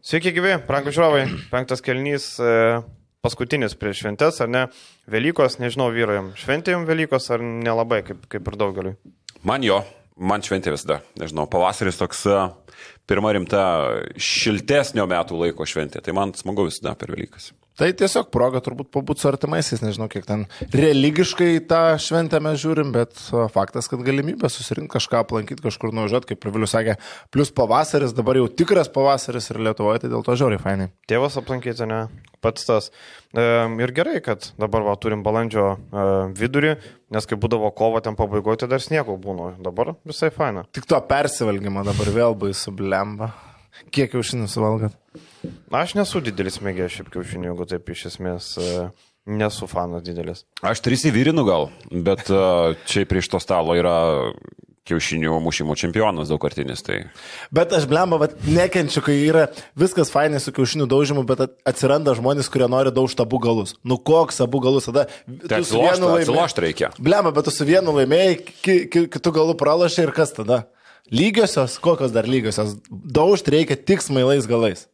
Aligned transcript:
Sveiki, 0.00 0.30
gyvi, 0.32 0.54
prankų 0.64 0.94
žiūrovai. 0.96 1.24
Penktas 1.50 1.82
kelnys, 1.84 2.30
e, 2.40 2.78
paskutinis 3.20 3.74
prieš 3.76 3.98
šventės, 4.00 4.38
ar 4.40 4.48
ne? 4.48 4.62
Velykos, 5.12 5.58
nežinau, 5.60 5.90
vyrojam. 5.92 6.30
Šventėjom 6.40 6.86
Velykos 6.88 7.28
ar 7.36 7.44
nelabai, 7.44 7.98
kaip, 8.06 8.22
kaip 8.32 8.48
ir 8.48 8.56
daugeliui? 8.62 8.94
Man 9.44 9.66
jo, 9.66 9.82
man 10.16 10.40
šventė 10.40 10.72
visada. 10.72 11.02
Nežinau, 11.20 11.44
pavasaris 11.52 12.00
toks 12.00 12.24
e, 12.32 12.38
pirma 13.12 13.34
rimta 13.36 13.66
šiltesnio 14.16 15.04
metų 15.10 15.42
laiko 15.42 15.68
šventė. 15.68 16.00
Tai 16.00 16.16
man 16.16 16.32
smagu 16.38 16.64
visada 16.70 16.96
per 16.96 17.12
Velykas. 17.12 17.50
Tai 17.80 17.88
tiesiog 17.96 18.26
proga 18.28 18.60
turbūt 18.60 18.90
pabūti 18.92 19.22
su 19.22 19.28
artimaisiais, 19.30 19.80
nežinau, 19.80 20.04
kiek 20.12 20.26
ten 20.28 20.42
religiškai 20.76 21.62
tą 21.70 21.94
šventę 22.02 22.36
mes 22.44 22.58
žiūrim, 22.60 22.90
bet 22.92 23.16
faktas, 23.54 23.88
kad 23.88 24.02
galimybė 24.04 24.50
susirinkti 24.52 24.92
kažką, 24.98 25.22
aplankyti 25.24 25.64
kažkur 25.64 25.94
nuvažiuoti, 25.96 26.28
kaip 26.28 26.44
ir 26.44 26.52
Vilius 26.58 26.74
sakė, 26.76 26.98
plus 27.32 27.48
pavasaris, 27.56 28.12
dabar 28.12 28.36
jau 28.36 28.50
tikras 28.52 28.92
pavasaris 28.92 29.48
ir 29.48 29.62
Lietuvoje, 29.64 30.04
tai 30.04 30.12
dėl 30.12 30.26
to 30.26 30.36
žiauriai 30.36 30.60
fainai. 30.60 30.90
Tėvas 31.08 31.40
aplankyti, 31.40 31.88
ne? 31.88 32.02
Pats 32.44 32.68
tas. 32.68 32.92
E, 33.32 33.48
ir 33.80 33.96
gerai, 33.96 34.20
kad 34.28 34.52
dabar 34.60 34.84
va, 34.84 35.00
turim 35.00 35.24
balandžio 35.24 35.70
e, 35.72 36.08
vidurį, 36.36 36.76
nes 37.16 37.28
kai 37.28 37.40
būdavo 37.40 37.72
kovo 37.76 38.04
ten 38.04 38.16
pabaigoje, 38.18 38.66
tai 38.66 38.74
dar 38.74 38.84
sniego 38.84 39.16
būna. 39.20 39.54
Dabar 39.64 39.94
visai 40.04 40.28
faina. 40.36 40.68
Tik 40.68 40.88
to 40.88 41.00
persivalgymą 41.08 41.88
dabar 41.88 42.12
vėl 42.12 42.36
baisu 42.44 42.76
blemba. 42.76 43.32
Kiek 43.94 44.12
kiaušinių 44.12 44.48
suvalgat? 44.50 44.96
Aš 45.72 45.96
nesu 45.98 46.22
didelis 46.24 46.60
mėgėjas 46.64 46.98
šiaip 46.98 47.12
kiaušinių, 47.14 47.50
jeigu 47.50 47.66
taip 47.70 47.88
iš 47.94 48.06
esmės 48.12 48.52
e, 48.60 48.86
nesu 49.30 49.68
fanas 49.70 50.04
didelis. 50.06 50.44
Aš 50.66 50.82
tris 50.84 51.06
įvyrinu 51.08 51.46
gal, 51.48 51.70
bet 51.90 52.28
e, 52.28 52.42
čia 52.90 53.06
prieš 53.08 53.32
to 53.32 53.40
stalo 53.42 53.76
yra 53.78 53.96
kiaušinių 54.90 55.38
mušimo 55.44 55.76
čempionas 55.78 56.30
daugkartinis. 56.32 56.82
Tai... 56.86 56.98
Bet 57.54 57.72
aš 57.76 57.86
blemba, 57.90 58.18
bet 58.22 58.36
nekenčiu, 58.48 59.02
kai 59.04 59.16
yra 59.28 59.46
viskas 59.78 60.10
fainai 60.12 60.40
su 60.42 60.54
kiaušinių 60.56 60.88
daužimu, 60.90 61.24
bet 61.28 61.44
atsiranda 61.68 62.14
žmonės, 62.18 62.50
kurie 62.52 62.68
nori 62.70 62.92
daužti 62.94 63.24
abu 63.24 63.40
galus. 63.42 63.76
Nu 63.86 64.00
koks 64.00 64.42
abu 64.44 64.62
galus 64.64 64.88
tada? 64.90 65.06
Tai 65.46 65.62
atsilošti 65.62 66.66
reikia. 66.66 66.92
Blemba, 66.98 67.34
bet 67.36 67.48
tu 67.48 67.54
su 67.54 67.68
vienu 67.68 67.94
laimėjai, 68.00 68.36
ki, 68.50 68.76
ki, 68.90 69.06
kitų 69.16 69.34
galų 69.40 69.56
pralašai 69.60 70.08
ir 70.08 70.14
kas 70.16 70.34
tada? 70.36 70.64
Lygiosios, 71.10 71.78
kokios 71.82 72.14
dar 72.14 72.28
lygiosios? 72.30 72.76
Daužti 72.90 73.56
reikia 73.56 73.78
tik 73.78 74.04
smailais 74.04 74.48
galais. 74.50 74.86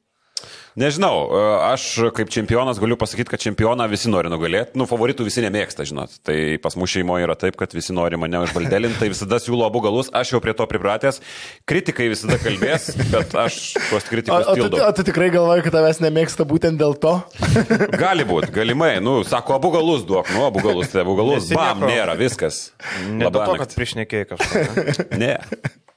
Nežinau, 0.77 1.31
e, 1.33 1.43
aš 1.71 1.85
kaip 2.13 2.29
čempionas 2.29 2.77
galiu 2.77 2.99
pasakyti, 3.01 3.31
kad 3.33 3.41
čempioną 3.41 3.87
visi 3.89 4.11
nori 4.13 4.29
nugalėti. 4.29 4.77
Nu, 4.77 4.85
favoritų 4.85 5.25
visi 5.25 5.41
nemėgsta, 5.41 5.87
žinot. 5.89 6.19
Tai 6.27 6.35
pas 6.61 6.77
mūsų 6.77 6.99
šeimoje 6.99 7.25
yra 7.25 7.37
taip, 7.41 7.57
kad 7.57 7.73
visi 7.73 7.97
nori 7.97 8.19
mane 8.21 8.43
užvaldelinti, 8.45 8.99
tai 9.01 9.09
visada 9.09 9.39
siūlo 9.41 9.65
abu 9.65 9.81
galus, 9.87 10.11
aš 10.13 10.35
jau 10.35 10.41
prie 10.45 10.53
to 10.59 10.67
pripratęs. 10.69 11.23
Kritikai 11.65 12.11
visada 12.13 12.37
kalbės, 12.43 12.91
bet 13.15 13.33
aš 13.41 13.57
tuos 13.79 14.11
kritikus 14.11 14.51
tildau. 14.53 14.83
O, 14.83 14.91
o, 14.91 14.93
tu, 14.93 15.07
tikrai 15.09 15.31
galvoji, 15.33 15.65
kad 15.65 15.79
tavęs 15.79 16.03
nemėgsta 16.05 16.45
būtent 16.53 16.77
dėl 16.85 16.99
to? 17.01 17.15
Gali 18.05 18.29
būti, 18.29 18.53
galimai. 18.61 18.99
Nu, 19.01 19.23
sako, 19.25 19.57
abu 19.57 19.73
galus 19.79 20.05
duok, 20.05 20.29
nu, 20.37 20.45
abu 20.51 20.61
galus, 20.61 20.93
tai 20.93 21.07
abu 21.07 21.17
galus. 21.17 21.49
Bam, 21.57 21.89
nėra, 21.89 22.21
viskas. 22.21 22.67
Ne 23.09 23.33
dėl 23.33 23.41
to, 23.41 23.59
kad 23.65 23.77
priešnekėjai 23.81 24.29
kažką. 24.35 25.11
Ne. 25.17 25.39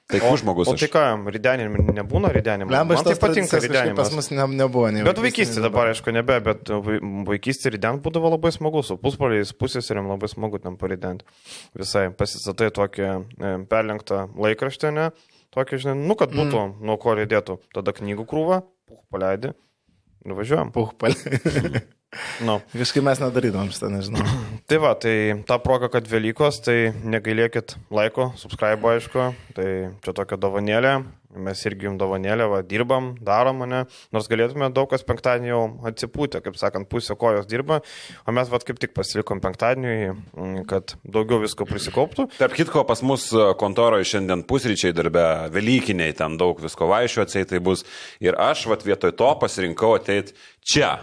Tai 0.10 0.20
kur 0.24 0.40
žmogus? 0.42 0.66
O, 0.66 0.74
o 0.74 0.80
tai 0.80 0.88
ką, 0.90 1.02
ridenim 1.30 1.76
nebūna 1.94 2.32
ridenim? 2.34 2.72
Man 2.72 2.90
tai 3.06 3.14
patinka 3.22 3.60
ridenim. 3.62 3.94
Pas 3.98 4.10
mus 4.16 4.32
ne, 4.34 4.48
nebuvo. 4.58 4.88
Ne 4.94 5.04
bet 5.06 5.22
vaikystė 5.22 5.62
dabar, 5.62 5.92
aišku, 5.92 6.10
nebe, 6.16 6.40
bet 6.48 6.72
vaikystė 7.28 7.76
riden 7.76 8.00
būdavo 8.02 8.32
labai 8.34 8.50
smagu, 8.56 8.82
su 8.86 8.98
pusbroliais, 8.98 9.54
pusėsiriam 9.54 10.10
labai 10.10 10.32
smagu 10.32 10.58
ten 10.64 10.80
paridenti. 10.82 11.30
Visai 11.78 12.08
pasistatai 12.18 12.72
tokį 12.74 13.06
e, 13.06 13.54
perlenktą 13.70 14.24
laikraštį, 14.34 14.96
ne? 14.98 15.12
Tokį, 15.54 15.84
žinai, 15.86 15.96
nu, 16.02 16.18
kad 16.18 16.34
būtų 16.34 16.58
mm. 16.58 16.76
nuo 16.90 16.98
ko 17.02 17.14
rėdėtų. 17.22 17.60
Tada 17.78 17.94
knygų 17.94 18.26
krūva, 18.34 18.64
puh 18.90 19.06
paleidi 19.14 19.54
ir 19.54 20.38
važiuojam. 20.42 20.74
Puh 20.74 20.98
paleidi. 20.98 21.86
Nu. 22.42 22.58
Kažkaip 22.74 23.06
mes 23.06 23.20
nedarydavom 23.22 23.70
šitą, 23.70 23.92
nežinau. 23.94 24.26
tai 24.70 24.80
va, 24.82 24.96
tai 24.98 25.14
ta 25.46 25.60
proga, 25.62 25.92
kad 25.94 26.08
Velykos, 26.10 26.58
tai 26.66 26.90
negailėkit 27.06 27.76
laiko, 27.94 28.32
subscribe 28.40 28.96
aišku, 28.96 29.30
tai 29.54 29.70
čia 30.02 30.14
tokia 30.18 30.40
dovanėlė, 30.42 30.94
mes 31.46 31.62
irgi 31.70 31.86
jums 31.86 32.00
dovanėlę, 32.02 32.48
va, 32.50 32.62
dirbam, 32.66 33.12
darom 33.22 33.62
mane, 33.62 33.84
nors 34.16 34.30
galėtume 34.32 34.72
daug 34.74 34.90
kas 34.90 35.06
penktadienį 35.06 35.52
jau 35.52 35.60
atsipūtę, 35.92 36.42
kaip 36.48 36.58
sakant, 36.58 36.90
pusė 36.90 37.14
kojos 37.20 37.46
dirba, 37.52 37.84
o 38.26 38.34
mes 38.34 38.50
va 38.50 38.62
kaip 38.66 38.82
tik 38.82 38.96
pasilikom 38.98 39.44
penktadienį, 39.46 40.66
kad 40.72 40.96
daugiau 41.06 41.44
visko 41.46 41.70
prisikauptų. 41.70 42.26
Tarp 42.40 42.58
kitko, 42.58 42.88
pas 42.90 43.06
mus 43.06 43.28
kontoroje 43.62 44.10
šiandien 44.16 44.42
pusryčiai 44.50 44.98
darbė, 44.98 45.28
Velykiniai, 45.54 46.18
ten 46.18 46.42
daug 46.42 46.58
visko 46.66 46.90
vaišiu 46.90 47.22
atseit 47.28 47.54
tai 47.54 47.62
bus 47.62 47.86
ir 48.18 48.34
aš 48.42 48.66
va 48.72 48.82
vietoj 48.82 49.14
to 49.14 49.32
pasirinkau 49.46 49.94
ateiti 50.00 50.34
čia 50.66 50.96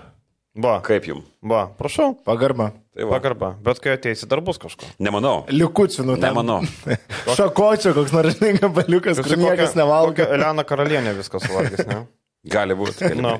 Va. 0.57 0.79
Kaip 0.85 1.05
jums? 1.05 1.27
Va, 1.45 1.67
prašau. 1.77 2.15
Pagarba. 2.25 2.71
Tai 2.97 3.05
va. 3.05 3.17
Pagarba. 3.19 3.51
Bet 3.65 3.81
kai 3.85 3.93
ateisi, 3.99 4.29
dar 4.29 4.41
bus 4.45 4.57
kažko. 4.61 4.89
Nemanau. 5.05 5.43
Liukučių, 5.53 6.07
nu, 6.09 6.17
nemanau. 6.21 6.63
Šakočio, 7.37 7.93
koks 7.97 8.15
nors 8.17 8.41
gabaliukas, 8.41 9.21
kur 9.21 9.37
niekas 9.37 9.77
nevalgo. 9.77 10.25
Elena 10.25 10.65
karalienė 10.65 11.13
viskas 11.19 11.45
suvalgys, 11.45 11.85
ne? 11.91 12.07
Gali 12.57 12.77
būti. 12.79 13.11
No. 13.19 13.35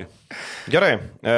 Gerai, 0.67 0.97
e, 0.99 1.35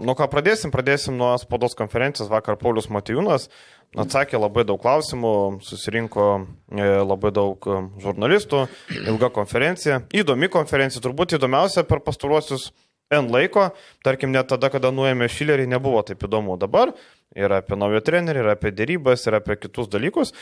nuo 0.00 0.14
ką 0.18 0.26
pradėsim? 0.32 0.72
Pradėsim 0.72 1.18
nuo 1.20 1.34
spaudos 1.38 1.76
konferencijos. 1.78 2.30
Vakar 2.32 2.56
Paulius 2.58 2.88
Matijūnas 2.90 3.50
atsakė 3.98 4.40
labai 4.40 4.64
daug 4.68 4.80
klausimų, 4.80 5.34
susirinko 5.64 6.26
e, 6.72 6.88
labai 7.04 7.30
daug 7.36 7.70
žurnalistų, 8.02 8.64
ilga 9.04 9.30
konferencija. 9.36 10.02
Įdomi 10.16 10.50
konferencija, 10.52 11.04
turbūt 11.04 11.36
įdomiausia 11.36 11.84
per 11.88 12.02
pastaruosius 12.04 12.70
N 13.08 13.30
laiko, 13.32 13.70
tarkim, 14.04 14.34
net 14.34 14.50
tada, 14.50 14.68
kada 14.68 14.90
nuėmė 14.92 15.30
Šilerį, 15.32 15.64
nebuvo 15.72 16.02
taip 16.04 16.26
įdomu. 16.26 16.58
Dabar 16.60 16.92
ir 17.36 17.54
apie 17.56 17.78
naują 17.80 18.02
trenerį, 18.04 18.42
ir 18.44 18.50
apie 18.52 18.72
dėrybas, 18.76 19.24
ir 19.24 19.38
apie 19.38 19.56
kitus 19.56 19.88
dalykus. 19.88 20.34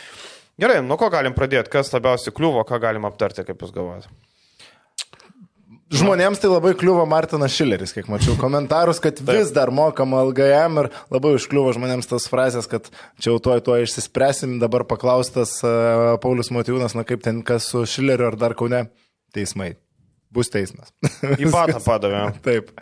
Gerai, 0.58 0.80
nuo 0.82 0.96
ko 0.98 1.10
galim 1.12 1.36
pradėti, 1.36 1.70
kas 1.70 1.92
labiausiai 1.94 2.34
kliuvo, 2.34 2.64
ką 2.66 2.80
galim 2.82 3.06
aptarti, 3.06 3.44
kaip 3.46 3.62
jūs 3.62 3.74
galvojate? 3.74 4.10
Žmonėms 5.94 6.40
tai 6.42 6.50
labai 6.50 6.72
kliuvo 6.74 7.04
Martinas 7.06 7.54
Šileris, 7.54 7.92
kiek 7.94 8.08
mačiau 8.10 8.34
komentarus, 8.40 8.98
kad 8.98 9.20
vis 9.22 9.52
dar 9.54 9.70
mokama 9.70 10.24
LGM 10.26 10.82
ir 10.82 10.90
labai 11.14 11.36
užkliuvo 11.36 11.76
žmonėms 11.76 12.10
tas 12.10 12.26
frazės, 12.26 12.66
kad 12.66 12.90
čia 13.20 13.30
jau 13.30 13.38
tuoj 13.46 13.62
tuoj 13.62 13.86
išsispręsim, 13.86 14.58
dabar 14.58 14.82
paklaustas 14.90 15.60
uh, 15.62 16.16
Paulius 16.18 16.50
Motyvūnas, 16.50 16.98
na 16.98 17.06
kaip 17.06 17.22
ten 17.22 17.44
kas 17.46 17.70
su 17.70 17.86
Šileriu 17.86 18.32
ar 18.32 18.40
dar 18.40 18.58
kaune 18.58 18.88
teismai 19.36 19.76
bus 20.36 20.52
teismas. 20.52 20.92
Į 21.40 21.50
patą 21.50 21.80
padavė. 21.84 22.28
Taip. 22.44 22.72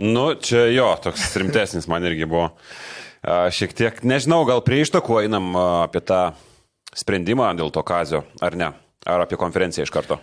Nu, 0.00 0.32
čia 0.40 0.64
jo, 0.72 0.88
toks 1.04 1.34
rimtesnis 1.36 1.88
man 1.90 2.06
irgi 2.08 2.28
buvo. 2.28 2.48
Šiek 3.52 3.74
tiek, 3.76 3.98
nežinau, 4.08 4.46
gal 4.48 4.62
prie 4.64 4.80
ištakų 4.80 5.26
einam 5.26 5.52
apie 5.60 6.00
tą 6.00 6.30
sprendimą 6.96 7.50
dėl 7.58 7.68
to 7.74 7.84
kazio, 7.84 8.24
ar 8.40 8.56
ne? 8.56 8.70
Ar 9.04 9.24
apie 9.26 9.36
konferenciją 9.40 9.84
iš 9.84 9.92
karto? 9.92 10.16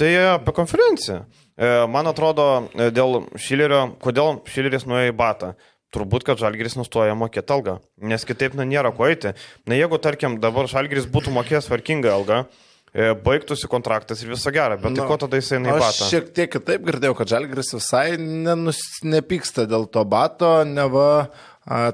Tai 0.00 0.10
apie 0.34 0.52
konferenciją. 0.56 1.22
E, 1.54 1.70
man 1.86 2.08
atrodo, 2.10 2.66
e, 2.74 2.88
dėl 2.90 3.28
Šilerio, 3.38 3.94
kodėl 4.02 4.40
Šileris 4.50 4.86
nuėjo 4.90 5.12
į 5.12 5.16
batą. 5.16 5.52
Turbūt, 5.94 6.24
kad 6.26 6.40
Žalgiris 6.40 6.74
nustoja 6.74 7.14
mokėti 7.14 7.54
algą, 7.54 7.76
nes 8.02 8.24
kitaip 8.26 8.56
na, 8.58 8.66
nėra 8.66 8.90
ko 8.96 9.06
eiti. 9.06 9.36
Na 9.70 9.78
jeigu, 9.78 10.00
tarkim, 10.02 10.40
dabar 10.42 10.66
Žalgiris 10.70 11.06
būtų 11.12 11.30
mokėjęs 11.36 11.68
tvarkingą 11.68 12.10
algą, 12.10 12.40
E, 12.42 12.73
baigtųsi 12.94 13.66
kontraktas 13.70 14.22
ir 14.22 14.30
viso 14.30 14.52
gero, 14.54 14.76
bet 14.78 14.92
tai 14.92 15.00
nu, 15.00 15.08
ko 15.10 15.16
tada 15.24 15.40
jisai 15.40 15.58
neįpata? 15.64 15.88
Aš 15.90 16.12
šiek 16.12 16.28
tiek 16.36 16.52
kitaip 16.52 16.84
girdėjau, 16.86 17.16
kad 17.18 17.32
Žalgris 17.32 17.74
visai 17.74 18.06
nenus, 18.20 18.78
nepyksta 19.02 19.66
dėl 19.70 19.88
to 19.90 20.04
bato, 20.06 20.60
neva 20.68 21.26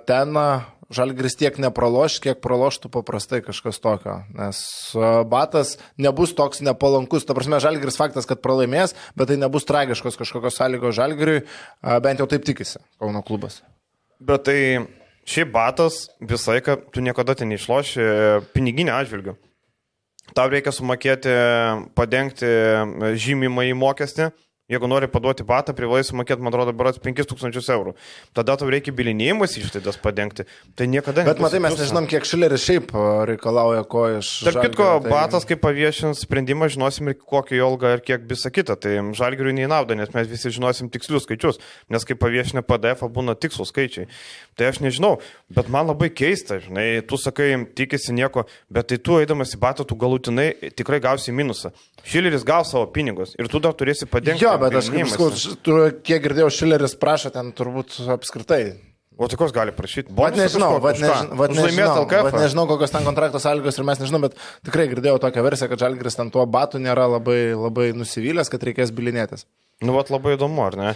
ten 0.05 0.37
Žalgris 0.91 1.39
tiek 1.41 1.57
nepraloš, 1.63 2.19
kiek 2.21 2.43
praloštų 2.43 2.91
paprastai 2.93 3.41
kažkas 3.47 3.81
tokio, 3.81 4.19
nes 4.37 4.61
batas 5.31 5.77
nebus 5.97 6.35
toks 6.37 6.61
nepalankus, 6.67 7.25
ta 7.25 7.37
prasme 7.39 7.63
Žalgris 7.63 7.97
faktas, 7.97 8.29
kad 8.29 8.43
pralaimės, 8.45 8.97
bet 9.17 9.31
tai 9.33 9.41
nebus 9.41 9.69
tragiškos 9.71 10.21
kažkokios 10.21 10.59
sąlygos 10.61 10.99
Žalgiriui, 10.99 11.45
bent 12.05 12.21
jau 12.21 12.29
taip 12.29 12.45
tikisi 12.45 12.83
Kauno 13.01 13.23
klubas. 13.25 13.63
Bet 14.21 14.51
tai 14.51 14.59
šiaip 15.25 15.55
batas 15.55 16.11
visai, 16.21 16.59
kad 16.67 16.91
tu 16.93 17.01
niekada 17.01 17.39
ten 17.39 17.49
neišloši 17.55 18.03
e, 18.03 18.41
piniginį 18.53 18.93
atžvilgių 18.93 19.39
tau 20.37 20.51
reikia 20.53 20.73
sumokėti, 20.75 21.33
padengti 21.99 22.51
žymimą 23.21 23.67
į 23.71 23.75
mokestį 23.79 24.31
Jeigu 24.71 24.87
nori 24.91 25.09
paduoti 25.11 25.45
batą, 25.47 25.75
privalai 25.77 26.05
sumokėti, 26.07 26.43
man 26.45 26.55
atrodo, 26.55 26.75
berots 26.77 27.01
5000 27.03 27.71
eurų. 27.75 27.95
Tada 28.37 28.55
tau 28.61 28.69
reikia 28.71 28.95
bilinėjimus 28.95 29.57
išlaidas 29.59 29.99
padengti. 29.99 30.47
Tai 30.79 30.87
niekada 30.87 31.25
nebus. 31.25 31.35
Bet 31.35 31.43
matai, 31.43 31.61
mes 31.65 31.75
nežinom, 31.81 32.07
kiek 32.11 32.29
šileris 32.29 32.67
šiaip 32.69 32.95
reikalauja 33.33 33.83
ko 33.91 34.05
iš... 34.21 34.31
Tarp 34.47 34.63
kitko, 34.69 34.89
tai... 35.03 35.11
batas, 35.11 35.47
kai 35.49 35.59
paviešins 35.59 36.23
sprendimą, 36.23 36.71
žinosim 36.71 37.11
ir 37.11 37.19
kokį 37.19 37.59
ilgą 37.59 37.95
ir 37.97 38.05
kiek 38.07 38.29
visą 38.31 38.53
kitą. 38.55 38.79
Tai 38.79 38.95
žalgiriui 39.19 39.57
neįnauda, 39.59 39.99
nes 39.99 40.15
mes 40.15 40.31
visi 40.31 40.55
žinosim 40.55 40.93
tikslius 40.95 41.27
skaičius. 41.27 41.59
Nes 41.91 42.07
kai 42.07 42.15
paviešinė 42.21 42.63
PDF 42.67 43.09
būna 43.11 43.35
tikslus 43.35 43.75
skaičiai. 43.75 44.07
Tai 44.55 44.71
aš 44.71 44.83
nežinau, 44.85 45.17
bet 45.51 45.71
man 45.73 45.91
labai 45.91 46.13
keista, 46.15 46.61
žinai, 46.63 47.01
tu 47.09 47.19
sakai, 47.19 47.53
tikisi 47.75 48.15
nieko, 48.15 48.47
bet 48.71 48.91
tai 48.93 49.01
tu 49.03 49.19
eidamas 49.19 49.55
į 49.57 49.61
batą, 49.63 49.87
tu 49.89 49.99
galutinai 49.99 50.53
tikrai 50.79 51.01
gausi 51.03 51.35
minusą. 51.35 51.73
Šileris 52.07 52.45
gaus 52.47 52.71
savo 52.73 52.87
pinigus 52.93 53.35
ir 53.39 53.49
tu 53.53 53.61
dar 53.63 53.75
turėsi 53.77 54.09
padengti. 54.09 54.45
Jo, 54.45 54.55
bet 54.63 54.77
aš 54.81 54.93
kaip 54.95 55.11
sakau, 55.11 55.33
kiek 56.07 56.23
girdėjau, 56.27 56.53
Šileris 56.55 56.97
prašo 57.01 57.33
ten 57.35 57.51
turbūt 57.57 57.99
apskritai. 58.17 58.63
O 59.21 59.27
tai 59.29 59.37
koks 59.37 59.53
gali 59.53 59.73
prašyti? 59.77 60.15
Vat 60.17 60.37
nežinau, 60.39 60.79
vat 60.81 60.97
nežinau, 60.97 61.37
vat 61.37 61.53
nežinau, 61.53 62.05
vat 62.09 62.37
nežinau, 62.39 62.63
kokios 62.71 62.95
ten 62.95 63.05
kontrakto 63.05 63.41
sąlygos 63.43 63.77
ir 63.77 63.85
mes 63.85 63.99
nežinau, 64.01 64.23
bet 64.25 64.39
tikrai 64.65 64.87
girdėjau 64.89 65.19
tokią 65.21 65.45
versiją, 65.45 65.69
kad 65.69 65.83
Žalgris 65.83 66.17
ten 66.17 66.31
tuo 66.33 66.47
batu 66.49 66.81
nėra 66.81 67.05
labai, 67.19 67.51
labai 67.53 67.91
nusivylęs, 67.99 68.49
kad 68.49 68.65
reikės 68.65 68.95
bilinėtis. 68.97 69.45
Nu, 69.85 69.93
vat 69.99 70.09
labai 70.13 70.39
įdomu, 70.39 70.65
ar 70.65 70.79
ne? 70.81 70.95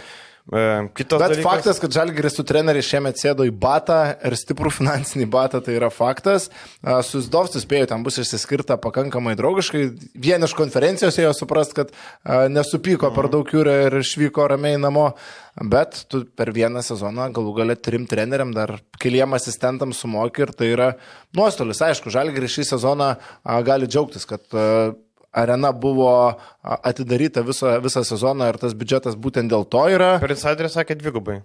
E, 0.53 0.89
kitas 0.93 1.17
Bet 1.17 1.31
dalykas, 1.31 1.45
faktas, 1.45 1.79
kad 1.81 1.93
Žalgiris 1.95 2.35
su 2.37 2.43
treneriais 2.45 2.85
šiemet 2.85 3.17
sėdo 3.17 3.47
į 3.49 3.53
batą 3.57 3.97
ir 4.21 4.35
stiprų 4.37 4.69
finansinį 4.77 5.25
batą, 5.33 5.61
tai 5.65 5.79
yra 5.79 5.89
faktas. 5.89 6.51
A, 6.83 6.99
Su 7.05 7.23
Zdovstu 7.25 7.63
spėjau, 7.63 7.87
ten 7.89 8.03
bus 8.05 8.19
išsiskirta 8.21 8.77
pakankamai 8.81 9.33
draugiškai. 9.39 9.87
Vien 10.21 10.45
iš 10.45 10.53
konferencijos 10.57 11.17
ėjo 11.17 11.31
suprast, 11.33 11.73
kad 11.77 11.89
a, 11.89 12.45
nesupyko 12.53 13.09
per 13.15 13.31
daug 13.33 13.49
jūrą 13.49 13.73
ir 13.87 13.97
išvyko 14.03 14.45
ramiai 14.53 14.77
namo. 14.81 15.13
Bet 15.55 16.03
tu 16.11 16.25
per 16.37 16.51
vieną 16.53 16.81
sezoną 16.83 17.29
galų 17.33 17.53
galę 17.55 17.77
trim 17.79 18.05
treneriam 18.11 18.51
dar 18.53 18.75
keliem 19.01 19.33
asistentam 19.37 19.95
sumoki 19.95 20.43
ir 20.43 20.51
tai 20.53 20.69
yra 20.75 20.89
nuostolis. 21.33 21.81
Aišku, 21.81 22.13
Žalgiris 22.13 22.57
šį 22.57 22.67
sezoną 22.75 23.13
gali 23.65 23.87
džiaugtis, 23.89 24.27
kad 24.29 24.45
arena 25.35 25.71
buvo 25.71 26.11
atidaryta 26.63 27.43
visą, 27.45 27.75
visą 27.83 28.05
sezoną 28.07 28.47
ir 28.51 28.59
tas 28.61 28.73
biudžetas 28.77 29.17
būtent 29.19 29.51
dėl 29.51 29.67
to 29.67 29.83
yra. 29.91 30.15
per 30.23 30.35
insiderį 30.35 30.71
sakė 30.71 30.97
dvigubai. 31.01 31.41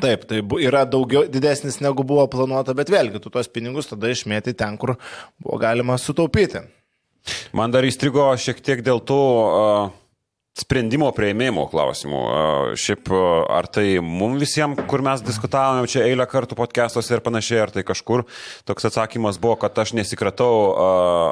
Taip, 0.00 0.24
tai 0.26 0.40
yra 0.64 0.82
daugiau 0.88 1.26
didesnis 1.30 1.78
negu 1.84 2.02
buvo 2.06 2.24
planuota, 2.30 2.74
bet 2.74 2.90
vėlgi 2.90 3.20
tu 3.22 3.30
tuos 3.30 3.50
pinigus 3.52 3.90
tada 3.90 4.10
išmėti 4.10 4.56
ten, 4.58 4.78
kur 4.80 4.96
buvo 5.42 5.58
galima 5.62 5.98
sutaupyti. 6.00 6.64
Man 7.56 7.72
dar 7.72 7.86
įstrigo 7.86 8.26
šiek 8.36 8.58
tiek 8.64 8.82
dėl 8.84 9.00
to 9.06 9.20
uh, 9.20 9.92
sprendimo 10.54 11.08
prieimimo 11.14 11.66
klausimų. 11.70 12.20
Šiaip 12.78 13.10
ar 13.50 13.66
tai 13.74 13.98
mums 13.98 14.38
visiems, 14.44 14.78
kur 14.90 15.02
mes 15.02 15.22
diskutavome 15.26 15.88
čia 15.90 16.04
eilę 16.06 16.26
kartų 16.30 16.54
podcastuose 16.58 17.10
ir 17.16 17.22
panašiai, 17.24 17.58
ar 17.64 17.72
tai 17.74 17.82
kažkur 17.86 18.22
toks 18.68 18.86
atsakymas 18.86 19.40
buvo, 19.42 19.56
kad 19.64 19.74
aš 19.82 19.94
nesikratau, 19.98 20.52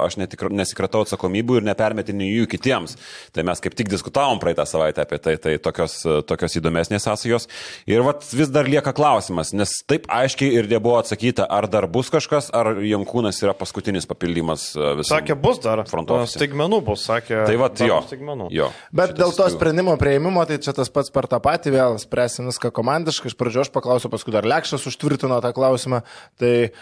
aš 0.03 0.19
netikra, 0.19 0.51
nesikratau 0.51 1.05
atsakomybių 1.07 1.61
ir 1.61 1.69
nepermetiniu 1.71 2.27
jų 2.33 2.49
kitiems. 2.57 2.97
Tai 3.35 3.47
mes 3.47 3.63
kaip 3.63 3.77
tik 3.79 3.93
diskutavom 3.93 4.43
praeitą 4.43 4.67
savaitę 4.67 5.05
apie 5.07 5.21
tai, 5.23 5.37
tai 5.43 5.55
tokios, 5.63 6.01
tokios 6.27 6.59
įdomesnės 6.59 7.07
sąsajos. 7.07 7.47
Ir 7.91 8.03
vat 8.07 8.27
vis 8.35 8.51
dar 8.51 8.67
lieka 8.67 8.91
klausimas, 8.97 9.55
nes 9.55 9.77
taip 9.87 10.11
aiškiai 10.11 10.51
ir 10.59 10.71
nebuvo 10.71 10.99
atsakyta, 10.99 11.47
ar 11.47 11.71
dar 11.71 11.87
bus 11.87 12.11
kažkas, 12.11 12.51
ar 12.51 12.75
Jankūnas 12.83 13.39
yra 13.45 13.55
paskutinis 13.55 14.11
papildymas 14.11 14.73
visą. 14.75 15.13
Sakė, 15.15 15.39
bus 15.39 15.63
dar. 15.63 15.87
Front 15.87 16.11
o, 16.11 16.19
office. 16.25 16.41
Staigmenų 16.41 16.83
bus, 16.91 17.07
sakė. 17.07 17.45
Tai 17.47 17.57
va, 17.63 17.71
dar 17.71 17.89
jo. 17.89 18.03
bus 18.03 18.11
Staigmenų. 18.11 18.51
jo. 18.59 18.71
Bet 18.91 19.12
Šitas 19.13 19.21
dėl 19.21 19.35
to 19.37 19.47
sprendimo 19.53 19.95
prieimimo, 20.01 20.43
tai 20.49 20.57
čia 20.63 20.73
tas 20.77 20.89
pats 20.93 21.13
per 21.13 21.29
tą 21.29 21.39
patį 21.43 21.75
vėl 21.75 21.99
spręsim 22.01 22.49
viską 22.49 22.73
komandiškai. 22.75 23.29
Iš 23.29 23.37
pradžio 23.39 23.67
aš 23.67 23.71
paklausiau, 23.75 24.11
paskui 24.13 24.33
dar 24.33 24.49
Lekšas 24.49 24.89
užtvirtino 24.89 25.37
tą 25.45 25.53
klausimą. 25.53 26.01
Tai 26.41 26.53
e, 26.65 26.73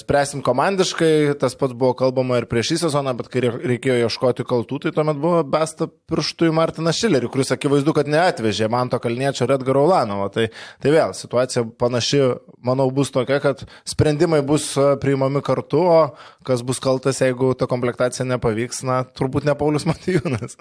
spręsim 0.00 0.42
komandiškai, 0.42 1.38
tas 1.38 1.54
pats 1.58 1.76
buvo 1.78 1.94
kalbama 1.98 2.40
ir 2.40 2.48
prieš 2.50 2.72
šį 2.72 2.78
sezoną, 2.82 3.14
bet 3.20 3.30
kai 3.30 3.44
re- 3.46 3.54
reikėjo 3.72 4.08
ieškoti 4.08 4.46
kaltų, 4.50 4.80
tai 4.82 4.94
tuomet 4.96 5.22
buvo 5.22 5.44
besta 5.46 5.86
pirštų 6.10 6.50
į 6.50 6.56
Martiną 6.58 6.94
Šilerį, 6.96 7.30
kuris 7.30 7.54
akivaizdu, 7.54 7.94
kad 7.96 8.10
neatvežė 8.10 8.70
man 8.72 8.90
to 8.90 8.98
kalniečio 9.02 9.46
ir 9.46 9.54
Edgaro 9.60 9.86
Ulanovo. 9.86 10.26
Tai, 10.34 10.50
tai 10.82 10.94
vėl 10.94 11.14
situacija 11.14 11.68
panaši, 11.78 12.24
manau, 12.66 12.90
bus 12.94 13.14
tokia, 13.14 13.38
kad 13.46 13.62
sprendimai 13.88 14.42
bus 14.42 14.72
e, 14.74 14.92
priimami 15.02 15.44
kartu, 15.46 15.86
o 15.86 16.00
kas 16.46 16.66
bus 16.66 16.82
kaltas, 16.82 17.22
jeigu 17.22 17.54
ta 17.54 17.70
komplektacija 17.70 18.26
nepavyks, 18.26 18.82
na, 18.90 19.04
turbūt 19.06 19.46
ne 19.46 19.54
Paulius 19.54 19.86
Matijūnas. 19.86 20.58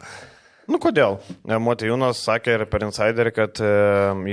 Nu 0.69 0.77
kodėl? 0.81 1.17
E, 1.49 1.57
Motijūnas 1.57 2.19
sakė 2.27 2.53
ir 2.59 2.63
per 2.69 2.83
insiderį, 2.85 3.31
kad 3.33 3.61
e, 3.63 3.69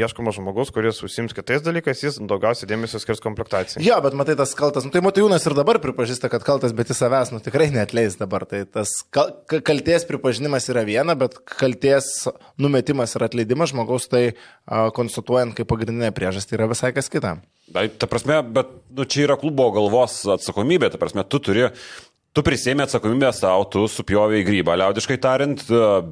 ieškomas 0.03 0.37
žmogus, 0.37 0.73
kuris 0.75 1.01
užsims 1.07 1.33
kitais 1.37 1.65
dalykais, 1.65 2.03
jis 2.05 2.19
daugiausiai 2.21 2.69
dėmesio 2.69 3.01
skirs 3.01 3.23
komplektacijai. 3.25 3.81
Jo, 3.87 3.97
bet 4.05 4.17
matai, 4.19 4.37
tas 4.37 4.53
kaltas, 4.59 4.85
nu, 4.85 4.93
tai 4.93 5.01
Matijūnas 5.05 5.47
ir 5.49 5.57
dabar 5.57 5.81
pripažįsta, 5.83 6.29
kad 6.33 6.45
kaltas, 6.47 6.77
bet 6.77 6.93
jis 6.93 7.01
savęs, 7.01 7.33
nu, 7.33 7.41
tikrai 7.45 7.71
neatleis 7.73 8.19
dabar. 8.21 8.45
Tai 8.49 8.63
tas 8.69 8.93
kal 9.15 9.33
ka- 9.49 9.63
kalties 9.65 10.05
pripažinimas 10.09 10.69
yra 10.73 10.85
viena, 10.89 11.17
bet 11.19 11.39
kalties 11.57 12.13
numetimas 12.61 13.17
ir 13.17 13.25
atleidimas 13.27 13.73
žmogaus, 13.73 14.11
tai 14.13 14.25
a, 14.31 14.91
konstatuojant 14.97 15.57
kaip 15.57 15.73
pagrindinė 15.73 16.13
priežastį, 16.17 16.61
yra 16.61 16.69
visai 16.71 16.93
kas 16.97 17.09
kita. 17.13 17.39
Tai, 17.73 17.89
ta 17.99 18.07
prasme, 18.07 18.37
bet 18.55 18.69
nu, 18.95 19.03
čia 19.11 19.25
yra 19.25 19.35
klubo 19.41 19.65
galvos 19.75 20.21
atsakomybė, 20.37 20.93
ta 20.93 21.01
prasme, 21.03 21.25
tu 21.27 21.41
turi, 21.43 21.65
tu 22.37 22.45
prisėmė 22.45 22.85
atsakomybę 22.85 23.31
savo, 23.35 23.65
tu 23.73 23.87
supjovė 23.89 24.43
į 24.43 24.45
grybą, 24.47 24.77
liaudiškai 24.83 25.17
tariant, 25.23 25.63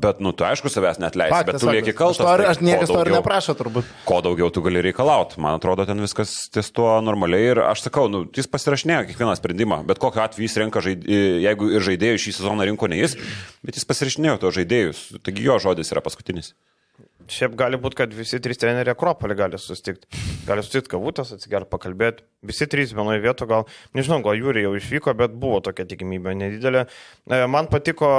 bet, 0.01 0.23
nu, 0.25 0.33
tu 0.37 0.47
aišku 0.49 0.73
savęs 0.73 1.01
net 1.03 1.19
leisi, 1.21 1.41
bet 1.49 1.61
tu 1.61 1.69
lieki 1.69 1.95
kaltas. 1.97 2.23
Aš, 2.23 2.25
to, 2.25 2.33
ir- 2.33 2.43
tai 2.43 2.51
aš 2.55 2.63
niekas 2.65 2.93
to 2.93 3.01
ir 3.05 3.13
neprašo, 3.19 3.57
turbūt. 3.59 3.91
Ko 4.09 4.21
daugiau 4.25 4.49
tu 4.55 4.65
gali 4.65 4.83
reikalauti, 4.89 5.41
man 5.45 5.59
atrodo, 5.59 5.85
ten 5.89 6.01
viskas 6.03 6.33
ties 6.55 6.73
tuo 6.75 6.97
normaliai 7.05 7.53
ir 7.53 7.63
aš 7.67 7.87
sakau, 7.89 8.09
nu, 8.13 8.25
jis 8.35 8.49
pasirašinėjo 8.51 9.05
kiekvieną 9.11 9.37
sprendimą, 9.41 9.83
bet 9.89 10.01
kokiu 10.03 10.25
atveju 10.25 10.49
jis 10.49 10.61
renka, 10.65 10.85
žaid... 10.85 11.05
jeigu 11.45 11.73
ir 11.77 11.89
žaidėjų 11.93 12.23
šį 12.25 12.39
sezoną 12.41 12.71
rinko 12.71 12.89
ne 12.89 13.03
jis, 13.03 13.19
bet 13.67 13.77
jis 13.77 13.89
pasirašinėjo 13.93 14.41
to 14.45 14.55
žaidėjus, 14.61 15.05
taigi 15.27 15.45
jo 15.45 15.61
žodis 15.61 15.93
yra 15.93 16.05
paskutinis. 16.05 16.55
Šiaip 17.31 17.55
gali 17.57 17.79
būti, 17.81 17.97
kad 18.03 18.13
visi 18.13 18.37
trys 18.43 18.59
treneriai 18.61 18.93
Akropolį 18.93 19.37
gali 19.39 19.59
susitikti. 19.61 20.09
Gali 20.45 20.65
susitikti 20.65 20.93
kavutės, 20.93 21.31
atsigerti, 21.33 21.71
pakalbėti. 21.73 22.27
Visi 22.45 22.69
trys 22.69 22.93
vienoje 22.97 23.23
vietoje, 23.25 23.49
gal, 23.49 23.65
nežinau, 23.97 24.19
gal 24.27 24.37
Jūri 24.37 24.67
jau 24.67 24.75
išvyko, 24.77 25.15
bet 25.17 25.39
buvo 25.41 25.63
tokia 25.65 25.87
tikimybė 25.89 26.35
nedidelė. 26.37 26.85
E, 27.31 27.41
Man 27.49 27.71
patiko, 27.73 28.11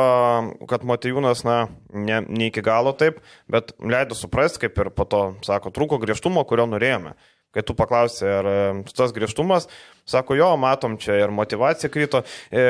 kad 0.71 0.87
Matijūnas, 0.89 1.45
na, 1.45 1.59
ne, 1.93 2.23
ne 2.25 2.49
iki 2.49 2.65
galo 2.65 2.95
taip, 2.97 3.21
bet 3.51 3.75
leido 3.83 4.17
suprasti, 4.17 4.65
kaip 4.65 4.81
ir 4.81 4.91
po 4.95 5.05
to, 5.09 5.23
sako, 5.45 5.73
trūko 5.75 6.01
griežtumo, 6.01 6.41
kurio 6.49 6.65
norėjome. 6.71 7.13
Kai 7.55 7.63
tu 7.63 7.71
paklausai, 7.77 8.31
ar 8.41 8.47
tas 8.91 9.13
griežtumas, 9.15 9.69
sako, 10.05 10.35
jo, 10.35 10.49
matom, 10.59 10.97
čia 10.99 11.15
ir 11.23 11.31
motivacija 11.31 11.89
krito. 11.91 12.21
E, 12.51 12.65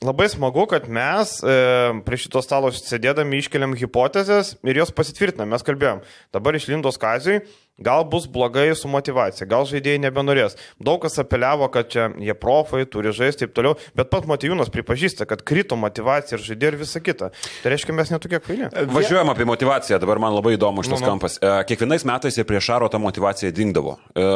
labai 0.00 0.28
smagu, 0.32 0.64
kad 0.70 0.88
mes 0.88 1.36
e, 1.44 1.56
prie 2.06 2.20
šito 2.22 2.40
stalo 2.44 2.72
sėdėdami 2.72 3.42
iškeliam 3.42 3.76
hipotezės 3.76 4.54
ir 4.64 4.80
jos 4.80 4.94
pasitvirtinam. 4.96 5.52
Mes 5.52 5.66
kalbėjom, 5.66 6.00
dabar 6.32 6.56
iš 6.56 6.70
Lindos 6.72 6.96
kazijai, 7.00 7.44
gal 7.80 8.04
bus 8.04 8.28
blogai 8.30 8.68
su 8.78 8.88
motivacija, 8.92 9.48
gal 9.50 9.66
žaidėjai 9.68 10.02
nebenorės. 10.04 10.56
Daug 10.80 11.00
kas 11.02 11.18
apeliavo, 11.22 11.68
kad 11.72 11.88
čia 11.92 12.10
jie 12.20 12.36
profai, 12.38 12.84
turi 12.88 13.12
žaisti 13.16 13.46
ir 13.46 13.50
taip 13.50 13.56
toliau, 13.56 13.76
bet 13.96 14.12
pat 14.12 14.28
Matijūnas 14.30 14.70
pripažįsta, 14.72 15.26
kad 15.30 15.42
krito 15.46 15.78
motivacija 15.80 16.38
ir 16.38 16.44
žaidėjai 16.44 16.74
ir 16.74 16.78
visa 16.84 17.00
kita. 17.02 17.30
Tai 17.64 17.72
reiškia, 17.74 17.96
mes 17.96 18.12
netokie 18.12 18.38
kvaili. 18.44 18.68
Važiuojam 18.92 19.32
apie 19.32 19.48
motivaciją, 19.48 19.98
dabar 20.02 20.20
man 20.22 20.36
labai 20.36 20.54
įdomu 20.58 20.84
šitas 20.86 21.00
Nu, 21.00 21.06
nu. 21.06 21.10
kampas. 21.14 21.38
E, 21.40 21.56
Kiekvienais 21.70 22.04
metais 22.04 22.36
ir 22.36 22.46
prieš 22.48 22.68
Šaro 22.70 22.88
ta 22.92 23.00
motivacija 23.00 23.50
dingdavo. 23.54 23.96
E, 24.14 24.28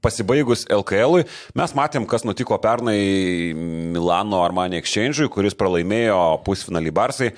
Pasibaigus 0.00 0.64
LKL, 0.72 1.26
mes 1.60 1.74
matėm, 1.76 2.06
kas 2.08 2.24
nutiko 2.24 2.56
pernai 2.62 3.52
Milano 3.52 4.40
Armani 4.40 4.78
Exchange'ui, 4.80 5.28
kuris 5.28 5.56
pralaimėjo 5.58 6.16
pusfinalį 6.46 6.92
Barsai 6.96 7.28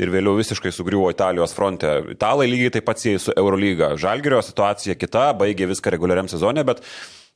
ir 0.00 0.12
vėliau 0.12 0.36
visiškai 0.38 0.72
sugriuvo 0.72 1.10
Italijos 1.12 1.52
fronte. 1.56 1.90
Italai 2.14 2.48
lygiai 2.48 2.76
taip 2.76 2.86
pat 2.88 3.02
sieja 3.02 3.20
su 3.20 3.34
Eurolyga. 3.36 3.92
Žalgerio 4.00 4.40
situacija 4.44 4.96
kita, 4.98 5.30
baigė 5.38 5.68
viską 5.72 5.92
reguliariam 5.96 6.30
sezonė, 6.32 6.64
bet 6.68 6.84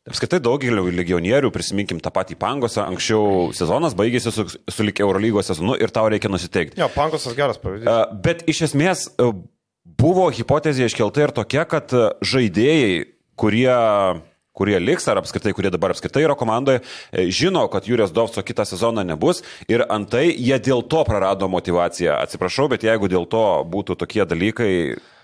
Apskritai 0.06 0.38
daugeliu 0.38 0.84
legionierių, 0.94 1.48
prisiminkim 1.50 1.98
tą 1.98 2.12
patį 2.14 2.36
Pangosą, 2.38 2.84
anksčiau 2.86 3.48
sezonas 3.58 3.96
baigėsi 3.98 4.30
su, 4.30 4.44
su 4.46 4.84
lik 4.86 5.00
Eurolygos 5.02 5.50
sezonu 5.50 5.74
ir 5.82 5.90
tau 5.90 6.06
reikia 6.12 6.30
nusiteikti. 6.30 6.78
Jo, 6.78 6.86
Pankosas 6.94 7.34
geras 7.34 7.58
pavyzdys. 7.58 8.14
Bet 8.22 8.44
iš 8.46 8.68
esmės 8.68 9.02
buvo 9.98 10.28
hipotezė 10.30 10.86
iškelta 10.86 11.26
ir 11.26 11.34
tokia, 11.34 11.66
kad 11.66 11.90
žaidėjai, 12.22 13.02
kurie 13.34 13.74
kurie 14.56 14.78
liks, 14.80 15.08
ar 15.10 15.20
apskritai, 15.20 15.54
kurie 15.56 15.72
dabar 15.74 15.94
apskritai 15.94 16.24
yra 16.26 16.36
komandoje, 16.38 16.82
e, 17.12 17.28
žino, 17.28 17.66
kad 17.72 17.88
Jūrijos 17.88 18.14
Dovso 18.16 18.44
kitą 18.46 18.64
sezoną 18.68 19.04
nebus 19.06 19.42
ir 19.68 19.84
antai 19.88 20.30
jie 20.32 20.56
dėl 20.58 20.84
to 20.88 21.04
prarado 21.08 21.48
motivaciją. 21.52 22.16
Atsiprašau, 22.24 22.70
bet 22.72 22.86
jeigu 22.86 23.10
dėl 23.12 23.28
to 23.28 23.44
būtų 23.68 23.98
tokie 24.00 24.24
dalykai, 24.24 24.72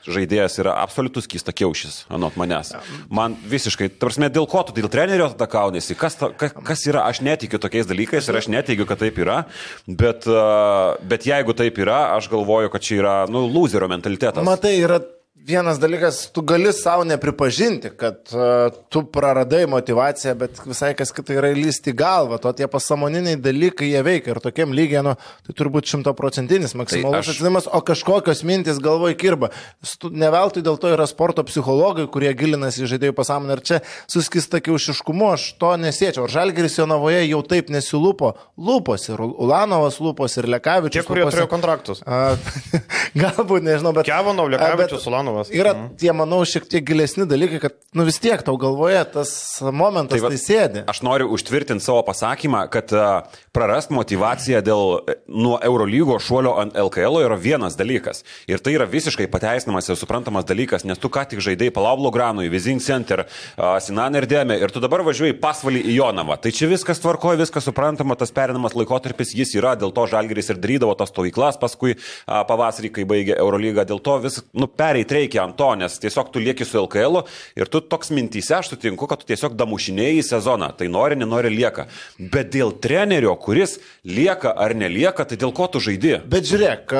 žaidėjas 0.02 0.58
yra 0.62 0.74
absoliutus 0.82 1.28
kistakiaušis, 1.30 2.02
anot 2.12 2.36
manęs. 2.40 2.72
Man 3.12 3.36
visiškai, 3.48 3.90
tarsi, 4.02 4.24
dėl 4.34 4.48
ko 4.50 4.64
tu, 4.66 4.74
dėl 4.76 4.90
trenerio 4.92 5.28
tada 5.32 5.48
kaunėsi, 5.50 5.96
kas, 5.98 6.18
ta, 6.18 6.32
kas, 6.34 6.54
kas 6.66 6.84
yra, 6.90 7.06
aš 7.10 7.22
netikiu 7.24 7.60
tokiais 7.62 7.88
dalykais 7.90 8.28
ir 8.28 8.40
aš 8.40 8.50
neteigiu, 8.52 8.86
kad 8.88 9.02
taip 9.02 9.20
yra, 9.22 9.44
bet, 9.86 10.26
uh, 10.30 10.98
bet 11.06 11.26
jeigu 11.28 11.54
taip 11.58 11.78
yra, 11.82 12.16
aš 12.16 12.30
galvoju, 12.32 12.72
kad 12.74 12.84
čia 12.84 12.98
yra, 13.00 13.16
nu, 13.30 13.46
loserio 13.46 13.90
mentalitetas. 13.92 14.46
Matai, 14.46 14.76
yra 14.82 14.98
vienas 15.34 15.78
dalykas, 15.80 16.28
tu 16.32 16.42
gali 16.46 16.70
savo 16.72 17.02
nepripažinti, 17.04 17.90
kad 17.96 18.14
uh, 18.30 18.70
tu 18.88 19.00
praradai 19.10 19.64
motivaciją, 19.66 20.34
bet 20.38 20.60
visai 20.68 20.92
kas 20.94 21.10
kita 21.12 21.34
yra 21.34 21.48
įlysti 21.50 21.90
galvą, 21.98 22.36
to 22.38 22.52
tie 22.54 22.68
pasamoniniai 22.70 23.38
dalykai 23.42 23.88
jie 23.90 24.02
veikia 24.06 24.36
ir 24.36 24.40
tokiam 24.44 24.70
lygiai, 24.76 25.00
nu, 25.02 25.14
tai 25.46 25.54
turbūt 25.58 25.88
šimtaprocentinis 25.90 26.76
maksimalus 26.78 27.16
Tai 27.16 27.22
aš- 27.24 27.30
atsidavimas, 27.32 27.66
o 27.66 27.80
kažkokios 27.82 28.44
mintis 28.46 28.78
galvoj 28.84 29.16
kirba. 29.18 29.50
Stu- 29.82 30.12
Ne 30.12 30.28
veltui 30.30 30.62
dėl 30.62 30.78
to 30.78 30.92
yra 30.92 31.08
sporto 31.10 31.42
psichologai, 31.48 32.06
kurie 32.12 32.30
gilinasi 32.38 32.84
į 32.84 32.90
žaidėjų 32.92 33.16
pasąmonę 33.18 33.56
ir 33.58 33.64
čia 33.66 33.80
suskista 34.06 34.60
kiaušiškumu, 34.62 35.32
aš 35.32 35.48
to 35.58 35.72
nesiečiau. 35.80 36.28
Ar 36.28 36.36
Žalgeris 36.36 36.78
Jonavoje 36.78 37.24
jau 37.26 37.42
taip 37.42 37.72
nesilupo, 37.72 38.34
lūpos 38.60 39.08
ir 39.10 39.18
Ulanovas 39.26 39.98
lūpos 39.98 40.38
ir 40.38 40.46
Lekavičius. 40.52 41.00
Tie, 41.02 41.08
kurie 41.08 41.24
lūposi. 41.24 41.40
turėjo 41.40 41.50
kontraktus. 41.50 42.04
A, 42.06 42.36
Galbūt, 43.24 43.64
nežinau, 43.66 43.90
bet... 43.96 44.06
Kevanov, 44.06 44.52
Lekavičius, 44.52 45.08
Ulanovas. 45.10 45.21
Yra 45.54 45.72
tie, 46.00 46.10
manau, 46.16 46.40
šiek 46.48 46.66
tiek 46.70 46.84
gilesni 46.86 47.26
dalykai, 47.28 47.60
kad, 47.62 47.76
nu 47.96 48.04
vis 48.08 48.18
tiek 48.22 48.42
tau 48.44 48.56
galvoje 48.60 49.00
tas 49.14 49.32
momentas 49.62 50.16
tai, 50.16 50.22
va- 50.24 50.30
tai 50.32 50.40
sėdi. 50.40 50.82
Aš 50.90 51.02
noriu 51.06 51.28
užtvirtinti 51.34 51.84
savo 51.84 52.02
pasakymą, 52.06 52.64
kad 52.72 52.92
uh, 52.96 53.38
prarast 53.54 53.92
motivaciją 53.94 54.62
dėl 54.64 54.82
e, 55.06 55.16
nuo 55.28 55.58
Eurolygo 55.62 56.18
šuolio 56.22 56.54
ant 56.62 56.76
LKL 56.78 57.20
yra 57.24 57.36
vienas 57.40 57.76
dalykas. 57.78 58.22
Ir 58.50 58.62
tai 58.64 58.74
yra 58.76 58.86
visiškai 58.90 59.28
pateisinamas 59.32 59.90
ir 59.90 59.98
suprantamas 60.00 60.46
dalykas, 60.48 60.86
nes 60.88 61.00
tu 61.00 61.10
ką 61.12 61.24
tik 61.30 61.42
žaidai 61.44 61.70
Palavlo 61.74 62.10
Granui, 62.14 62.48
Vizing 62.52 62.82
Center, 62.82 63.24
uh, 63.26 63.76
Sinan 63.84 64.16
ir 64.18 64.26
Dėmė 64.30 64.58
ir 64.62 64.72
tu 64.74 64.82
dabar 64.82 65.04
važiuoji 65.06 65.36
pasvalį 65.42 65.84
į 65.92 65.98
Jonavą. 65.98 66.38
Tai 66.42 66.54
čia 66.54 66.70
viskas 66.70 67.02
tvarkoja, 67.02 67.40
viskas 67.42 67.68
suprantama, 67.68 68.16
tas 68.18 68.32
perinamas 68.34 68.76
laikotarpis 68.78 69.34
jis 69.36 69.54
yra, 69.58 69.74
dėl 69.78 69.94
to 69.94 70.06
Žalgeris 70.10 70.52
ir 70.52 70.60
darydavo 70.62 70.96
tas 70.98 71.12
stovyklas 71.12 71.60
paskui 71.60 71.96
uh, 71.96 72.42
pavasarį, 72.48 72.92
kai 72.96 73.06
baigė 73.08 73.36
Eurolygą, 73.38 73.84
dėl 73.88 74.00
to 74.02 74.16
vis, 74.24 74.40
nu, 74.56 74.68
pereit 75.12 75.22
reikia 75.22 75.44
ant 75.44 75.56
to, 75.56 75.68
nes 75.76 75.98
tiesiog 76.00 76.30
tu 76.32 76.40
lieki 76.40 76.64
su 76.64 76.80
LKL 76.80 77.22
ir 77.56 77.68
tu 77.70 77.80
toks 77.80 78.10
mintyse, 78.10 78.54
aš 78.56 78.72
sutinku, 78.72 79.06
kad 79.06 79.20
tu 79.20 79.26
tiesiog 79.28 79.54
damušinėjai 79.58 80.22
sezoną, 80.24 80.72
tai 80.76 80.88
nori, 80.88 81.16
nenori 81.16 81.50
lieka. 81.52 81.86
Bet 82.18 82.52
dėl 82.52 82.72
trenerio, 82.82 83.34
kuris 83.36 83.78
lieka 84.04 84.52
ar 84.56 84.74
nelieka, 84.74 85.24
tai 85.24 85.38
dėl 85.40 85.52
ko 85.52 85.68
tu 85.68 85.82
žaidži? 85.82 86.22
Bet 86.28 86.48
žiūrėk, 86.48 86.94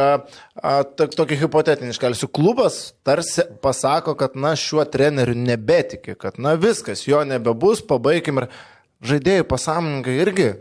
tokį 1.16 1.40
hipotetinį 1.44 1.94
iškelsiu. 1.94 2.28
Klubas 2.32 2.94
tarsi 3.06 3.46
pasako, 3.62 4.16
kad 4.18 4.36
na 4.36 4.54
šiuo 4.58 4.84
treneriu 4.90 5.36
nebetiki, 5.38 6.16
kad 6.18 6.38
na 6.42 6.54
viskas, 6.60 7.06
jo 7.08 7.22
nebebus, 7.28 7.82
pabaigim 7.86 8.44
ir 8.44 8.50
žaidėjų 9.06 9.48
pasąmoningai 9.50 10.20
irgi. 10.22 10.52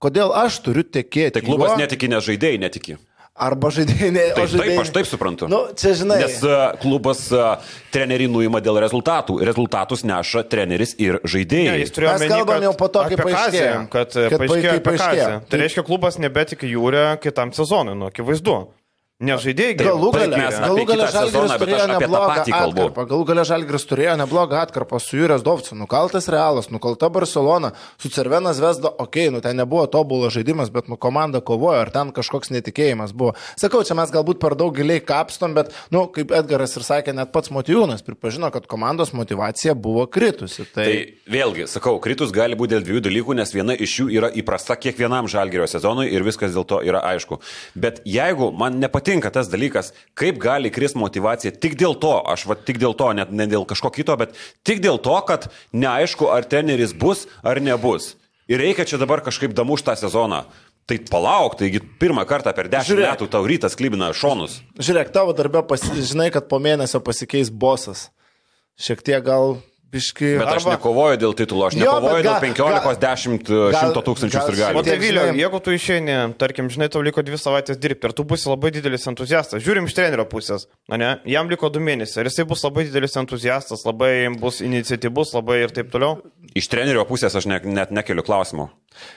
Kodėl 0.00 0.32
aš 0.32 0.62
turiu 0.64 0.86
tekėti? 0.86 1.36
Tai 1.36 1.44
klubas 1.44 1.74
juo? 1.74 1.80
netiki, 1.82 2.08
nes 2.08 2.24
žaidėjai 2.24 2.60
netiki. 2.62 2.96
Arba 3.40 3.70
žaidėjai 3.72 4.10
ne. 4.12 4.24
o 4.32 4.36
Taip, 4.36 4.50
žaidėjai... 4.52 4.74
taip, 4.74 4.82
aš 4.84 4.92
taip 4.94 5.08
suprantu. 5.08 5.48
Nu, 5.50 5.60
čia 5.78 5.94
žinai. 5.96 6.18
Nes 6.20 6.36
uh, 6.44 6.74
klubas 6.82 7.22
uh, 7.32 7.72
trenerį 7.94 8.26
nuima 8.32 8.60
dėl 8.64 8.80
rezultatų. 8.84 9.38
Rezultatus 9.48 10.04
neša 10.06 10.44
treneris 10.52 10.92
ir 11.00 11.18
Ne, 11.20 11.30
žaidėjai. 11.34 11.78
jis 11.84 11.94
turėjo 11.96 12.12
Mes 12.12 12.20
omeny, 12.20 12.34
kalbam 12.34 12.60
kad 12.60 12.68
jau 12.68 12.74
po 12.80 12.90
to, 12.92 13.06
kai 13.08 13.20
paaiškėjo. 13.20 13.78
Kad, 13.94 14.18
Kad 14.18 14.44
kad 14.44 14.84
paaiškėjo. 14.90 15.30
Tai 15.50 15.62
reiškia, 15.64 15.86
klubas 15.88 16.20
nebetiki 16.22 16.68
jūrė 16.70 17.06
kitam 17.24 17.54
sezonui, 17.56 17.96
nu, 17.98 18.10
akivaizdu. 18.12 18.58
Ne 19.20 19.34
žaidėjai 19.36 19.74
Galų 19.76 20.10
mes 20.16 20.54
galų 20.56 20.84
sezoną, 20.88 21.10
Žalgiris 21.12 21.58
turėjo 21.60 21.86
neblogą 21.90 22.36
atkarpą. 22.40 23.02
Galų 23.10 23.24
galę 23.28 23.42
Žalgiris 23.44 23.82
turėjo 23.90 24.14
neblogą 24.16 24.60
atkarpą 24.62 24.96
su 24.96 25.18
Jūrės 25.18 25.42
Dovcu. 25.44 25.74
Nukaltas 25.76 26.28
Realas, 26.32 26.70
nukalta 26.72 27.10
Barcelona, 27.12 27.74
su 28.00 28.08
Cervenas 28.08 28.62
Vesda, 28.64 28.88
okei, 28.88 29.26
okay, 29.26 29.34
nu 29.34 29.42
ten 29.44 29.60
nebuvo 29.60 29.84
tobulas 29.92 30.32
žaidimas, 30.32 30.70
bet 30.72 30.88
nu 30.88 30.96
komanda 30.96 31.42
kovojo, 31.44 31.82
ar 31.82 31.92
ten 31.92 32.14
kažkoks 32.16 32.48
netikėjimas 32.54 33.12
buvo. 33.12 33.34
Sakau, 33.60 33.82
čia 33.84 33.98
mes 33.98 34.08
galbūt 34.14 34.40
per 34.40 34.56
daug 34.56 34.72
giliai 34.72 35.04
kapstom, 35.04 35.52
bet, 35.58 35.76
nu, 35.92 36.06
kaip 36.16 36.32
Edgaras 36.40 36.78
ir 36.80 36.88
sakė, 36.88 37.12
net 37.12 37.28
pats 37.36 37.52
Motijūnas 37.52 38.00
pripažino, 38.06 38.48
kad 38.54 38.64
komandos 38.72 39.12
motivacija 39.12 39.76
buvo 39.76 40.06
kritusi. 40.08 40.64
Tai, 40.64 40.88
Tai 40.88 40.96
vėlgi, 41.36 41.68
sakau, 41.68 41.98
kritus 42.00 42.32
gali 42.32 42.56
būti 42.56 42.72
dėl 42.78 42.88
dviejų 42.88 43.04
dalykų, 43.10 43.36
nes 43.36 43.52
viena 43.52 43.76
iš 43.76 44.00
jų 44.00 44.08
yra 44.16 44.32
įprasta 44.32 44.80
kiekvienam 44.80 45.28
žalgerio 45.28 45.68
sezonui 45.68 46.08
ir 46.08 46.24
viskas 46.24 46.56
dėl 46.56 46.64
to 46.64 46.80
yra 46.88 47.04
aišku. 47.12 47.42
Bet 47.76 48.00
jeigu 48.08 48.48
man 48.56 48.80
nepatinka 48.80 49.09
tas 49.18 49.50
dalykas, 49.50 49.90
kaip 50.14 50.38
gali 50.38 50.70
kris 50.70 50.94
motivacija 50.94 51.50
tik 51.50 51.74
dėl 51.74 51.98
to, 51.98 52.14
aš 52.30 52.46
va 52.46 52.54
tik 52.54 52.78
dėl 52.78 52.94
to, 52.94 53.10
net 53.18 53.34
ne 53.34 53.48
dėl 53.50 53.66
kažko 53.66 53.90
kito, 53.90 54.14
bet 54.20 54.38
tik 54.62 54.78
dėl 54.78 55.02
to, 55.02 55.16
kad 55.26 55.50
neaišku, 55.74 56.30
ar 56.30 56.46
treneris 56.46 56.94
bus 56.94 57.26
ar 57.42 57.58
nebus. 57.58 58.14
Ir 58.46 58.62
reikia 58.62 58.86
čia 58.86 58.98
dabar 58.98 59.22
kažkaip 59.26 59.50
damuš 59.50 59.82
tą 59.82 59.98
sezoną. 59.98 60.44
Tai 60.86 60.96
palauk, 61.10 61.54
taigi 61.58 61.78
pirmą 62.02 62.24
kartą 62.26 62.50
per 62.54 62.66
dešimt 62.70 62.94
Žiūrėk. 62.98 63.10
metų 63.14 63.26
tau 63.30 63.46
rytas 63.46 63.76
klibina 63.78 64.08
šonus. 64.14 64.60
žiūrėk, 64.78 65.12
tavo 65.14 65.34
darbė, 65.34 65.62
pasi... 65.66 65.90
žinai, 66.02 66.30
kad 66.34 66.48
po 66.50 66.58
mėnesio 66.58 66.98
pasikeis 67.02 67.50
bosas. 67.50 68.08
Šiek 68.80 69.02
tiek 69.06 69.22
gal 69.22 69.60
biški. 69.92 70.38
Bet 70.38 70.48
aš 70.54 70.62
arba- 70.64 70.74
nekovoju 70.76 71.18
dėl 71.22 71.34
titulo, 71.38 71.66
aš 71.68 71.74
Jo, 71.74 71.84
nekovoju 72.00 72.22
dėl 72.22 72.34
ga- 72.34 72.40
15, 72.40 73.00
10, 73.00 73.50
100 73.74 74.02
tūkstančių 74.06 74.38
ir 74.40 74.54
O 74.54 74.56
galių. 74.60 74.84
tai 74.86 74.96
Vilio, 74.98 75.24
jeigu 75.34 75.60
tu 75.62 75.70
išeini, 75.74 76.34
tarkim, 76.38 76.68
žinai, 76.70 76.88
tau 76.90 77.02
liko 77.02 77.22
dvi 77.22 77.36
savaitės 77.36 77.78
dirbti 77.80 78.04
ir 78.08 78.12
tu 78.12 78.24
būsi 78.24 78.46
labai 78.48 78.70
didelis 78.70 79.06
entuziastas, 79.10 79.62
žiūrim 79.62 79.86
iš 79.90 79.94
trenerio 79.94 80.24
pusės, 80.30 80.66
ne, 80.88 81.20
jam 81.26 81.48
liko 81.48 81.68
du 81.70 81.80
mėnesiai 81.80 82.22
ir 82.24 82.30
jisai 82.30 82.46
bus 82.46 82.62
labai 82.64 82.84
didelis 82.84 83.16
entuziastas, 83.16 83.84
labai 83.84 84.28
bus 84.38 84.60
iniciatyvus, 84.60 85.34
labai 85.34 85.62
ir 85.64 85.68
taip 85.74 85.90
toliau. 85.90 86.20
Iš 86.54 86.68
trenerio 86.68 87.04
pusės 87.06 87.34
aš 87.36 87.46
ne, 87.46 87.60
net 87.64 87.90
nekeliu 87.90 88.22
klausimų. 88.22 88.70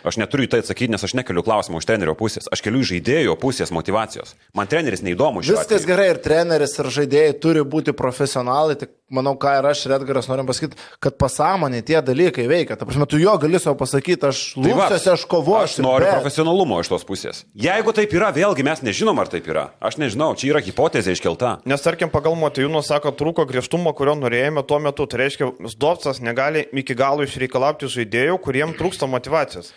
Aš 0.06 0.18
neturiu 0.22 0.46
į 0.46 0.50
tai 0.54 0.60
atsakyti, 0.62 0.92
nes 0.94 1.02
aš 1.04 1.16
nekeliu 1.18 1.42
klausimų 1.44 1.80
iš 1.82 1.86
trenerio 1.90 2.14
pusės. 2.16 2.46
Aš 2.54 2.62
keliu 2.62 2.84
iš 2.86 2.92
žaidėjo 2.94 3.34
pusės 3.42 3.72
motivacijos. 3.74 4.36
Man 4.54 4.68
treneris 4.70 5.02
neįdomu 5.02 5.42
Viskas 5.42 5.66
atveju. 5.66 5.88
gerai 5.90 6.10
ir 6.14 6.20
treneris, 6.24 6.78
ir 6.80 6.86
žaidėjai 6.94 7.40
turi 7.42 7.64
būti 7.66 7.92
profesionalai, 7.92 8.78
tik 8.78 8.92
manau, 9.14 9.36
ką 9.40 9.54
ir 9.60 9.68
aš, 9.70 9.86
ir 9.88 9.96
Edgaras 9.98 10.28
norim 10.30 10.48
pasakyti, 10.50 10.80
kad 11.04 11.18
pasąmonė 11.22 11.84
tie 11.86 12.00
dalykai 12.06 12.48
veikia. 12.50 12.78
Ta 12.80 12.88
prasme, 12.90 13.08
tu 13.10 13.20
jo 13.22 13.36
gali 13.42 13.62
savo 13.62 13.78
pasakyti, 13.80 14.30
aš 14.30 14.42
Tai 14.58 14.66
lūpsiuosi, 14.66 15.12
aš 15.14 15.26
kovoju. 15.30 15.62
Aš 15.68 15.78
noriu 15.84 16.10
profesionalumo 16.10 16.80
iš 16.84 16.92
tos 16.92 17.08
pusės. 17.08 17.44
Jeigu 17.58 17.94
taip 17.96 18.14
yra, 18.18 18.32
vėlgi 18.36 18.66
mes 18.66 18.84
nežinom, 18.86 19.22
ar 19.22 19.32
taip 19.32 19.48
yra. 19.52 19.70
Aš 19.84 20.00
nežinau, 20.02 20.34
čia 20.40 20.52
yra 20.54 20.64
hipotezė 20.66 21.16
iškelta. 21.18 21.56
Nes 21.70 21.86
tarkim, 21.86 22.12
pagal 22.14 22.38
Motijūnų 22.40 22.84
sako, 22.86 23.14
trūko 23.18 23.48
griežtumo, 23.50 23.94
kurio 23.98 24.18
norėjome 24.20 24.66
tuo 24.68 24.82
metu. 24.84 25.08
Tai 25.10 25.24
reiškia, 25.24 25.54
Zdovcas 25.74 26.22
negali 26.24 26.66
iki 26.74 26.98
galo 26.98 27.26
išreikalauti 27.28 27.92
žaidėjų, 27.92 28.40
kuriems 28.44 28.80
trūksta 28.80 29.10
motivacijos. 29.10 29.74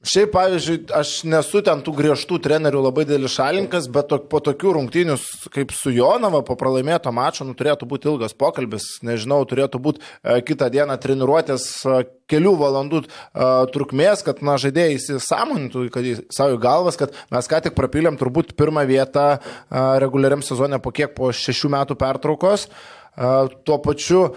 Šiaip, 0.00 0.30
pavyzdžiui, 0.32 0.78
aš 0.96 1.10
nesu 1.28 1.60
ten 1.60 1.82
tų 1.84 1.92
griežtų 1.98 2.38
trenerių 2.40 2.80
labai 2.86 3.02
didelis 3.04 3.34
šalinkas, 3.36 3.84
bet 3.92 4.06
to, 4.08 4.16
po 4.32 4.38
tokių 4.40 4.70
rungtynių 4.78 5.16
kaip 5.52 5.74
su 5.76 5.92
Jonava, 5.92 6.40
po 6.40 6.56
pralaimėto 6.56 7.12
mačo, 7.12 7.44
nu, 7.44 7.52
turėtų 7.58 7.84
būti 7.90 8.08
ilgas 8.08 8.32
pokalbis, 8.32 8.86
nežinau, 9.04 9.42
turėtų 9.44 9.80
būti 9.84 10.00
e, 10.00 10.38
kitą 10.48 10.70
dieną 10.72 10.96
treniruotės 11.02 11.66
e, 11.84 11.98
kelių 12.32 12.54
valandų 12.62 13.02
e, 13.04 13.10
trukmės, 13.76 14.24
kad, 14.24 14.40
na, 14.40 14.56
žaidėjai 14.62 14.96
įsisamonintų, 14.96 15.84
kad 15.92 16.08
į 16.08 16.16
savo 16.32 16.56
galvas, 16.64 16.96
kad 16.96 17.12
mes 17.28 17.52
ką 17.52 17.60
tik 17.68 17.76
prapylėm 17.76 18.16
turbūt 18.16 18.56
pirmą 18.56 18.86
vietą 18.88 19.26
e, 19.36 19.40
reguliariam 20.00 20.40
sezonė 20.40 20.80
po 20.80 20.96
kiek, 20.96 21.12
po 21.12 21.28
šešių 21.28 21.74
metų 21.76 22.00
pertraukos. 22.00 22.70
E, 22.70 23.36
Tuo 23.68 23.82
pačiu 23.84 24.30
e, 24.30 24.32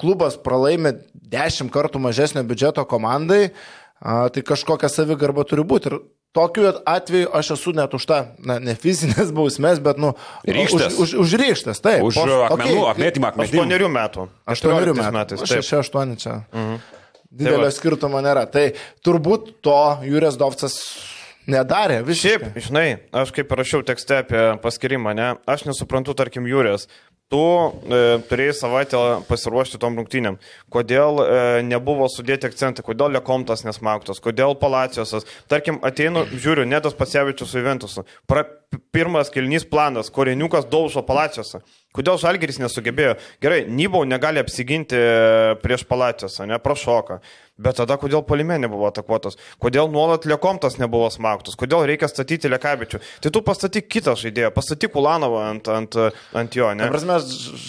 klubas 0.00 0.40
pralaimė 0.40 0.96
dešimt 1.12 1.72
kartų 1.74 2.00
mažesnio 2.00 2.44
biudžeto 2.48 2.88
komandai. 2.88 3.50
A, 4.04 4.28
tai 4.28 4.44
kažkokia 4.44 4.90
savigarba 4.92 5.46
turi 5.48 5.64
būti. 5.64 5.88
Ir 5.88 6.02
tokiu 6.36 6.66
atveju 6.84 7.30
aš 7.32 7.54
esu 7.56 7.72
net 7.76 7.94
už 7.96 8.04
tą, 8.10 8.18
na, 8.44 8.58
ne 8.60 8.74
fizinės 8.76 9.30
bausmės, 9.32 9.80
bet, 9.84 10.00
nu, 10.02 10.12
Ryžtas. 10.44 10.98
Už, 10.98 11.14
už, 11.16 11.22
už 11.24 11.36
ryštas, 11.40 11.80
taip. 11.80 12.04
Už 12.04 12.18
akmenų, 12.20 12.84
apmėtymą 12.90 13.32
akmenų. 13.32 13.48
Aštuonerių 13.48 13.88
metų. 13.96 14.28
Aštuonerių 14.44 14.98
14 14.98 15.16
metų. 15.16 15.40
šeši, 15.54 15.78
aštuoni 15.80 16.20
čia. 16.20 16.36
Mhm. 16.52 16.84
Tai 17.34 17.40
Didelio 17.40 17.66
va. 17.66 17.72
skirtumo 17.74 18.20
nėra. 18.22 18.44
Tai 18.46 18.68
turbūt 19.02 19.56
to 19.64 19.78
Jūrės 20.06 20.36
Dovcas 20.38 20.76
nedarė. 21.50 22.02
Visiškai. 22.06 22.52
Šiaip, 22.52 22.60
žinai, 22.68 22.86
aš 23.10 23.32
kaip 23.34 23.50
rašiau 23.58 23.82
tekste 23.86 24.20
apie 24.22 24.44
paskirimą, 24.62 25.16
ne, 25.18 25.32
aš 25.50 25.66
nesuprantu, 25.66 26.14
tarkim, 26.14 26.46
Jūrės. 26.46 26.86
Tu 27.32 27.40
e, 27.40 28.00
turėjai 28.28 28.54
savaitę 28.58 28.98
pasiruošti 29.30 29.78
tom 29.80 29.96
rungtynėm. 29.98 30.36
Kodėl 30.72 31.22
e, 31.22 31.38
nebuvo 31.64 32.04
sudėti 32.12 32.50
akcentai, 32.50 32.84
kodėl 32.84 33.14
Lekomtas 33.16 33.64
nesmauktas, 33.64 34.20
kodėl 34.22 34.52
Palacijosas. 34.60 35.24
Tarkim, 35.50 35.80
ateinu, 35.88 36.26
žiūriu, 36.30 36.66
netas 36.68 36.96
Pasievičius 36.98 37.50
su 37.50 37.62
Juventusu. 37.62 38.04
Pra, 38.30 38.44
pirmas 38.92 39.32
kilnys 39.32 39.64
planas, 39.64 40.12
Koreniukas 40.12 40.68
daužo 40.68 41.02
Palacijosą. 41.06 41.62
Kodėl 41.94 42.20
Žalgeris 42.20 42.60
nesugebėjo? 42.60 43.16
Gerai, 43.42 43.62
Nybau 43.70 44.04
negali 44.04 44.42
apsiginti 44.42 44.98
e, 44.98 45.56
prieš 45.64 45.86
Palacijosą, 45.88 46.48
ne, 46.50 46.60
prašoka. 46.60 47.22
Bet 47.54 47.76
tada 47.78 47.94
kodėl 48.02 48.24
Polime 48.26 48.56
nebuvo 48.58 48.88
atakuotas? 48.90 49.36
Kodėl 49.62 49.86
nuolat 49.86 50.24
Lekomtas 50.26 50.74
nebuvo 50.80 51.06
smauktas? 51.14 51.54
Kodėl 51.54 51.84
reikia 51.86 52.08
statyti 52.10 52.48
Lekabičių? 52.50 52.98
Tai 53.22 53.30
tu 53.30 53.42
pastatyk 53.46 53.86
kitą 53.94 54.16
žaidėją, 54.18 54.48
pastatyk 54.56 54.96
Ulanovą 54.98 55.44
ant, 55.52 55.70
ant, 55.70 55.94
ant 56.34 56.56
jo, 56.58 56.72
ne? 56.74 56.88
Prasme, 56.90 57.20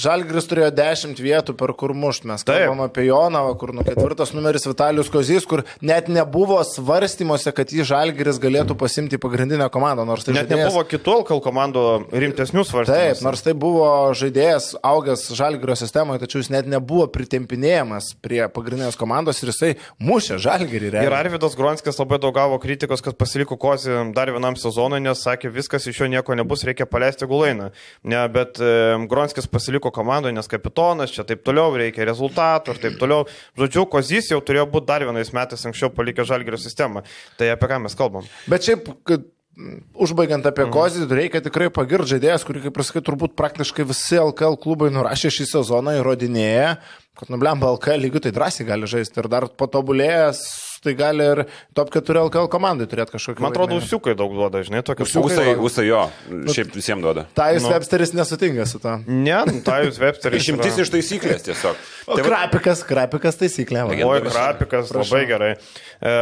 Žalgris 0.01 0.49
turėjo 0.49 0.71
10 0.73 1.21
vietų, 1.21 1.53
per 1.59 1.75
kur 1.77 1.93
mušt. 1.93 2.25
Mes 2.25 2.41
kalbam 2.47 2.81
apie 2.87 3.05
Jonavą, 3.11 3.51
kur 3.61 3.75
nu 3.77 3.85
ketvirtas 3.85 4.33
numeris 4.33 4.65
Vitalijus 4.65 5.11
Kozys, 5.13 5.45
kur 5.45 5.61
net 5.85 6.09
nebuvo 6.09 6.57
svarstymuose, 6.65 7.53
kad 7.53 7.69
jį 7.69 7.85
Žalgris 7.85 8.41
galėtų 8.41 8.73
pasimti 8.81 9.21
pagrindinę 9.21 9.69
komandą. 9.69 10.01
Tai 10.09 10.33
Net 10.33 10.47
žaidėjas- 10.47 10.65
nebuvo 10.65 10.85
kitų 10.89 11.19
LKL 11.21 11.43
komandų 11.45 11.85
rimtesnių 12.09 12.65
svarstymų. 12.65 13.13
Taip, 13.13 13.21
nors 13.21 13.45
tai 13.45 13.53
buvo 13.53 13.85
žaidėjas 14.17 14.71
augęs 14.81 15.29
Žalgirio 15.37 15.77
sistemoje, 15.77 16.25
tačiau 16.25 16.41
jis 16.41 16.49
net 16.57 16.65
nebuvo 16.65 17.05
pritempinėjamas 17.13 18.15
prie 18.25 18.41
pagrindinės 18.49 18.97
komandos 18.97 19.43
ir 19.45 19.53
jisai 19.53 19.74
mušė 20.03 20.39
Žalgirį. 20.43 20.91
Ir 21.05 21.15
Arvidas 21.15 21.57
Gronskis 21.57 21.99
labai 21.99 22.19
daug 22.23 22.35
gavo 22.35 22.59
kritikos, 22.61 23.03
kad 23.05 23.17
pasiliko 23.19 23.57
Kozi 23.61 23.93
dar 24.15 24.31
vienam 24.33 24.57
sezonui, 24.59 25.01
nes 25.03 25.21
sakė, 25.25 25.51
viskas 25.53 25.87
iš 25.89 26.03
jo 26.03 26.09
nieko 26.11 26.35
nebus, 26.37 26.65
reikia 26.67 26.87
paleisti 26.89 27.27
Gulainą. 27.29 27.71
Ne, 28.03 28.23
bet 28.31 28.59
e, 28.61 28.71
Gronskis 29.11 29.49
pasiliko 29.51 29.91
komandoje, 29.95 30.35
nes 30.35 30.51
kapitonas, 30.51 31.13
čia 31.15 31.27
taip 31.27 31.45
toliau, 31.45 31.75
reikia 31.77 32.07
rezultatų 32.07 32.75
ir 32.75 32.81
taip 32.87 32.99
toliau. 33.01 33.29
Žodžiu, 33.59 33.87
Kozys 33.91 34.31
jau 34.33 34.41
turėjo 34.43 34.67
būti 34.73 34.89
dar 34.89 35.05
vienais 35.07 35.33
metais 35.35 35.65
anksčiau 35.67 35.91
palikę 35.93 36.25
Žalgirio 36.27 36.59
sistemą. 36.61 37.05
Tai 37.39 37.53
apie 37.53 37.71
ką 37.71 37.81
mes 37.85 37.97
kalbam? 37.97 38.27
Bet 38.51 38.67
šiaip, 38.67 38.91
kad 39.07 39.29
Užbaigiant 39.55 40.43
apie 40.43 40.65
mhm. 40.65 40.73
Kozį, 40.75 41.05
reikia 41.15 41.39
tikrai 41.43 41.69
pagirti 41.73 42.15
žaidėjas, 42.15 42.43
kurį, 42.47 42.65
kaip 42.65 42.79
ir 42.79 42.87
sakai, 42.87 43.03
turbūt 43.07 43.37
praktiškai 43.39 43.85
visi 43.87 44.19
LKL 44.19 44.57
klubai 44.59 44.89
nurašė 44.91 45.31
šį 45.31 45.47
sezoną, 45.53 45.93
įrodinėja, 46.01 46.73
kad 47.15 47.31
nublemba 47.31 47.71
LKL 47.77 48.03
lygių 48.03 48.25
tai 48.25 48.33
drąsiai 48.35 48.67
gali 48.67 48.89
žaisti 48.91 49.21
ir 49.21 49.31
dar 49.31 49.47
patobulėjęs 49.47 50.43
tai 50.83 50.93
gali 50.97 51.25
ir 51.33 51.43
top 51.77 51.91
4 51.93 52.23
LKL 52.27 52.49
komandai 52.51 52.87
turėti 52.89 53.15
kažkokį. 53.15 53.43
Man 53.43 53.53
atrodo, 53.53 53.79
usiukai 53.81 54.15
daug 54.17 54.33
duoda, 54.35 54.61
žinai, 54.65 54.83
tokius. 54.85 55.13
Usai, 55.19 55.55
usai 55.55 55.87
jo, 55.87 56.01
nu, 56.31 56.53
šiaip 56.55 56.73
visiems 56.75 57.05
duoda. 57.05 57.25
Tajus 57.37 57.65
nu. 57.65 57.71
Websteris 57.73 58.13
nesutinka 58.17 58.67
su 58.69 58.81
to. 58.83 58.97
Ne, 59.07 59.37
nu, 59.49 59.61
Tajus 59.65 59.99
Websteris. 60.01 60.43
Išimtis 60.43 60.79
iš 60.85 60.93
taisyklės 60.93 61.45
tiesiog. 61.47 61.79
O 62.05 62.19
tai 62.19 62.25
krapikas, 62.27 62.83
krapikas 62.85 63.39
taisyklė. 63.39 63.85
Oi, 64.05 64.19
krapikas, 64.27 64.91
Prašau. 64.91 65.03
labai 65.03 65.23
gerai. 65.29 65.51
E, 65.55 66.13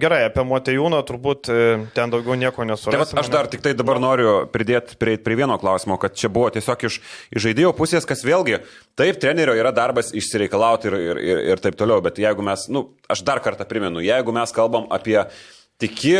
gerai, 0.00 0.22
apie 0.30 0.46
Motejūną 0.48 1.02
turbūt 1.08 1.50
e, 1.52 1.58
ten 1.96 2.12
daugiau 2.12 2.38
nieko 2.40 2.64
nesurasime. 2.68 3.10
Tai 3.12 3.22
aš 3.24 3.32
dar 3.32 3.50
tik 3.52 3.64
tai 3.64 3.74
dabar 3.76 4.00
noriu 4.02 4.38
pridėti 4.52 4.96
prie, 5.00 5.18
prie 5.20 5.38
vieno 5.38 5.58
klausimo, 5.60 5.98
kad 6.00 6.16
čia 6.16 6.30
buvo 6.32 6.48
tiesiog 6.54 6.86
iš, 6.88 7.00
iš 7.36 7.46
žaidėjo 7.48 7.74
pusės, 7.76 8.08
kas 8.08 8.24
vėlgi, 8.26 8.62
taip, 8.98 9.20
trenerio 9.20 9.56
yra 9.58 9.74
darbas 9.76 10.12
išsireikalauti 10.16 10.90
ir, 10.90 10.98
ir, 11.10 11.20
ir, 11.20 11.42
ir 11.52 11.64
taip 11.64 11.76
toliau, 11.78 12.00
bet 12.04 12.20
jeigu 12.22 12.44
mes, 12.46 12.66
na, 12.70 12.78
nu, 12.78 12.84
aš 13.12 13.22
dar 13.26 13.42
kartą 13.44 13.66
primenu, 13.68 14.02
jeigu 14.10 14.32
mes 14.32 14.52
kalbam 14.52 14.86
apie 14.90 15.18
tiki 15.78 16.16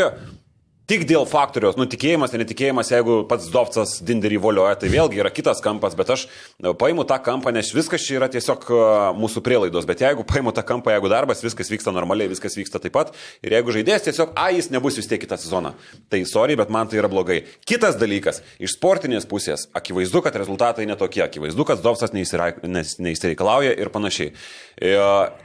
tik 0.87 1.03
dėl 1.07 1.25
faktoriaus, 1.27 1.75
nutikėjimas 1.75 2.31
ir 2.31 2.41
netikėjimas, 2.41 2.89
jeigu 2.93 3.19
pats 3.27 3.49
Dovcas 3.51 3.97
dinderį 4.07 4.39
volioja, 4.43 4.77
tai 4.79 4.89
vėlgi 4.91 5.19
yra 5.19 5.31
kitas 5.35 5.59
kampas, 5.63 5.97
bet 5.99 6.13
aš 6.15 6.23
e, 6.27 6.71
paimu 6.79 7.03
tą 7.07 7.17
kampą, 7.23 7.51
nes 7.55 7.73
viskas 7.75 8.05
čia 8.05 8.21
yra 8.21 8.29
tiesiog 8.31 8.63
e, 8.71 8.79
mūsų 9.19 9.43
prielaidos, 9.43 9.87
bet 9.89 10.05
jeigu 10.05 10.23
paimu 10.27 10.53
tą 10.55 10.63
kampą, 10.67 10.93
jeigu 10.95 11.11
darbas, 11.11 11.43
viskas 11.43 11.71
vyksta 11.73 11.91
normaliai, 11.95 12.31
viskas 12.31 12.55
vyksta 12.55 12.79
taip 12.83 12.95
pat, 12.95 13.11
ir 13.43 13.57
jeigu 13.57 13.75
žaidėjas 13.75 14.07
tiesiog, 14.07 14.33
a, 14.39 14.47
jis 14.55 14.71
nebus 14.71 14.99
vis 15.01 15.11
tiek 15.11 15.21
kitą 15.25 15.35
sezoną, 15.43 15.75
tai 16.07 16.23
sorry, 16.29 16.55
bet 16.59 16.71
man 16.71 16.87
tai 16.87 17.01
yra 17.03 17.11
blogai. 17.11 17.41
Kitas 17.67 17.99
dalykas, 17.99 18.39
iš 18.63 18.77
sportinės 18.79 19.27
pusės, 19.27 19.67
akivaizdu, 19.75 20.23
kad 20.23 20.39
rezultatai 20.39 20.87
netokie, 20.87 21.25
akivaizdu, 21.27 21.67
kad 21.67 21.83
Dovcas 21.83 22.15
neįsireikalauja 22.15 23.75
ir 23.75 23.91
panašiai. 23.91 24.31
E, 24.79 24.99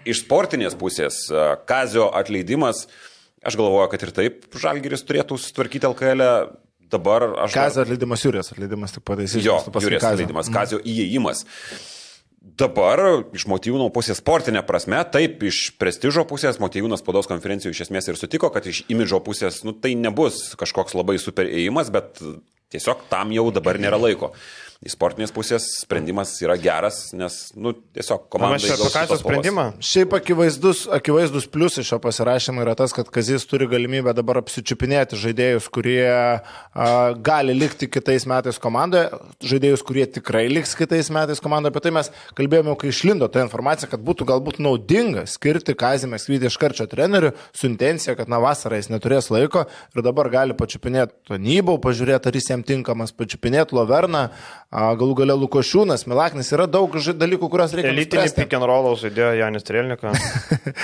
iš 0.07 0.23
sportinės 0.23 0.79
pusės, 0.79 1.25
Kazio 1.67 2.13
atleidimas, 2.15 2.87
Aš 3.43 3.57
galvoju, 3.59 3.89
kad 3.91 4.05
ir 4.07 4.13
taip 4.15 4.45
Žalgiris 4.63 5.03
turėtų 5.07 5.39
sutvarkyti 5.41 5.89
LKL. 5.91 6.27
E. 6.27 6.35
Dabar 6.93 7.25
aš. 7.47 7.55
Kazio 7.57 7.87
atleidimas, 7.87 8.21
Jūrijos 8.21 8.53
atleidimas, 8.53 8.93
tik 8.93 9.05
pataisys. 9.09 9.41
Jo, 9.41 9.57
Jūrijos 9.65 10.05
atleidimas, 10.05 10.51
mm. 10.51 10.57
Kazio 10.59 10.81
įėjimas. 10.85 11.47
Dabar 12.59 13.01
iš 13.33 13.47
motyvūno 13.49 13.87
pusės 13.95 14.19
sportinė 14.21 14.61
prasme, 14.67 14.99
taip, 15.15 15.41
iš 15.47 15.71
prestižo 15.81 16.27
pusės 16.29 16.59
motyvūnas 16.61 17.01
spaudos 17.01 17.31
konferencijų 17.31 17.73
iš 17.73 17.85
esmės 17.87 18.11
ir 18.11 18.19
sutiko, 18.19 18.51
kad 18.53 18.67
iš 18.69 18.83
imidžo 18.93 19.23
pusės, 19.25 19.63
nu, 19.65 19.73
tai 19.73 19.95
nebus 19.97 20.51
kažkoks 20.61 20.97
labai 20.99 21.17
super 21.23 21.49
įėjimas, 21.49 21.93
bet 21.95 22.19
tiesiog 22.75 23.07
tam 23.13 23.33
jau 23.33 23.47
dabar 23.55 23.79
nėra 23.81 24.01
laiko 24.03 24.35
iš 24.83 24.97
sportinės 24.97 25.31
pusės 25.35 25.67
sprendimas 25.79 26.33
yra 26.43 26.57
geras, 26.59 27.13
nes, 27.15 27.37
nu, 27.55 27.71
tiesiog 27.95 28.25
komanda. 28.33 28.59
Čia 28.63 28.75
apie 28.75 28.91
ką 28.91 29.19
sprendimą? 29.21 29.67
Šiaip 29.85 30.17
akivaizdus, 30.19 30.85
akivaizdus 30.91 31.47
pliusas 31.53 31.87
šio 31.87 32.01
pasirašymo 32.03 32.65
yra 32.65 32.75
tas, 32.79 32.95
kad 32.97 33.11
Kazis 33.13 33.47
turi 33.47 33.69
galimybę 33.71 34.15
dabar 34.17 34.41
apsičiupinėti 34.43 35.19
žaidėjus, 35.23 35.69
kurie 35.73 36.03
a, 36.11 36.41
gali 37.15 37.55
likti 37.55 37.87
kitais 37.93 38.27
metais 38.31 38.59
komandoje, 38.63 39.13
žaidėjus, 39.53 39.85
kurie 39.87 40.09
tikrai 40.19 40.49
liks 40.51 40.75
kitais 40.79 41.13
metais 41.15 41.43
komandoje. 41.43 41.71
Apie 41.77 41.85
tai 41.87 41.95
mes 41.95 42.11
kalbėjome, 42.39 42.75
kai 42.81 42.91
išlindo 42.91 43.31
ta 43.31 43.47
informacija, 43.47 43.91
kad 43.93 44.03
būtų 44.03 44.27
galbūt 44.33 44.59
naudinga 44.63 45.29
skirti 45.31 45.77
Kazį 45.79 46.11
Mekskvydį 46.17 46.51
iš 46.51 46.59
karčio 46.59 46.89
trenerių 46.91 47.33
su 47.55 47.71
intencija, 47.71 48.17
kad 48.19 48.31
na 48.33 48.43
vasarą 48.43 48.83
jis 48.83 48.91
neturės 48.91 49.31
laiko 49.31 49.69
ir 49.95 50.03
dabar 50.03 50.33
gali 50.33 50.59
pačiupinėti 50.59 51.31
Tonybau, 51.31 51.79
pažiūrėti, 51.83 52.29
ar 52.29 52.41
jis 52.41 52.51
jam 52.51 52.67
tinkamas, 52.67 53.15
pačiupinėti 53.15 53.79
Loverną 53.79 54.27
galų 54.73 55.17
gale 55.23 55.37
Lukošiūnas, 55.37 56.07
Milaknis, 56.09 56.53
yra 56.57 56.67
daug 56.71 56.95
dalykų, 56.97 57.49
kuriuos 57.53 57.75
reikia. 57.77 57.93
Elitinį 57.93 58.29
pick 58.39 58.55
and 58.57 58.69
roll 58.69 58.95
žaidėjo 59.01 59.33
Janis 59.41 59.67
Trelnikas. 59.69 60.29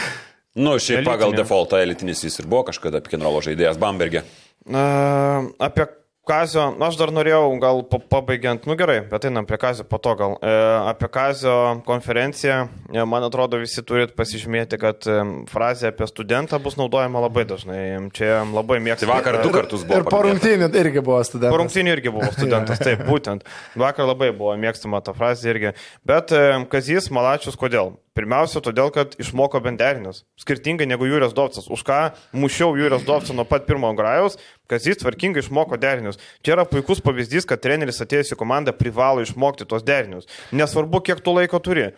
nu, 0.64 0.74
šiaip 0.76 1.00
Elitinė. 1.00 1.08
pagal 1.08 1.36
defaultą 1.38 1.80
elitinis 1.80 2.24
jis 2.26 2.42
ir 2.42 2.50
buvo 2.50 2.66
kažkada 2.68 3.00
pick 3.04 3.16
and 3.16 3.24
roll 3.24 3.40
žaidėjas 3.44 3.80
Bamberge. 3.80 4.24
Uh, 4.68 5.48
apie 5.64 5.88
Kazio, 6.28 6.64
aš 6.84 6.98
dar 7.00 7.12
norėjau 7.14 7.44
gal 7.62 7.82
pabaigiant, 7.88 8.66
nu 8.68 8.76
gerai, 8.78 8.98
bet 9.08 9.24
einam 9.28 9.46
prie 9.48 9.58
Kazio 9.60 9.86
po 9.88 10.00
to 10.02 10.14
gal. 10.18 10.36
E, 10.44 10.54
apie 10.90 11.08
Kazio 11.12 11.54
konferenciją, 11.86 12.58
e, 12.92 13.04
man 13.08 13.24
atrodo, 13.26 13.60
visi 13.62 13.84
turit 13.86 14.12
pasižymėti, 14.18 14.78
kad 14.80 15.08
e, 15.08 15.18
frazė 15.50 15.90
apie 15.92 16.08
studentą 16.10 16.60
bus 16.62 16.76
naudojama 16.80 17.22
labai 17.24 17.46
dažnai. 17.48 17.80
Čia 18.16 18.42
labai 18.46 18.80
mėgstu. 18.84 19.06
Tai 19.06 19.12
vakar 19.14 19.40
du 19.42 19.52
kartus 19.54 19.86
buvo. 19.88 20.02
Ir 20.02 20.08
po 20.08 20.20
rungtynių 20.26 20.68
irgi 20.82 21.04
buvo 21.04 21.22
studentas. 21.26 21.54
Po 21.54 21.62
rungtynių 21.62 21.94
irgi 21.96 22.12
buvo 22.14 22.32
studentas, 22.34 22.82
taip, 22.86 23.06
būtent. 23.08 23.48
Vakar 23.78 24.10
labai 24.10 24.30
buvo 24.36 24.56
mėgstama 24.60 25.00
ta 25.04 25.16
frazė 25.16 25.54
irgi. 25.54 25.72
Bet 26.08 26.36
e, 26.36 26.44
Kazis 26.68 27.08
Malačius, 27.14 27.56
kodėl? 27.58 27.96
Pirmiausia, 28.16 28.62
todėl, 28.64 28.90
kad 28.94 29.14
išmoko 29.20 29.60
benderinius. 29.62 30.24
Skirtingai 30.40 30.88
negu 30.88 31.06
Jūrijos 31.06 31.34
Dovcas. 31.36 31.68
Už 31.70 31.84
ką 31.86 32.00
mušiau 32.36 32.76
Jūrijos 32.78 33.06
Dovcą 33.06 33.36
nuo 33.36 33.46
pat 33.48 33.66
pirmo 33.68 33.90
grajaus, 33.98 34.38
kad 34.70 34.84
jis 34.84 35.00
tvarkingai 35.02 35.44
išmoko 35.44 35.78
derinius. 35.80 36.20
Čia 36.42 36.56
yra 36.56 36.66
puikus 36.68 37.02
pavyzdys, 37.04 37.46
kad 37.48 37.62
treneris 37.62 38.02
atėjęs 38.04 38.34
į 38.34 38.40
komandą 38.40 38.74
privalo 38.76 39.24
išmokti 39.24 39.68
tos 39.68 39.86
derinius. 39.86 40.30
Nesvarbu, 40.56 41.02
kiek 41.06 41.22
tu 41.24 41.36
laiko 41.36 41.60
turi. 41.62 41.92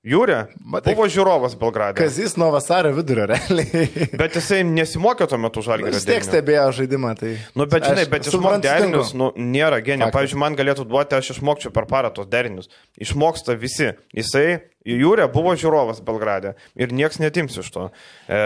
Jūrė 0.00 0.46
Matai, 0.64 0.94
buvo 0.96 1.04
žiūrovas 1.12 1.58
Belgrade. 1.60 1.98
Kazis 1.98 2.32
nuo 2.40 2.46
vasario 2.54 2.94
vidurio, 2.96 3.26
realiai. 3.28 4.06
Bet 4.16 4.38
jisai 4.38 4.62
nesimokė 4.64 5.26
tuo 5.28 5.36
metu 5.42 5.60
žalgį. 5.66 5.90
Jis 5.92 6.06
tiek 6.08 6.24
stebėjo 6.24 6.70
žaidimą. 6.78 7.10
Tai... 7.20 7.34
Nu, 7.52 7.66
bet 7.68 7.84
žinai, 7.84 8.06
bet 8.08 8.30
išmokti 8.30 8.64
derinius, 8.64 9.12
nu, 9.12 9.28
nėra 9.36 9.82
genija. 9.84 10.08
Pavyzdžiui, 10.14 10.40
man 10.40 10.56
galėtų 10.56 10.88
duoti, 10.88 11.18
aš 11.20 11.34
išmokčiau 11.36 11.74
per 11.76 11.84
parą 11.90 12.08
tos 12.16 12.30
derinius. 12.32 12.72
Išmoksta 12.96 13.58
visi. 13.60 13.92
Jisai 14.16 14.46
Jūrė 14.88 15.26
buvo 15.28 15.52
žiūrovas 15.60 15.98
Belgrade 16.00 16.54
ir 16.78 16.92
nieks 16.96 17.18
netims 17.20 17.58
iš 17.60 17.66
to. 17.74 17.82
E, 18.24 18.36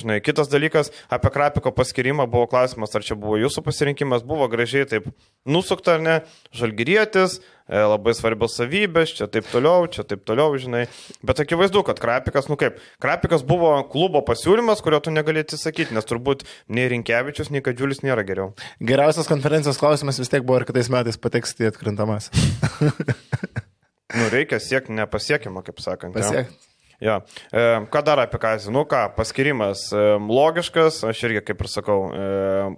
žinai, 0.00 0.22
kitas 0.24 0.48
dalykas, 0.48 0.88
apie 1.12 1.28
Krapiko 1.34 1.72
paskirimą 1.76 2.24
buvo 2.32 2.46
klausimas, 2.48 2.94
ar 2.96 3.04
čia 3.04 3.12
buvo 3.20 3.36
jūsų 3.36 3.60
pasirinkimas, 3.66 4.24
buvo 4.24 4.48
gražiai 4.48 4.88
taip 4.88 5.10
nusukta 5.44 5.98
ar 5.98 6.00
ne, 6.00 6.14
žalgyrietis, 6.56 7.42
e, 7.68 7.82
labai 7.92 8.14
svarbios 8.16 8.56
savybės, 8.56 9.12
čia 9.18 9.28
taip 9.28 9.50
toliau, 9.52 9.84
čia 9.92 10.06
taip 10.08 10.22
toliau, 10.24 10.56
žinai. 10.56 10.86
Bet 11.20 11.42
akivaizdu, 11.44 11.82
kad 11.84 12.00
Krapikas, 12.00 12.48
nu 12.48 12.56
kaip, 12.56 12.80
Krapikas 13.02 13.44
buvo 13.44 13.74
klubo 13.92 14.24
pasiūlymas, 14.24 14.80
kurio 14.80 15.02
tu 15.04 15.12
negalėti 15.12 15.60
sakyti, 15.60 15.92
nes 15.92 16.08
turbūt 16.08 16.46
nei 16.72 16.88
Rinkevičius, 16.94 17.52
nei 17.52 17.60
Kadžiulis 17.60 18.00
nėra 18.00 18.24
geriau. 18.24 18.54
Geriausias 18.80 19.28
konferencijos 19.28 19.82
klausimas 19.82 20.22
vis 20.24 20.32
tiek 20.32 20.40
buvo, 20.40 20.62
ar 20.62 20.66
kitais 20.72 20.88
metais 20.94 21.20
pateksite 21.20 21.68
į 21.68 21.70
atkrintamas. 21.74 22.32
Nu, 24.16 24.28
reikia 24.32 24.60
siekti 24.60 24.94
nepasiekimą, 24.96 25.64
kaip 25.66 25.80
sakant. 25.82 26.16
Pasiekti. 26.16 26.70
Ja. 27.02 27.16
E, 27.50 27.62
ką 27.90 28.02
dar 28.06 28.20
apie 28.22 28.38
Kazį? 28.38 28.70
Nu 28.74 28.84
ką, 28.86 29.08
paskirimas 29.16 29.88
e, 29.90 30.02
logiškas, 30.22 31.00
aš 31.10 31.24
irgi, 31.26 31.42
kaip 31.48 31.64
ir 31.64 31.70
sakau, 31.72 31.98
e, 32.14 32.28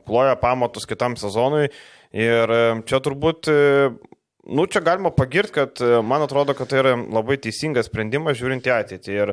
ploja 0.08 0.38
pamatus 0.40 0.88
kitam 0.88 1.18
sezonui. 1.20 1.68
Ir 2.14 2.54
e, 2.56 2.62
čia 2.88 3.02
turbūt 3.04 3.50
e, 3.52 3.58
Nu, 4.46 4.66
čia 4.66 4.80
galima 4.84 5.08
pagirti, 5.10 5.52
kad 5.52 5.80
e, 5.80 6.02
man 6.04 6.22
atrodo, 6.22 6.52
kad 6.54 6.68
tai 6.68 6.82
yra 6.82 6.90
labai 7.00 7.38
teisingas 7.40 7.86
sprendimas 7.88 8.36
žiūrint 8.36 8.66
į 8.68 8.72
ateitį. 8.74 9.14
Ir 9.16 9.32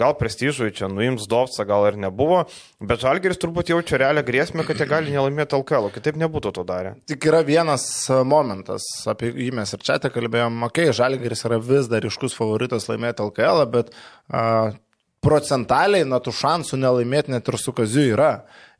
gal 0.00 0.16
prestižui 0.18 0.72
čia 0.74 0.88
nuims 0.90 1.28
Dovca, 1.30 1.62
gal 1.68 1.86
ir 1.86 1.98
nebuvo, 2.02 2.40
bet 2.82 3.04
Žalgeris 3.04 3.38
turbūt 3.38 3.70
jaučia 3.70 4.00
realią 4.02 4.24
grėsmę, 4.26 4.66
kad 4.66 4.82
jie 4.82 4.88
gali 4.90 5.14
nelaimėti 5.14 5.54
LKL, 5.60 5.92
kitaip 5.94 6.18
nebūtų 6.18 6.52
to 6.58 6.66
darę. 6.66 6.96
Tik 7.06 7.30
yra 7.30 7.44
vienas 7.46 7.86
e, 8.10 8.18
momentas, 8.26 8.88
apie 9.10 9.30
jį 9.30 9.52
mes 9.60 9.76
ir 9.76 9.86
čia 9.86 10.00
te 10.02 10.10
kalbėjom, 10.14 10.58
okei, 10.66 10.90
okay, 10.90 10.98
Žalgeris 11.02 11.46
yra 11.46 11.62
vis 11.62 11.86
dar 11.92 12.10
iškus 12.10 12.34
favoritas 12.34 12.90
laimėti 12.90 13.28
LKL, 13.28 13.62
bet 13.70 13.94
uh, 13.94 14.74
procentaliai, 15.24 16.06
na, 16.08 16.18
tų 16.22 16.34
šansų 16.34 16.78
nelaimėti 16.82 17.34
net 17.34 17.48
ir 17.50 17.58
su 17.62 17.74
Kaziu 17.76 18.10
yra. 18.14 18.32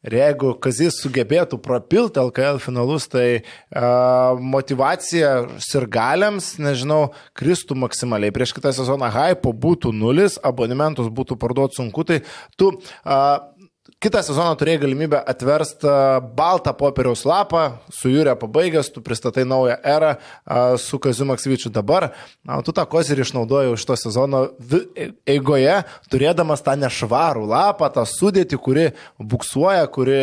Ir 0.07 0.15
jeigu 0.15 0.53
Kazis 0.63 1.01
sugebėtų 1.03 1.59
propilti 1.63 2.21
LKL 2.23 2.61
finalus, 2.63 3.09
tai 3.11 3.41
uh, 3.41 4.39
motivacija 4.39 5.33
sirgaliams, 5.65 6.53
nežinau, 6.63 7.01
kristų 7.39 7.75
maksimaliai. 7.83 8.35
Prieš 8.35 8.55
kitą 8.55 8.71
sezoną 8.77 9.11
hypo 9.11 9.51
būtų 9.51 9.91
nulis, 9.97 10.39
abonementus 10.47 11.11
būtų 11.11 11.39
parduoti 11.43 11.81
sunku, 11.81 12.07
tai 12.07 12.21
tu 12.55 12.71
uh, 12.79 13.58
kitą 13.99 14.23
sezoną 14.23 14.55
turėjai 14.59 14.79
galimybę 14.85 15.19
atversti 15.27 15.91
baltą 16.39 16.73
popieriaus 16.79 17.25
lapą, 17.27 17.63
su 17.91 18.11
Jūrė 18.13 18.37
pabaigęs, 18.39 18.93
tu 18.95 19.03
pristatai 19.03 19.43
naują 19.49 19.75
erą 19.83 20.15
su 20.79 21.01
Kaziu 21.03 21.27
Maksvyčiu 21.27 21.71
dabar, 21.75 22.13
na, 22.47 22.61
tu 22.63 22.73
tą 22.75 22.85
kozirį 22.87 23.25
išnaudojai 23.27 23.73
už 23.75 23.87
to 23.89 23.97
sezono 23.99 24.45
eigoje, 25.27 25.81
turėdamas 26.13 26.63
tą 26.63 26.77
nešvarų 26.79 27.49
lapą, 27.51 27.89
tą 27.95 28.05
sudėtį, 28.07 28.61
kuri 28.63 28.87
buksuoja, 29.19 29.89
kuri, 29.91 30.21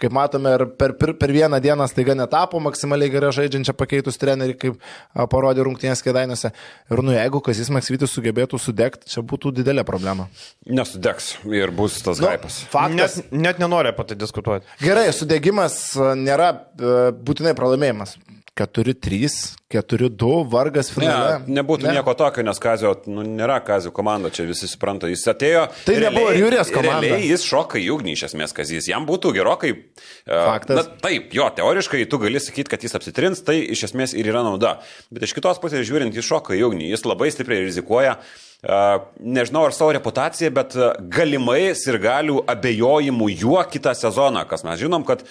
kaip 0.00 0.16
matome, 0.16 0.54
per, 0.80 0.96
per, 0.96 1.12
per 1.20 1.34
vieną 1.36 1.60
dieną 1.60 1.88
staiga 1.92 2.16
netapo 2.16 2.62
maksimaliai 2.64 3.12
gerai 3.12 3.34
žaidžiančią 3.36 3.76
pakeitus 3.76 4.16
trenerį, 4.20 4.56
kaip 4.56 4.80
parodė 5.28 5.68
rungtynės 5.68 6.00
kėdainėse. 6.06 6.54
Ir 6.88 7.04
nu, 7.04 7.12
jeigu 7.12 7.44
Kazis 7.44 7.68
Maksvytis 7.76 8.16
sugebėtų 8.16 8.60
sudegti, 8.62 9.12
čia 9.12 9.20
būtų 9.20 9.52
didelė 9.60 9.84
problema. 9.84 10.30
Nesudegs 10.64 11.34
ir 11.52 11.76
bus 11.76 12.00
tas 12.04 12.24
nu, 12.24 12.32
hypas. 12.32 12.62
Faktas, 12.72 13.17
net, 13.18 13.30
net 13.44 13.62
nenori 13.62 13.92
apie 13.92 14.06
tai 14.08 14.18
diskutuoti. 14.20 14.66
Gerai, 14.82 15.08
sudegimas 15.16 15.78
e, 15.96 16.10
nėra 16.18 16.50
e, 16.54 16.96
būtinai 17.12 17.54
pralaimėjimas. 17.58 18.16
4-3, 18.58 19.28
4-2, 19.70 20.30
vargas 20.50 20.90
finale. 20.90 21.36
Ne, 21.44 21.58
nebūtų 21.60 21.86
ne. 21.86 21.92
nieko 21.98 22.14
tokio, 22.18 22.42
nes 22.46 22.58
Kazio, 22.62 22.94
nu, 23.06 23.22
nėra 23.22 23.60
Kazio 23.62 23.92
komanda, 23.94 24.32
čia 24.34 24.46
visi 24.48 24.66
supranta, 24.70 25.10
jis 25.10 25.22
atėjo. 25.30 25.66
Tai 25.86 25.94
realiai, 25.94 26.10
nebuvo 26.10 26.32
Jūrijos 26.34 26.72
komanda. 26.74 27.02
Realiai 27.04 27.28
jis 27.30 27.44
šoka 27.46 27.78
į 27.78 27.86
ugnį 27.94 28.16
iš 28.16 28.24
esmės, 28.30 28.54
Kazijas, 28.56 28.88
jam 28.90 29.06
būtų 29.06 29.32
gerokai. 29.36 29.74
E, 29.76 30.32
Faktas. 30.32 30.80
Na, 30.80 30.98
taip, 31.04 31.30
jo, 31.36 31.46
teoriškai 31.60 32.02
tu 32.10 32.18
gali 32.22 32.42
sakyti, 32.42 32.72
kad 32.72 32.86
jis 32.86 32.98
apsitrins, 32.98 33.44
tai 33.46 33.60
iš 33.76 33.86
esmės 33.90 34.16
ir 34.18 34.30
yra 34.32 34.42
nauda. 34.46 34.78
Bet 35.14 35.28
iš 35.28 35.36
kitos 35.38 35.62
pusės 35.62 35.86
žiūrint, 35.86 36.16
jis 36.16 36.26
šoka 36.26 36.58
į 36.58 36.64
ugnį, 36.72 36.90
jis 36.90 37.06
labai 37.06 37.30
stipriai 37.34 37.68
rizikuoja. 37.68 38.18
Uh, 38.58 39.04
nežinau 39.22 39.68
ar 39.68 39.74
savo 39.76 39.92
reputaciją, 39.94 40.50
bet 40.50 40.74
galimai 41.14 41.60
ir 41.70 42.00
galių 42.02 42.40
abejojimų 42.50 43.28
juo 43.44 43.62
kitą 43.70 43.94
sezoną, 43.94 44.42
kas 44.50 44.66
mes 44.66 44.80
žinom, 44.82 45.06
kad 45.06 45.22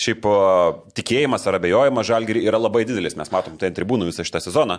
šiaip 0.00 0.26
tikėjimas 0.96 1.46
ar 1.48 1.58
abejojimas 1.58 2.08
žalgirį 2.08 2.44
yra 2.48 2.60
labai 2.60 2.84
didelis, 2.88 3.16
mes 3.18 3.32
matom 3.34 3.58
tai 3.60 3.70
ant 3.70 3.78
tribūnų 3.78 4.08
visą 4.10 4.26
šitą 4.26 4.42
sezoną. 4.44 4.78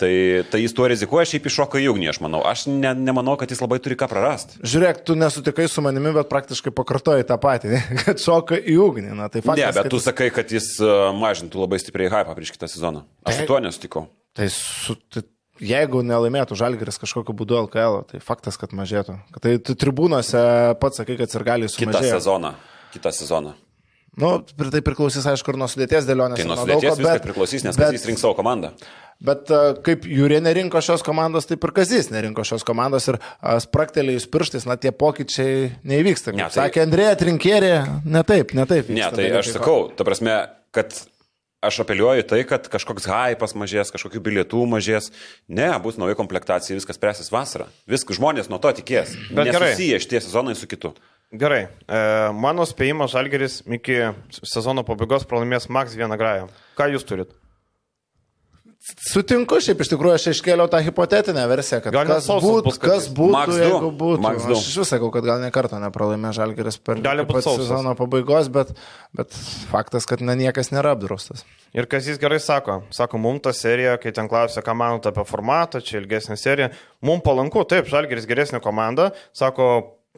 Tai, 0.00 0.12
tai 0.50 0.62
jis 0.62 0.72
tuo 0.74 0.86
rizikuoja, 0.90 1.26
šiaip 1.28 1.44
iššoka 1.46 1.78
į 1.82 1.90
ugnį, 1.92 2.08
aš 2.10 2.18
manau. 2.24 2.40
Aš 2.48 2.64
ne, 2.70 2.94
nemanau, 2.96 3.36
kad 3.38 3.52
jis 3.52 3.60
labai 3.62 3.76
turi 3.82 3.94
ką 4.00 4.08
prarasti. 4.10 4.56
Žiūrėk, 4.66 5.02
tu 5.06 5.14
nesutikai 5.18 5.68
su 5.70 5.84
manimi, 5.84 6.14
bet 6.16 6.30
praktiškai 6.32 6.72
pakartoji 6.74 7.28
tą 7.28 7.36
patį, 7.42 7.76
kad 8.02 8.22
šoka 8.22 8.58
į 8.58 8.78
ugnį. 8.82 9.12
Na, 9.18 9.28
tai 9.30 9.44
faktas, 9.44 9.62
ne, 9.62 9.76
bet 9.78 9.92
tu 9.92 10.00
jis... 10.00 10.08
sakai, 10.08 10.32
kad 10.34 10.50
jis 10.50 10.72
mažintų 11.18 11.62
labai 11.62 11.78
stipriai 11.82 12.10
hypą 12.10 12.34
prieš 12.38 12.54
kitą 12.56 12.70
sezoną. 12.72 13.04
Aš 13.28 13.42
su 13.42 13.46
tuo 13.52 13.60
nesutikau. 13.62 14.08
Tai, 14.32 14.48
su, 14.50 14.96
tai 15.12 15.26
jeigu 15.62 16.02
nelaimėtų 16.06 16.56
Žalgeris 16.58 16.98
kažkokiu 17.02 17.34
būdu 17.36 17.58
LKL, 17.66 18.02
tai 18.10 18.22
faktas, 18.24 18.58
kad 18.60 18.72
mažėtų. 18.76 19.18
Kad 19.34 19.44
tai 19.44 19.56
tribūnose 19.60 20.42
pats 20.82 21.02
sakai, 21.02 21.18
kad 21.20 21.36
ir 21.36 21.46
gali 21.46 21.70
sumažėti. 21.70 22.08
Kitą 22.08 22.16
sezoną. 22.16 22.54
Kitą 22.94 23.12
sezoną. 23.14 23.54
Nu, 24.20 24.32
tai 24.44 24.82
priklausys, 24.84 25.24
aišku, 25.24 25.54
ir 25.54 25.58
nuo 25.60 25.68
sudėties 25.72 26.04
dėlionės. 26.04 26.42
Tai 26.42 26.48
nuo 26.50 26.58
sudėties 26.60 26.98
viskas 26.98 27.06
bet, 27.06 27.22
priklausys, 27.24 27.62
nes 27.64 27.78
bet, 27.80 27.94
jis 27.96 28.04
rinks 28.10 28.20
savo 28.20 28.36
komandą. 28.36 28.74
Bet 29.22 29.48
kaip 29.86 30.04
Jūrė 30.10 30.40
nerinko 30.42 30.82
šios 30.84 31.04
komandos, 31.06 31.46
taip 31.48 31.62
ir 31.64 31.72
Kazys 31.76 32.10
nerinko 32.12 32.44
šios 32.44 32.66
komandos 32.66 33.06
ir 33.08 33.20
spraktelėjus 33.64 34.26
pirštais, 34.32 34.66
na, 34.68 34.76
tie 34.80 34.92
pokyčiai 34.92 35.70
neįvyksta. 35.88 36.34
Ne, 36.34 36.48
tai... 36.50 36.58
Sakė 36.58 36.82
Andrėja 36.84 37.14
Trinkierė, 37.22 37.72
ne 38.04 38.24
taip, 38.28 38.52
ne 38.58 38.66
taip. 38.68 38.90
Vyksta, 38.90 39.14
ne, 39.14 39.16
tai 39.16 39.30
aš 39.40 39.54
sakau, 39.54 39.78
ta 39.96 40.04
prasme, 40.08 40.36
kad 40.74 40.92
aš 41.62 41.80
apeliuoju 41.86 42.26
tai, 42.28 42.42
kad 42.50 42.66
kažkoks 42.68 43.06
hypas 43.08 43.54
mažės, 43.56 43.94
kažkokių 43.94 44.20
bilietų 44.26 44.66
mažės. 44.74 45.12
Ne, 45.48 45.70
bus 45.84 45.96
nauja 46.02 46.18
komplektacija, 46.18 46.76
viskas 46.76 47.00
presės 47.00 47.30
vasarą. 47.32 47.70
Viskas 47.88 48.18
žmonės 48.18 48.50
nuo 48.52 48.60
to 48.60 48.74
tikės. 48.82 49.14
Bet 49.30 49.54
gerai. 49.54 49.72
Susiję 49.76 50.02
šitie 50.02 50.20
sezonai 50.26 50.58
su 50.58 50.68
kitu. 50.68 50.92
Gerai. 51.32 51.62
E, 51.88 52.00
mano 52.36 52.66
spėjimas 52.68 53.14
Žalgeris 53.14 53.62
iki 53.78 54.02
sezono 54.44 54.84
pabaigos 54.84 55.24
pralaimės 55.28 55.70
Max 55.72 55.96
vieną 55.96 56.18
grają. 56.20 56.50
Ką 56.76 56.90
jūs 56.92 57.06
turit? 57.08 57.32
Sutinku, 58.82 59.60
šiaip 59.62 59.78
iš 59.84 59.92
tikrųjų 59.92 60.16
aš 60.16 60.24
iškėliau 60.32 60.66
tą 60.66 60.80
hipotetinę 60.82 61.44
versiją, 61.46 61.78
kad 61.84 61.94
gal 61.94 62.08
kas, 62.08 62.26
būt, 62.26 62.64
bus, 62.66 62.78
kas 62.82 63.04
būtų, 63.14 63.34
Max 63.36 63.60
jeigu 63.60 63.90
būtų. 64.00 64.22
Max 64.24 64.46
aš 64.50 64.64
iš 64.72 64.78
vis 64.80 64.90
sakau, 64.90 65.10
kad 65.14 65.28
gal 65.28 65.38
ne 65.38 65.52
kartą 65.54 65.78
nepralaimė 65.78 66.32
Žalgeris 66.34 66.80
per 66.82 66.98
sezono 67.46 67.94
pabaigos, 67.96 68.50
bet, 68.52 68.74
bet 69.14 69.38
faktas, 69.70 70.08
kad 70.10 70.24
na, 70.26 70.34
niekas 70.38 70.72
nėra 70.74 70.96
apdraustas. 70.96 71.46
Ir 71.78 71.86
kas 71.86 72.10
jis 72.10 72.18
gerai 72.20 72.42
sako, 72.42 72.80
sako, 72.90 73.22
mums 73.22 73.46
ta 73.46 73.54
serija, 73.54 73.94
kai 74.02 74.10
ten 74.16 74.26
klausia, 74.28 74.66
ką 74.66 74.74
manote 74.82 75.14
apie 75.14 75.24
formatą, 75.30 75.78
čia 75.78 76.00
ilgesnė 76.02 76.36
serija, 76.42 76.72
mums 77.06 77.22
palanku, 77.22 77.62
taip, 77.70 77.86
Žalgeris 77.86 78.26
geresnė 78.26 78.58
komanda, 78.66 79.12
sako, 79.30 79.70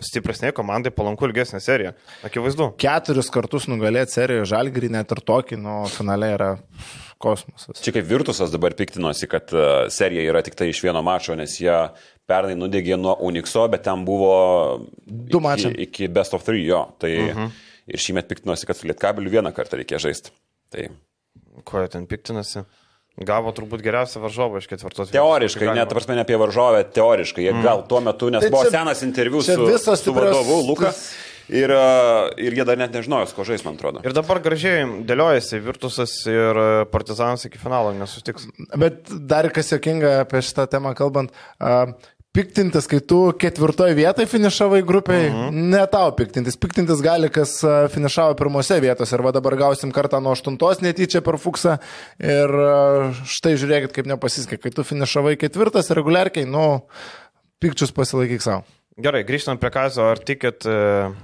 stipresnė 0.06 0.52
komandai 0.56 0.92
palanku 0.94 1.28
ilgesnė 1.28 1.60
serija. 1.64 1.94
Akivaizdu. 2.26 2.70
Keturis 2.80 3.30
kartus 3.34 3.68
nugalėti 3.70 4.18
seriją 4.18 4.44
Žalgirį, 4.52 4.92
net 4.96 5.14
ir 5.14 5.22
tokį, 5.24 5.58
nu, 5.60 5.78
finale 5.92 6.30
yra 6.36 6.50
kosmosas. 7.22 7.80
Čia 7.84 7.94
kaip 7.96 8.08
Virtusas 8.08 8.52
dabar 8.52 8.76
piktinosi, 8.76 9.28
kad 9.30 9.52
e, 9.54 9.64
serija 9.94 10.24
yra 10.28 10.42
tik 10.44 10.56
tai 10.58 10.68
iš 10.72 10.82
vieno 10.84 11.02
mačo, 11.06 11.36
nes 11.38 11.56
jie 11.60 11.74
pernai 12.28 12.56
nudegė 12.58 12.98
nuo 13.00 13.16
Unixo, 13.26 13.64
bet 13.72 13.84
ten 13.88 14.04
buvo 14.06 14.34
du 15.06 15.40
mačai. 15.44 15.72
Iki, 15.74 15.88
iki 15.88 16.12
Best 16.12 16.36
of 16.36 16.44
Three 16.46 16.64
jo. 16.66 16.84
Tai 16.98 17.12
uh 17.14 17.26
mhm. 17.26 17.42
-huh. 17.42 17.66
ir 17.86 18.06
šį 18.06 18.18
metą 18.20 18.34
piktinosi, 18.34 18.66
kad 18.66 18.76
su 18.76 18.88
Lietkabeliu 18.88 19.30
vieną 19.30 19.52
kartą 19.52 19.80
reikia 19.80 19.98
žaisti. 19.98 20.32
Tai... 20.70 20.88
Ko 21.64 21.80
jie 21.80 21.88
ten 21.88 22.06
piktinasi? 22.06 22.64
Gavo 23.14 23.52
turbūt 23.54 23.84
geriausią 23.84 24.18
varžovą 24.24 24.58
iš 24.58 24.66
ketvirtos. 24.72 25.12
Teoriškai, 25.14 25.68
net, 25.70 25.86
ta 25.86 25.94
prasme, 25.94 26.16
ne 26.18 26.24
apie 26.24 26.38
varžovę, 26.40 26.80
teoriškai. 26.96 27.44
Jie 27.46 27.52
mm. 27.54 27.62
gal 27.62 27.84
tuo 27.86 28.00
metu, 28.02 28.32
nes 28.34 28.42
tai 28.42 28.50
buvo 28.50 28.64
čia, 28.66 28.80
senas 28.80 29.04
interviu 29.06 29.42
su, 29.44 29.54
su 29.78 30.16
vadovu 30.16 30.64
Lukas. 30.66 30.98
Tas 30.98 31.32
Ir, 31.52 31.68
ir 32.40 32.54
jie 32.56 32.64
dar 32.64 32.78
net 32.80 32.94
nežinojo, 32.96 33.26
ko 33.36 33.44
žais, 33.44 33.60
man 33.66 33.76
atrodo. 33.76 34.00
Ir 34.06 34.14
dabar 34.16 34.40
gražiai 34.40 34.86
dėliojasi 35.04 35.60
Virtusas 35.64 36.14
ir 36.30 36.60
Partizanas 36.92 37.44
iki 37.44 37.60
finalo 37.60 37.92
nesutiks. 37.96 38.46
Bet 38.80 39.12
dar 39.28 39.50
kas 39.52 39.74
jokinga 39.74 40.22
apie 40.22 40.40
šitą 40.44 40.64
temą 40.72 40.94
kalbant, 40.96 41.34
piktintis, 42.34 42.88
kai 42.90 43.00
tu 43.00 43.20
ketvirtoje 43.40 43.94
vietoje 43.96 44.28
finišavai 44.30 44.82
grupiai, 44.86 45.28
uh 45.28 45.34
mhm. 45.34 45.48
-huh. 45.48 45.70
ne 45.70 45.86
tau 45.92 46.12
piktintis. 46.16 46.56
Piktintis 46.60 47.02
gali, 47.02 47.30
kas 47.30 47.56
finišavo 47.94 48.34
pirmose 48.34 48.80
vietose. 48.80 49.16
Ir 49.16 49.22
va 49.22 49.32
dabar 49.32 49.56
gausim 49.56 49.92
kartą 49.92 50.20
nuo 50.20 50.32
aštuntos 50.32 50.80
netyčia 50.80 51.20
per 51.20 51.38
fuksą. 51.38 51.78
Ir 52.18 52.54
štai 53.24 53.56
žiūrėkit, 53.56 53.92
kaip 53.92 54.06
nepasiskė. 54.06 54.58
Kai 54.58 54.70
tu 54.70 54.84
finišavai 54.84 55.36
ketvirtas 55.36 55.90
reguliarkiai, 55.90 56.46
nu, 56.46 56.86
pikčius 57.60 57.92
pasilaikyk 57.92 58.42
savo. 58.42 58.64
Gerai, 58.94 59.24
grįžtant 59.26 59.58
prie 59.58 59.72
Kazio, 59.74 60.04
ar 60.06 60.20
tikit, 60.22 60.62
e, 60.70 60.74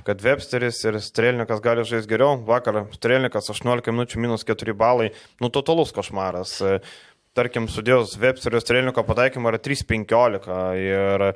kad 0.02 0.22
Websteris 0.24 0.80
ir 0.88 0.96
Strelnikas 0.98 1.60
gali 1.62 1.84
žaisti 1.86 2.10
geriau? 2.10 2.34
Vakar 2.42 2.80
Strelnikas 2.96 3.46
18 3.52 3.92
minučių 3.94 4.18
minus 4.18 4.42
4 4.42 4.74
balai, 4.74 5.12
nu 5.38 5.52
totalus 5.54 5.92
košmaras. 5.94 6.56
E, 7.30 7.34
tarkim, 7.34 7.68
sudėjus 7.70 8.16
Websterio 8.18 8.60
Strelniko 8.60 9.04
pataikymą 9.06 9.52
yra 9.52 9.58
3-15 9.62 10.50
ir 10.80 11.24
e, 11.26 11.32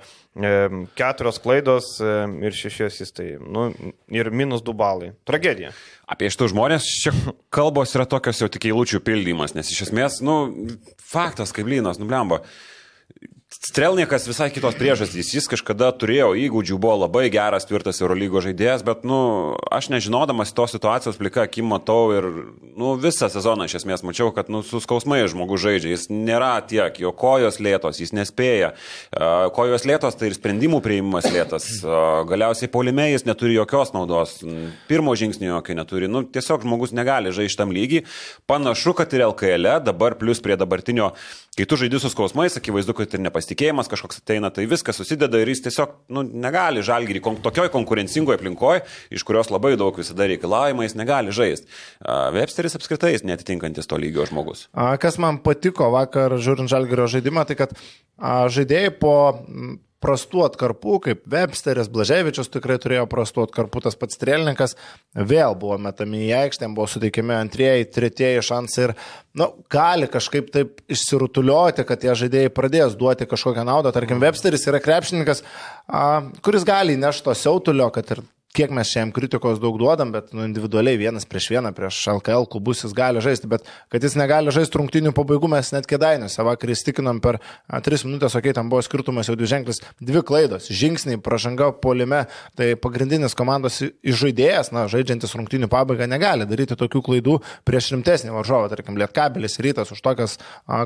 keturios 0.99 1.39
klaidos 1.39 2.01
e, 2.03 2.15
ir 2.43 2.53
šešios 2.53 3.01
jis 3.01 3.13
tai, 3.15 3.27
nu, 3.39 3.69
ir 4.11 4.31
minus 4.31 4.63
2 4.63 4.75
balai. 4.75 5.13
Tragedija. 5.25 5.73
Apie 6.07 6.31
šitų 6.31 6.51
žmonės 6.53 6.85
čia 7.03 7.13
kalbos 7.55 7.95
yra 7.95 8.07
tokios 8.07 8.43
jau 8.43 8.49
tik 8.51 8.67
eilučių 8.71 9.01
pildymas, 9.07 9.55
nes 9.55 9.71
iš 9.71 9.87
esmės, 9.89 10.21
nu, 10.25 10.67
faktas 10.99 11.55
kaip 11.55 11.71
lynas, 11.71 12.01
nublemba. 12.03 12.43
Strelnikas 13.55 14.27
visai 14.27 14.49
kitos 14.51 14.75
priežastys. 14.75 15.31
Jis 15.37 15.47
kažkada 15.51 15.93
turėjo 15.95 16.33
įgūdžių, 16.37 16.77
buvo 16.83 16.97
labai 17.05 17.29
geras, 17.33 17.67
tvirtas 17.69 18.01
Eurolygo 18.03 18.43
žaidėjas, 18.43 18.83
bet, 18.87 19.05
nu, 19.07 19.55
aš 19.71 19.89
nežinodamas 19.95 20.51
tos 20.57 20.75
situacijos 20.75 21.19
plika 21.21 21.45
akim 21.47 21.69
matau 21.71 22.11
ir, 22.17 22.27
nu, 22.75 22.95
visą 23.01 23.31
sezoną 23.31 23.69
iš 23.69 23.79
esmės 23.81 24.03
mačiau, 24.07 24.33
kad, 24.35 24.51
nu, 24.51 24.65
su 24.67 24.81
skausmai 24.83 25.21
žmogus 25.31 25.63
žaidžia. 25.63 25.93
Jis 25.95 26.09
nėra 26.11 26.57
tiek, 26.67 26.99
jo 26.99 27.13
kojos 27.15 27.61
lėtos, 27.63 28.01
jis 28.03 28.15
nespėja. 28.17 28.73
Kojos 29.55 29.87
lėtos, 29.87 30.19
tai 30.19 30.33
ir 30.33 30.37
sprendimų 30.37 30.83
prieimimas 30.85 31.31
lėtas. 31.31 31.69
Galiausiai 32.31 32.73
polime 32.75 33.07
jis 33.13 33.27
neturi 33.29 33.55
jokios 33.55 33.95
naudos. 33.95 34.41
Pirmo 34.91 35.15
žingsnio 35.15 35.53
jokio 35.53 35.79
neturi. 35.79 36.11
Nu, 36.11 36.25
tiesiog 36.27 36.67
žmogus 36.67 36.95
negali 36.97 37.31
žaisti 37.35 37.63
tam 37.63 37.73
lygiai. 37.75 38.03
Panašu, 38.51 38.97
kad 38.99 39.15
ir 39.15 39.29
LKL 39.31 39.77
e 39.77 39.79
dabar 39.93 40.19
plus 40.19 40.43
prie 40.43 40.59
dabartinio 40.59 41.13
Kai 41.55 41.67
tu 41.71 41.77
žaidži 41.79 42.01
su 42.03 42.11
skausmais, 42.11 42.57
akivaizdu, 42.59 42.97
kad 42.99 43.13
ir 43.15 43.23
nepasitikėjimas 43.23 43.91
kažkoks 43.91 44.19
ateina, 44.19 44.51
tai 44.51 44.65
viskas 44.71 44.99
susideda 44.99 45.39
ir 45.39 45.53
jis 45.53 45.63
tiesiog 45.69 45.93
nu, 46.15 46.25
negali 46.27 46.83
žalgyrį 46.83 47.23
kon 47.23 47.39
tokioj 47.45 47.71
konkurencingoje 47.75 48.41
aplinkoje, 48.41 48.83
iš 49.15 49.23
kurios 49.27 49.53
labai 49.55 49.77
daug 49.79 49.95
visada 50.01 50.27
reikalavimai, 50.31 50.89
jis 50.89 50.97
negali 50.99 51.35
žaisti. 51.35 51.71
Websteris 52.35 52.75
apskritai 52.75 53.13
jis 53.15 53.27
netitinkantis 53.29 53.87
to 53.87 54.01
lygio 54.03 54.27
žmogus. 54.27 54.67
Kas 55.03 55.21
man 55.23 55.39
patiko 55.47 55.93
vakar 55.95 56.35
žiūrint 56.43 56.73
žalgyrio 56.73 57.07
žaidimą, 57.15 57.47
tai 57.47 57.59
kad 57.63 57.79
žaidėjai 58.19 58.91
po 58.99 59.15
prastų 60.05 60.45
atkarpų, 60.47 60.99
kaip 61.07 61.23
Websteris, 61.31 61.89
Blaževičius 61.93 62.53
tikrai 62.53 62.77
turėjo 62.83 63.07
prastų 63.11 63.47
atkarpų, 63.49 63.85
tas 63.87 63.97
pats 63.99 64.19
Strelnikas, 64.19 64.77
vėl 65.17 65.57
buvo 65.59 65.79
metami 65.81 66.27
į 66.27 66.35
aikštę, 66.43 66.69
buvo 66.77 66.87
suteikiami 66.91 67.37
antrieji, 67.39 67.89
tretieji 67.97 68.45
šansai 68.45 68.87
ir, 68.89 68.95
nu, 69.41 69.51
gali 69.73 70.11
kažkaip 70.13 70.53
taip 70.55 70.85
išsirutuliuoti, 70.93 71.87
kad 71.89 72.05
tie 72.05 72.13
žaidėjai 72.21 72.53
pradės 72.55 72.99
duoti 73.01 73.29
kažkokią 73.31 73.65
naudą. 73.67 73.95
Tarkim, 73.97 74.21
Websteris 74.23 74.69
yra 74.71 74.83
krepšininkas, 74.85 75.43
a, 75.89 76.07
kuris 76.45 76.69
gali 76.69 76.99
nešti 77.01 77.29
to 77.29 77.37
siautulio, 77.39 77.89
kad 77.95 78.13
ir 78.15 78.25
kiek 78.55 78.73
mes 78.75 78.91
šiam 78.91 79.11
kritikos 79.15 79.59
daug 79.63 79.77
duodam, 79.81 80.13
bet 80.15 80.31
nu, 80.37 80.45
individualiai 80.47 80.99
vienas 81.01 81.27
prieš 81.29 81.51
vieną, 81.53 81.73
prieš 81.75 81.99
LKL 82.13 82.47
klubus 82.51 82.85
jis 82.85 82.95
gali 82.97 83.23
žaisti, 83.25 83.51
bet 83.51 83.67
kad 83.93 84.05
jis 84.05 84.15
negali 84.19 84.53
žaisti 84.55 84.79
rungtinių 84.79 85.15
pabaigų 85.17 85.51
mes 85.51 85.73
net 85.75 85.89
kėdainiuose. 85.91 86.43
Vakar 86.47 86.73
įstikinom 86.75 87.21
per 87.25 87.41
a, 87.41 87.81
3 87.83 88.07
minutės, 88.07 88.37
okei, 88.37 88.53
okay, 88.53 88.57
tam 88.57 88.71
buvo 88.73 88.83
skirtumas 88.87 89.31
jau 89.31 89.37
dvi 89.39 89.51
ženklis, 89.51 89.83
dvi 89.99 90.23
klaidos, 90.27 90.69
žingsniai, 90.71 91.19
pražanga 91.25 91.73
polime, 91.83 92.25
tai 92.59 92.73
pagrindinis 92.79 93.35
komandos 93.39 93.81
žaidėjas, 94.05 94.71
na, 94.75 94.87
žaidžiantis 94.93 95.35
rungtinių 95.35 95.71
pabaigą, 95.73 96.09
negali 96.11 96.47
daryti 96.49 96.79
tokių 96.79 97.03
klaidų 97.09 97.41
prieš 97.67 97.91
rimtesnį 97.97 98.35
varžovą, 98.37 98.71
tarkim, 98.73 98.99
Lietkabelis 99.01 99.59
rytas 99.65 99.91
už 99.95 100.03
tokias 100.05 100.39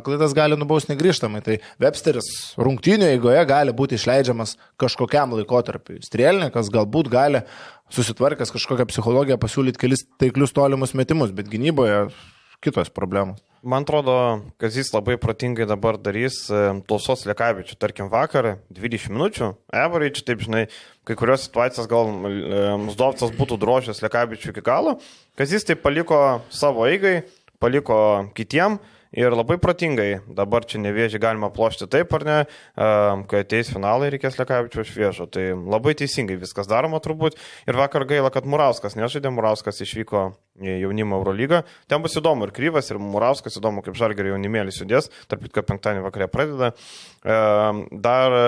klaidas 0.06 0.34
gali 0.36 0.56
nubausti 0.58 0.94
negrįžtamai. 0.94 1.42
Tai 1.44 1.58
Websteris 1.82 2.30
rungtinių 2.60 3.12
eigoje 3.12 3.44
gali 3.48 3.74
būti 3.76 3.98
išleidžiamas 3.98 4.56
kažkokiam 4.80 5.36
laikotarpiu. 5.36 5.98
Strėlininkas 6.04 6.72
galbūt 6.72 7.10
gali 7.12 7.44
susitvarkęs 7.94 8.52
kažkokią 8.54 8.88
psichologiją 8.90 9.38
pasiūlyti 9.40 9.80
kelis 9.80 10.04
taiklius 10.20 10.54
tolimus 10.56 10.94
metimus, 10.98 11.32
bet 11.34 11.48
gynyboje 11.50 12.08
kitos 12.64 12.90
problemos. 12.90 13.40
Man 13.62 13.82
atrodo, 13.82 14.14
kad 14.58 14.74
jis 14.74 14.92
labai 14.94 15.16
protingai 15.18 15.66
dabar 15.66 15.96
darys 15.98 16.44
e, 16.46 16.58
tausos 16.86 17.24
Lekavičių. 17.26 17.74
Tarkim, 17.80 18.06
vakar 18.12 18.60
20 18.74 19.10
minučių, 19.14 19.48
average, 19.74 20.22
taip 20.26 20.44
žinai, 20.44 20.68
kai 21.06 21.16
kurios 21.18 21.48
situacijas 21.48 21.88
gal 21.90 22.06
e, 22.06 22.60
Musdovcas 22.84 23.34
būtų 23.34 23.58
drožęs 23.58 24.02
Lekavičių 24.04 24.52
iki 24.52 24.62
galo, 24.62 24.98
kad 25.38 25.50
jis 25.50 25.66
tai 25.66 25.74
paliko 25.78 26.20
savo 26.54 26.86
eigai, 26.86 27.24
paliko 27.58 27.98
kitiem. 28.38 28.78
Ir 29.16 29.32
labai 29.32 29.56
protingai, 29.56 30.20
dabar 30.36 30.66
čia 30.68 30.82
nevėžį 30.82 31.20
galima 31.22 31.48
plošti 31.54 31.86
taip 31.88 32.12
ar 32.12 32.24
ne, 32.28 32.36
kai 32.76 33.40
ateis 33.40 33.70
finalai 33.72 34.10
reikės 34.12 34.36
Lekavičio 34.36 34.84
šviežo. 34.84 35.24
Tai 35.32 35.46
labai 35.56 35.94
teisingai 35.96 36.36
viskas 36.40 36.68
daroma 36.68 37.00
turbūt. 37.00 37.38
Ir 37.64 37.78
vakar 37.80 38.04
gaila, 38.08 38.28
kad 38.34 38.44
Murauskas 38.44 38.98
nežaidė, 39.00 39.32
Murauskas 39.32 39.80
išvyko 39.80 40.26
į 40.60 40.76
jaunimo 40.82 41.22
Eurolygą. 41.22 41.62
Ten 41.88 42.04
bus 42.04 42.18
įdomu 42.20 42.48
ir 42.48 42.52
Kryvas, 42.52 42.90
ir 42.92 43.00
Murauskas, 43.00 43.56
įdomu, 43.56 43.80
kaip 43.86 43.96
Žalgeriai 43.96 44.34
jaunimėlis 44.34 44.82
judės, 44.82 45.08
tarp 45.30 45.46
kitko 45.46 45.64
penktadienį 45.70 46.04
vakarė 46.04 46.28
pradeda. 46.32 46.72
Dar, 47.24 48.38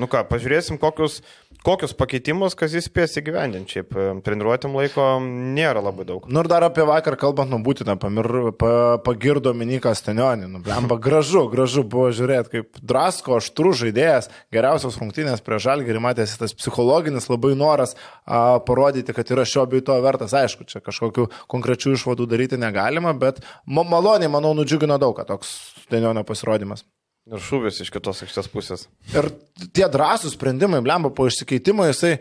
nu 0.00 0.10
ką, 0.10 0.24
pažiūrėsim, 0.32 0.80
kokius 0.82 1.20
kokius 1.68 1.92
pakeitimus, 1.96 2.56
kas 2.56 2.72
jis 2.76 2.86
spės 2.88 3.18
įgyvendinti. 3.20 3.76
Šiaip 3.76 3.92
e, 3.92 4.06
treniruotėm 4.24 4.76
laiko 4.78 5.06
nėra 5.22 5.82
labai 5.84 6.06
daug. 6.08 6.24
Nu 6.32 6.40
ir 6.42 6.48
dar 6.50 6.64
apie 6.64 6.86
vakar 6.88 7.18
kalbant, 7.20 7.50
nu 7.52 7.60
būtina 7.64 7.98
pamir, 8.00 8.28
pa, 8.60 8.70
pagirdo 9.04 9.52
Miniką 9.56 9.92
Stanionį. 9.96 10.48
Nu, 10.54 10.62
blemba, 10.64 10.96
gražu, 11.02 11.44
gražu 11.52 11.84
buvo 11.84 12.08
žiūrėti, 12.14 12.52
kaip 12.54 12.82
drasko, 12.92 13.36
aštrų 13.42 13.74
žaidėjas, 13.82 14.30
geriausios 14.54 14.98
rungtynės 15.00 15.44
prie 15.44 15.60
žalgerį 15.62 16.04
matėsi 16.08 16.40
tas 16.40 16.56
psichologinis 16.56 17.28
labai 17.28 17.54
noras 17.58 17.94
a, 17.94 18.60
parodyti, 18.64 19.12
kad 19.16 19.34
yra 19.34 19.44
šio 19.48 19.66
bei 19.68 19.84
to 19.84 19.98
vertas. 20.04 20.36
Aišku, 20.38 20.68
čia 20.70 20.80
kažkokių 20.84 21.28
konkrečių 21.52 21.98
išvadų 21.98 22.30
daryti 22.30 22.60
negalima, 22.60 23.12
bet 23.12 23.42
maloniai, 23.68 24.32
manau, 24.32 24.54
nudžiugino 24.56 24.96
daug, 25.00 25.18
kad 25.18 25.28
toks 25.28 25.58
Stanionio 25.84 26.24
pasirodymas. 26.28 26.86
Ir 27.28 27.42
šūvis 27.44 27.82
iš 27.84 27.90
kitos 27.92 28.22
aikštės 28.24 28.46
pusės. 28.48 28.86
Ir 29.12 29.26
tie 29.76 29.84
drąsūs 29.92 30.32
sprendimai, 30.32 30.78
blemba 30.84 31.10
po 31.12 31.26
išsikeitimo, 31.28 31.84
jisai 31.90 32.14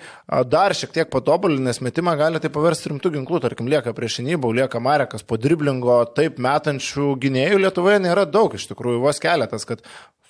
dar 0.52 0.76
šiek 0.76 0.92
tiek 0.98 1.08
patobulinęs 1.14 1.80
metimą 1.86 2.18
gali 2.20 2.42
tai 2.44 2.52
paversti 2.52 2.92
rimtų 2.92 3.14
ginklų. 3.14 3.40
Tarkim, 3.46 3.70
lieka 3.72 3.94
priešinybų, 3.96 4.52
lieka 4.60 4.82
Marekas 4.84 5.24
po 5.24 5.40
driblingo, 5.40 6.02
taip 6.18 6.42
metančių 6.44 7.14
gynėjų 7.24 7.62
Lietuvoje 7.64 8.02
nėra 8.04 8.28
daug, 8.28 8.52
iš 8.60 8.68
tikrųjų 8.74 9.00
vos 9.06 9.24
keletas, 9.24 9.64
kad 9.70 9.86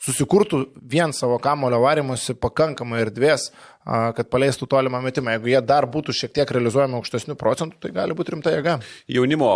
susikurtų 0.07 0.63
vien 0.87 1.13
savo 1.15 1.37
kamulio 1.43 1.81
varimuose 1.83 2.35
pakankamai 2.39 3.03
erdvės, 3.05 3.49
kad 3.87 4.27
paleistų 4.27 4.67
tolimą 4.67 4.99
metimą. 5.05 5.37
Jeigu 5.37 5.51
jie 5.53 5.59
dar 5.63 5.85
būtų 5.87 6.11
šiek 6.15 6.33
tiek 6.35 6.49
realizuojami 6.51 6.97
aukštesnių 6.97 7.37
procentų, 7.39 7.77
tai 7.85 7.91
gali 7.95 8.15
būti 8.17 8.33
rimta 8.33 8.51
jėga. 8.51 8.77
Jaunimo 9.11 9.49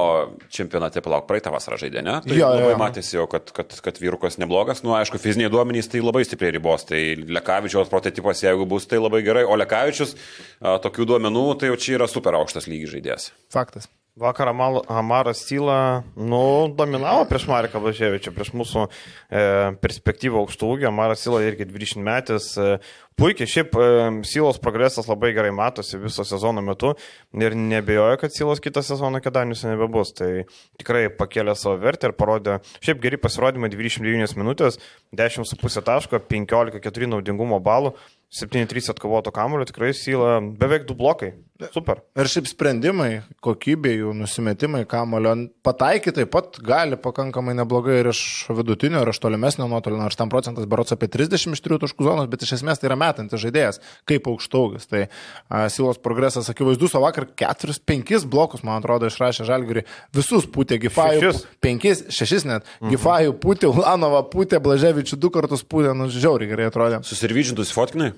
čempionate 0.53 1.03
palauk 1.03 1.27
praeitą 1.27 1.51
vasarą 1.51 1.79
žaidė, 1.81 2.03
ne? 2.07 2.17
Tai 2.23 2.37
Jo, 2.37 2.51
labai 2.55 2.71
jo. 2.71 2.79
matėsi 2.79 3.17
jau, 3.17 3.27
kad, 3.31 3.51
kad, 3.55 3.75
kad 3.83 3.99
vyrukas 3.99 4.39
neblogas. 4.39 4.85
Nu, 4.87 4.95
aišku, 4.95 5.19
fiziniai 5.19 5.51
duomenys 5.51 5.91
tai 5.91 6.03
labai 6.03 6.23
stipriai 6.27 6.55
ribos. 6.55 6.87
Tai 6.87 7.01
Lekavičiaus 7.27 7.91
prototipas, 7.91 8.43
jeigu 8.45 8.67
bus, 8.71 8.87
tai 8.87 9.01
labai 9.03 9.23
gerai. 9.27 9.43
O 9.43 9.59
Lekavičius 9.59 10.15
tokių 10.61 11.11
duomenų, 11.11 11.47
tai 11.59 11.73
jau 11.73 11.79
čia 11.83 11.97
yra 11.99 12.07
super 12.11 12.39
aukštas 12.39 12.71
lygis 12.71 12.95
žaidėjas. 12.95 13.33
Faktas. 13.51 13.91
Vakar 14.15 14.47
Amaras 14.87 15.45
Tyla, 15.47 16.03
nu, 16.15 16.67
dominavo 16.75 17.23
prieš 17.29 17.45
Mariką 17.47 17.79
Blaževičią, 17.79 18.33
prieš 18.35 18.49
mūsų 18.59 18.81
e, 18.83 19.43
perspektyvą 19.79 20.41
aukštų 20.41 20.67
ūgio. 20.67 20.89
Amaras 20.89 21.23
Tyla 21.23 21.39
irgi 21.47 21.63
20 21.69 22.03
metės. 22.03 22.49
E, 22.59 22.81
puikiai, 23.15 23.47
šiaip 23.47 23.77
e, 23.79 23.87
Silos 24.27 24.59
progresas 24.59 25.07
labai 25.07 25.31
gerai 25.31 25.53
matosi 25.55 25.95
viso 26.01 26.25
sezono 26.27 26.59
metu 26.59 26.91
ir 27.39 27.55
nebejoju, 27.55 28.19
kad 28.19 28.35
Silos 28.35 28.59
kitą 28.59 28.83
sezoną 28.83 29.23
kedaniuose 29.23 29.71
nebebus. 29.71 30.11
Tai 30.19 30.43
tikrai 30.75 31.05
pakėlė 31.15 31.55
savo 31.55 31.77
vertę 31.79 32.11
ir 32.11 32.17
parodė, 32.19 32.59
šiaip 32.83 32.99
geri 32.99 33.21
pasirodymai 33.21 33.71
29 33.71 34.35
minutės, 34.35 34.81
10,5 35.15 35.87
taško, 35.87 36.19
15,4 36.27 37.13
naudingumo 37.15 37.63
balų. 37.63 37.95
7-3 38.31 38.93
atkovoto 38.93 39.31
kamulio, 39.35 39.65
tikrai 39.67 39.89
syla 39.95 40.37
beveik 40.39 40.85
du 40.87 40.95
blokai. 40.95 41.33
Super. 41.69 42.01
Ir 42.17 42.29
šiaip 42.31 42.47
sprendimai, 42.49 43.09
kokybė 43.43 43.93
jų, 43.93 44.13
nusimetimai, 44.17 44.81
kamulio, 44.89 45.33
pataikyti 45.65 46.21
taip 46.21 46.31
pat 46.33 46.57
gali 46.65 46.97
pakankamai 46.99 47.53
neblogai 47.59 47.99
ir 48.01 48.09
iš 48.11 48.21
vidutinio, 48.49 49.03
ir 49.03 49.11
iš 49.13 49.21
tolimesnio 49.21 49.67
nuotolio, 49.71 49.99
nors 50.01 50.17
tam 50.19 50.31
procentas 50.31 50.65
berots 50.69 50.95
apie 50.95 51.09
30 51.11 51.53
iš 51.55 51.63
3 51.65 51.81
taškų 51.83 52.07
zonos, 52.07 52.29
bet 52.31 52.45
iš 52.45 52.55
esmės 52.57 52.81
tai 52.81 52.89
yra 52.89 52.97
metantis 52.99 53.43
žaidėjas, 53.43 53.81
kaip 54.09 54.29
aukštaugis. 54.31 54.89
Tai 54.91 55.03
a, 55.05 55.67
Silos 55.73 56.01
progresas 56.01 56.49
akivaizdus, 56.51 56.95
o 56.97 57.03
vakar 57.03 57.27
4-5 57.37 58.25
blokus, 58.31 58.65
man 58.67 58.81
atrodo, 58.81 59.11
išrašė 59.11 59.45
Žalgirį, 59.49 59.85
visus 60.17 60.49
pūtė 60.49 60.81
Gifajų. 60.81 61.21
Šešis. 61.27 61.45
5, 61.67 62.03
6 62.17 62.49
net. 62.49 62.67
Mhm. 62.79 62.95
Gifajų 62.95 63.37
pūtė, 63.43 63.69
Ulanovą 63.71 64.25
pūtė, 64.33 64.61
Blaževičių 64.63 65.19
du 65.21 65.31
kartus 65.33 65.65
pūtė, 65.67 65.93
nu 65.97 66.09
žiauriai 66.11 66.51
gerai 66.51 66.71
atrodė. 66.71 67.03
Susirvyžintus 67.07 67.73
fotkinai? 67.75 68.13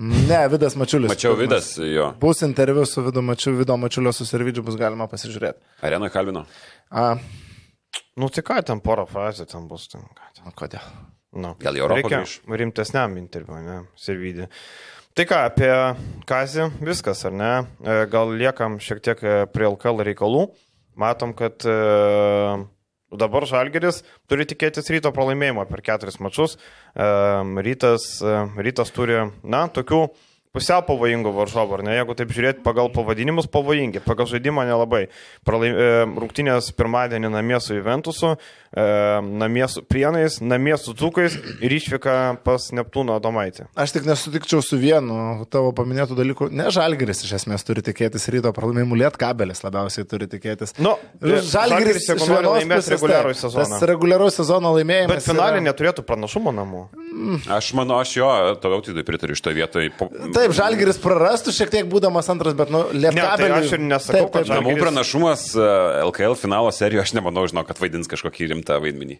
Ne, 0.00 0.40
Vidas 0.48 0.74
Mačiulis. 0.80 1.10
Mačiau 1.12 1.36
Vidas 1.36 1.74
jo. 1.76 2.10
Bus 2.20 2.40
interviu 2.46 2.86
su 2.88 3.02
Vidu 3.04 3.22
Mačiu, 3.22 3.52
Vido 3.58 3.76
Mačiulio 3.76 4.12
susirvidžiu 4.16 4.64
bus 4.64 4.78
galima 4.80 5.04
pasižiūrėti. 5.10 5.60
Arenoje 5.84 6.14
kalbino. 6.14 6.46
A, 6.90 7.14
Nu, 8.16 8.28
tai 8.28 8.42
ką 8.44 8.58
ten 8.68 8.80
porą 8.84 9.06
frazių 9.08 9.46
ten 9.48 9.64
bus. 9.68 9.86
Ten, 9.88 10.02
ką 10.04 10.26
ten. 10.36 10.52
kodėl? 10.56 10.88
Nu, 11.32 11.54
Gal 11.60 11.78
Europą 11.80 11.96
reikia 12.02 12.18
grįš? 12.20 12.34
rimtesniam 12.60 13.14
interviu, 13.16 13.56
ne, 13.64 13.78
Sirvidį. 13.96 14.48
Tai 15.16 15.24
ką, 15.28 15.38
apie 15.48 15.70
Kazį 16.28 16.66
viskas, 16.84 17.24
ar 17.28 17.32
ne? 17.32 17.52
E, 17.80 17.96
Gal 18.12 18.34
liekam 18.36 18.76
šiek 18.80 19.00
tiek 19.04 19.24
e, 19.24 19.32
prie 19.48 19.64
LKL 19.70 20.04
reikalų. 20.10 20.42
Matom, 21.00 21.32
kad 21.36 21.64
e, 21.64 21.76
dabar 23.18 23.46
Žalgeris 23.48 24.02
turi 24.30 24.46
tikėtis 24.48 24.90
ryto 24.92 25.12
pralaimėjimo 25.14 25.64
per 25.70 25.84
keturis 25.84 26.20
mačius. 26.22 26.58
Rytas, 26.96 28.06
rytas 28.58 28.92
turi, 28.94 29.18
na, 29.42 29.66
tokių 29.72 30.06
pusiau 30.52 30.84
pavojingų 30.84 31.32
varžovų, 31.32 31.78
ar 31.78 31.84
ne? 31.86 31.94
Jeigu 31.96 32.16
taip 32.16 32.32
žiūrėti 32.36 32.64
pagal 32.64 32.90
pavadinimus, 32.92 33.48
pavojingi, 33.52 34.02
pagal 34.04 34.28
žaidimą 34.28 34.66
nelabai. 34.68 35.06
Pralaim, 35.48 35.78
rungtynės 36.20 36.72
pirmadienį 36.76 37.32
namie 37.32 37.60
su 37.64 37.78
Juventusu, 37.78 38.34
namie 38.76 39.66
su 39.68 39.82
Prienais, 39.84 40.38
namie 40.40 40.76
su 40.80 40.94
Dzukais 40.96 41.34
ir 41.60 41.72
išvyka 41.76 42.14
pas 42.44 42.70
Neptūno 42.72 43.18
Domaitį. 43.22 43.66
Aš 43.76 43.92
tik 43.98 44.06
nesutikčiau 44.08 44.62
su 44.64 44.78
vienu 44.80 45.44
tavo 45.52 45.72
paminėtų 45.76 46.16
dalykų. 46.16 46.48
Ne 46.56 46.70
Žalgeris 46.72 47.20
iš 47.26 47.34
esmės 47.42 47.66
turi 47.68 47.82
tikėtis 47.84 48.24
ryto 48.32 48.52
pralaimėjimų, 48.56 48.96
liet 49.02 49.18
kabelis 49.20 49.60
labiausiai 49.66 50.06
turi 50.08 50.28
tikėtis. 50.32 50.72
Nu, 50.80 50.94
Žalgeris 51.20 52.08
jeigu 52.08 52.28
nori 52.30 52.48
laimėti 52.56 52.94
reguliarų 52.94 53.34
sezoną. 53.36 53.76
Tas 53.76 53.86
reguliaraus 53.92 54.38
sezono 54.40 54.72
laimėjimas. 54.78 55.12
Bet 55.18 55.26
finalė 55.26 55.60
yra- 55.60 55.66
neturėtų 55.68 56.06
pranašumo 56.08 56.54
namų. 56.56 56.82
Aš 57.52 57.72
manau, 57.76 57.98
aš 58.00 58.14
jo, 58.16 58.30
toliau 58.62 58.80
tai 58.86 59.04
pritariu 59.06 59.36
iš 59.36 59.42
to 59.44 59.52
vietoje. 59.52 59.90
Po... 59.98 60.08
Taip, 60.32 60.54
Žalgeris 60.56 60.96
prarastų 61.02 61.52
šiek 61.52 61.70
tiek 61.76 61.90
būdamas 61.92 62.30
antras, 62.32 62.56
bet, 62.56 62.72
nu, 62.72 62.86
liet 62.96 63.12
Ne, 63.12 63.20
tai 63.20 63.36
kabelis. 63.36 63.68
aš 63.68 63.76
ir 63.76 63.84
nesakau, 63.84 64.26
kad 64.32 64.48
Žalgiris- 64.48 64.62
Namų 64.62 64.74
pranašumas 64.80 65.44
e, 65.52 65.68
LKL 66.08 66.38
finalo 66.40 66.72
serijoje, 66.72 67.04
aš 67.04 67.12
nemanau, 67.18 67.44
žinau, 67.50 67.66
kad 67.68 67.76
vaidins 67.82 68.08
kažkokį 68.08 68.48
rimtą 68.54 68.60
vaidmenį. 68.70 69.18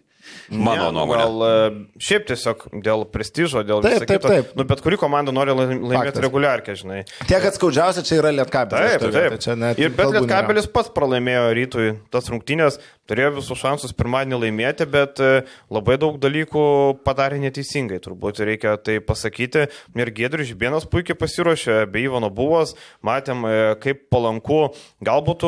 Mano 0.55 0.85
Ne, 0.87 0.87
nu, 0.87 0.91
nuomonė. 0.95 1.23
Gal 1.23 1.41
e, 1.43 1.99
šiaip 1.99 2.27
tiesiog 2.29 2.61
dėl 2.85 3.01
prestižo, 3.11 3.59
dėl 3.67 3.81
Taip, 3.83 3.97
viso 3.97 4.07
taip, 4.07 4.21
kito. 4.21 4.29
taip. 4.31 4.53
Nu, 4.55 4.63
bet 4.69 4.79
kuri 4.85 4.95
komanda 4.95 5.33
nori 5.35 5.51
lai- 5.51 5.75
laimėti 5.75 6.23
reguliarkę, 6.23 6.75
žinai. 6.79 7.01
Tiek, 7.27 7.41
kad 7.43 7.57
skaudžiausia 7.57 8.05
čia 8.07 8.21
yra 8.21 8.31
liet 8.31 8.51
kabelis. 8.53 8.95
Taip, 9.03 9.11
taip. 9.11 9.35
Čia 9.43 9.57
net 9.59 9.81
ir 9.83 9.91
bet. 9.91 10.13
Lietkabelis 10.15 10.69
pats 10.71 10.93
pralaimėjo 10.95 11.43
rytui 11.59 11.89
tas 12.13 12.29
rungtynės, 12.31 12.79
turėjo 13.09 13.33
visus 13.37 13.59
šansus 13.59 13.93
pirmadienį 13.97 14.39
laimėti, 14.45 14.87
bet 14.89 15.19
e, 15.23 15.43
labai 15.73 15.97
daug 16.01 16.19
dalykų 16.21 16.63
padarė 17.03 17.39
neteisingai, 17.43 17.99
turbūt 18.03 18.41
reikia 18.47 18.75
tai 18.81 18.99
pasakyti. 19.03 19.67
Ir 19.99 20.11
Gedrius 20.15 20.49
Žibienas 20.51 20.87
puikiai 20.89 21.17
pasiruošė, 21.19 21.83
be 21.91 22.05
Ivano 22.05 22.31
buvos, 22.33 22.75
matėm, 23.05 23.43
e, 23.47 23.61
kaip 23.83 24.07
palanku, 24.13 24.61
galbūt 25.03 25.45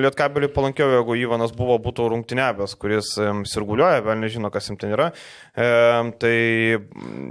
Lietkabeliui 0.00 0.52
palankiau, 0.54 0.88
jeigu 0.96 1.18
Ivanas 1.20 1.52
buvo 1.56 1.76
būtų 1.82 2.08
rungtynėbės, 2.14 2.76
kuris 2.80 3.12
e, 3.20 3.30
sirguliuoja, 3.50 4.04
vėl 4.06 4.20
nežino, 4.24 4.52
kas 4.52 4.70
jam 4.70 4.80
ten 4.80 4.96
yra. 4.96 5.10
E, 5.54 5.70
tai 6.22 6.36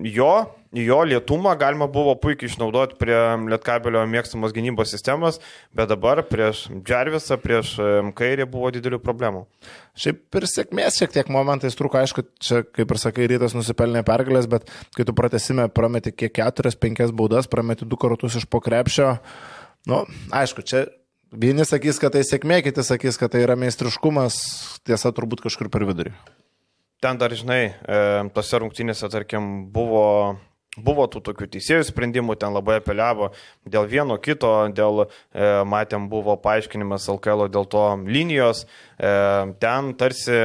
jo 0.07 0.33
jo 0.71 1.03
lietumą 1.03 1.55
galima 1.57 1.87
buvo 1.89 2.13
puikiai 2.21 2.49
išnaudoti 2.49 2.97
prie 2.99 3.17
Lietkabelio 3.49 4.03
mėgstamos 4.09 4.53
gynybos 4.53 4.91
sistemas, 4.93 5.39
bet 5.73 5.89
dabar 5.89 6.21
prieš 6.29 6.67
Džervisą, 6.85 7.39
prieš 7.41 7.73
kairį 8.17 8.45
buvo 8.49 8.69
didelių 8.75 8.99
problemų. 9.01 9.45
Šiaip 9.99 10.37
ir 10.37 10.47
sėkmės 10.49 10.99
šiek 11.01 11.15
tiek 11.15 11.31
momentais 11.33 11.77
truko, 11.77 11.99
aišku, 12.01 12.25
čia, 12.41 12.61
kaip 12.63 12.93
ir 12.93 13.01
sakai, 13.01 13.27
rytas 13.31 13.57
nusipelnė 13.57 14.03
pergalės, 14.07 14.49
bet 14.51 14.69
kai 14.97 15.07
tu 15.07 15.15
pratesime, 15.17 15.65
prameti 15.73 16.13
kiek 16.13 16.35
keturias, 16.37 16.77
penkias 16.77 17.13
baudas, 17.15 17.49
prameti 17.49 17.87
du 17.89 17.97
kartus 17.99 18.37
iš 18.37 18.45
pokrepšio. 18.49 19.15
Nu, 19.89 20.03
aišku, 20.35 20.61
čia 20.61 20.85
vieni 21.33 21.65
sakys, 21.65 21.97
kad 22.01 22.13
tai 22.13 22.21
sėkmė, 22.27 22.61
kiti 22.67 22.85
sakys, 22.85 23.17
kad 23.17 23.33
tai 23.33 23.41
yra 23.47 23.57
meistriškumas, 23.57 24.37
tiesa 24.85 25.15
turbūt 25.15 25.47
kažkur 25.47 25.73
per 25.73 25.87
vidurį. 25.89 26.13
Ten 26.99 27.15
dar, 27.15 27.31
žinai, 27.31 27.61
tose 28.35 28.59
rungtynėse, 28.59 29.07
tarkim, 29.07 29.69
buvo 29.71 30.35
Buvo 30.77 31.07
tų 31.09 31.21
tokių 31.25 31.47
teisėjų 31.55 31.87
sprendimų, 31.87 32.35
ten 32.39 32.53
labai 32.53 32.77
apeliavo 32.79 33.31
dėl 33.67 33.87
vieno 33.89 34.19
kito, 34.21 34.51
dėl, 34.75 35.07
e, 35.33 35.47
matėm, 35.65 36.05
buvo 36.11 36.35
paaiškinimas 36.39 37.07
LKL 37.09 37.47
dėl 37.49 37.65
to 37.65 37.85
linijos, 38.05 38.65
e, 38.99 39.09
ten 39.59 39.93
tarsi 39.99 40.37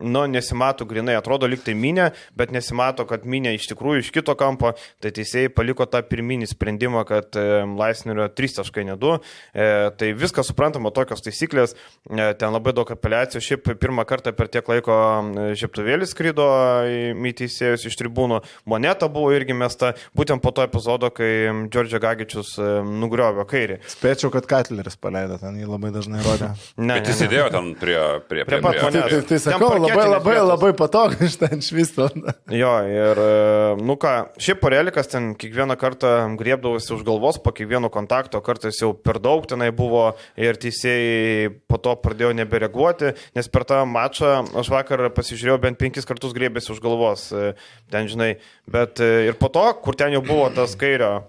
nu, 0.00 0.24
nesimato 0.30 0.86
grinai, 0.88 1.16
atrodo 1.18 1.48
liktai 1.50 1.74
minė, 1.78 2.10
bet 2.38 2.54
nesimato, 2.54 3.06
kad 3.08 3.26
minė 3.28 3.54
iš 3.56 3.68
tikrųjų 3.72 4.04
iš 4.04 4.12
kito 4.14 4.34
kampo, 4.38 4.72
tai 5.02 5.12
teisėjai 5.16 5.52
paliko 5.54 5.86
tą 5.90 6.02
pirminį 6.06 6.50
sprendimą, 6.50 7.04
kad 7.08 7.36
e, 7.38 7.62
laisnerio 7.78 8.28
3 8.36 8.58
taškai 8.60 8.86
ne 8.88 8.96
2. 9.00 9.16
E, 9.16 9.68
tai 10.00 10.12
viskas 10.18 10.50
suprantama, 10.50 10.92
tokios 10.94 11.24
taisyklės, 11.24 11.76
e, 12.10 12.30
ten 12.40 12.54
labai 12.54 12.74
daug 12.76 12.90
apeliacijų, 12.92 13.44
šiaip 13.44 13.72
pirmą 13.80 14.06
kartą 14.08 14.34
per 14.36 14.50
tiek 14.52 14.66
laiko 14.70 14.96
e, 14.96 15.50
žieptuvėlis 15.60 16.14
skrydo 16.14 16.46
į 16.90 17.34
teisėjus 17.40 17.86
iš 17.88 17.98
tribūnų, 18.00 18.40
moneta 18.70 19.08
buvo 19.12 19.32
irgi 19.36 19.56
mesta, 19.56 19.94
būtent 20.16 20.42
po 20.44 20.52
to 20.54 20.64
epizodo, 20.66 21.10
kai 21.14 21.30
Džordžio 21.70 22.00
Gagičius 22.02 22.54
e, 22.58 22.68
nugriovė 22.84 23.46
kairį. 23.50 23.78
Spėčiau, 23.90 24.32
kad 24.34 24.48
Katleris 24.50 24.98
paleido, 25.00 25.38
ten 25.40 25.58
jį 25.60 25.68
labai 25.70 25.92
dažnai 25.94 26.22
rodė. 26.24 26.52
Ne, 26.80 26.98
bet 26.98 27.10
jis 27.12 27.24
įdėjo 27.26 27.48
ten 27.54 27.72
prie, 27.80 27.98
prie, 28.28 28.44
prie, 28.44 28.48
prie 28.48 28.60
pat 28.64 28.80
manęs. 28.86 29.10
Tai, 29.10 29.20
tai 29.30 29.40
sakau, 29.44 29.72
labai, 29.90 30.06
labai, 30.10 30.36
labai 30.44 30.70
patogu 30.78 31.18
iš 31.28 31.36
ten 31.40 31.62
švisto. 31.64 32.08
Jo, 32.52 32.72
ir, 32.88 33.20
e, 33.20 33.80
nu 33.82 33.96
ką, 34.00 34.12
šiaip 34.40 34.60
parelikas 34.62 35.10
ten 35.12 35.32
kiekvieną 35.38 35.76
kartą 35.80 36.12
griebdavosi 36.40 36.92
už 36.96 37.04
galvos 37.06 37.40
po 37.42 37.54
kiekvieno 37.56 37.90
kontakto, 37.92 38.42
kartais 38.44 38.80
jau 38.82 38.92
per 38.94 39.20
daug 39.22 39.48
tenai 39.50 39.70
buvo 39.74 40.10
ir 40.40 40.60
teisėjai 40.60 41.50
po 41.70 41.80
to 41.82 41.96
pradėjo 42.02 42.32
nebereaguoti, 42.40 43.14
nes 43.36 43.50
per 43.52 43.66
tą 43.68 43.82
mačą 43.88 44.40
aš 44.60 44.72
vakar 44.72 45.08
pasižiūrėjau 45.16 45.60
bent 45.62 45.80
penkis 45.80 46.08
kartus 46.08 46.36
griebėsi 46.36 46.72
už 46.74 46.80
galvos, 46.84 47.28
e, 47.34 47.52
ten 47.92 48.08
žinai, 48.10 48.34
bet 48.70 49.02
e, 49.04 49.28
ir 49.30 49.38
po 49.40 49.52
to, 49.52 49.66
kur 49.84 49.98
ten 49.98 50.16
jau 50.16 50.24
buvo 50.24 50.48
tas 50.54 50.76
kairio 50.78 51.20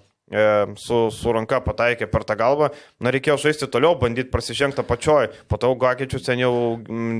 su, 0.79 0.99
su 1.11 1.33
ranka 1.35 1.59
pataikė 1.63 2.07
per 2.11 2.23
tą 2.27 2.37
galvą, 2.39 2.71
na 3.03 3.11
reikėjo 3.13 3.37
žaisti 3.45 3.67
toliau, 3.71 3.97
bandyti 3.99 4.31
prasižengti 4.31 4.85
pačioj, 4.87 5.29
po 5.51 5.59
to 5.61 5.71
Gakičius 5.81 6.25
ten 6.27 6.41
jau 6.41 6.53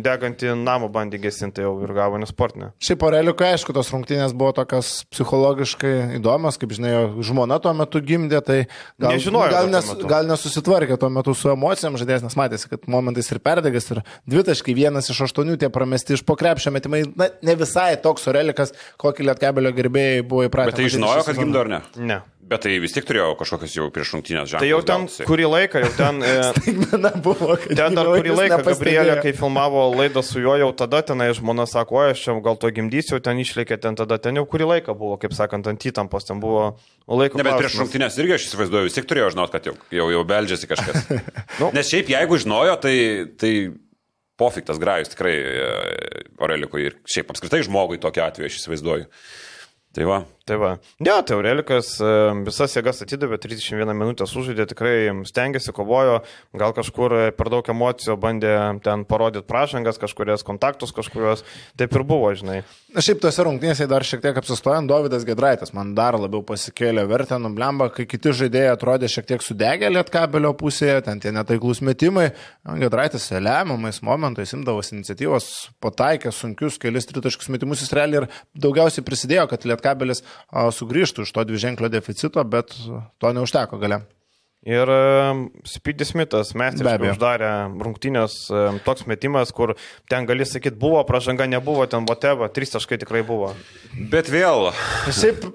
degantį 0.04 0.54
namą 0.60 0.88
bandė 0.94 1.20
gesinti 1.22 1.66
jau 1.66 1.74
ir 1.84 1.94
gavo 1.96 2.20
nesportinę. 2.22 2.72
Šiaip 2.84 3.04
Oreliukai, 3.08 3.52
aišku, 3.56 3.76
tos 3.76 3.92
rungtynės 3.94 4.36
buvo 4.38 4.54
tokios 4.56 5.02
psichologiškai 5.12 5.94
įdomios, 6.20 6.60
kaip 6.62 6.76
žinai, 6.78 6.94
žmona 7.26 7.60
tuo 7.64 7.74
metu 7.78 8.02
gimdė, 8.06 8.42
tai 8.46 8.60
gal, 8.96 9.12
Nežinojo, 9.12 9.52
gal, 9.52 9.70
nes, 9.72 9.92
gal 10.08 10.30
nesusitvarkė 10.32 11.00
tuo 11.02 11.12
metu 11.14 11.36
su 11.38 11.52
emocijom 11.52 12.00
žaidėjas, 12.00 12.26
nes 12.28 12.38
matėsi, 12.40 12.70
kad 12.72 12.88
momentais 12.92 13.32
ir 13.34 13.42
perdegas, 13.44 13.90
ir 13.92 14.04
dvitaškai 14.32 14.76
vienas 14.78 15.12
iš 15.12 15.26
aštuonių 15.28 15.58
tie 15.62 15.72
pramesti 15.74 16.16
iš 16.18 16.26
pokrepšio 16.28 16.74
metimai, 16.76 17.04
na, 17.20 17.32
ne 17.44 17.58
visai 17.60 17.94
toks 18.02 18.30
Orelikas, 18.32 18.76
kokį 19.02 19.28
Lietkabelio 19.32 19.74
gerbėjai 19.76 20.24
buvo 20.28 20.48
įpratę. 20.48 20.76
Bet 20.76 20.84
tai 20.84 20.94
žinojo, 20.94 21.26
kad 21.28 21.40
gimdo 21.40 21.66
ar 21.66 21.76
ne? 21.76 21.82
Ne. 22.00 22.22
Bet 22.52 22.66
tai 22.66 22.74
vis 22.84 22.92
tiek 22.92 23.06
turėjo 23.08 23.30
kažkokias 23.40 23.74
jau 23.78 23.86
prieš 23.96 24.10
rungtynės 24.12 24.50
ženklus. 24.52 24.60
Tai 24.66 24.68
jau 24.68 24.80
ten 24.84 25.06
gausi. 25.06 25.26
kurį 25.30 25.46
laiką, 25.48 25.82
jau 25.86 25.92
ten... 25.96 26.18
Staigmena 26.50 27.12
buvo, 27.24 27.54
kad... 27.56 27.70
Ten 27.80 27.96
dar 27.96 28.10
kurį 28.12 28.34
laiką 28.36 28.58
Gabrielė, 28.66 29.14
kai 29.24 29.32
filmavo 29.38 29.86
laidą 29.94 30.20
su 30.26 30.42
juo, 30.44 30.58
jau 30.60 30.68
tada 30.76 31.00
tenai 31.08 31.30
žmona 31.38 31.64
sako, 31.70 32.02
aš 32.10 32.26
čia 32.26 32.34
gal 32.44 32.58
to 32.60 32.68
gimdysiu, 32.76 33.22
ten 33.24 33.40
išlėkė, 33.40 33.78
ten 33.86 33.96
tada 33.96 34.18
ten 34.20 34.36
jau 34.36 34.44
kurį 34.52 34.68
laiką 34.74 34.96
buvo, 35.00 35.16
kaip 35.22 35.32
sakant, 35.38 35.70
ant 35.72 35.86
įtampos, 35.88 36.28
ten 36.28 36.42
buvo 36.44 36.66
laiko. 37.08 37.40
Ne, 37.40 37.46
bet 37.48 37.56
prieš 37.62 37.78
rungtynės 37.80 38.20
irgi 38.20 38.36
aš 38.36 38.48
įsivaizduoju, 38.50 38.90
vis 38.90 38.98
tiek 39.00 39.08
turėjo 39.08 39.30
žinot, 39.32 39.54
kad 39.54 39.70
jau, 39.70 39.78
jau, 39.96 40.10
jau 40.12 40.24
beldžiasi 40.28 40.70
kažkas. 40.74 41.08
nu. 41.62 41.70
Nes 41.78 41.88
šiaip 41.88 42.12
jeigu 42.12 42.42
žinojo, 42.44 42.76
tai... 42.84 42.98
tai 43.40 43.54
Pofiktas 44.42 44.80
grajus 44.82 45.12
tikrai 45.12 45.36
Orelikui 46.42 46.88
ir 46.88 46.96
šiaip 47.06 47.30
apskritai 47.30 47.60
žmogui 47.68 48.00
tokia 48.02 48.24
atveju 48.26 48.48
aš 48.50 48.56
įsivaizduoju. 48.58 49.06
Tai 49.94 50.08
va. 50.08 50.22
Tai 50.52 50.58
va. 50.60 50.72
Ne, 51.00 51.14
tai 51.24 51.36
Aurelikas 51.38 51.94
e, 52.04 52.08
visas 52.44 52.74
jėgas 52.76 52.98
atidavė, 53.06 53.38
31 53.40 53.94
minutę 53.96 54.26
sužaidė, 54.28 54.66
tikrai 54.68 54.96
stengiasi, 55.24 55.72
kovojo, 55.72 56.18
gal 56.60 56.74
kažkur 56.76 57.16
per 57.38 57.48
daug 57.54 57.70
emocijų 57.72 58.18
bandė 58.20 58.52
ten 58.84 59.06
parodyti 59.08 59.48
pražangas, 59.48 59.96
kažkurias 60.02 60.44
kontaktus, 60.44 60.92
kažkurios. 60.92 61.46
Taip 61.80 61.96
ir 61.96 62.04
buvo, 62.04 62.34
žinai. 62.36 62.58
Na 62.92 63.00
šiaip 63.00 63.22
tose 63.24 63.46
rungtynėse 63.48 63.88
dar 63.88 64.04
šiek 64.04 64.20
tiek 64.26 64.42
apsistojant, 64.42 64.92
Davidas 64.92 65.24
Gedraitas 65.24 65.72
man 65.72 65.94
dar 65.96 66.18
labiau 66.20 66.44
pasikėlė 66.44 67.08
vertę, 67.08 67.40
nublemba, 67.40 67.88
kai 67.96 68.04
kiti 68.12 68.36
žaidėjai 68.42 68.74
atrodė 68.74 69.08
šiek 69.08 69.32
tiek 69.32 69.48
sudegę 69.48 69.88
lietkabelio 69.96 70.52
pusėje, 70.60 70.98
ten 71.08 71.24
tie 71.24 71.32
netaiklus 71.32 71.80
metimai. 71.80 72.34
Gedraitas 72.84 73.30
lemiamais 73.32 74.02
momentais 74.04 74.52
imdavos 74.58 74.92
iniciatyvos, 74.92 75.48
pataikė 75.80 76.36
sunkius 76.36 76.76
kelius 76.84 77.08
tritaškus 77.08 77.48
metimus, 77.56 77.86
jis 77.86 77.96
realiai 77.96 78.26
ir 78.26 78.30
daugiausiai 78.68 79.08
prisidėjo, 79.08 79.48
kad 79.56 79.72
lietkabelis 79.72 80.26
sugrįžtų 80.50 81.28
iš 81.28 81.36
to 81.36 81.46
dviženklio 81.48 81.92
deficito, 81.92 82.44
bet 82.48 82.74
to 83.22 83.36
neužteko 83.36 83.82
gale. 83.82 84.04
Ir 84.62 84.86
Speedy 85.66 86.06
Smithas 86.06 86.52
meistriškai 86.54 87.10
uždarė 87.16 87.48
rungtynės, 87.82 88.36
toks 88.86 89.08
metimas, 89.10 89.50
kur 89.58 89.74
ten 90.06 90.28
gali 90.30 90.46
sakyti, 90.46 90.78
buvo 90.78 91.02
pražanga, 91.08 91.48
nebuvo, 91.50 91.88
ten 91.90 92.06
boteva, 92.06 92.46
trys 92.54 92.76
taškai 92.76 93.00
tikrai 93.02 93.24
buvo. 93.26 93.56
Bet 94.14 94.30
vėl. 94.30 94.70
Šiaip 95.10 95.50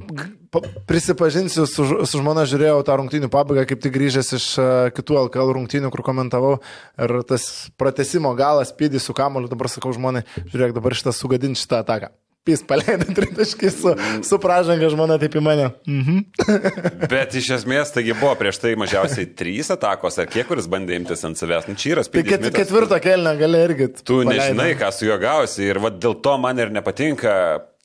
prisipažinsiu, 0.90 1.68
su, 1.70 1.86
su 2.02 2.18
žmona 2.18 2.48
žiūrėjau 2.50 2.82
tą 2.82 2.98
rungtynių 2.98 3.30
pabaigą, 3.30 3.68
kaip 3.70 3.86
tik 3.86 3.94
grįžęs 3.94 4.34
iš 4.40 4.50
kitų 4.98 5.22
LKL 5.28 5.54
rungtynių, 5.54 5.94
kur 5.94 6.02
komentavau, 6.02 6.56
ir 6.98 7.18
tas 7.30 7.68
pratesimo 7.78 8.34
galas 8.34 8.74
Speedy 8.74 8.98
su 8.98 9.14
kamoliu, 9.14 9.46
dabar 9.46 9.70
sakau 9.70 9.94
žmonai, 9.94 10.26
žiūrėk, 10.50 10.74
dabar 10.74 10.98
šitą 10.98 11.14
sugadinti 11.14 11.62
šitą 11.62 11.84
ataką 11.86 12.10
pys 12.46 12.62
paleido 12.66 13.08
tritaškį 13.16 13.70
su, 13.74 13.92
su 14.26 14.38
pražanga 14.42 14.90
žmona 14.92 15.18
taip 15.22 15.36
į 15.38 15.42
mane. 15.44 15.68
Mhm. 15.90 16.22
Bet 17.12 17.36
iš 17.38 17.52
esmės, 17.58 17.92
taigi 17.94 18.16
buvo 18.16 18.34
prieš 18.40 18.60
tai 18.62 18.74
mažiausiai 18.78 19.28
trys 19.38 19.72
atakos, 19.74 20.18
ar 20.22 20.30
kiek 20.30 20.48
kuris 20.48 20.68
bandė 20.70 20.98
imtis 21.00 21.24
ant 21.26 21.38
savęs. 21.38 21.68
Nu, 21.70 21.78
čia 21.78 21.96
yra 21.96 22.06
spėjimas. 22.06 22.32
Tai 22.32 22.50
ket, 22.50 22.60
ketvirtą 22.60 23.00
kelnę 23.04 23.36
gali 23.40 23.62
irgi. 23.68 23.90
Tu 24.02 24.20
paleido. 24.22 24.34
nežinai, 24.34 24.72
ką 24.78 24.92
su 24.94 25.08
juo 25.08 25.18
gausi 25.22 25.66
ir 25.66 25.82
dėl 25.96 26.20
to 26.22 26.36
man 26.42 26.62
ir 26.62 26.72
nepatinka 26.74 27.32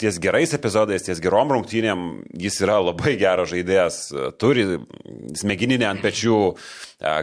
ties 0.02 0.20
gerais 0.22 0.54
epizodais, 0.58 1.06
ties 1.06 1.22
gerom 1.24 1.54
rungtynėm, 1.56 2.08
jis 2.42 2.62
yra 2.66 2.80
labai 2.82 3.16
geras 3.22 3.52
žaidėjas, 3.54 4.00
turi 4.42 4.66
smegeninę 5.38 5.90
ant 5.92 6.04
pečių, 6.04 6.38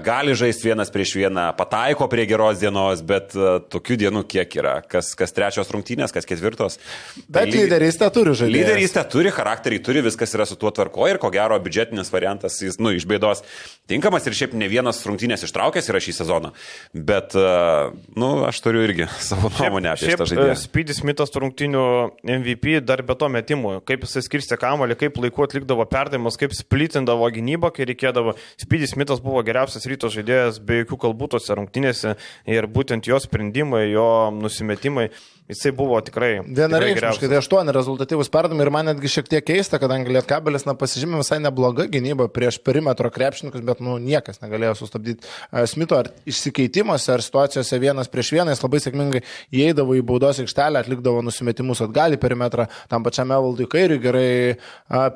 gali 0.03 0.35
žaisti 0.35 0.71
vienas 0.71 0.91
prieš 0.91 1.15
vieną, 1.21 1.53
pataiko 1.59 2.09
prie 2.11 2.25
geros 2.27 2.59
dienos, 2.59 3.03
bet 3.07 3.35
tokių 3.71 3.99
dienų 4.03 4.25
kiek 4.31 4.57
yra, 4.59 4.79
kas, 4.83 5.13
kas 5.19 5.35
trečios 5.35 5.71
rungtynės, 5.71 6.15
kas 6.15 6.27
ketvirtos. 6.27 6.81
Bet 7.29 7.53
tai 7.53 7.63
lyderystę 7.63 8.09
turi 8.15 8.35
žaidėjas. 8.35 8.57
Lyderystę 8.57 9.05
turi, 9.13 9.33
charakterį 9.35 9.81
turi, 9.87 10.03
viskas 10.07 10.35
yra 10.35 10.49
su 10.51 10.59
tuo 10.59 10.73
tvarko 10.75 11.07
ir 11.11 11.21
ko 11.23 11.31
gero 11.35 11.59
biudžetinis 11.63 12.11
variantas, 12.15 12.59
jis, 12.65 12.81
nu, 12.83 12.91
iš 12.97 13.07
bėdos 13.09 13.45
tinkamas 13.89 14.27
ir 14.27 14.37
šiaip 14.37 14.57
ne 14.59 14.69
vienas 14.71 15.01
rungtynės 15.07 15.47
ištraukęs 15.47 15.89
yra 15.93 16.03
šį 16.03 16.17
sezoną. 16.19 16.53
Bet, 16.93 17.39
nu, 18.19 18.33
aš 18.49 18.61
turiu 18.65 18.83
irgi 18.89 19.07
savo 19.31 19.53
nuomonę 19.61 19.95
apie 19.95 20.11
šitą 20.11 20.27
žaidėją. 20.33 20.59
Spydis 20.59 21.05
Mitas 21.07 21.33
rungtynių 21.39 21.87
MVP 22.27 22.68
MVP 22.69 22.85
dar 22.85 23.03
be 23.03 23.15
to 23.17 23.29
metimų, 23.33 23.73
kaip 23.89 24.05
jisai 24.05 24.23
skirstė 24.25 24.59
kamalį, 24.61 24.97
kaip 24.99 25.19
laiku 25.21 25.45
atlikdavo 25.45 25.87
perdavimus, 25.89 26.37
kaip 26.41 26.55
splitindavo 26.57 27.29
gynybą, 27.33 27.71
kai 27.75 27.87
reikėdavo. 27.89 28.37
Spydis 28.61 28.97
Mitas 28.97 29.23
buvo 29.25 29.43
geriausias 29.47 29.87
ryto 29.89 30.11
žaidėjas 30.13 30.61
be 30.61 30.83
jokių 30.83 31.01
kalbų 31.07 31.31
tose 31.37 31.57
rungtynėse 31.57 32.17
ir 32.47 32.69
būtent 32.69 33.09
jo 33.09 33.19
sprendimai, 33.23 33.89
jo 33.93 34.09
nusimetimai 34.35 35.09
Jisai 35.49 35.73
buvo 35.77 36.01
tikrai. 36.05 36.41
Vienareikšmiškai, 36.45 37.31
tai 37.31 37.39
aštuoni 37.41 37.75
rezultatyvus 37.77 38.33
perdavimai 38.33 38.67
ir 38.67 38.73
man 38.75 38.91
netgi 38.91 39.13
šiek 39.13 39.31
tiek 39.33 39.47
keista, 39.47 39.81
kadangi 39.81 40.13
Lietkabelis 40.13 40.67
na, 40.69 40.75
pasižymė 40.79 41.23
visai 41.23 41.41
neblogą 41.45 41.87
gynybą 41.93 42.29
prieš 42.35 42.61
perimetro 42.65 43.11
krepšininkus, 43.15 43.65
bet 43.65 43.85
nu, 43.85 43.97
niekas 44.03 44.43
negalėjo 44.43 44.75
sustabdyti 44.83 45.25
uh, 45.25 45.63
Smito 45.69 45.97
ar 45.97 46.11
išsikeitimuose, 46.29 47.13
ar 47.15 47.25
situacijose 47.25 47.81
vienas 47.81 48.11
prieš 48.13 48.35
vieną, 48.37 48.53
jis 48.53 48.65
labai 48.65 48.83
sėkmingai 48.85 49.25
įeidavo 49.55 49.97
į 49.97 50.05
baudos 50.09 50.43
aikštelę, 50.45 50.83
atlikdavo 50.85 51.25
nusimetimus 51.25 51.81
atgal 51.87 52.17
į 52.17 52.21
perimetrą 52.21 52.39
metrą, 52.39 52.67
tam 52.89 53.05
pačiame 53.05 53.37
valdui 53.37 53.67
kairiui 53.71 54.01
gerai 54.03 54.57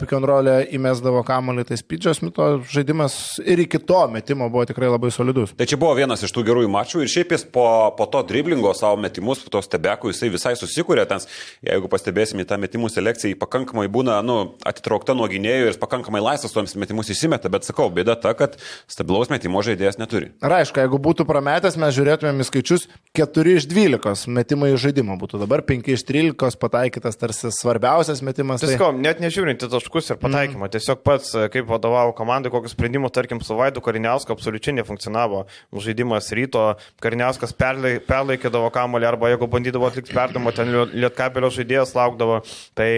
pikonrolę 0.01 0.69
įmesdavo 0.77 1.23
kamuolį, 1.27 1.67
tai 1.69 1.79
Spidžio 1.81 2.15
Smito 2.17 2.49
žaidimas 2.73 3.39
ir 3.45 3.63
iki 3.65 3.81
to 3.83 4.01
metimo 4.13 4.49
buvo 4.53 4.65
tikrai 4.69 4.91
labai 4.93 5.13
solidus. 5.15 5.55
Tai 5.57 5.69
čia 5.69 5.79
buvo 5.81 5.95
vienas 5.99 6.23
iš 6.23 6.35
tų 6.35 6.45
gerųjų 6.49 6.71
mačų 6.73 7.05
ir 7.05 7.13
šiaip 7.13 7.35
jis 7.37 7.47
po, 7.53 7.67
po 7.99 8.09
to 8.13 8.23
driblingo 8.29 8.73
savo 8.77 9.01
metimus, 9.01 9.43
po 9.45 9.57
to 9.57 9.63
stebekų 9.65 10.13
jisai 10.23 10.31
visai 10.33 10.55
susikūrė, 10.59 11.07
ten, 11.09 11.23
jeigu 11.67 11.89
pastebėsime 11.91 12.45
tą 12.47 12.59
metimų 12.61 12.91
selekciją, 12.93 13.33
jį 13.33 13.39
pakankamai 13.41 13.89
būna 13.93 14.21
nu, 14.25 14.55
atitraukta 14.67 15.15
nuo 15.15 15.27
gynėjų 15.31 15.73
ir 15.73 15.79
pakankamai 15.83 16.23
laisvas 16.23 16.55
tuoms 16.55 16.75
metimus 16.79 17.11
įsimeta, 17.13 17.51
bet 17.53 17.67
sakau, 17.67 17.89
bėda 17.91 18.17
ta, 18.21 18.35
kad 18.39 18.59
stabilaus 18.91 19.31
metimo 19.33 19.63
žaidėjas 19.65 19.99
neturi. 19.99 20.33
Ir 20.43 20.57
aišku, 20.59 20.83
jeigu 20.83 21.01
būtų 21.03 21.27
prametęs, 21.29 21.79
mes 21.81 21.95
žiūrėtumėm 21.97 22.43
į 22.43 22.49
skaičius 22.49 22.89
4 23.19 23.57
iš 23.59 23.69
12 23.71 24.29
metimai 24.33 24.73
iš 24.75 24.87
žaidimo 24.87 25.17
būtų, 25.21 25.43
dabar 25.43 25.65
5 25.67 25.91
iš 25.97 26.07
13 26.09 26.59
pataikytas 26.63 27.19
tarsi 27.21 27.53
svarbiausias 27.55 28.23
metimas. 28.25 28.63
Tai... 28.63 28.73
Tiesiog, 28.75 29.01
net 29.03 29.23
nežiūrint 29.23 29.67
į 29.67 29.71
taškus 29.73 30.13
ir 30.15 30.21
pataikymą, 30.23 30.67
mm. 30.67 30.75
tiesiog 30.77 31.03
pats, 31.07 31.35
kaip 31.53 31.69
vadovavo 31.71 32.15
komandai, 32.17 32.53
kokius 32.53 32.77
sprendimus, 32.77 33.15
tarkim, 33.15 33.43
su 33.45 33.57
Vaidu 33.59 33.83
Kariniausku 33.85 34.35
absoliučiai 34.35 34.77
nefunkcionavo. 34.79 35.45
Žaidimas 35.83 36.31
ryto, 36.37 36.65
Kariniauskas 37.03 37.55
perlaikydavo 37.57 38.71
kamolį 38.73 39.09
arba 39.09 39.33
jeigu 39.33 39.49
bandydavo 39.51 39.89
atlikti 39.89 40.12
perdamą, 40.15 40.53
ten 40.57 40.71
lietkabelio 40.93 41.51
žaidėjas 41.53 41.95
laukdavo. 41.97 42.41
Tai 42.79 42.89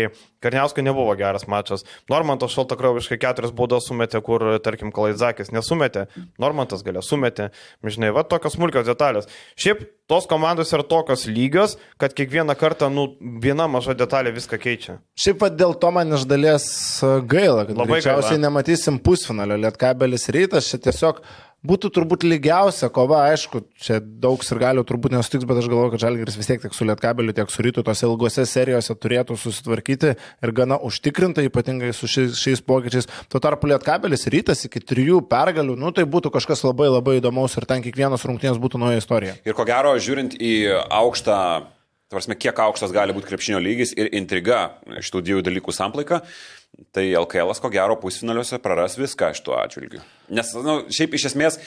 Karniauskui 0.45 0.85
nebuvo 0.85 1.15
geras 1.17 1.47
mačas. 1.49 1.87
Normantas 2.13 2.53
šaltakraujiškai 2.53 3.17
keturias 3.23 3.53
baudas 3.57 3.87
sumetė, 3.89 4.21
kur, 4.25 4.45
tarkim, 4.65 4.93
Kalaidzakis 4.93 5.53
nesumetė. 5.55 6.05
Normantas 6.43 6.85
galė 6.85 7.01
sumetė. 7.05 7.49
Žinai, 7.81 8.13
va 8.13 8.27
tokios 8.29 8.59
smulkios 8.59 8.85
detalės. 8.89 9.31
Šiaip 9.57 9.87
tos 10.11 10.29
komandos 10.29 10.75
yra 10.77 10.85
tokios 10.85 11.25
lygios, 11.31 11.79
kad 12.01 12.13
kiekvieną 12.17 12.59
kartą, 12.61 12.91
nu, 12.93 13.07
viena 13.41 13.71
maža 13.73 13.97
detalė 13.97 14.35
viską 14.37 14.61
keičia. 14.61 14.99
Šiaip 15.17 15.41
pat 15.41 15.57
dėl 15.57 15.73
to 15.81 15.95
man 15.97 16.13
iš 16.19 16.29
dalies 16.29 16.69
gaila, 17.31 17.65
kad 17.65 17.81
labai 17.81 18.03
greičiausiai 18.03 18.43
nematysim 18.45 19.01
pusfinalio. 19.05 19.57
Lietkabelis 19.65 20.29
rytas 20.35 20.69
čia 20.69 20.83
tiesiog 20.91 21.25
Būtų 21.65 21.89
turbūt 21.97 22.27
lygiausia 22.29 22.91
kova, 22.93 23.23
aišku, 23.31 23.63
čia 23.81 23.97
daug 24.03 24.43
ir 24.45 24.59
galių 24.61 24.83
turbūt 24.85 25.15
nesutiks, 25.15 25.47
bet 25.49 25.63
aš 25.63 25.69
galvoju, 25.73 25.95
kad 25.95 26.03
Žalgiris 26.03 26.37
vis 26.37 26.51
tiek 26.51 26.61
tiek 26.61 26.75
su 26.77 26.85
Lietkabeliu, 26.85 27.33
tiek 27.33 27.49
su 27.49 27.65
Rytu 27.65 27.81
tose 27.87 28.05
ilgose 28.05 28.45
serijose 28.45 28.93
turėtų 29.01 29.39
susitvarkyti 29.41 30.11
ir 30.13 30.53
gana 30.53 30.77
užtikrintai, 30.85 31.47
ypatingai 31.49 31.95
su 31.97 32.11
šiais, 32.11 32.37
šiais 32.37 32.61
pokyčiais. 32.69 33.09
Tuo 33.33 33.41
tarpu 33.41 33.71
Lietkabelis 33.71 34.29
Rytas 34.29 34.67
iki 34.69 34.83
trijų 34.85 35.23
pergalių, 35.31 35.79
nu 35.81 35.95
tai 35.97 36.05
būtų 36.05 36.35
kažkas 36.35 36.67
labai 36.69 36.91
labai 36.93 37.17
įdomaus 37.23 37.57
ir 37.57 37.65
ten 37.71 37.81
kiekvienas 37.87 38.29
rungtynės 38.29 38.61
būtų 38.61 38.83
nauja 38.85 39.01
istorija. 39.01 39.39
Ir 39.49 39.57
ko 39.57 39.65
gero, 39.65 39.97
žiūrint 39.97 40.37
į 40.37 40.59
aukštą 40.93 41.39
Tvarsime, 42.13 42.37
kiek 42.39 42.59
aukštas 42.61 42.93
gali 42.95 43.15
būti 43.17 43.27
krepšinio 43.27 43.59
lygis 43.65 43.91
ir 43.97 44.11
intriga 44.15 44.77
šitų 45.03 45.23
dviejų 45.25 45.41
dalykų 45.49 45.73
samplaika, 45.75 46.21
tai 46.95 47.07
LKL 47.19 47.53
ko 47.63 47.71
gero 47.73 47.97
pusfinaliuose 48.03 48.61
praras 48.63 48.99
viską 48.99 49.33
iš 49.35 49.43
tuo 49.47 49.57
atžvilgiu. 49.59 50.03
Nes, 50.35 50.53
na, 50.57 50.63
nu, 50.67 50.77
šiaip 50.95 51.17
iš 51.19 51.29
esmės, 51.33 51.59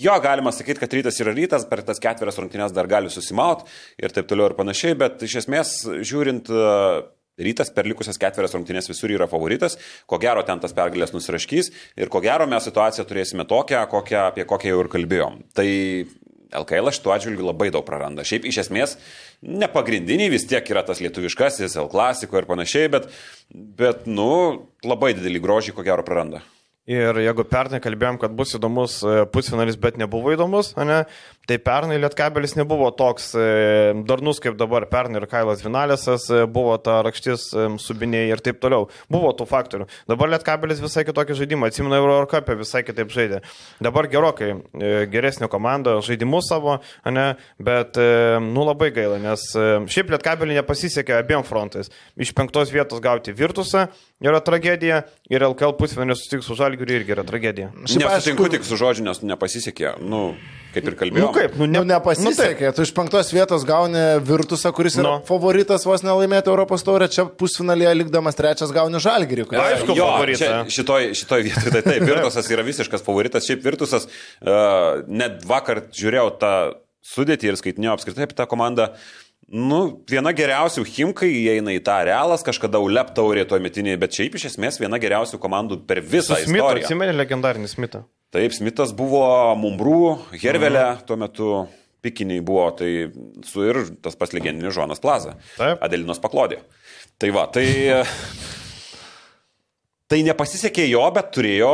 jo 0.00 0.14
galima 0.24 0.52
sakyti, 0.54 0.80
kad 0.82 0.94
rytas 0.96 1.20
yra 1.22 1.34
rytas, 1.36 1.66
per 1.70 1.84
tas 1.86 2.02
ketverias 2.02 2.38
rungtynės 2.40 2.74
dar 2.76 2.88
gali 2.90 3.12
susimaut 3.12 3.66
ir 4.00 4.14
taip 4.14 4.30
toliau 4.30 4.50
ir 4.50 4.56
panašiai, 4.58 4.96
bet 4.98 5.26
iš 5.26 5.42
esmės, 5.44 5.76
žiūrint 6.06 6.50
Rytas 7.34 7.72
per 7.74 7.82
likusias 7.90 8.18
ketverias 8.22 8.52
rungtynės 8.54 8.86
visur 8.86 9.10
yra 9.10 9.26
favoritas, 9.26 9.74
ko 10.06 10.20
gero 10.22 10.44
ten 10.46 10.60
tas 10.62 10.74
pergalės 10.76 11.10
nusiraškys 11.10 11.72
ir 11.98 12.10
ko 12.12 12.20
gero 12.22 12.46
mes 12.46 12.62
situaciją 12.68 13.02
turėsime 13.10 13.46
tokią, 13.50 13.80
kokią, 13.90 14.28
apie 14.30 14.44
kokią 14.46 14.70
jau 14.70 14.84
ir 14.84 14.90
kalbėjom. 14.92 15.40
Tai 15.58 15.66
LKL 16.60 16.92
šituo 16.94 17.14
atžvilgiu 17.14 17.46
labai 17.48 17.70
daug 17.74 17.84
praranda. 17.86 18.24
Šiaip 18.26 18.48
iš 18.50 18.62
esmės 18.66 18.96
nepagrindiniai 19.42 20.32
vis 20.32 20.46
tiek 20.50 20.66
yra 20.70 20.84
tas 20.86 21.02
lietuviškasis, 21.04 21.76
L 21.80 21.90
klasiko 21.92 22.40
ir 22.40 22.48
panašiai, 22.50 22.90
bet, 22.92 23.08
bet 23.50 24.08
nu, 24.10 24.30
labai 24.86 25.14
didelį 25.18 25.44
grožį 25.44 25.76
ko 25.76 25.86
gero 25.86 26.06
praranda. 26.06 26.44
Ir 26.84 27.16
jeigu 27.16 27.46
pernai 27.48 27.78
kalbėjom, 27.80 28.18
kad 28.20 28.32
bus 28.36 28.50
įdomus 28.58 28.98
e, 29.00 29.22
pusfinalis, 29.32 29.78
bet 29.80 29.96
nebuvo 29.96 30.34
įdomus, 30.34 30.74
ne, 30.76 30.98
tai 31.48 31.58
pernai 31.62 31.98
Lietkabelis 32.00 32.56
nebuvo 32.58 32.90
toks 32.96 33.32
e, 33.36 33.46
darnus 34.08 34.40
kaip 34.42 34.56
dabar. 34.60 34.86
Pernai 34.90 35.20
ir 35.22 35.28
Kailas 35.30 35.64
Vinalėsas 35.64 36.28
e, 36.32 36.44
buvo 36.50 36.76
ta 36.82 37.00
rakštis 37.06 37.46
subinėjai 37.84 38.32
ir 38.32 38.42
taip 38.44 38.60
toliau. 38.62 38.88
Buvo 39.12 39.32
tų 39.36 39.46
faktorių. 39.50 39.88
Dabar 40.10 40.32
Lietkabelis 40.34 40.82
visai 40.82 41.06
kitokį 41.08 41.38
žaidimą. 41.40 41.70
Atsimenu, 41.70 41.98
Eurocapė 42.00 42.56
visai 42.60 42.84
kitaip 42.86 43.12
žaidė. 43.14 43.42
Dabar 43.84 44.08
gerokai 44.12 44.52
geresnė 45.12 45.48
komanda, 45.52 45.96
žaidimus 46.04 46.48
savo, 46.50 46.78
ne, 47.08 47.26
bet, 47.62 47.98
nu, 48.44 48.64
labai 48.66 48.90
gaila, 48.94 49.18
nes 49.22 49.46
šiaip 49.90 50.12
Lietkabelį 50.14 50.58
nepasisekė 50.60 51.16
abiem 51.18 51.44
frontais. 51.46 51.90
Iš 52.20 52.34
penktos 52.36 52.72
vietos 52.74 53.02
gauti 53.04 53.34
Virtusą 53.36 53.86
yra 54.24 54.40
tragedija 54.44 55.02
ir 55.32 55.44
LKL 55.46 55.76
pusfinalis 55.78 56.22
susitiks 56.22 56.48
su 56.48 56.56
Žalgiriu 56.58 57.00
irgi 57.00 57.14
yra 57.16 57.24
tragedija. 57.26 57.70
Nesutinku 57.84 58.48
tik 58.52 58.66
su 58.66 58.78
žodžiu, 58.80 59.04
nes 59.08 59.22
nepasisekė. 59.24 59.96
Nu, 60.04 60.26
kaip 60.74 60.90
ir 60.90 60.98
kalbėjau. 60.98 61.28
Nu 61.28 61.33
kaip, 61.34 61.56
nu, 61.60 61.66
ne, 61.68 61.80
nu 61.80 61.88
nepasisekė. 61.88 62.68
Nu, 62.70 62.74
tu 62.76 62.86
iš 62.86 62.92
penktos 62.96 63.32
vietos 63.34 63.66
gauni 63.68 64.04
Virtusą, 64.24 64.72
kuris 64.76 64.98
yra 64.98 65.06
no. 65.06 65.16
favoritas 65.28 65.86
vos 65.88 66.04
nelaimėti 66.06 66.52
Europos 66.52 66.86
taurę, 66.86 67.08
čia 67.12 67.26
pusfinalėje 67.28 67.96
likdamas 68.00 68.38
trečias 68.38 68.72
gauni 68.74 69.02
Žalgirį. 69.02 69.48
Aišku, 69.64 69.98
jo, 69.98 70.08
šitoj, 70.78 71.10
šitoj 71.18 71.44
vietoje 71.48 71.74
tai 71.74 71.84
taip, 71.88 72.06
Virtusas 72.08 72.48
yra 72.54 72.64
visiškas 72.66 73.04
favoritas. 73.04 73.48
Šiaip 73.48 73.66
Virtusas, 73.66 74.08
uh, 74.08 75.04
net 75.10 75.44
vakar 75.48 75.84
žiūrėjau 75.94 76.30
tą 76.40 76.54
sudėtį 77.04 77.52
ir 77.52 77.60
skaitinėjau 77.60 77.98
apskritai 77.98 78.28
apie 78.28 78.38
tą 78.38 78.48
komandą. 78.50 78.92
Nu, 79.54 80.00
viena 80.08 80.32
geriausių 80.32 80.86
Himkai 80.88 81.28
įeina 81.28 81.74
į 81.76 81.82
tą 81.84 81.98
realas, 82.08 82.42
kažkada 82.46 82.80
ULEP 82.80 83.12
taurė 83.16 83.44
to 83.48 83.58
metinėje, 83.60 84.00
bet 84.00 84.16
šiaip 84.16 84.38
iš 84.38 84.48
esmės 84.54 84.80
viena 84.80 84.96
geriausių 85.02 85.38
komandų 85.42 85.82
per 85.88 86.00
visą 86.00 86.32
Su 86.32 86.48
Smithą, 86.48 86.70
istoriją. 86.70 86.88
Atsimeni 86.88 87.16
legendarinį 87.18 87.68
Smithą. 87.68 88.06
Taip, 88.34 88.50
Smithas 88.50 88.90
buvo 88.96 89.22
Mumbrų, 89.60 90.00
Hervelė, 90.34 90.82
mhm. 90.82 91.04
tuo 91.06 91.18
metu 91.20 91.50
pikiniai 92.04 92.42
buvo, 92.44 92.66
tai 92.76 92.88
su 93.46 93.62
ir 93.64 93.78
tas 94.02 94.18
pats 94.18 94.34
legendinis 94.34 94.74
Žonas 94.74 95.00
Plaza. 95.00 95.36
Taip. 95.54 95.78
Adelinos 95.84 96.20
paklodė. 96.22 96.60
Tai 97.22 97.30
va, 97.36 97.46
tai... 97.54 97.68
Tai 100.10 100.18
nepasisekė 100.20 100.84
jo, 100.84 101.00
bet 101.16 101.30
turėjo, 101.32 101.70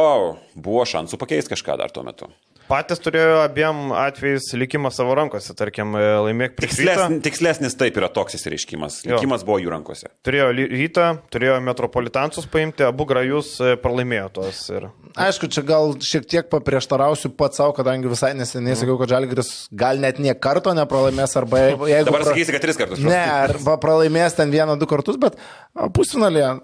buvo 0.55 0.85
šansų 0.87 1.19
pakeisti 1.19 1.51
kažką 1.51 1.75
dar 1.81 1.91
tuo 1.93 2.05
metu. 2.07 2.29
Patys 2.71 3.01
turėjo 3.03 3.41
abiem 3.43 3.91
atvejais 3.99 4.47
likimą 4.55 4.93
savo 4.95 5.17
rankose, 5.19 5.55
tarkim, 5.59 5.97
e, 5.99 6.05
laimėk 6.29 6.55
prieš 6.59 6.77
Tikslesnis, 6.77 7.23
tikslesnis 7.25 7.75
taip 7.79 7.99
yra 7.99 8.07
toks 8.15 8.39
įsireiškimas. 8.39 9.01
Likimas 9.11 9.43
jo. 9.43 9.49
buvo 9.49 9.57
jų 9.59 9.73
rankose. 9.73 10.11
Turėjo 10.27 10.47
rytą, 10.55 11.09
turėjo 11.35 11.57
metropolitansus 11.67 12.47
paimti, 12.51 12.87
abu 12.87 13.09
grajus 13.11 13.57
e, 13.59 13.75
pralaimėjo 13.83 14.29
tos. 14.39 14.63
Ir... 14.71 14.87
Aišku, 15.19 15.51
čia 15.51 15.67
gal 15.67 15.97
šiek 15.99 16.31
tiek 16.31 16.51
paprieštarausiu 16.53 17.33
pats 17.35 17.59
savo, 17.59 17.75
kadangi 17.75 18.11
visai 18.13 18.37
neseniai 18.39 18.77
mm. 18.77 18.81
sakiau, 18.85 19.01
kad 19.03 19.17
Žalgris 19.17 19.53
gal 19.75 19.99
net 19.99 20.23
nie 20.23 20.37
karto 20.39 20.75
nepralaimės, 20.79 21.35
arba 21.43 21.67
jeigu... 21.67 21.91
Dabar 22.07 22.23
pra... 22.23 22.31
sakysi, 22.31 22.55
kad 22.55 22.69
tris 22.69 22.79
kartus. 22.79 23.03
Ne, 23.03 23.19
arba 23.51 23.81
pralaimės 23.83 24.39
ten 24.39 24.55
vieną, 24.55 24.79
du 24.79 24.87
kartus, 24.91 25.19
bet 25.19 25.39
pusfinalėje 25.99 26.61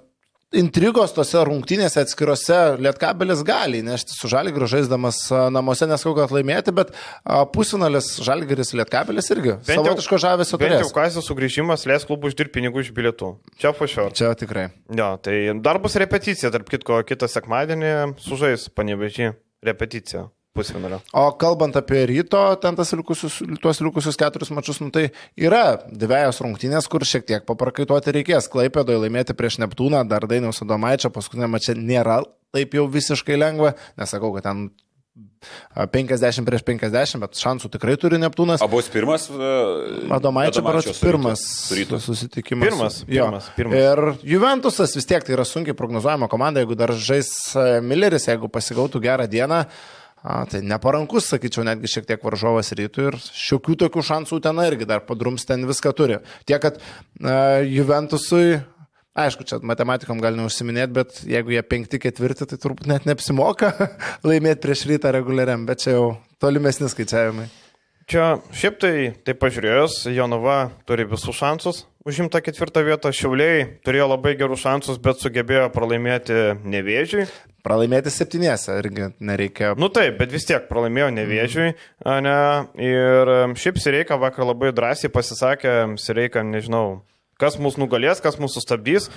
intrigos 0.55 1.15
tose 1.17 1.41
rungtynėse 1.47 2.03
atskirose 2.03 2.59
Lietkabelis 2.83 3.43
gali 3.47 3.83
nešti 3.87 4.15
su 4.15 4.31
Žalgiriu 4.31 4.69
žaisdamas 4.71 5.19
namuose, 5.55 5.89
neskau, 5.91 6.15
kad 6.19 6.35
laimėti, 6.35 6.75
bet 6.77 6.93
pusfinalis 7.55 8.13
Žalgiris 8.27 8.75
Lietkabelis 8.79 9.31
irgi 9.35 9.57
bent 9.57 9.81
savotiško 9.81 10.21
žavesio 10.23 10.61
turės. 10.61 10.79
Bent 10.79 10.87
jau 10.87 10.95
kasės 10.95 11.27
sugrįžimas 11.27 11.87
leis 11.91 12.07
klubų 12.09 12.31
uždirbti 12.31 12.59
pinigų 12.61 12.85
iš 12.85 12.93
bilietų. 12.97 13.35
Čia 13.63 13.75
fašio. 13.77 14.09
Čia 14.17 14.33
tikrai. 14.39 14.69
Jo, 14.95 15.15
tai 15.23 15.41
dar 15.65 15.81
bus 15.83 15.99
repeticija, 15.99 16.53
tarp 16.55 16.71
kitko, 16.71 17.03
kitą 17.09 17.31
sekmadienį 17.31 17.93
sužais 18.23 18.71
panevežį 18.77 19.35
repeticija 19.67 20.29
pusfinalio. 20.57 21.01
O 21.17 21.27
kalbant 21.41 21.77
apie 21.79 22.07
ryto, 22.11 22.43
ten 22.63 22.79
tas 22.79 22.95
likusius, 22.97 23.43
tuos 23.63 23.83
likusius 23.85 24.19
keturis 24.21 24.53
mačius, 24.57 24.81
nu, 24.85 24.91
tai 24.95 25.11
yra 25.37 25.79
dviejas 25.91 26.41
rungtynės, 26.45 26.89
kur 26.91 27.05
šiek 27.07 27.29
tiek 27.29 27.47
paprakaituoti 27.49 28.17
reikės. 28.17 28.51
Klaipėdoje 28.53 29.05
laimėti 29.05 29.37
prieš 29.37 29.61
Neptūną, 29.63 30.03
dar 30.09 30.27
Dainiaus 30.31 30.65
Adomaičio, 30.65 31.13
paskutinė 31.15 31.51
mačia 31.53 31.77
nėra 31.77 32.23
taip 32.57 32.75
jau 32.77 32.89
visiškai 32.91 33.39
lengva, 33.39 33.75
nesakau, 34.01 34.33
kad 34.37 34.47
ten 34.49 34.67
50 35.77 36.45
prieš 36.45 36.63
50, 36.67 37.21
bet 37.23 37.39
šansų 37.41 37.71
tikrai 37.73 37.95
turi 38.01 38.19
Neptūnas. 38.21 38.61
O 38.65 38.69
bus 38.69 38.89
pirmas? 38.93 39.29
Uh, 39.33 40.11
Adomaičio 40.13 40.61
paras 40.65 40.89
pirmas 41.01 41.45
ryto. 41.73 42.01
susitikimas. 42.03 42.67
Pirmas, 42.69 42.99
pirmas, 43.09 43.51
pirmas. 43.57 43.81
Ir 43.81 44.33
Juventusas 44.35 44.93
vis 44.97 45.09
tiek 45.09 45.25
tai 45.25 45.37
yra 45.39 45.47
sunkiai 45.49 45.77
prognozuojama 45.77 46.29
komanda, 46.33 46.61
jeigu 46.61 46.77
dar 46.77 46.93
žais 46.93 47.31
e, 47.57 47.81
Milleris, 47.85 48.29
jeigu 48.29 48.53
pasigautų 48.53 49.01
gerą 49.05 49.29
dieną. 49.33 49.65
A, 50.27 50.41
tai 50.51 50.59
neparankus, 50.67 51.29
sakyčiau, 51.31 51.63
netgi 51.69 51.87
šiek 51.91 52.07
tiek 52.09 52.25
varžovas 52.27 52.73
rytų 52.75 53.05
ir 53.13 53.17
šiokių 53.23 53.77
tokių 53.85 54.03
šansų 54.09 54.41
ten 54.43 54.59
irgi 54.65 54.89
dar 54.91 55.05
padrums 55.07 55.47
ten 55.47 55.63
viską 55.69 55.93
turi. 55.95 56.17
Tiek, 56.49 56.59
kad 56.65 56.81
a, 56.81 57.61
Juventusui, 57.63 58.57
aišku, 59.15 59.47
čia 59.47 59.61
matematikom 59.63 60.19
gali 60.25 60.41
neužsiminėti, 60.41 60.97
bet 60.97 61.21
jeigu 61.31 61.55
jie 61.55 61.63
penkti 61.63 62.03
ketvirti, 62.03 62.49
tai 62.51 62.59
turbūt 62.59 62.91
net 62.91 63.07
neapsimoka 63.07 63.71
laimėti 64.27 64.65
prieš 64.67 64.89
rytą 64.91 65.15
reguliariam, 65.15 65.69
bet 65.69 65.85
čia 65.87 65.95
jau 65.95 66.09
tolimesni 66.43 66.91
skaičiavimai. 66.91 67.47
Čia 68.07 68.37
šiaip 68.55 68.81
tai, 68.83 68.95
tai 69.27 69.35
pažiūrėjus, 69.35 70.05
Jonava 70.15 70.59
turi 70.87 71.09
visus 71.11 71.35
šansus 71.35 71.85
užimta 72.07 72.41
ketvirtą 72.45 72.85
vietą, 72.87 73.11
Šiauliai 73.15 73.67
turėjo 73.85 74.07
labai 74.13 74.37
gerus 74.39 74.63
šansus, 74.63 75.01
bet 75.03 75.19
sugebėjo 75.21 75.67
pralaimėti 75.75 76.55
nevėžiui. 76.63 77.27
Pralaimėti 77.67 78.13
septynėse 78.15 78.77
irgi 78.79 79.11
nereikia. 79.19 79.73
Nu 79.75 79.91
taip, 79.91 80.21
bet 80.21 80.31
vis 80.31 80.47
tiek 80.47 80.69
pralaimėjo 80.71 81.11
nevėžiui. 81.17 81.73
Ne? 82.23 82.39
Ir 82.79 83.33
šiaip 83.59 83.83
Sireika 83.83 84.21
vakar 84.23 84.47
labai 84.47 84.71
drąsiai 84.77 85.11
pasisakė, 85.11 85.75
Sireika, 85.99 86.47
nežinau, 86.47 87.01
Kas 87.37 87.59
mūsų 87.61 87.83
nugalės, 87.83 88.23
kas 88.25 88.39
mūsų 88.41 88.63
sustabdys, 88.63 89.11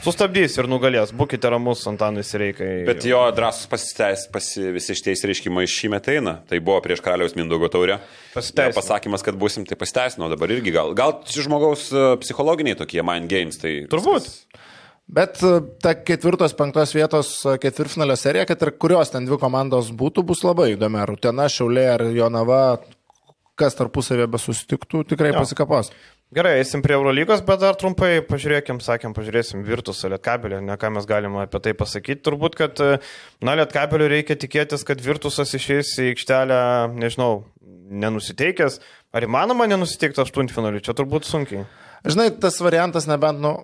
sustabdys 0.00 0.54
ir 0.56 0.68
nugalės. 0.72 1.10
Būkite 1.12 1.50
ramus, 1.52 1.82
Antanai 1.90 2.22
Sireikai. 2.24 2.70
Bet 2.88 3.04
jo 3.04 3.18
drąsus 3.36 3.68
pasiteis, 3.68 4.22
pasi, 4.32 4.70
visi 4.72 4.96
šitie 4.96 5.12
įsireiškimai 5.12 5.66
šį 5.68 5.90
metą 5.92 6.14
eina. 6.16 6.38
Tai 6.48 6.62
buvo 6.64 6.78
prieš 6.86 7.02
karaliaus 7.04 7.36
Mindaugo 7.36 7.68
taurę. 7.68 7.98
Pasiteisino. 8.32 8.78
Pasakymas, 8.78 9.26
kad 9.26 9.36
busim, 9.36 9.68
tai 9.68 9.76
pasiteisino. 9.76 10.30
Dabar 10.32 10.56
irgi 10.56 10.72
gal. 10.72 10.94
Gal 10.96 11.18
žmogaus 11.28 11.90
e, 11.92 12.06
psichologiniai 12.24 12.80
tokie 12.80 13.04
mind 13.04 13.28
games. 13.28 13.60
Tai 13.60 13.74
Turbūt. 13.92 14.24
Viskas. 14.24 14.64
Bet 15.06 15.38
e, 15.44 15.60
ta 15.84 15.92
ketvirtos, 16.00 16.56
penktos 16.56 16.96
vietos 16.96 17.36
e, 17.44 17.58
ketvirtfinalio 17.62 18.16
serija, 18.16 18.48
kad 18.48 18.64
ir 18.64 18.72
kurios 18.80 19.12
ten 19.12 19.28
dvi 19.28 19.36
komandos 19.38 19.92
būtų, 19.94 20.24
bus 20.26 20.40
labai 20.48 20.72
įdomi. 20.78 21.04
Ar 21.04 21.12
Utena, 21.12 21.46
Šiaulė 21.52 21.84
ar 21.92 22.08
Jonava, 22.08 22.62
kas 23.60 23.76
tarpusavėje 23.78 24.32
besusitiktų, 24.32 25.04
tikrai 25.12 25.30
jo. 25.34 25.44
pasikapos. 25.44 25.92
Gerai, 26.34 26.56
eisim 26.58 26.80
prie 26.82 26.96
Eurolygos, 26.96 27.38
bet 27.46 27.60
dar 27.62 27.76
trumpai 27.78 28.16
pažiūrėkim, 28.26 28.80
sakėm, 28.82 29.12
pažiūrėsim 29.14 29.60
Virtusą 29.62 30.08
Lietkabelį, 30.10 30.58
ne 30.66 30.74
ką 30.74 30.88
mes 30.96 31.04
galime 31.06 31.44
apie 31.44 31.60
tai 31.62 31.74
pasakyti. 31.78 32.24
Turbūt, 32.26 32.56
kad, 32.58 32.82
na, 33.38 33.54
Lietkabeliu 33.60 34.08
reikia 34.10 34.34
tikėtis, 34.34 34.82
kad 34.88 34.98
Virtusas 35.04 35.54
išeis 35.54 35.92
į 36.02 36.08
aikštelę, 36.16 36.58
nežinau, 36.98 37.44
nenusiteikęs. 38.02 38.80
Ar 39.14 39.26
įmanoma 39.28 39.68
nenusiteikti 39.70 40.24
aštuntfinaliu? 40.24 40.82
Čia 40.82 40.96
turbūt 40.98 41.28
sunkiai. 41.30 41.62
Žinai, 42.02 42.32
tas 42.42 42.58
variantas 42.58 43.06
nebent, 43.06 43.38
nu, 43.46 43.54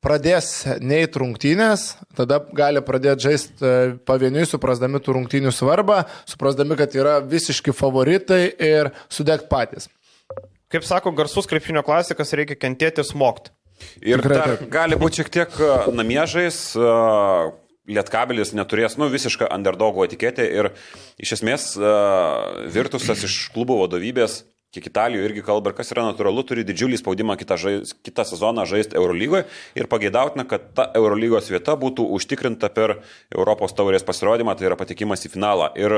pradės 0.00 0.48
neįt 0.80 1.18
rungtynės, 1.20 1.84
tada 2.16 2.40
gali 2.56 2.80
pradėti 2.84 3.28
žaisti 3.28 3.60
e, 3.60 3.92
pavieniui, 4.08 4.46
suprasdami 4.48 5.02
tų 5.04 5.18
rungtynių 5.18 5.52
svarbą, 5.52 6.04
suprasdami, 6.32 6.80
kad 6.80 6.96
yra 6.96 7.18
visiški 7.20 7.76
favoritai 7.76 8.46
ir 8.56 8.92
sudegt 9.12 9.50
patys. 9.52 9.90
Kaip 10.72 10.86
sako 10.86 11.12
garsus 11.16 11.46
krepšinio 11.46 11.84
klasikas, 11.86 12.34
reikia 12.36 12.58
kentėti 12.58 13.02
ir 13.02 13.06
smogti. 13.06 13.52
Ir 14.02 14.24
dar 14.24 14.56
gali 14.72 14.96
būti 14.98 15.20
šiek 15.20 15.32
tiek 15.34 15.62
namiežais, 15.94 16.58
Lietkabelis 17.86 18.50
neturės, 18.56 18.96
nu, 18.98 19.06
visišką 19.12 19.46
underdogo 19.54 20.02
etiketę 20.02 20.42
ir 20.50 20.72
iš 21.22 21.36
esmės 21.36 21.68
Virtusas 22.74 23.22
iš 23.28 23.36
klubo 23.54 23.76
vadovybės 23.84 24.40
kiek 24.76 24.90
Italijoje 24.90 25.30
irgi 25.30 25.44
kalba, 25.46 25.72
ir 25.72 25.78
kas 25.78 25.90
yra 25.94 26.04
natūralu, 26.06 26.44
turi 26.46 26.64
didžiulį 26.68 27.00
spaudimą 27.00 27.38
kitą, 27.40 27.58
žais, 27.60 27.94
kitą 28.06 28.26
sezoną 28.28 28.66
žaisti 28.68 28.98
Eurolygoje 29.00 29.46
ir 29.78 29.88
pageidautina, 29.90 30.46
kad 30.48 30.68
ta 30.76 30.88
Eurolygos 30.98 31.50
vieta 31.52 31.74
būtų 31.80 32.06
užtikrinta 32.18 32.70
per 32.74 32.98
Europos 33.34 33.74
taurės 33.76 34.06
pasirodymą, 34.06 34.56
tai 34.56 34.68
yra 34.70 34.78
patikimas 34.78 35.24
į 35.26 35.32
finalą. 35.34 35.72
Ir 35.80 35.96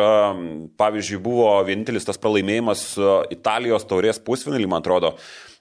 pavyzdžiui, 0.81 1.21
buvo 1.23 1.51
vienintelis 1.69 2.09
tas 2.09 2.21
pralaimėjimas 2.23 2.89
Italijos 3.35 3.87
taurės 3.91 4.23
pusfinalį, 4.23 4.71
man 4.71 4.85
atrodo, 4.85 5.17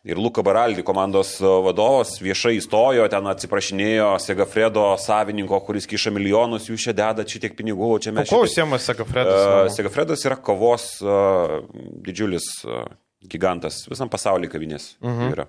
Ir 0.08 0.16
Luka 0.18 0.40
Baraldi, 0.46 0.84
komandos 0.88 1.34
vadovas, 1.42 2.14
viešai 2.24 2.54
įstojo, 2.62 3.10
ten 3.12 3.26
atsiprašinėjo 3.28 4.14
Segafredo 4.24 4.86
savininko, 5.04 5.58
kuris 5.68 5.90
kiša 5.90 6.14
milijonus, 6.16 6.70
jūs 6.70 6.86
čia 6.86 6.94
dedat 6.96 7.34
šitiek 7.34 7.58
pinigų, 7.58 7.90
čia 8.06 8.14
mes... 8.16 8.30
Kuo 8.32 8.46
užsiema 8.46 8.80
Segafredas? 8.80 9.42
Uh, 9.42 9.72
Segafredas 9.76 10.24
yra 10.24 10.38
kovos 10.40 10.86
uh, 11.04 11.58
didžiulis 12.06 12.48
uh, 12.64 12.86
gigantas, 13.26 13.86
visam 13.90 14.10
pasaulyje 14.12 14.52
kavinės 14.54 14.90
mhm. 15.04 15.34
yra. 15.34 15.48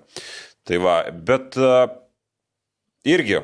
Tai 0.67 0.81
va, 0.83 0.95
bet 1.11 1.57
uh, 1.59 1.85
irgi 3.07 3.39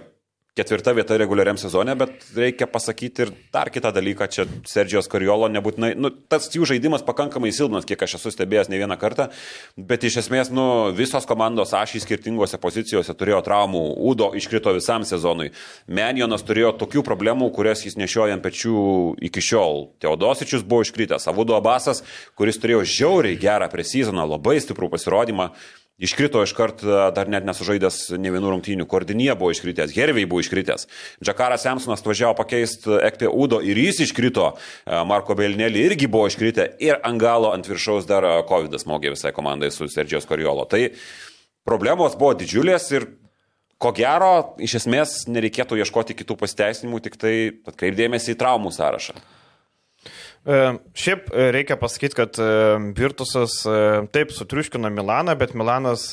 ketvirta 0.55 0.93
vieta 0.95 1.17
reguliariam 1.19 1.57
sezone, 1.59 1.91
bet 1.99 2.29
reikia 2.35 2.67
pasakyti 2.71 3.25
ir 3.25 3.31
dar 3.51 3.67
kitą 3.73 3.89
dalyką, 3.95 4.27
čia 4.31 4.45
Sergijos 4.67 5.09
Kariolo 5.11 5.49
nebūtinai, 5.51 5.89
nu, 5.99 6.11
tas 6.31 6.47
jų 6.53 6.63
žaidimas 6.69 7.03
pakankamai 7.03 7.51
silpnas, 7.55 7.83
kiek 7.87 8.05
aš 8.07 8.15
esu 8.21 8.31
stebėjęs 8.31 8.71
ne 8.71 8.79
vieną 8.79 8.95
kartą, 9.01 9.27
bet 9.75 10.07
iš 10.07 10.21
esmės, 10.23 10.53
nu, 10.55 10.95
visos 10.95 11.27
komandos 11.27 11.75
ašiai 11.75 11.99
skirtingose 12.05 12.59
pozicijose 12.63 13.17
turėjo 13.19 13.41
traumų, 13.43 13.83
Udo 14.07 14.31
iškrito 14.39 14.71
visam 14.77 15.03
sezonui, 15.03 15.51
Menjonas 15.91 16.47
turėjo 16.47 16.71
tokių 16.79 17.03
problemų, 17.03 17.51
kurias 17.55 17.83
jis 17.83 17.99
nešioja 17.99 18.39
ant 18.39 18.45
pečių 18.45 18.79
iki 19.27 19.43
šiol, 19.43 19.89
Teodosičius 19.99 20.63
buvo 20.63 20.87
iškritęs, 20.87 21.27
Avudo 21.31 21.59
Abasas, 21.59 22.05
kuris 22.39 22.63
turėjo 22.63 22.85
žiauriai 22.95 23.35
gerą 23.39 23.67
presezoną, 23.73 24.23
labai 24.37 24.61
stiprų 24.63 24.93
pasirodymą, 24.95 25.51
Iškrito 25.95 26.41
iškart 26.43 26.81
dar 27.15 27.29
net 27.31 27.45
nesužaidęs 27.47 28.17
ne 28.19 28.31
vienų 28.33 28.49
rungtynių. 28.51 28.83
Kordinė 28.91 29.29
buvo 29.39 29.53
iškritęs, 29.53 29.93
Hervey 29.95 30.25
buvo 30.27 30.41
iškritęs. 30.43 30.89
Džakaras 31.23 31.63
Samsonas 31.63 32.03
važiavo 32.03 32.35
pakeisti 32.35 32.97
Ekpė 33.07 33.29
Udo 33.31 33.61
ir 33.63 33.79
jis 33.79 34.01
iškrito. 34.09 34.49
Marko 35.07 35.37
Belnelį 35.39 35.85
irgi 35.87 36.09
buvo 36.11 36.27
iškritę. 36.27 36.67
Ir 36.83 36.99
ant 36.99 37.21
galo 37.21 37.53
ant 37.55 37.69
viršaus 37.71 38.09
dar 38.09 38.27
COVID 38.49 38.75
smogė 38.81 39.13
visai 39.15 39.31
komandai 39.35 39.71
su 39.71 39.87
Sergijos 39.87 40.27
Koriolo. 40.27 40.67
Tai 40.67 40.83
problemos 41.63 42.19
buvo 42.19 42.33
didžiulės 42.41 42.91
ir 42.91 43.07
ko 43.79 43.93
gero, 43.95 44.33
iš 44.59 44.81
esmės 44.81 45.21
nereikėtų 45.31 45.79
ieškoti 45.79 46.15
kitų 46.19 46.35
pasiteisinimų, 46.43 47.01
tik 47.07 47.15
tai 47.21 47.35
atkreipdėmėsi 47.71 48.35
į 48.35 48.39
traumų 48.43 48.75
sąrašą. 48.75 49.15
E, 50.45 50.57
šiaip 50.93 51.31
e, 51.33 51.47
reikia 51.55 51.77
pasakyti, 51.81 52.17
kad 52.19 52.37
e, 52.37 52.49
Virtusas 52.97 53.57
taip 54.13 54.33
sutriuškino 54.35 54.91
Milaną, 54.93 55.33
bet 55.39 55.55
Milanas 55.57 56.11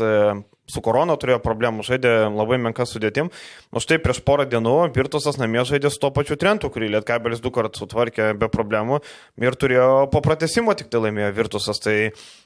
su 0.71 0.83
korona 0.85 1.17
turėjo 1.19 1.41
problemų, 1.43 1.83
žaidė 1.87 2.13
labai 2.31 2.59
menka 2.63 2.87
sudėtim. 2.87 3.31
O 3.75 3.83
štai 3.83 3.99
prieš 4.03 4.23
porą 4.25 4.47
dienų 4.49 4.93
Virtusas 4.95 5.39
namie 5.41 5.65
žaidė 5.67 5.91
su 5.91 5.99
to 6.03 6.13
pačiu 6.15 6.39
Trentu, 6.39 6.71
kurį 6.73 6.93
Lietkabelis 6.95 7.43
du 7.43 7.51
kartus 7.55 7.83
sutvarkė 7.83 8.31
be 8.39 8.49
problemų 8.53 9.01
ir 9.43 9.57
turėjo 9.59 10.07
po 10.13 10.23
pratesimo 10.25 10.75
tik 10.79 10.93
tai 10.93 11.03
laimėjo 11.07 11.33
Virtusas. 11.37 11.83
Tai 11.83 11.97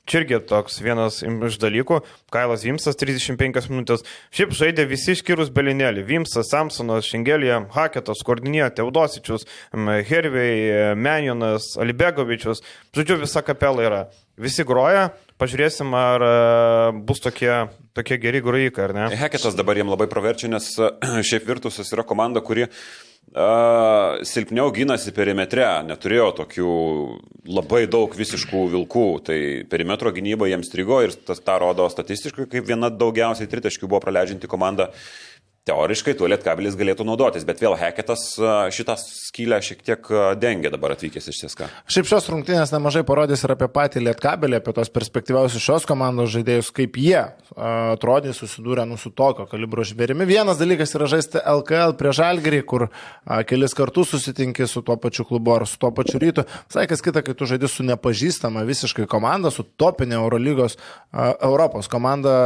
čia 0.09 0.23
irgi 0.23 0.41
toks 0.49 0.81
vienas 0.81 1.21
iš 1.23 1.61
dalykų. 1.63 2.01
Kailas 2.33 2.65
Vimsas 2.67 2.99
35 2.99 3.69
minutės. 3.73 4.07
Šiaip 4.35 4.57
žaidė 4.57 4.89
visi 4.89 5.13
išskyrus 5.17 5.53
Belinėlį. 5.55 6.07
Vimsas, 6.09 6.49
Samsonas, 6.53 7.07
Šengelija, 7.11 7.61
Haketas, 7.77 8.25
Kordinė, 8.27 8.65
Teudosičius, 8.77 9.45
Hervey, 9.77 10.95
Menjonas, 10.97 11.75
Alibegovičius. 11.81 12.65
Žodžiu, 12.97 13.21
visa 13.27 13.45
kapela 13.45 13.85
yra. 13.85 14.03
Visi 14.41 14.67
groja, 14.69 15.11
pažiūrėsim, 15.41 15.93
ar 15.97 16.25
e, 16.25 16.31
bus 17.07 17.21
tokie, 17.25 17.51
tokie 17.97 18.19
geri 18.23 18.43
grojikai, 18.45 18.87
ar 18.89 18.95
ne? 18.97 19.09
Heketas 19.17 19.57
dabar 19.59 19.79
jiem 19.79 19.91
labai 19.93 20.09
praverčia, 20.11 20.51
nes 20.53 20.71
e, 20.79 20.91
šiaip 21.29 21.47
Virtusas 21.49 21.93
yra 21.95 22.05
komanda, 22.07 22.43
kuri 22.45 22.67
uh, 22.67 24.17
silpniau 24.27 24.73
gynasi 24.75 25.13
perimetre, 25.17 25.67
neturėjo 25.89 26.31
tokių 26.41 26.73
labai 27.53 27.85
daug 27.91 28.17
visiškų 28.17 28.65
vilkų, 28.75 29.07
tai 29.27 29.39
perimetro 29.71 30.13
gynyba 30.15 30.49
jiems 30.51 30.71
strigo 30.71 31.03
ir 31.05 31.15
tas 31.29 31.43
tą 31.45 31.59
rodo 31.63 31.89
statistiškai, 31.93 32.49
kaip 32.53 32.69
viena 32.69 32.91
daugiausiai 32.91 33.51
tritaškių 33.51 33.91
buvo 33.91 34.03
praleidžianti 34.07 34.51
komanda 34.51 34.91
Teoriškai 35.67 36.13
tuo 36.15 36.29
lietkabelis 36.31 36.77
galėtų 36.79 37.03
naudotis, 37.03 37.43
bet 37.43 37.59
vėl 37.59 37.73
Heketas 37.75 38.37
šitą 38.71 38.95
skylę 39.03 39.57
šiek 39.67 39.81
tiek 39.83 40.11
dengia 40.39 40.71
dabar 40.71 40.93
atvykęs 40.95 41.27
iš 41.33 41.41
CSK. 41.41 41.67
Šiaip 41.91 42.07
šios 42.07 42.29
rungtynės 42.31 42.71
nemažai 42.71 43.03
parodys 43.09 43.43
ir 43.43 43.51
apie 43.51 43.67
patį 43.75 44.05
lietkabelį, 44.07 44.61
apie 44.61 44.75
tos 44.77 44.93
perspektyviausius 44.95 45.65
šios 45.65 45.89
komandos 45.91 46.31
žaidėjus, 46.37 46.71
kaip 46.77 46.95
jie 47.03 47.19
atrodys 47.57 48.39
susidūrę 48.39 48.85
nu, 48.87 48.95
su 48.95 49.11
tokio 49.11 49.49
kalibro 49.51 49.83
žvėrimi. 49.83 50.29
Vienas 50.31 50.61
dalykas 50.61 50.95
yra 50.95 51.11
žaisti 51.11 51.43
LKL 51.43 51.97
prie 51.99 52.15
Žalgerį, 52.15 52.63
kur 52.63 52.87
kelis 53.51 53.75
kartus 53.75 54.15
susitinki 54.15 54.69
su 54.71 54.85
tuo 54.87 54.95
pačiu 55.03 55.27
klubu 55.27 55.57
ar 55.57 55.67
su 55.67 55.81
tuo 55.83 55.91
pačiu 55.91 56.23
rytu. 56.23 56.47
Visai 56.71 56.87
kas 56.87 57.03
kita, 57.03 57.25
kai 57.27 57.35
tu 57.35 57.51
žaidži 57.51 57.73
su 57.75 57.89
nepažįstama 57.91 58.63
visiškai 58.71 59.09
komanda, 59.11 59.51
su 59.51 59.67
topinė 59.67 60.21
Eurolygos 60.21 60.79
Europos 61.11 61.91
komanda 61.91 62.39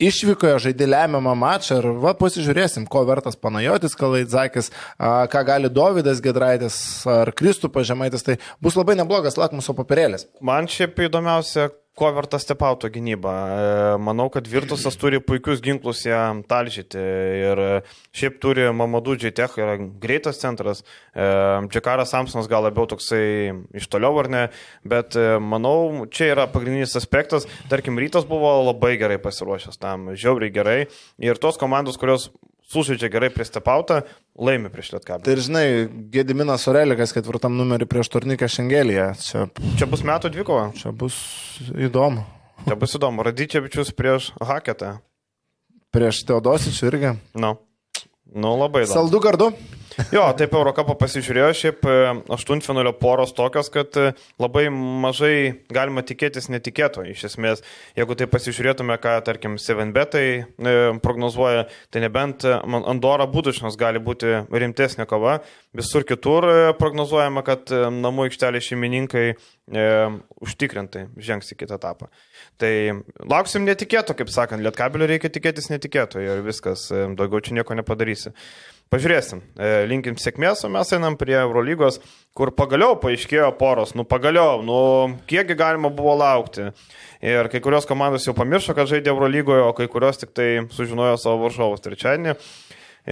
išvykoje 0.00 0.58
žaidė 0.70 0.88
lemiamą 0.96 1.36
mačą 1.36 1.82
ir 1.82 1.92
va, 2.00 2.16
pasižiūrėsim, 2.22 2.86
ko 2.90 3.02
vertas 3.08 3.36
Panajotis 3.36 3.98
Kalaidzakis, 3.98 4.70
ką 5.02 5.44
gali 5.48 5.70
Davidas 5.72 6.22
Gedraitis 6.24 6.78
ar 7.10 7.34
Kristupas 7.34 7.90
Žemaitis, 7.90 8.24
tai 8.26 8.38
bus 8.62 8.78
labai 8.78 8.96
neblogas 9.00 9.38
lakmuso 9.40 9.74
papirėlis. 9.76 10.28
Man 10.40 10.70
šiaip 10.70 11.02
įdomiausia, 11.08 11.72
ko 11.98 12.08
verta 12.16 12.38
stepauto 12.40 12.88
gynyba. 12.92 13.32
E, 13.32 13.96
manau, 14.00 14.28
kad 14.32 14.46
Virtusas 14.48 14.96
turi 15.00 15.20
puikius 15.20 15.60
ginklus 15.64 16.04
jam 16.06 16.40
talžyti 16.48 17.00
ir 17.42 17.62
šiaip 18.16 18.38
turi 18.42 18.68
Mamadų 18.72 19.18
Džetech, 19.20 19.58
yra 19.60 19.76
greitas 20.00 20.40
centras. 20.40 20.82
E, 21.12 21.26
Džekaras 21.68 22.14
Samsonas 22.14 22.48
gal 22.50 22.64
labiau 22.66 22.88
toksai 22.88 23.52
iš 23.76 23.90
toliau 23.92 24.16
ar 24.22 24.30
ne, 24.32 24.44
bet 24.88 25.18
e, 25.20 25.36
manau, 25.36 26.06
čia 26.08 26.32
yra 26.32 26.48
pagrindinis 26.52 26.96
aspektas. 26.98 27.48
Tarkim, 27.72 28.00
rytas 28.00 28.24
buvo 28.28 28.54
labai 28.70 28.94
gerai 29.00 29.20
pasiruošęs 29.22 29.80
tam, 29.82 30.14
žiauriai 30.16 30.54
gerai. 30.54 30.78
Ir 31.20 31.40
tos 31.42 31.60
komandos, 31.60 32.00
kurios 32.00 32.30
sužaidžia 32.72 33.10
gerai 33.12 33.28
pristapautą, 33.34 34.00
laimi 34.40 34.70
prieš 34.72 34.94
Lietkabelį. 34.96 35.24
Tai 35.26 35.34
ir 35.36 35.42
žinai, 35.44 35.64
Gediminas 36.14 36.64
Orelikas 36.72 37.12
ketvirtam 37.14 37.54
numerį 37.58 37.86
prieš 37.90 38.08
Turniką 38.14 38.48
Šengeliją. 38.50 39.10
Čia, 39.20 39.46
Čia 39.78 39.88
bus 39.92 40.04
metų 40.08 40.32
dvikova. 40.32 40.70
čia 40.78 40.92
bus 40.92 41.16
įdomu. 41.76 42.24
Čia 42.66 42.76
bus 42.78 42.96
įdomu. 42.96 43.24
Radyčiavičius 43.26 43.92
prieš 43.98 44.32
Haketą. 44.40 44.96
Prieš 45.92 46.22
Teodosičių 46.28 46.88
irgi. 46.88 47.12
Nu. 47.36 47.56
Nu, 48.32 48.54
labai 48.56 48.86
įdomu. 48.86 48.94
Saldu 48.96 49.20
gardu. 49.20 49.50
Jo, 50.14 50.24
taip 50.36 50.54
Eurocapą 50.56 50.94
pasižiūrėjo, 51.00 51.48
šiaip 51.56 51.86
e, 51.88 51.94
aštuntfinalio 52.32 52.94
poros 52.96 53.34
tokios, 53.36 53.68
kad 53.72 53.96
e, 54.00 54.12
labai 54.40 54.66
mažai 54.72 55.64
galima 55.72 56.04
tikėtis 56.06 56.48
netikėto. 56.52 57.04
Iš 57.08 57.26
esmės, 57.28 57.62
jeigu 57.98 58.16
tai 58.18 58.28
pasižiūrėtume, 58.32 58.96
ką, 59.02 59.16
tarkim, 59.26 59.58
7betai 59.60 60.24
e, 60.32 60.74
prognozuoja, 61.04 61.66
tai 61.92 62.04
nebent 62.06 62.46
e, 62.48 62.56
Andora 62.80 63.28
Budušnas 63.30 63.76
gali 63.80 64.00
būti 64.02 64.42
rimtesnė 64.48 65.06
kova. 65.10 65.40
Visur 65.76 66.06
kitur 66.08 66.46
prognozuojama, 66.80 67.44
kad 67.46 67.72
namų 67.72 68.28
aikštelė 68.28 68.62
šeimininkai 68.64 69.26
e, 69.28 69.86
užtikrintai 70.42 71.08
žengs 71.20 71.52
į 71.52 71.62
kitą 71.62 71.80
etapą. 71.80 72.08
Tai 72.60 72.74
lauksim 73.28 73.66
netikėto, 73.68 74.16
kaip 74.16 74.32
sakant, 74.32 74.64
lietkabelio 74.64 75.10
reikia 75.10 75.32
tikėtis 75.32 75.72
netikėto 75.72 76.22
ir 76.22 76.44
viskas, 76.46 76.88
daugiau 76.92 77.44
čia 77.44 77.60
nieko 77.60 77.76
nepadarysi. 77.76 78.32
Pažiūrėsim, 78.92 79.40
E, 79.56 79.84
linkim 79.88 80.16
sėkmės, 80.20 80.64
o 80.66 80.68
mes 80.72 80.90
einam 80.92 81.14
prie 81.20 81.36
Eurolygos, 81.38 82.00
kur 82.36 82.50
pagaliau 82.56 82.96
paaiškėjo 83.00 83.50
poros, 83.58 83.94
nu 83.96 84.04
pagaliau, 84.08 84.62
nu 84.64 84.76
kiekgi 85.30 85.56
galima 85.58 85.90
buvo 85.92 86.14
laukti. 86.18 86.70
Ir 87.22 87.48
kai 87.52 87.60
kurios 87.62 87.86
komandos 87.88 88.26
jau 88.26 88.34
pamiršo, 88.34 88.74
kad 88.74 88.90
žaidė 88.90 89.12
Eurolygoje, 89.12 89.62
o 89.64 89.74
kai 89.76 89.86
kurios 89.92 90.18
tik 90.20 90.32
tai 90.36 90.48
sužinojo 90.74 91.18
savo 91.20 91.44
varžovus 91.44 91.84
trečiadienį. 91.84 92.34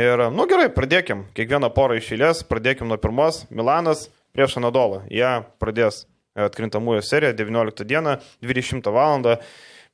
Ir, 0.00 0.24
nu 0.34 0.46
gerai, 0.50 0.68
pradėkim. 0.74 1.26
Kiekvieną 1.36 1.70
porą 1.74 1.98
iš 1.98 2.12
eilės, 2.16 2.42
pradėkim 2.46 2.90
nuo 2.90 2.98
pirmos. 3.00 3.44
Milanas 3.50 4.08
prieš 4.34 4.58
Anadolą. 4.60 5.04
Jie 5.10 5.30
pradės 5.62 6.04
atkrintamųjų 6.38 7.02
seriją 7.06 7.32
19 7.38 7.86
dieną, 7.90 8.18
20 8.42 8.90
val. 8.94 9.24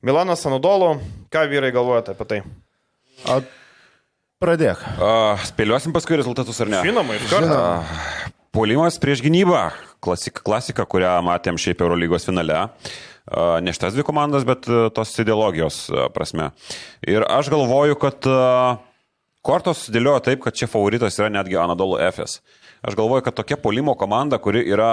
Milanas 0.05 0.45
Anadolų, 0.45 0.91
ką 1.33 1.47
vyrai 1.49 1.73
galvojate 1.73 2.13
apie 2.13 2.29
tai? 2.29 2.43
O, 3.25 3.39
pradėk. 4.41 4.81
Uh, 4.97 5.37
spėliosim 5.47 5.93
paskui 5.95 6.17
rezultatus 6.19 6.59
ar 6.63 6.71
ne? 6.71 6.81
Žinoma, 6.85 7.17
iš 7.17 7.27
karto. 7.31 7.47
Žinoma. 7.47 8.33
Puolimas 8.55 8.97
prieš 9.01 9.21
gynybą. 9.25 9.67
Klasika, 10.01 10.41
klasika, 10.45 10.85
kurią 10.89 11.17
matėm 11.25 11.59
šiaip 11.61 11.81
Eurolygos 11.83 12.27
finale. 12.29 12.67
Uh, 13.27 13.57
Ne 13.61 13.73
šitas 13.75 13.95
dvi 13.95 14.05
komandas, 14.07 14.45
bet 14.47 14.69
uh, 14.71 14.87
tos 14.93 15.11
ideologijos 15.19 15.81
uh, 15.91 16.05
prasme. 16.13 16.51
Ir 17.03 17.25
aš 17.27 17.49
galvoju, 17.51 17.97
kad 17.99 18.29
uh, 18.29 18.77
kortos 19.45 19.83
sudėliojo 19.87 20.21
taip, 20.29 20.45
kad 20.45 20.55
čia 20.55 20.69
favoritas 20.71 21.17
yra 21.19 21.27
netgi 21.33 21.59
Anadolu 21.59 21.99
FS. 22.07 22.39
Aš 22.87 22.95
galvoju, 22.95 23.25
kad 23.25 23.35
tokia 23.35 23.57
polimo 23.59 23.97
komanda, 23.99 24.39
kuri 24.39 24.61
yra 24.69 24.91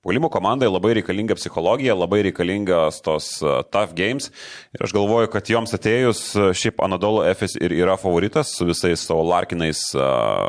Puolimo 0.00 0.30
komandai 0.32 0.64
labai 0.70 0.94
reikalinga 0.96 1.36
psichologija, 1.36 1.92
labai 1.92 2.22
reikalingas 2.24 3.02
tos 3.04 3.26
uh, 3.44 3.58
tough 3.68 3.92
games. 3.92 4.30
Ir 4.72 4.86
aš 4.86 4.94
galvoju, 4.96 5.28
kad 5.28 5.50
joms 5.52 5.76
atėjus 5.76 6.22
uh, 6.38 6.46
šiaip 6.56 6.80
Anadolu 6.86 7.20
FS 7.34 7.58
ir 7.60 7.74
yra 7.76 7.98
favoritas 8.00 8.54
su 8.56 8.64
visais 8.70 9.04
savo 9.04 9.26
Larkinais, 9.28 9.82
uh, 9.92 10.46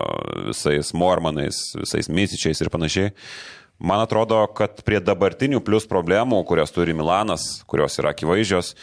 visais 0.47 0.93
Mormanais, 0.95 1.60
visais 1.84 2.08
Misičiais 2.08 2.64
ir 2.64 2.72
panašiai. 2.72 3.12
Man 3.82 3.99
atrodo, 3.99 4.39
kad 4.56 4.84
prie 4.88 5.02
dabartinių 5.04 5.60
plus 5.66 5.88
problemų, 5.89 6.43
kurias 6.47 6.72
turi 6.72 6.93
Milanas, 6.95 7.64
kurios 7.68 7.97
yra 7.99 8.14
akivaizdžios, 8.16 8.76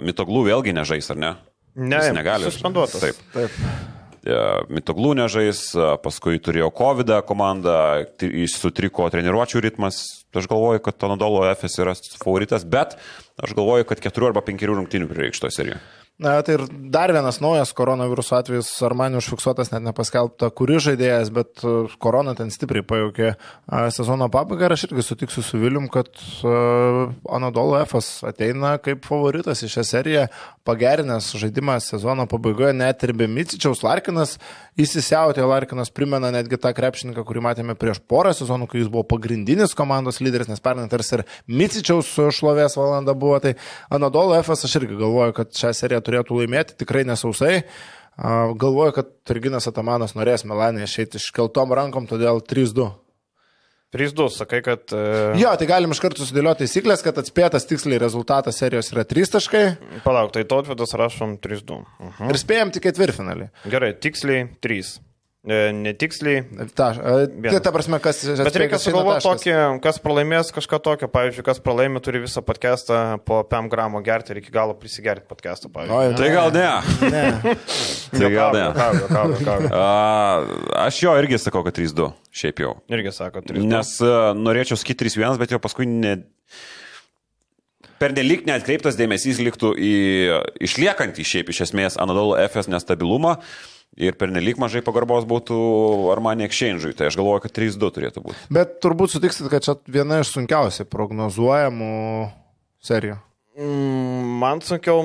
Mitoglų 0.00 0.46
vėlgi 0.46 0.72
nežais, 0.76 1.10
ar 1.12 1.18
ne? 1.20 1.30
Ne, 1.76 1.98
Jis 2.00 2.16
negali. 2.16 2.48
suspenduotas. 2.48 3.02
Taip. 3.02 3.20
Taip. 3.34 3.95
E, 4.26 4.38
Mitoglų 4.74 5.12
nežais, 5.20 5.60
e, 5.78 5.90
paskui 6.02 6.40
turėjo 6.42 6.72
COVID 6.74 7.12
komandą, 7.28 7.76
tri- 8.18 8.48
sutriko 8.50 9.06
treniruočio 9.12 9.62
ritmas. 9.62 10.00
Aš 10.36 10.48
galvoju, 10.50 10.82
kad 10.84 10.98
Tonodolo 10.98 11.44
FS 11.54 11.78
yra 11.80 11.94
favoritas, 12.18 12.66
bet 12.66 12.98
aš 13.40 13.54
galvoju, 13.56 13.86
kad 13.88 14.02
keturių 14.02 14.32
arba 14.32 14.42
penkerių 14.44 14.80
rungtynių 14.80 15.08
prireikšto 15.08 15.48
serijoje. 15.54 15.80
Na, 16.16 16.38
tai 16.40 16.54
ir 16.56 16.62
dar 16.88 17.12
vienas 17.12 17.42
naujas 17.44 17.74
koronaviruso 17.76 18.38
atvejis, 18.38 18.70
Armanio 18.86 19.20
užfiksuotas, 19.20 19.68
net 19.68 19.82
nepaskelbta, 19.84 20.48
kuri 20.56 20.78
žaidėjas, 20.80 21.28
bet 21.28 21.60
e, 21.60 21.72
korona 22.00 22.32
ten 22.38 22.48
stipriai 22.48 22.86
pajaukė 22.88 23.34
a, 23.34 23.82
sezono 23.92 24.30
pabaigą. 24.32 24.64
Ir 24.64 24.74
aš 24.78 24.86
irgi 24.88 25.04
sutiksiu 25.04 25.44
su 25.44 25.60
Vilium, 25.60 25.90
kad 25.92 26.08
uh, 26.08 27.12
Anadolo 27.28 27.76
Efas 27.82 28.08
ateina 28.24 28.78
kaip 28.80 29.04
favoritas 29.04 29.60
į 29.60 29.68
šią 29.74 29.84
seriją, 29.90 30.22
pagerinęs 30.64 31.34
žaidimą 31.36 31.76
sezono 31.84 32.24
pabaigoje, 32.32 32.72
net 32.80 33.04
ir 33.04 33.12
be 33.12 33.28
Micičiaus. 33.28 33.84
Larkinas 33.84 34.38
įsisiautė, 34.80 35.44
Larkinas 35.44 35.92
primena 35.92 36.32
netgi 36.32 36.56
tą 36.60 36.72
krepšininką, 36.80 37.26
kurį 37.28 37.44
matėme 37.44 37.76
prieš 37.76 38.00
porą 38.08 38.32
sezonų, 38.36 38.70
kai 38.72 38.80
jis 38.80 38.88
buvo 38.88 39.04
pagrindinis 39.12 39.76
komandos 39.76 40.22
lyderis, 40.24 40.48
nes 40.48 40.64
pernai 40.64 40.88
tarsi 40.88 41.18
ir 41.18 41.26
Micičiaus 41.60 42.08
šlovės 42.40 42.80
valanda 42.80 43.12
buvo, 43.12 43.36
tai 43.44 43.54
Anadolo 43.92 44.40
Efas 44.40 44.64
aš 44.64 44.80
irgi 44.80 44.96
galvoju, 44.96 45.36
kad 45.36 45.52
šią 45.60 45.76
seriją 45.76 46.05
turėtų 46.06 46.40
laimėti, 46.40 46.78
tikrai 46.80 47.04
nesausai. 47.08 47.64
Galvoju, 48.16 48.94
kad 48.96 49.10
Turginas 49.28 49.68
Atamanas 49.68 50.14
norės 50.16 50.46
Melanį 50.48 50.86
išeiti 50.86 51.20
iškeltom 51.20 51.74
rankom, 51.76 52.06
todėl 52.08 52.40
3-2. 52.40 52.88
3-2, 53.96 54.28
sakai, 54.34 54.62
kad... 54.66 54.88
e, 54.92 55.36
Jo, 55.40 55.52
tai 55.58 55.68
galim 55.68 55.92
iš 55.94 56.00
karto 56.02 56.24
sudėlioti 56.26 56.64
taisyklės, 56.64 57.04
kad 57.06 57.20
atspėtas 57.20 57.68
tiksliai 57.70 58.00
rezultatas 58.02 58.58
serijos 58.58 58.90
yra 58.92 59.04
3 59.06 59.30
taškai 59.36 59.62
Palauk, 60.04 60.32
tai 60.34 60.42
tautvidas 60.48 60.96
rašom 60.98 61.36
3-2. 61.44 61.78
Mhm. 62.02 62.32
ir 62.32 62.40
spėjom 62.40 62.72
tik 62.74 62.88
ketvirtfinalį. 62.88 63.50
Gerai, 63.72 63.92
tiksliai 63.94 64.48
3. 64.64 64.96
E, 65.46 65.70
netiksliai. 65.70 66.42
Ta, 66.74 66.88
tai 66.90 67.58
ta 67.62 67.70
prasme, 67.70 68.00
kas... 68.02 68.18
Bet 68.42 68.56
reikia 68.58 68.80
sugalvoti 68.82 69.22
tokį, 69.22 69.52
kas 69.84 70.00
pralaimės 70.02 70.48
kažką 70.54 70.80
tokio. 70.82 71.08
Pavyzdžiui, 71.12 71.44
kas 71.46 71.60
pralaimė, 71.62 72.00
turi 72.02 72.18
visą 72.24 72.42
podcastą 72.42 73.20
po 73.22 73.38
5 73.46 73.70
gramų 73.70 74.00
gerti 74.06 74.34
ir 74.34 74.40
iki 74.40 74.50
galo 74.54 74.74
prisigerti 74.80 75.22
podcastą. 75.30 75.70
Pavyzdžiui. 75.70 76.16
Tai 76.18 76.30
gal 76.34 76.50
ne. 76.56 76.64
Ne. 77.14 77.54
Tai 78.18 78.30
gal 78.34 78.58
ne. 78.58 78.64
Juokauju, 78.64 79.04
juokauju, 79.04 79.36
juokauju. 79.36 79.70
A, 79.78 80.80
aš 80.88 80.98
jo 81.04 81.14
irgi 81.22 81.38
sakau, 81.44 81.62
kad 81.68 81.78
3-2, 81.78 82.10
šiaip 82.42 82.64
jau. 82.64 82.72
Irgi 82.90 83.14
sako 83.14 83.44
3-2. 83.46 83.68
Nes 83.70 83.94
a, 84.02 84.16
norėčiau 84.34 84.80
sakyti 84.82 85.06
3-1, 85.06 85.38
bet 85.44 85.54
jau 85.54 85.62
paskui 85.62 85.86
ne... 85.86 86.16
Per 88.02 88.12
nelik 88.18 88.42
neatkreiptas 88.50 88.98
dėmesys 88.98 89.38
liktų 89.40 89.72
į 89.78 89.94
išliekantį 90.66 91.30
šiaip 91.30 91.54
iš 91.54 91.62
esmės 91.68 91.94
Anadolu 92.02 92.34
FS 92.42 92.66
nestabilumą 92.68 93.38
ir 93.96 94.16
per 94.20 94.32
nelik 94.32 94.60
mažai 94.60 94.82
pagarbos 94.84 95.26
būtų 95.28 95.56
Armani 96.12 96.46
Exchange'ui. 96.46 96.94
Tai 96.96 97.10
aš 97.10 97.18
galvoju, 97.18 97.46
kad 97.46 97.56
3-2 97.56 97.92
turėtų 97.96 98.24
būti. 98.24 98.48
Bet 98.52 98.78
turbūt 98.84 99.16
sutiksit, 99.16 99.48
kad 99.52 99.64
čia 99.64 99.76
viena 99.88 100.20
iš 100.22 100.34
sunkiausiai 100.36 100.88
prognozuojamų 100.90 101.94
serijų. 102.84 103.20
Mm, 103.56 104.36
Man 104.36 104.60
sunkiau 104.60 105.00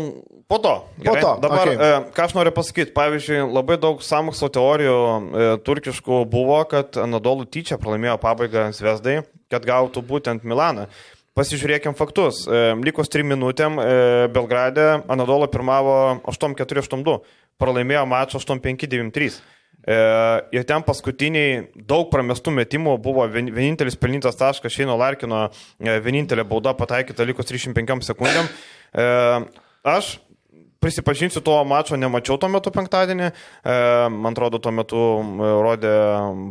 po 0.48 0.58
to. 0.60 0.74
Po 1.06 1.16
to, 1.16 1.30
Dabar, 1.40 1.64
okay. 1.64 1.78
ką 2.12 2.26
aš 2.26 2.34
noriu 2.36 2.52
pasakyti, 2.52 2.92
pavyzdžiui, 2.92 3.46
labai 3.48 3.78
daug 3.80 4.02
samokslo 4.04 4.50
teorijų 4.52 4.96
e, 5.00 5.46
turkiškų 5.64 6.18
buvo, 6.32 6.60
kad 6.68 7.00
Anadolų 7.00 7.48
tyčia 7.48 7.80
pralaimėjo 7.80 8.18
pabaigą 8.20 8.66
Zvezdai, 8.76 9.22
kad 9.52 9.64
gautų 9.68 10.04
būtent 10.04 10.44
Milaną. 10.44 10.90
Pasižiūrėkim 11.38 11.96
faktus. 11.96 12.44
E, 12.44 12.74
likus 12.84 13.12
3 13.12 13.24
minutėm 13.24 13.80
e, 13.80 13.88
Belgrade 14.36 15.02
Anadolo 15.12 15.48
pirmavo 15.52 15.94
8-4-8-2, 16.28 17.18
pralaimėjo 17.62 18.04
mačą 18.12 18.42
8-5-9-3. 18.42 19.38
E, 19.82 20.00
ir 20.58 20.66
ten 20.68 20.84
paskutiniai 20.86 21.70
daug 21.88 22.10
pramestų 22.12 22.52
metimų 22.58 22.98
buvo 23.02 23.28
vien- 23.32 23.52
vienintelis 23.56 23.96
pelnytas 23.96 24.36
taškas 24.40 24.76
Šeino 24.76 24.98
Larkino, 25.00 25.48
vienintelė 25.80 26.44
bauda 26.48 26.76
pataikyta 26.78 27.26
likus 27.26 27.48
35 27.50 28.12
sekundėm. 28.12 28.52
Aš 29.88 30.18
prisipažinsiu, 30.82 31.44
to 31.46 31.56
mačo 31.64 31.96
nemačiau 31.96 32.40
tuo 32.42 32.50
metu 32.50 32.74
penktadienį, 32.74 33.30
e, 33.30 33.74
man 34.10 34.34
atrodo, 34.34 34.58
tuo 34.58 34.74
metu 34.74 35.02
rodė 35.62 35.94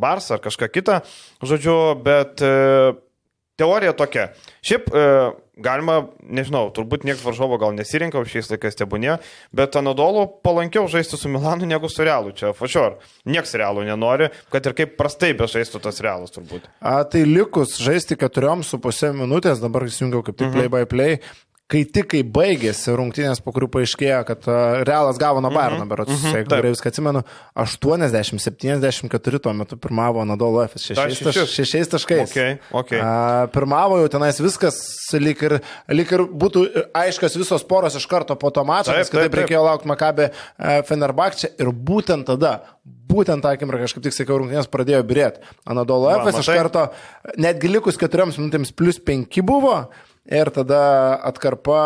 Bars 0.01 0.31
ar 0.31 0.43
kažką 0.43 0.71
kitą, 0.71 1.01
žodžiu, 1.43 1.77
bet 2.05 2.43
e, 2.47 2.95
teorija 3.61 3.95
tokia. 3.97 4.31
Šiaip 4.67 4.89
e, 4.91 5.05
galima, 5.61 5.97
nežinau, 6.25 6.69
turbūt 6.75 7.05
niekas 7.07 7.23
varžovo 7.25 7.59
gal 7.61 7.75
nesirinka, 7.77 8.23
šiais 8.29 8.51
laikais 8.53 8.79
tebūnė, 8.81 9.19
bet 9.57 9.77
Anadolu 9.81 10.27
palankiau 10.45 10.89
žaisti 10.91 11.19
su 11.21 11.31
Milanu 11.33 11.69
negu 11.69 11.91
su 11.93 12.05
Realu. 12.07 12.33
Čia 12.37 12.55
fašior. 12.57 12.99
Niekas 13.29 13.55
Realų 13.61 13.85
nenori, 13.89 14.31
kad 14.53 14.67
ir 14.67 14.77
kaip 14.79 14.97
prastai 15.01 15.33
bežaistų 15.39 15.83
tas 15.85 16.01
Realas 16.05 16.35
turbūt. 16.35 16.69
A, 16.81 17.03
tai 17.05 17.27
likus 17.29 17.77
žaisti 17.83 18.19
keturiom 18.21 18.65
su 18.67 18.81
pusė 18.83 19.13
minutės, 19.17 19.63
dabar 19.63 19.89
įsijungiau 19.89 20.25
kaip 20.27 20.41
tik 20.41 20.53
play 20.57 20.73
by 20.73 20.89
play. 20.89 21.21
Kai 21.71 21.83
tik 21.87 22.09
kai 22.11 22.21
baigėsi 22.27 22.95
rungtynės, 22.99 23.41
po 23.45 23.53
kurių 23.55 23.69
paaiškėjo, 23.77 24.21
kad 24.29 24.49
Realas 24.89 25.21
gavo 25.21 25.43
nuo 25.45 25.53
Bayerno, 25.55 25.87
berots, 25.91 26.13
mhm, 26.17 26.35
jeigu 26.35 26.49
taip. 26.51 26.59
gerai 26.59 26.73
viską 26.75 26.91
atsimenu, 26.91 27.23
80-74 27.65 29.43
tuo 29.45 29.55
metu 29.57 29.79
pirmavo 29.81 30.25
Nadolo 30.29 30.65
F. 30.65 30.75
Dar 30.81 31.13
šešiais, 31.13 31.23
taš, 31.23 31.39
šešis. 31.39 31.55
šešiais 31.61 31.93
taškais. 31.95 32.25
Okay, 32.27 32.59
okay. 32.83 33.01
A, 33.03 33.47
pirmavo 33.55 34.01
jau 34.03 34.11
tenais 34.17 34.41
viskas, 34.43 34.81
lyg 35.15 35.45
ir, 35.47 35.57
lyg 35.95 36.15
ir 36.17 36.27
būtų 36.45 36.67
aiškios 37.05 37.39
visos 37.39 37.67
poros 37.67 37.99
iš 37.99 38.09
karto 38.11 38.37
po 38.41 38.53
to 38.55 38.67
mačo, 38.67 38.95
nes 38.97 39.11
kitaip 39.11 39.29
taip, 39.29 39.33
taip. 39.33 39.41
reikėjo 39.45 39.65
laukti 39.67 39.91
Makabė 39.91 40.31
Fenerbakčia 40.89 41.55
ir 41.61 41.71
būtent 41.71 42.27
tada, 42.31 42.59
būtent 43.11 43.43
tą 43.45 43.55
akimirką, 43.55 43.87
aš 43.87 43.97
kaip 43.97 44.07
tik 44.07 44.17
sakiau, 44.17 44.41
rungtynės 44.43 44.71
pradėjo 44.71 45.03
birėti. 45.07 45.43
Anadolo 45.71 46.11
F. 46.19 46.31
iš 46.43 46.51
karto, 46.51 46.89
netgi 47.41 47.71
likus 47.71 47.99
keturioms 48.01 48.39
minutėms 48.41 48.75
plus 48.77 49.01
penki 49.03 49.45
buvo 49.47 49.85
ir 50.31 50.51
tada 50.55 50.83
atkarpa 51.27 51.81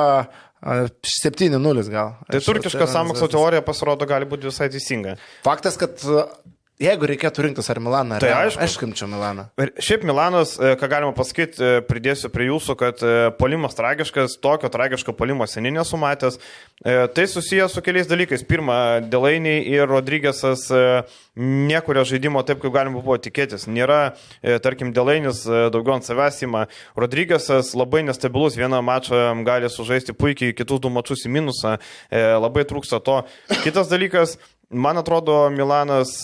a, 0.65 0.77
7-0 1.25 1.89
gal. 1.93 2.15
Tai 2.31 2.41
turkiška 2.45 2.89
samokslo 2.89 3.29
teorija 3.33 3.65
pasirodo 3.65 4.09
gali 4.09 4.29
būti 4.29 4.49
visai 4.49 4.71
teisinga. 4.73 5.17
Faktas, 5.45 5.77
kad 5.81 6.01
jeigu 6.83 7.07
reikėtų 7.07 7.45
rinktis 7.47 7.69
ar 7.71 7.79
Milaną, 7.83 8.17
ar 8.17 8.23
Tai 8.25 8.29
Realą, 8.31 8.49
aišku. 8.51 8.63
aišku, 8.65 8.87
imčiau 8.89 9.09
Milaną. 9.11 9.45
Ir 9.63 9.71
Šiaip 9.79 10.03
Milanas, 10.09 10.57
e, 10.59 10.73
ką 10.81 10.89
galima 10.91 11.13
pasakyti, 11.15 11.61
e, 11.63 11.83
pridėsiu 11.87 12.31
prie 12.35 12.49
jūsų, 12.49 12.75
kad 12.81 13.03
e, 13.07 13.13
polimas 13.39 13.77
tragiškas, 13.79 14.39
tokio 14.43 14.71
tragiško 14.75 15.15
polimo 15.15 15.47
seniai 15.47 15.77
nesumatęs. 15.79 16.41
E, 16.85 16.97
Tai 17.15 17.27
susijęs 17.31 17.73
su 17.77 17.83
keliais 17.85 18.09
dalykais. 18.11 18.43
Pirma, 18.49 19.01
Delainiai 19.07 19.63
ir 19.71 19.87
Rodrygėsas 19.89 20.67
nekuria 21.37 22.05
žaidimo 22.07 22.43
taip, 22.47 22.61
kaip 22.63 22.73
galima 22.75 23.01
buvo 23.03 23.17
tikėtis. 23.19 23.67
Nėra, 23.71 24.15
tarkim, 24.63 24.93
Delainis 24.95 25.45
daugiau 25.47 25.97
ant 25.97 26.07
savęs 26.07 26.41
įma. 26.47 26.65
Rodrygėsas 26.99 27.73
labai 27.79 28.03
nestabilus, 28.07 28.59
vieną 28.59 28.81
mačą 28.87 29.21
gali 29.47 29.71
sužaisti 29.71 30.15
puikiai, 30.15 30.55
kitus 30.57 30.83
du 30.83 30.91
mačus 30.95 31.25
į 31.27 31.33
minusą. 31.35 31.77
Labai 32.11 32.67
trūksta 32.71 33.01
to. 33.05 33.21
Kitas 33.65 33.91
dalykas. 33.91 34.37
Man 34.71 34.99
atrodo, 34.99 35.51
Milanas 35.53 36.17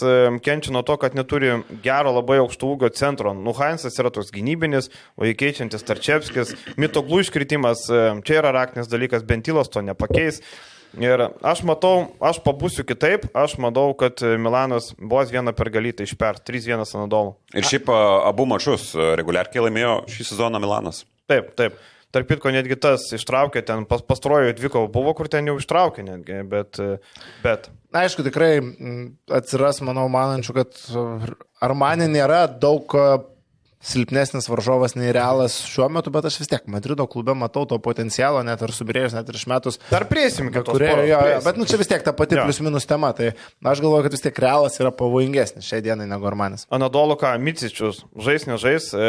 kenčia 0.45 0.73
nuo 0.73 0.83
to, 0.87 0.97
kad 1.01 1.15
neturi 1.19 1.53
gero 1.85 2.15
labai 2.17 2.41
aukšto 2.41 2.73
ūgio 2.73 2.91
centro. 2.97 3.35
Nu, 3.37 3.53
Heinzas 3.57 3.99
yra 4.01 4.13
toks 4.15 4.33
gynybinis, 4.35 4.91
o 5.21 5.29
įkeičiantis 5.29 5.85
Tarčevskis, 5.87 6.55
mitoglų 6.81 7.23
iškritimas, 7.25 7.87
čia 8.27 8.41
yra 8.41 8.55
raktinis 8.57 8.91
dalykas, 8.91 9.27
Bentilas 9.29 9.71
to 9.73 9.85
nepakeis. 9.85 10.41
Ir 10.99 11.23
aš 11.47 11.61
matau, 11.69 12.09
aš 12.19 12.41
pabūsiu 12.43 12.83
kitaip, 12.89 13.29
aš 13.39 13.55
matau, 13.63 13.93
kad 13.95 14.25
Milanas 14.43 14.91
vos 14.99 15.31
vieną 15.31 15.55
pergalytą 15.55 16.03
išper, 16.09 16.41
3-1 16.43 16.83
Anadolų. 16.83 17.37
Ir 17.55 17.69
šiaip 17.69 17.93
abu 17.95 18.49
mačius 18.51 18.91
reguliarkiai 18.97 19.69
laimėjo 19.69 20.01
šį 20.11 20.31
sezoną 20.33 20.59
Milanas. 20.63 21.05
Taip, 21.31 21.53
taip. 21.61 21.79
Tarp 22.11 22.27
kitko, 22.27 22.51
netgi 22.51 22.75
tas 22.75 23.05
ištraukė, 23.15 23.63
ten 23.63 23.85
pas, 23.87 24.03
pastarojo 24.03 24.51
dviko 24.59 24.89
buvo, 24.91 25.13
kur 25.15 25.29
ten 25.31 25.47
jau 25.47 25.55
ištraukė 25.61 26.03
netgi, 26.09 26.41
bet, 26.51 26.81
e, 26.83 26.97
bet 27.45 27.69
aišku, 27.97 28.25
tikrai 28.27 28.53
mm, 28.61 29.05
atsiras, 29.41 29.81
manau, 29.87 30.07
manančių, 30.13 30.57
kad 30.61 30.81
ar 31.61 31.77
man 31.79 32.05
nėra 32.13 32.45
daug 32.61 32.91
silpnesnis 33.81 34.49
varžovas 34.51 34.93
nei 34.95 35.09
realas 35.13 35.55
šiuo 35.65 35.89
metu, 35.93 36.13
bet 36.13 36.27
aš 36.29 36.37
vis 36.43 36.51
tiek 36.53 36.67
Madrido 36.69 37.07
klube 37.09 37.33
matau 37.35 37.65
to 37.69 37.79
potencialo, 37.81 38.43
net 38.45 38.61
ir 38.61 38.73
subirėjus, 38.77 39.15
net 39.17 39.29
ir 39.33 39.39
išmetus. 39.39 39.79
dar 39.91 40.05
priesim 40.11 40.51
to. 40.53 40.61
Kurie, 40.69 40.91
jo, 41.09 41.17
jo, 41.33 41.39
bet 41.47 41.57
nu, 41.57 41.65
čia 41.65 41.79
vis 41.81 41.89
tiek 41.89 42.05
ta 42.05 42.13
pati 42.13 42.37
Jo. 42.37 42.45
plius 42.45 42.61
minus 42.61 42.87
tema, 42.87 43.13
tai 43.17 43.33
aš 43.65 43.81
galvoju, 43.81 44.05
kad 44.05 44.13
vis 44.13 44.25
tiek 44.27 44.39
realas 44.39 44.77
yra 44.81 44.93
pavojingesnis 44.93 45.65
šiai 45.65 45.81
dienai 45.83 46.07
negu 46.11 46.29
Armanis. 46.29 46.67
Anadolo 46.71 47.17
ką, 47.17 47.33
Micičius 47.41 48.03
žais, 48.21 48.45
nežais, 48.47 48.91
e, 48.93 49.09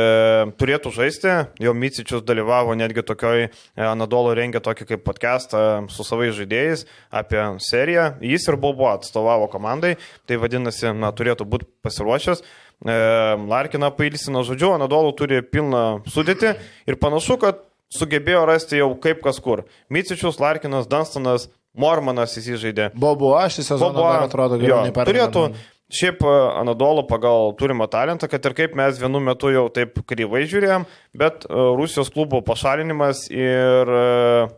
turėtų 0.55 0.93
žaisti, 0.95 1.35
jo 1.59 1.75
Micičius 1.75 2.23
dalyvavo 2.23 2.71
netgi 2.79 3.03
tokioj, 3.03 3.49
e, 3.51 3.83
Anadolo 3.83 4.31
rengė 4.37 4.63
tokį 4.63 4.87
kaip 4.93 5.03
podcastą 5.03 5.83
su 5.91 6.07
savais 6.07 6.31
žaidėjais 6.39 6.87
apie 7.11 7.43
seriją, 7.59 8.15
jis 8.23 8.47
ir 8.47 8.55
buvo 8.55 8.87
atstovavo 8.95 9.51
komandai, 9.51 9.97
tai 10.25 10.39
vadinasi, 10.39 10.95
na, 10.95 11.11
turėtų 11.11 11.43
būti 11.45 11.67
pasiruošęs. 11.83 12.41
Larkina 12.81 13.91
pailsino 13.93 14.41
žodžiu, 14.47 14.71
Anadolo 14.73 15.11
turi 15.13 15.41
pilną 15.45 16.01
sudėtį 16.09 16.55
ir 16.89 16.97
panašu, 17.01 17.37
kad 17.41 17.59
sugebėjo 17.93 18.45
rasti 18.49 18.79
jau 18.79 18.89
kaip 19.03 19.21
kas 19.21 19.37
kur. 19.43 19.65
Micičius, 19.93 20.39
Larkinas, 20.41 20.87
Dunstanas, 20.89 21.49
Mormanas 21.77 22.33
įsižaidė. 22.39 22.89
Bobo, 22.97 23.35
aš 23.37 23.59
šį 23.59 23.67
sezoną 23.69 24.01
dar 24.01 24.25
atrodo 24.25 24.57
geriau. 24.59 24.89
Turėtų, 24.91 25.45
šiaip 25.91 26.21
e, 26.23 26.31
Anadolo 26.61 27.03
pagal 27.09 27.51
turimą 27.59 27.85
talentą, 27.91 28.27
kad 28.31 28.45
ir 28.47 28.53
kaip 28.57 28.75
mes 28.79 28.99
vienu 29.01 29.19
metu 29.23 29.49
jau 29.51 29.65
taip 29.73 29.99
kryvai 30.07 30.41
žiūrėjom, 30.49 30.85
bet 31.19 31.45
e, 31.45 31.53
Rusijos 31.77 32.09
klubo 32.13 32.39
pašalinimas 32.47 33.25
ir 33.33 33.91
e, 33.91 34.03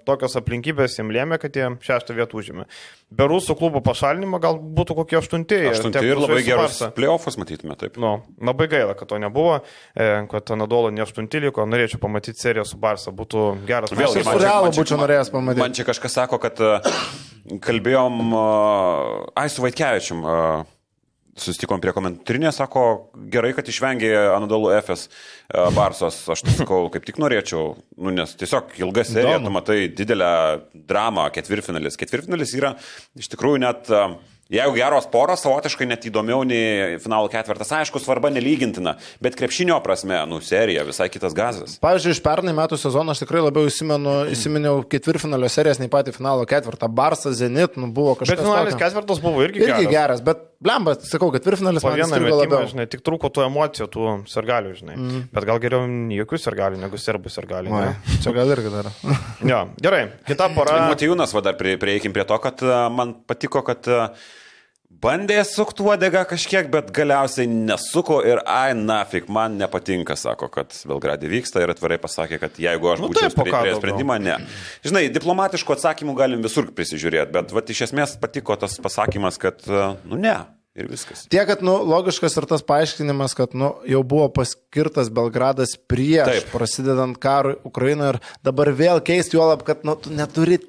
tokios 0.08 0.38
aplinkybės 0.40 1.00
jiems 1.00 1.16
lėmė, 1.18 1.40
kad 1.42 1.56
jie 1.58 1.72
šeštą 1.84 2.16
vietą 2.18 2.38
užėmė. 2.42 2.68
Be 3.14 3.28
rusų 3.30 3.54
klubo 3.60 3.82
pašalinimo 3.86 4.40
gal 4.42 4.58
būtų 4.58 4.96
kokie 5.02 5.20
aštuntieji. 5.20 5.70
Aštunti 5.74 6.00
tektų 6.00 6.12
ir 6.16 6.22
labai 6.24 6.40
gerus 6.48 6.64
Barsa. 6.64 6.88
playoffus 6.96 7.38
matytume, 7.38 7.76
taip. 7.78 8.00
Nu, 8.02 8.16
labai 8.42 8.66
gaila, 8.72 8.96
kad 8.98 9.12
to 9.12 9.20
nebuvo, 9.22 9.60
kad 9.94 10.54
Anadolo 10.56 10.90
ne 10.90 11.04
aštunti 11.06 11.44
liko, 11.44 11.68
norėčiau 11.70 12.02
pamatyti 12.02 12.42
seriją 12.42 12.66
su 12.66 12.80
Barsa, 12.82 13.14
būtų 13.14 13.44
geras 13.70 13.94
Aš 13.94 14.00
Vėlgi, 14.02 14.24
ir 14.24 14.32
čia- 14.42 14.74
būčiau 14.80 14.98
norėjęs 15.04 15.30
pamatyti. 15.34 15.62
Man 15.62 15.78
čia 15.78 15.86
kažkas 15.86 16.18
sako, 16.18 16.42
kad 16.42 16.58
kalbėjom, 17.62 18.34
ai, 19.38 19.50
su 19.52 19.62
Vaitkevičium. 19.62 20.26
a, 20.26 20.64
Susitikom 21.34 21.82
prie 21.82 21.90
komentarinės, 21.96 22.60
sako, 22.62 22.84
gerai, 23.34 23.56
kad 23.58 23.66
išvengė 23.72 24.12
Anadolu 24.36 24.70
FS 24.78 25.08
a, 25.10 25.70
Barsos. 25.74 26.20
Aš 26.30 26.44
tai 26.46 26.54
sakau, 26.60 26.84
kaip 26.94 27.08
tik 27.08 27.18
norėčiau, 27.22 27.72
nu, 27.98 28.14
nes 28.14 28.36
tiesiog 28.38 28.76
ilga 28.84 29.02
serija, 29.08 29.40
Įdomu. 29.40 29.50
tu 29.50 29.56
matai 29.58 29.80
didelę 29.90 30.30
dramą, 30.76 31.26
ketvirtfinalis. 31.34 31.98
Ketvirtfinalis 31.98 32.54
yra 32.60 32.76
iš 33.18 33.32
tikrųjų 33.34 33.64
net, 33.66 33.90
a, 33.90 34.04
jeigu 34.54 34.76
geros 34.78 35.08
poros, 35.10 35.42
savotiškai 35.42 35.88
net 35.90 36.06
įdomiau 36.06 36.44
nei 36.46 37.00
finalo 37.02 37.32
ketvirtas. 37.34 37.72
Aišku, 37.80 37.98
svarba 38.04 38.30
nelygintina, 38.30 39.00
bet 39.24 39.34
krepšinio 39.40 39.80
prasme, 39.82 40.20
nu, 40.30 40.38
serija 40.46 40.86
visai 40.86 41.10
kitas 41.10 41.34
gazas. 41.34 41.80
Pavyzdžiui, 41.82 42.14
iš 42.14 42.22
pernai 42.22 42.54
metų 42.62 42.78
sezono 42.78 43.16
aš 43.18 43.24
tikrai 43.26 43.42
labiau 43.42 43.66
įsimenu, 43.72 44.20
įsiminiau 44.36 44.84
ketvirtfinalio 44.94 45.50
serijas 45.50 45.82
nei 45.82 45.90
patį 45.90 46.14
finalo 46.20 46.46
ketvirtą. 46.46 46.92
Barsas, 46.94 47.40
Zenit, 47.42 47.74
nu, 47.82 47.90
buvo 47.90 48.14
kažkas. 48.22 48.38
Bet 48.38 48.46
finalis 48.46 48.78
ketvirtas 48.86 49.24
buvo 49.26 49.42
irgi, 49.48 49.66
Irgi 49.66 49.88
geras. 49.88 49.96
geras, 49.98 50.26
bet 50.30 50.46
blemba, 50.64 50.94
sakau, 51.04 51.30
ketvirtfinalis 51.36 51.84
Po 51.84 51.92
man 51.92 52.00
vieną 52.00 52.20
metimą, 52.20 52.38
labiau. 52.40 52.68
žinai, 52.72 52.86
tik 52.92 53.04
trūko 53.06 53.30
tų 53.34 53.46
emocijų, 53.48 53.88
tų 53.94 54.12
sergalių, 54.32 54.74
žinai. 54.80 54.96
Mm. 55.00 55.24
Bet 55.36 55.48
gal 55.50 55.60
geriau 55.64 55.88
jokių 56.18 56.40
sergalių 56.42 56.80
negu 56.82 57.00
serbų 57.02 57.32
sergalių. 57.34 57.74
Ne? 57.74 58.18
čia 58.24 58.34
gal 58.36 58.54
irgi 58.56 58.72
dar. 58.74 58.92
Jo, 59.44 59.60
gerai, 59.84 60.06
kita 60.30 60.50
pora. 60.58 60.80
Matijūnas, 60.94 61.36
va 61.36 61.44
dar 61.50 61.60
prie, 61.60 61.76
prieikim 61.82 62.16
prie 62.16 62.26
to, 62.30 62.40
kad 62.44 62.64
man 62.96 63.16
patiko, 63.28 63.64
kad 63.68 63.90
a, 63.92 64.08
bandė 65.04 65.40
sukti 65.48 65.84
uodegą 65.86 66.24
kažkiek, 66.30 66.70
bet 66.74 66.92
galiausiai 66.96 67.50
nesuko 67.52 68.22
ir 68.28 68.42
ai, 68.50 68.72
nafik, 68.78 69.28
man 69.32 69.58
nepatinka, 69.60 70.16
sako, 70.20 70.50
kad 70.54 70.74
Belgradė 70.90 71.30
vyksta 71.32 71.64
ir 71.64 71.74
atvirai 71.76 72.00
pasakė, 72.02 72.40
kad 72.42 72.58
jeigu 72.62 72.94
aš 72.94 73.04
Nu 73.04 73.12
būčiau 73.12 73.28
taip, 73.28 73.38
po 73.38 73.46
prie, 73.46 73.54
ką 73.54 73.62
prie 73.62 73.74
daugiau? 73.74 73.84
sprendimą, 73.84 74.18
ne. 74.24 74.40
Žinai, 74.88 75.06
diplomatiškų 75.14 75.78
atsakymų 75.78 76.18
galim 76.20 76.44
visur 76.46 76.72
prisižiūrėti, 76.76 77.36
bet 77.36 77.56
va, 77.56 77.66
iš 77.76 77.86
esmės 77.90 78.18
patiko 78.22 78.58
tas 78.60 78.80
pasakymas, 78.84 79.40
kad, 79.42 79.62
a, 79.68 79.94
nu 80.08 80.20
ne, 80.20 80.38
ir 80.78 80.90
viskas. 80.90 81.28
Tiek, 81.32 81.46
kad, 81.50 81.62
nu, 81.66 81.76
logiškas 81.86 82.38
ir 82.40 82.48
tas 82.50 82.64
paaiškinimas, 82.66 83.36
kad, 83.38 83.54
nu, 83.58 83.74
jau 83.90 84.02
buvo 84.08 84.30
paskirtas 84.34 85.12
Belgradas 85.14 85.76
prieš. 85.90 86.30
Taip. 86.32 86.52
prasidedant 86.54 87.18
karui 87.22 87.58
Ukrainoje 87.68 88.16
ir 88.16 88.22
dabar 88.46 88.72
vėl 88.74 89.04
keisti 89.06 89.38
juolab, 89.38 89.66
kad, 89.68 89.86
nu, 89.88 89.98
tu 90.00 90.14
neturi 90.14 90.60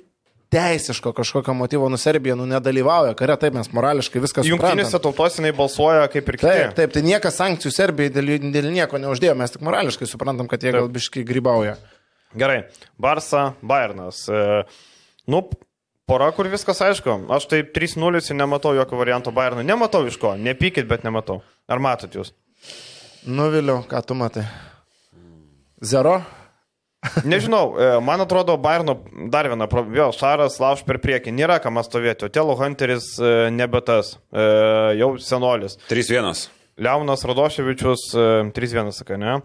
teisiško 0.55 1.13
kažkokio 1.17 1.55
motyvo, 1.59 1.89
nu, 1.91 1.99
Serbija, 2.01 2.37
nu, 2.39 2.47
nedalyvauja 2.49 3.17
kare, 3.19 3.37
taip 3.41 3.57
mes 3.59 3.71
morališkai 3.75 4.23
viskas 4.23 4.49
Jungtinėse 4.49 5.01
tautose 5.03 5.43
jinai 5.43 5.53
balsuoja 5.57 6.07
kaip 6.13 6.31
ir 6.31 6.39
kiti. 6.39 6.47
Taip, 6.49 6.77
taip, 6.79 6.95
tai 6.95 7.03
niekas 7.07 7.39
sankcijų 7.41 7.75
Serbijai 7.75 8.15
dėl, 8.15 8.33
dėl 8.55 8.71
nieko 8.73 9.01
neuždėjo, 9.03 9.35
mes 9.41 9.55
tik 9.55 9.67
morališkai 9.67 10.09
suprantam, 10.11 10.49
kad 10.51 10.63
jie 10.63 10.75
gal 10.77 10.89
biškai 10.95 11.27
grybauja. 11.27 11.77
Gerai, 12.35 12.65
Barsa, 12.99 13.55
Bayernas. 13.63 14.25
E, 14.29 14.63
nu, 15.31 15.43
pora, 16.07 16.31
kur 16.35 16.51
viskas 16.51 16.83
aišku. 16.83 17.21
Aš 17.35 17.47
tai 17.51 17.63
3-0 17.77 18.19
ir 18.19 18.39
nematau 18.39 18.75
jokio 18.75 18.99
varianto 18.99 19.35
Bayernui. 19.35 19.67
Nematau 19.67 20.03
iš 20.11 20.19
ko. 20.21 20.35
Nepykit, 20.35 20.89
bet 20.91 21.07
nematau. 21.07 21.45
Ar 21.71 21.83
matot 21.83 22.19
jūs? 22.19 22.35
Nuviliu, 23.31 23.85
ką 23.89 24.03
tu 24.05 24.19
matai. 24.19 24.49
Zero? 25.85 26.19
Nežinau, 27.25 27.75
e, 27.77 28.01
man 28.01 28.21
atrodo, 28.25 28.57
Bayerno 28.57 28.97
dar 29.31 29.49
viena, 29.51 29.69
pro- 29.69 29.85
vėl 29.85 30.13
Šaras 30.17 30.59
lauž 30.63 30.85
per 30.89 30.99
priekį. 31.03 31.35
Nėra 31.37 31.61
kam 31.63 31.77
stovėti. 31.85 32.29
Otelo 32.31 32.57
Hunteris 32.59 33.15
e, 33.21 33.51
nebe 33.53 33.81
tas. 33.85 34.17
E, 34.33 34.45
jau 35.01 35.15
senolis. 35.21 35.77
3-1. 35.91 36.47
Leonas 36.75 37.23
Radoševičius, 37.23 38.09
e, 38.19 38.23
3-1 38.57 38.89
sakai, 38.97 39.19
ne? 39.21 39.37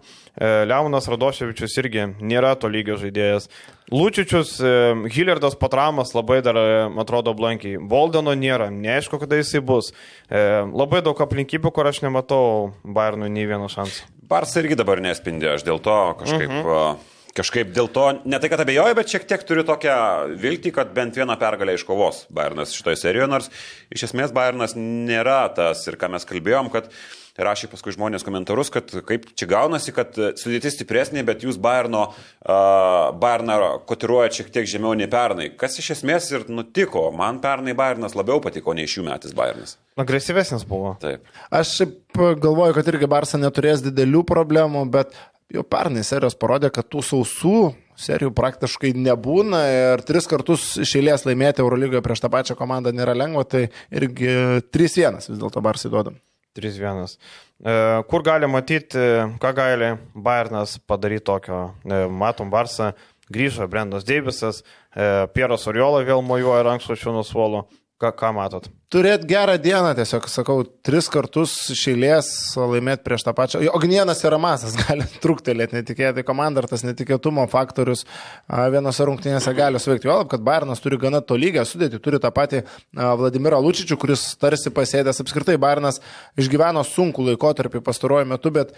Leonas 0.66 1.06
Radoševičius 1.12 1.76
irgi 1.78 2.08
nėra 2.18 2.56
to 2.58 2.66
lygio 2.66 2.96
žaidėjas. 2.98 3.46
Lūčičius, 3.92 4.56
e, 4.58 4.72
Hillardas 5.14 5.54
Patramas 5.60 6.10
labai 6.16 6.40
dar 6.42 6.58
atrodo 7.04 7.36
blankiai. 7.38 7.76
Voldeno 7.92 8.34
nėra, 8.34 8.70
neaišku, 8.74 9.20
kada 9.22 9.38
jisai 9.38 9.60
bus. 9.62 9.92
Labai 10.30 11.04
daug 11.06 11.20
aplinkybių, 11.22 11.70
kur 11.74 11.86
aš 11.92 12.02
nematau 12.06 12.72
Bayernui 12.82 13.30
nei 13.30 13.46
vieno 13.46 13.68
šansų. 13.70 14.08
Barsa 14.30 14.62
irgi 14.62 14.76
dabar 14.78 15.02
nespindi, 15.02 15.46
aš 15.50 15.64
dėl 15.66 15.80
to 15.82 15.96
kažkaip 16.18 16.50
-huh. 16.50 16.98
Kažkaip 17.40 17.72
dėl 17.76 17.88
to, 17.92 18.06
ne 18.28 18.40
tai 18.40 18.50
kad 18.52 18.60
abejoju, 18.64 18.98
bet 18.98 19.14
šiek 19.14 19.24
tiek 19.28 19.46
turiu 19.48 19.64
tokią 19.68 19.96
viltį, 20.40 20.74
kad 20.76 20.92
bent 20.96 21.16
vieną 21.16 21.38
pergalę 21.40 21.78
iškovos 21.78 22.26
Bayernas 22.34 22.76
šitoje 22.76 23.00
serijoje, 23.00 23.30
nors 23.32 23.50
iš 23.92 24.10
esmės 24.10 24.34
Bayernas 24.36 24.76
nėra 24.76 25.42
tas 25.56 25.86
ir 25.88 25.98
ką 26.00 26.12
mes 26.12 26.28
kalbėjom, 26.28 26.70
kad 26.74 26.92
rašė 27.40 27.70
paskui 27.72 27.94
žmonės 27.94 28.24
komentarus, 28.26 28.70
kad 28.72 28.90
kaip 29.08 29.28
čia 29.38 29.48
gaunasi, 29.50 29.94
kad 29.96 30.16
sudėtis 30.40 30.74
stipresnė, 30.76 31.22
bet 31.26 31.44
jūs 31.46 31.58
Bayerno, 31.62 32.10
uh, 32.10 33.10
Bayerną 33.20 33.56
kotiruojate 33.88 34.40
šiek 34.40 34.50
tiek 34.54 34.68
žemiau 34.68 34.92
nei 34.98 35.08
pernai. 35.10 35.50
Kas 35.60 35.78
iš 35.80 35.92
esmės 35.96 36.30
ir 36.34 36.46
nutiko. 36.52 37.06
Man 37.16 37.40
pernai 37.40 37.76
Bayernas 37.78 38.16
labiau 38.18 38.42
patiko 38.44 38.74
nei 38.76 38.90
šių 38.90 39.06
metais 39.08 39.36
Bayernas. 39.36 39.78
Agresyvesnis 40.00 40.66
buvo. 40.68 40.94
Taip. 41.00 41.26
Aš 41.52 41.74
šiaip 41.80 42.20
galvoju, 42.42 42.76
kad 42.76 42.88
irgi 42.92 43.08
Barsa 43.10 43.40
neturės 43.40 43.84
didelių 43.84 44.22
problemų, 44.28 44.84
bet 44.92 45.16
jau 45.54 45.64
pernai 45.66 46.02
serijos 46.06 46.36
parodė, 46.38 46.70
kad 46.74 46.88
tų 46.90 47.02
sausų 47.04 47.54
serijų 48.00 48.32
praktiškai 48.36 48.94
nebūna 48.96 49.60
ir 49.74 50.02
tris 50.08 50.28
kartus 50.30 50.72
iš 50.80 50.96
eilės 51.00 51.26
laimėti 51.28 51.64
Eurolygoje 51.64 52.02
prieš 52.04 52.24
tą 52.24 52.32
pačią 52.32 52.56
komandą 52.58 52.94
nėra 52.96 53.14
lengva, 53.16 53.44
tai 53.44 53.68
irgi 53.92 54.32
3-1 54.72 55.20
vis 55.20 55.40
dėlto 55.40 55.62
Barsai 55.64 55.92
duodam. 55.92 56.18
3-1. 56.56 57.14
E, 57.62 57.74
kur 58.10 58.24
gali 58.26 58.48
matyti, 58.50 59.02
ką 59.42 59.52
gali 59.54 59.92
Bayernas 60.14 60.78
padaryti 60.88 61.26
tokio? 61.28 61.60
E, 61.84 62.02
matom, 62.10 62.50
Barsą 62.50 62.92
grįžo 63.30 63.68
Brendas 63.70 64.06
Deivisas, 64.08 64.64
e, 64.90 65.28
Pieras 65.34 65.68
Oriola 65.70 66.02
vėl 66.06 66.24
mojuoja 66.26 66.64
rankšluošių 66.66 67.14
nuo 67.14 67.26
suolo. 67.26 67.66
Ką, 68.00 68.14
ką 68.16 68.30
matot? 68.32 68.64
Turėt 68.88 69.26
gerą 69.28 69.58
dieną, 69.60 69.90
tiesiog 69.98 70.24
sakau, 70.32 70.62
tris 70.86 71.10
kartus 71.12 71.52
išėlės 71.74 72.30
laimėti 72.56 73.04
prieš 73.04 73.26
tą 73.26 73.34
pačią. 73.36 73.60
Ognienas 73.76 74.22
yra 74.24 74.38
masas, 74.40 74.72
gali 74.80 75.04
truktelėti 75.20 75.76
netikėtai 75.76 76.24
komanda 76.24 76.62
ir 76.62 76.68
tas 76.70 76.80
netikėtumo 76.86 77.44
faktorius 77.52 78.06
vienose 78.48 79.04
rungtynėse 79.04 79.52
gali 79.58 79.82
suveikti. 79.84 80.08
Jo, 80.08 80.22
kad 80.32 80.40
Bairnas 80.46 80.80
turi 80.80 80.96
gana 81.02 81.20
tolygę 81.20 81.66
sudėti, 81.68 82.00
turi 82.00 82.22
tą 82.24 82.32
patį 82.32 82.62
Vladimirą 82.96 83.60
Lučičių, 83.66 84.00
kuris 84.00 84.24
tarsi 84.40 84.72
pasėdęs 84.72 85.20
apskritai. 85.20 85.58
Bairnas 85.60 86.00
išgyveno 86.40 86.86
sunku 86.88 87.28
laikotarpį 87.28 87.84
pastaruoju 87.84 88.32
metu, 88.32 88.54
bet... 88.56 88.72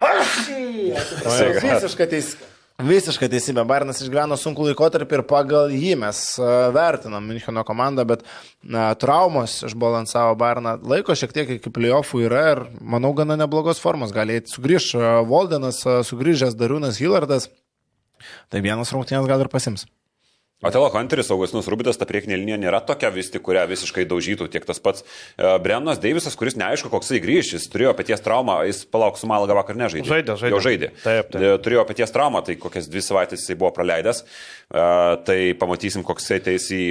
Aš! 0.00 0.48
Visiškai 1.60 2.08
teisė. 2.16 2.51
Visiškai 2.82 3.28
teisybė. 3.30 3.62
Bairnas 3.68 4.00
išgyveno 4.02 4.34
sunku 4.40 4.64
laikotarpį 4.66 5.20
ir 5.20 5.22
pagal 5.28 5.70
jį 5.70 5.92
mes 6.00 6.18
vertinam 6.74 7.28
Müncheno 7.30 7.62
komandą, 7.68 8.04
bet 8.08 8.24
na, 8.62 8.88
traumos 8.98 9.60
išbalansavo 9.68 10.34
Bairną. 10.40 10.74
Laiko 10.90 11.14
šiek 11.18 11.34
tiek 11.36 11.54
iki 11.58 11.70
playoffų 11.74 12.24
yra 12.26 12.44
ir 12.56 12.64
manau 12.80 13.12
gana 13.14 13.38
neblogos 13.38 13.82
formos. 13.82 14.14
Gali 14.14 14.40
sugrįž 14.50 14.92
Voldenas, 15.30 15.82
sugrįžęs 16.10 16.58
Dariūnas 16.58 16.98
Hillardas. 16.98 17.52
Tai 18.50 18.62
vienas 18.64 18.90
rungtynės 18.94 19.30
gal 19.30 19.46
ir 19.46 19.52
pasims. 19.52 19.86
Otelo 20.62 20.88
Hunteris, 20.94 21.30
Augustinas 21.34 21.66
Rubidas, 21.70 21.98
ta 21.98 22.06
priekinė 22.06 22.38
linija 22.38 22.58
nėra 22.62 22.80
tokia 22.86 23.10
vis 23.14 23.32
tik, 23.34 23.42
kurią 23.46 23.64
visiškai 23.70 24.04
daužytų 24.10 24.46
tiek 24.52 24.66
tas 24.68 24.78
pats 24.82 25.02
uh, 25.02 25.56
Brennas 25.62 25.98
Deivisas, 26.02 26.36
kuris 26.38 26.54
neaišku, 26.60 26.90
koks 26.92 27.10
jis 27.10 27.22
grįž, 27.24 27.54
jis 27.56 27.68
turėjo 27.72 27.96
paties 27.98 28.22
traumą, 28.22 28.60
jis 28.68 28.84
palauk 28.86 29.18
su 29.18 29.30
Malaga 29.30 29.58
vakar 29.58 29.78
nežaidė. 29.80 30.06
Žaidė, 30.06 30.36
žaidė. 30.38 30.54
Jau 30.54 30.62
žaidė. 30.62 30.92
Taip, 31.02 31.32
taip. 31.34 31.40
E, 31.42 31.54
Turėjo 31.66 31.86
paties 31.88 32.14
traumą, 32.14 32.44
tai 32.46 32.56
kokias 32.62 32.86
dvi 32.90 33.02
savaitės 33.02 33.42
jisai 33.42 33.58
buvo 33.58 33.72
praleidęs, 33.74 34.22
uh, 34.22 35.18
tai 35.26 35.40
pamatysim, 35.58 36.06
koks 36.06 36.28
jisai 36.28 36.44
teis 36.46 36.70
į 36.70 36.84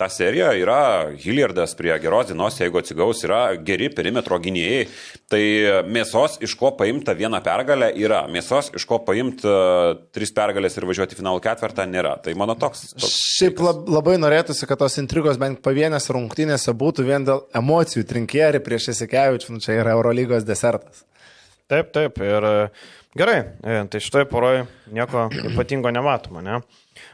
ta 0.00 0.08
serija 0.12 0.52
yra 0.58 1.10
Hilliardas 1.18 1.74
prie 1.78 1.92
geros 2.02 2.30
dienos, 2.30 2.58
jeigu 2.60 2.80
atsigaus, 2.80 3.22
yra 3.26 3.42
geri 3.62 3.90
perimetro 3.92 4.38
gynėjai. 4.42 4.86
Tai 5.32 5.42
mėsos, 5.88 6.38
iš 6.44 6.54
ko 6.58 6.72
paimta 6.78 7.14
vieną 7.16 7.42
pergalę, 7.44 7.92
yra. 8.00 8.24
Mėsos, 8.32 8.72
iš 8.76 8.86
ko 8.88 8.98
paimti 9.06 9.48
uh, 9.48 9.92
tris 10.14 10.32
pergalės 10.34 10.76
ir 10.76 10.86
važiuoti 10.88 11.18
finalų 11.18 11.42
ketvirtą, 11.44 11.86
nėra. 11.88 12.16
Tai 12.24 12.34
mano 12.40 12.56
toks. 12.58 12.92
toks 12.96 13.20
Šiaip 13.38 13.62
lab, 13.64 13.86
labai 13.90 14.18
norėtųsi, 14.20 14.66
kad 14.68 14.80
tos 14.82 14.98
intrigos 15.02 15.40
bent 15.40 15.62
pavienės 15.64 16.10
rungtynėse 16.12 16.74
būtų 16.78 17.06
vien 17.08 17.28
dėl 17.28 17.46
emocijų. 17.58 18.04
Trinkierį 18.08 18.62
prieš 18.64 18.92
Esikevičių, 18.96 19.56
nu, 19.56 19.62
čia 19.62 19.78
yra 19.80 19.96
Eurolygos 19.96 20.46
desertas. 20.48 21.04
Taip, 21.72 21.92
taip. 21.94 22.18
Ir 22.20 22.44
e, 22.44 22.56
gerai, 23.18 23.38
e, 23.64 23.78
tai 23.88 24.00
šitoje 24.02 24.28
poroje 24.28 24.66
nieko 24.92 25.28
ypatingo 25.52 25.92
nematoma, 25.94 26.42
ne? 26.44 26.60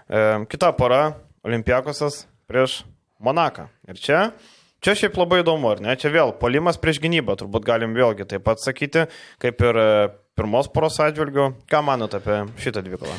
E, 0.08 0.24
kita 0.50 0.72
pora- 0.78 1.12
Olimpiakosas 1.46 2.26
prieš 2.48 2.82
Monaką. 3.20 3.66
Ir 3.90 3.98
čia, 3.98 4.20
čia 4.84 4.94
šiaip 4.98 5.18
labai 5.18 5.42
įdomu, 5.42 5.72
ar 5.72 5.82
ne? 5.84 5.96
Čia 5.98 6.12
vėl 6.14 6.32
polimas 6.38 6.78
prieš 6.80 7.02
gynybą, 7.02 7.36
turbūt 7.40 7.66
galim 7.66 7.96
vėlgi 7.98 8.28
taip 8.30 8.46
pat 8.46 8.62
sakyti, 8.62 9.08
kaip 9.42 9.66
ir 9.66 9.82
e, 9.82 9.90
pirmos 10.38 10.70
poros 10.72 11.00
atžvilgių. 11.02 11.50
Ką 11.68 11.82
manote 11.84 12.22
apie 12.22 12.44
šitą 12.62 12.84
dvikovą? 12.86 13.18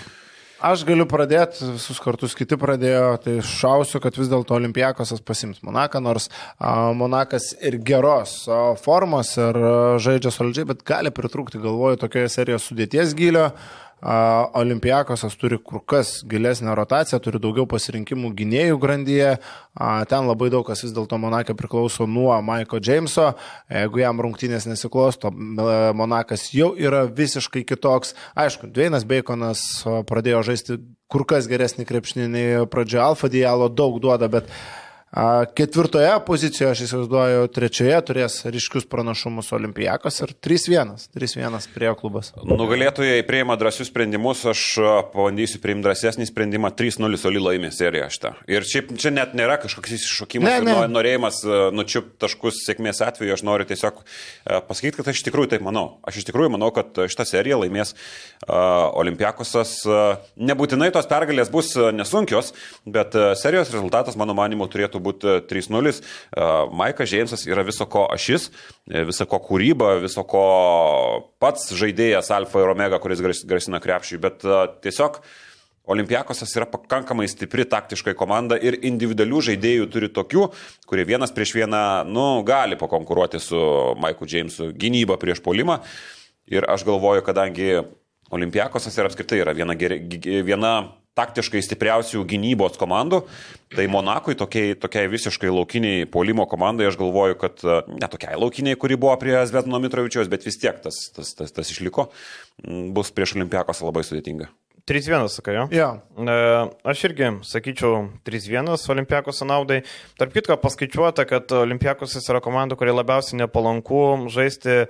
Aš 0.59 0.81
galiu 0.83 1.05
pradėti, 1.07 1.63
visus 1.77 2.01
kartus 2.03 2.33
kiti 2.35 2.57
pradėjo, 2.59 3.03
tai 3.23 3.37
šausiu, 3.47 4.01
kad 4.03 4.17
vis 4.19 4.27
dėlto 4.27 4.57
Olimpijakosas 4.57 5.21
pasims 5.23 5.61
Monaką, 5.63 6.01
nors 6.03 6.27
Monakas 6.59 7.53
ir 7.63 7.77
geros 7.87 8.41
formos 8.83 9.31
ir 9.39 9.55
žaidžia 10.03 10.33
solidžiai, 10.35 10.67
bet 10.73 10.83
gali 10.87 11.13
pritrūkti, 11.15 11.61
galvoju, 11.63 12.01
tokioje 12.01 12.33
serijoje 12.33 12.65
sudėties 12.65 13.15
gilio. 13.15 13.45
Olimpijakosas 13.99 15.35
turi 15.35 15.57
kur 15.59 15.81
kas 15.83 16.21
gilesnę 16.29 16.71
rotaciją, 16.75 17.19
turi 17.19 17.41
daugiau 17.43 17.65
pasirinkimų 17.67 18.31
gynėjų 18.37 18.77
grandyje. 18.79 19.33
Ten 20.11 20.29
labai 20.29 20.47
daug 20.53 20.63
kas 20.67 20.85
vis 20.85 20.93
dėlto 20.95 21.19
Monakė 21.19 21.55
priklauso 21.59 22.07
nuo 22.07 22.31
Maiko 22.45 22.79
Jameso. 22.79 23.33
Jeigu 23.67 23.99
jam 23.99 24.23
rungtynės 24.23 24.69
nesiklosto, 24.71 25.31
Monakas 25.31 26.47
jau 26.55 26.71
yra 26.79 27.03
visiškai 27.11 27.65
kitoks. 27.67 28.15
Aišku, 28.39 28.71
Dveinas 28.71 29.03
Baconas 29.07 29.65
pradėjo 30.07 30.45
žaisti 30.47 30.79
kur 31.11 31.25
kas 31.27 31.49
geresnį 31.51 31.87
krepšinį 31.89 32.27
nei 32.31 32.67
pradžioje. 32.71 33.03
Alfa 33.03 33.27
Dialo 33.31 33.67
daug 33.67 33.99
duoda, 33.99 34.31
bet 34.31 34.47
Ketvirtoje 35.57 36.11
pozicijoje, 36.21 36.69
aš 36.75 36.81
įsivaizduoju, 36.85 37.47
trečioje 37.49 37.95
turės 38.05 38.35
ryškius 38.45 38.85
pranašumus 38.85 39.47
Olimpijakos 39.57 40.21
ir 40.21 40.35
3-1. 40.37 40.91
3-1 41.17 41.65
prie 41.73 41.89
klubas. 41.97 42.29
Nugalėtojai 42.45 43.23
prieima 43.25 43.55
drąsius 43.57 43.89
sprendimus, 43.89 44.43
aš 44.51 44.61
pabandysiu 45.09 45.57
priimti 45.63 45.87
drąsesnį 45.87 46.27
sprendimą 46.29 46.69
3-0 46.77 47.25
Oli 47.25 47.41
laimė 47.41 47.71
seriją 47.73 48.05
šitą. 48.13 48.31
Ir 48.53 48.67
šiaip 48.69 48.91
čia 49.01 49.09
net 49.15 49.33
nėra 49.37 49.57
kažkoks 49.63 49.95
iššokimas, 49.97 50.59
ne, 50.61 50.75
ne. 50.77 50.85
norėjimas 50.93 51.41
nučiupti 51.73 52.21
taškus 52.21 52.61
sėkmės 52.67 53.01
atveju, 53.01 53.33
aš 53.33 53.45
noriu 53.49 53.65
tiesiog 53.65 54.03
pasakyti, 54.69 54.99
kad 54.99 55.09
aš 55.09 55.23
iš 55.23 55.25
tikrųjų 55.31 55.55
taip 55.55 55.65
manau. 55.65 55.87
Aš 56.05 56.21
iš 56.21 56.29
tikrųjų 56.29 56.53
manau, 56.53 56.69
kad 56.75 57.01
šitą 57.09 57.25
seriją 57.25 57.63
laimės 57.63 57.95
Olimpijakosas. 58.45 59.73
Nebūtinai 60.37 60.93
tos 60.93 61.09
pergalės 61.09 61.49
bus 61.49 61.73
nesunkios, 61.97 62.53
bet 62.85 63.17
serijos 63.41 63.73
rezultatas, 63.73 64.17
mano 64.19 64.37
manimu, 64.37 64.69
turėtų 64.69 64.98
turėtų 64.99 65.03
būti 65.03 65.47
3-0. 65.47 65.89
E, 65.89 66.69
Maikas 66.71 67.09
Džeimsas 67.09 67.47
yra 67.47 67.63
viso 67.63 67.85
ko 67.87 68.07
ašis, 68.11 68.51
e, 68.89 69.05
viso 69.05 69.25
ko 69.25 69.39
kūryba, 69.39 70.01
viso 70.01 70.23
ko 70.23 71.29
pats 71.39 71.71
žaidėjas 71.73 72.31
Alfa 72.31 72.59
ir 72.59 72.69
Omega, 72.69 72.99
kuris 72.99 73.21
grasina 73.21 73.79
krepšiui, 73.79 74.19
bet 74.19 74.43
e, 74.43 74.67
tiesiog 74.83 75.21
Olimpiakosas 75.89 76.51
yra 76.53 76.67
pakankamai 76.69 77.25
stipri 77.27 77.65
taktiškai 77.65 78.13
komanda 78.13 78.55
ir 78.61 78.75
individualių 78.85 79.39
žaidėjų 79.41 79.87
turi 79.89 80.09
tokių, 80.13 80.51
kurie 80.85 81.03
vienas 81.03 81.31
prieš 81.33 81.55
vieną, 81.55 82.05
nu, 82.05 82.43
gali 82.45 82.77
pakonkuruoti 82.77 83.39
su 83.41 83.57
Maiku 83.97 84.27
Džeimsu 84.29 84.69
gynybą 84.77 85.17
prieš 85.17 85.41
polimą. 85.41 85.79
Ir 86.45 86.67
aš 86.69 86.85
galvoju, 86.85 87.25
kadangi 87.25 87.81
Olimpiakosas 88.29 88.93
ir 88.99 89.07
apskritai 89.09 89.39
yra 89.41 89.55
viena, 89.57 89.73
viena 89.73 90.73
taktiškai 91.19 91.61
stipriausių 91.65 92.23
gynybos 92.29 92.79
komandų, 92.79 93.21
tai 93.75 93.85
Monakui 93.91 94.37
tokiai, 94.39 94.77
tokiai 94.79 95.11
visiškai 95.11 95.51
laukiniai 95.51 96.07
polimo 96.09 96.47
komandai, 96.49 96.87
aš 96.89 96.97
galvoju, 96.99 97.37
kad 97.43 97.65
ne 97.91 98.09
tokiai 98.09 98.39
laukiniai, 98.39 98.79
kuri 98.79 98.97
buvo 98.99 99.13
prie 99.21 99.35
Zvetino 99.49 99.81
Mitrovičiaus, 99.83 100.31
bet 100.31 100.47
vis 100.47 100.57
tiek 100.61 100.79
tas, 100.83 101.03
tas, 101.15 101.35
tas, 101.37 101.53
tas 101.55 101.75
išliko, 101.75 102.09
bus 102.95 103.13
prieš 103.13 103.37
Olimpiakos 103.37 103.83
labai 103.85 104.05
sudėtinga. 104.07 104.49
3-1, 104.89 105.29
sakai, 105.31 105.55
jo? 105.59 105.65
E, 105.69 106.37
aš 106.89 107.03
irgi 107.09 107.29
sakyčiau 107.45 108.07
3-1 108.27 108.73
Olimpiakos 108.89 109.43
naudai. 109.45 109.83
Tarp 110.19 110.33
kitko 110.33 110.57
paskaičiuota, 110.61 111.27
kad 111.29 111.53
Olimpiakos 111.53 112.17
yra 112.19 112.41
komanda, 112.43 112.77
kurie 112.79 112.95
labiausiai 112.95 113.39
nepalanku 113.43 114.01
žaisti 114.33 114.81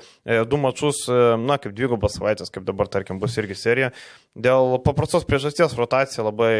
du 0.49 0.59
mačius, 0.61 1.03
na, 1.43 1.59
kaip 1.61 1.75
dvigubas 1.75 2.15
savaitės, 2.17 2.51
kaip 2.53 2.63
dabar, 2.67 2.87
tarkim, 2.91 3.19
bus 3.21 3.35
irgi 3.41 3.57
serija. 3.59 3.91
Dėl 4.39 4.77
paprastos 4.85 5.27
priežasties 5.27 5.75
rotacija 5.77 6.23
labai, 6.23 6.53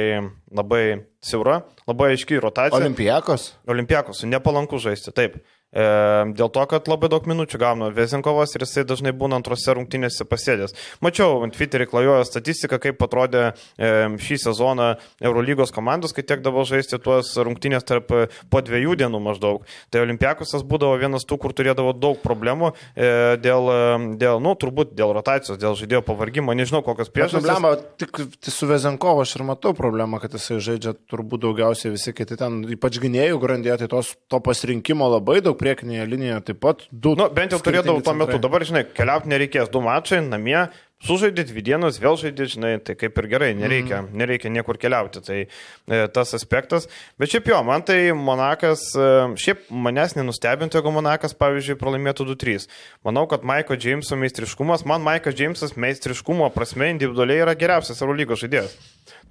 labai 0.51 0.83
siaura, 1.23 1.61
labai 1.87 2.13
aiškiai 2.15 2.41
rotacija. 2.43 2.79
Olimpiakos? 2.79 3.53
Olimpiakos, 3.69 4.25
nepalanku 4.27 4.81
žaisti, 4.81 5.15
taip. 5.15 5.39
E, 5.69 5.85
dėl 6.33 6.49
to, 6.49 6.63
kad 6.69 6.87
labai 6.89 7.11
daug 7.13 7.27
minučių 7.29 7.59
gauna 7.61 7.89
Vezinkovas 7.93 8.55
ir 8.57 8.63
jisai 8.65 8.83
dažnai 8.89 9.13
būna 9.13 9.37
antrose 9.37 9.75
rungtynėse 9.77 10.25
pasėdęs. 10.25 10.73
Mačiau 11.05 11.43
ant 11.45 11.53
Twitterį 11.53 11.85
klajojo 11.91 12.23
statistiką, 12.25 12.79
kaip 12.81 13.03
atrodė 13.05 13.43
e, 13.77 13.91
šį 14.17 14.39
sezoną 14.47 14.89
Eurolygos 15.21 15.73
komandos, 15.75 16.15
kai 16.17 16.25
tekdavo 16.25 16.63
žaisti 16.65 16.97
tuos 17.03 17.35
rungtynės 17.37 17.85
tarp 17.85 18.09
e, 18.17 18.23
po 18.49 18.63
dviejų 18.65 18.97
dienų 19.03 19.21
maždaug. 19.27 19.67
Tai 19.93 20.01
Olimpiakusas 20.07 20.65
būdavo 20.65 20.97
vienas 21.01 21.27
tų, 21.29 21.37
kur 21.43 21.53
turėdavo 21.53 21.93
daug 21.93 22.17
problemų 22.23 22.71
e, 22.73 23.37
dėl, 23.37 23.69
e, 23.69 24.09
dėl, 24.17 24.41
nu, 24.41 24.55
turbūt 24.57 24.97
dėl 24.97 25.13
rotacijos, 25.19 25.61
dėl 25.61 25.77
žaidėjo 25.77 26.01
pavargimo, 26.09 26.57
nežinau 26.57 26.81
kokios 26.85 27.13
priežastys. 27.13 27.45
Problema, 27.45 27.75
tik 28.01 28.49
su 28.49 28.71
Vezinkovu 28.73 29.21
aš 29.21 29.35
ir 29.37 29.45
matau 29.51 29.75
problemą, 29.77 30.17
kad 30.23 30.33
jisai 30.33 30.57
žaidžia 30.65 30.95
turbūt 31.13 31.45
daugiausiai 31.45 31.93
visi 31.93 32.15
kiti 32.17 32.39
ten, 32.41 32.63
ypač 32.73 32.97
gynėjų 33.05 33.37
grandėje, 33.45 33.83
tai 33.83 33.91
tos, 33.93 34.15
to 34.33 34.41
pasirinkimo 34.41 35.13
labai 35.13 35.39
daug 35.45 35.58
priekinėje 35.59 36.09
linijoje 36.09 36.43
taip 36.51 36.61
pat 36.63 36.85
du. 36.91 37.15
Nu, 37.19 37.29
bent 37.35 37.55
jau 37.55 37.61
turėdavau 37.63 38.03
tuo 38.05 38.15
metu, 38.17 38.39
dabar, 38.41 38.65
žinai, 38.67 38.85
keliauti 38.95 39.31
nereikės, 39.31 39.71
du 39.73 39.81
mačai 39.85 40.21
namie, 40.25 40.67
sužaidė 41.05 41.45
dvi 41.47 41.63
dienas, 41.63 41.99
vėl 42.01 42.17
žaidė, 42.19 42.47
žinai, 42.51 42.71
tai 42.83 42.95
kaip 42.99 43.17
ir 43.21 43.27
gerai, 43.31 43.49
nereikia, 43.57 44.01
mm. 44.01 44.19
nereikia 44.19 44.51
niekur 44.51 44.79
keliauti, 44.81 45.21
tai 45.23 45.37
e, 45.45 45.99
tas 46.15 46.35
aspektas. 46.35 46.89
Bet 47.19 47.31
šiaip 47.31 47.47
jo, 47.51 47.59
man 47.67 47.85
tai 47.87 47.97
Monakas, 48.17 48.83
e, 48.99 49.09
šiaip 49.39 49.69
manęs 49.71 50.17
nenustebintų, 50.19 50.79
jeigu 50.79 50.93
Monakas, 50.95 51.35
pavyzdžiui, 51.39 51.79
pralaimėtų 51.79 52.27
2-3. 52.33 52.67
Manau, 53.07 53.25
kad 53.31 53.47
Maiko 53.47 53.79
Jameso 53.79 54.19
meistriškumas, 54.19 54.83
man 54.89 55.05
Maikas 55.05 55.39
Jamesas 55.39 55.77
meistriškumo 55.79 56.51
prasme 56.55 56.91
individualiai 56.91 57.45
yra 57.45 57.55
geriausias 57.59 58.03
Eurolygos 58.03 58.43
žaidėjas. 58.43 58.75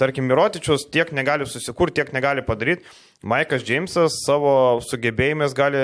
Tarkim, 0.01 0.29
Mirotičius 0.31 0.87
tiek 0.93 1.12
negali 1.16 1.47
susikurti, 1.49 2.01
tiek 2.01 2.12
negali 2.16 2.45
padaryti. 2.47 2.87
Maikas 3.26 3.64
Džeimsas 3.66 4.20
savo 4.22 4.79
sugebėjimais 4.87 5.55
gali 5.59 5.81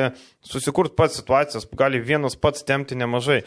susikurti 0.47 0.95
pats 0.95 1.19
situacijas, 1.19 1.67
gali 1.75 1.99
vienas 1.99 2.39
pats 2.39 2.63
temti 2.67 2.95
nemažai. 2.95 3.41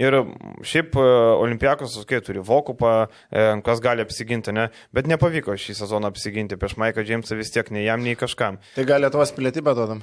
Ir 0.00 0.16
šiaip 0.64 0.96
e, 0.96 1.06
Olimpiakos, 1.44 1.98
kai 2.08 2.22
turi 2.24 2.40
Vokupą, 2.40 2.94
e, 3.28 3.46
kas 3.66 3.84
gali 3.84 4.04
apsiginti, 4.04 4.54
ne? 4.56 4.70
bet 4.96 5.10
nepavyko 5.10 5.58
šį 5.60 5.76
sezoną 5.84 6.08
apsiginti 6.08 6.56
prieš 6.56 6.78
Maiką 6.80 7.04
Džeimsą 7.04 7.36
vis 7.36 7.52
tiek 7.52 7.68
nei 7.74 7.84
jam, 7.84 8.00
nei 8.02 8.16
kažkam. 8.16 8.62
Tai 8.78 8.88
gali 8.88 9.04
Lietuvos 9.04 9.36
pilietybę 9.36 9.76
duodam. 9.76 10.00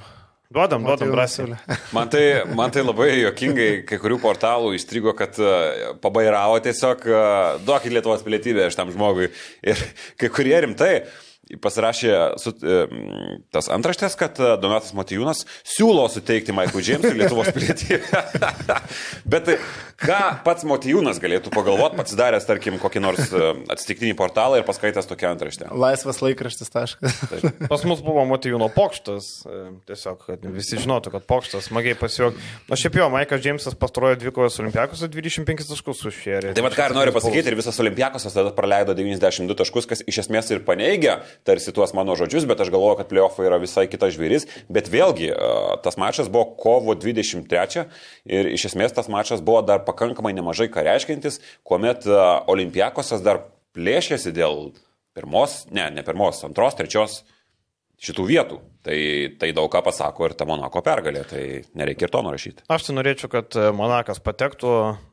Duodam, 0.52 0.84
duodam 0.84 1.10
drąsiai. 1.14 1.56
Man 1.96 2.10
tai, 2.12 2.24
man 2.56 2.72
tai 2.74 2.84
labai 2.84 3.08
jokingai, 3.22 3.70
kai 3.88 3.98
kurių 4.02 4.18
portalų 4.20 4.74
įstrigo, 4.76 5.14
kad 5.16 5.38
uh, 5.40 5.92
pabairavo 6.02 6.58
tiesiog, 6.64 7.06
uh, 7.08 7.60
duokit 7.64 7.94
Lietuvos 7.94 8.24
pilietybę 8.26 8.68
šitam 8.72 8.92
žmogui. 8.92 9.30
Ir 9.64 9.80
kai 10.20 10.28
kurie 10.32 10.58
rimtai 10.66 10.94
pasirašė 11.60 12.12
su, 12.40 12.52
tas 13.52 13.68
antraštės, 13.72 14.16
kad 14.18 14.38
e, 14.40 14.54
Donatas 14.62 14.94
Matijūnas 14.96 15.44
siūlo 15.68 16.04
suteikti 16.12 16.54
Maikui 16.56 16.82
Džeimsui 16.84 17.14
Lietuvos 17.18 17.50
pilietybę. 17.54 18.22
Bet 19.32 19.46
tai, 19.48 19.56
ką 20.00 20.20
pats 20.46 20.66
Matijūnas 20.68 21.20
galėtų 21.22 21.52
pagalvoti, 21.54 21.98
pats 22.00 22.16
daręs, 22.18 22.46
tarkim, 22.48 22.78
kokį 22.82 23.02
nors 23.04 23.32
e, 23.32 23.52
atsitiktinį 23.74 24.14
portalą 24.18 24.60
ir 24.60 24.66
paskaitęs 24.68 25.08
tokią 25.10 25.34
antraštę. 25.34 25.68
Laisvas 25.82 26.22
laikraštis 26.24 26.72
taškas. 26.72 27.20
Pas 27.68 27.84
mus 27.88 28.02
buvo 28.04 28.24
Matijūno 28.30 28.70
pokštas, 28.72 29.30
e, 29.44 29.62
tiesiog, 29.90 30.24
kad 30.28 30.48
visi 30.56 30.80
žinotų, 30.80 31.14
kad 31.16 31.28
pokštas 31.28 31.68
smagiai 31.70 31.98
pasijuok. 31.98 32.38
Na 32.70 32.78
šiaip 32.80 32.98
jo, 33.00 33.10
Maikas 33.12 33.42
Džeimsas 33.44 33.76
pastarojo 33.78 34.18
dvikojas 34.22 34.58
Olimpiakos 34.62 35.04
25 35.04 35.68
taškus 35.68 36.04
užšėrė. 36.10 36.54
Tai 36.56 36.66
vad 36.66 36.76
ką 36.78 36.88
ir 36.88 36.96
noriu 36.96 37.14
pasakyti, 37.16 37.52
ir 37.52 37.58
visas 37.58 37.80
Olimpiakosas 37.82 38.36
tada 38.36 38.54
praleido 38.56 38.96
92 38.96 39.58
taškus, 39.58 39.88
kas 39.90 40.04
iš 40.08 40.22
esmės 40.24 40.50
ir 40.54 40.62
paneigia 40.66 41.20
tarsi 41.46 41.74
tuos 41.74 41.94
mano 41.96 42.14
žodžius, 42.18 42.46
bet 42.48 42.60
aš 42.62 42.70
galvoju, 42.72 43.00
kad 43.00 43.10
playoffai 43.10 43.48
yra 43.48 43.58
visai 43.62 43.86
kitas 43.90 44.14
žvėris. 44.16 44.46
Bet 44.72 44.90
vėlgi, 44.92 45.32
tas 45.84 45.98
mačas 46.00 46.30
buvo 46.32 46.52
kovo 46.60 46.94
23 46.98 47.86
ir 48.30 48.52
iš 48.54 48.68
esmės 48.72 48.94
tas 48.96 49.10
mačas 49.12 49.42
buvo 49.44 49.64
dar 49.66 49.84
pakankamai 49.86 50.34
nemažai 50.36 50.70
ką 50.72 50.86
reiškintis, 50.86 51.40
kuomet 51.66 52.06
Olimpiakosas 52.50 53.24
dar 53.24 53.44
plėšėsi 53.76 54.34
dėl 54.36 54.72
pirmos, 55.16 55.64
ne, 55.74 55.88
ne 55.92 56.04
pirmos, 56.06 56.40
antros, 56.46 56.76
trečios 56.78 57.22
šitų 58.02 58.28
vietų. 58.28 58.60
Tai, 58.82 58.96
tai 59.38 59.52
daug 59.54 59.68
ką 59.70 59.78
pasako 59.86 60.26
ir 60.26 60.32
ta 60.34 60.42
Monako 60.42 60.80
pergalė, 60.82 61.20
tai 61.30 61.42
nereikia 61.78 62.08
ir 62.08 62.10
to 62.10 62.22
nurašyti. 62.26 62.64
Aš 62.74 62.88
tai 62.88 62.96
norėčiau, 62.96 63.28
kad 63.30 63.54
e, 63.54 63.68
Monakas 63.78 64.18
patektų, 64.18 64.72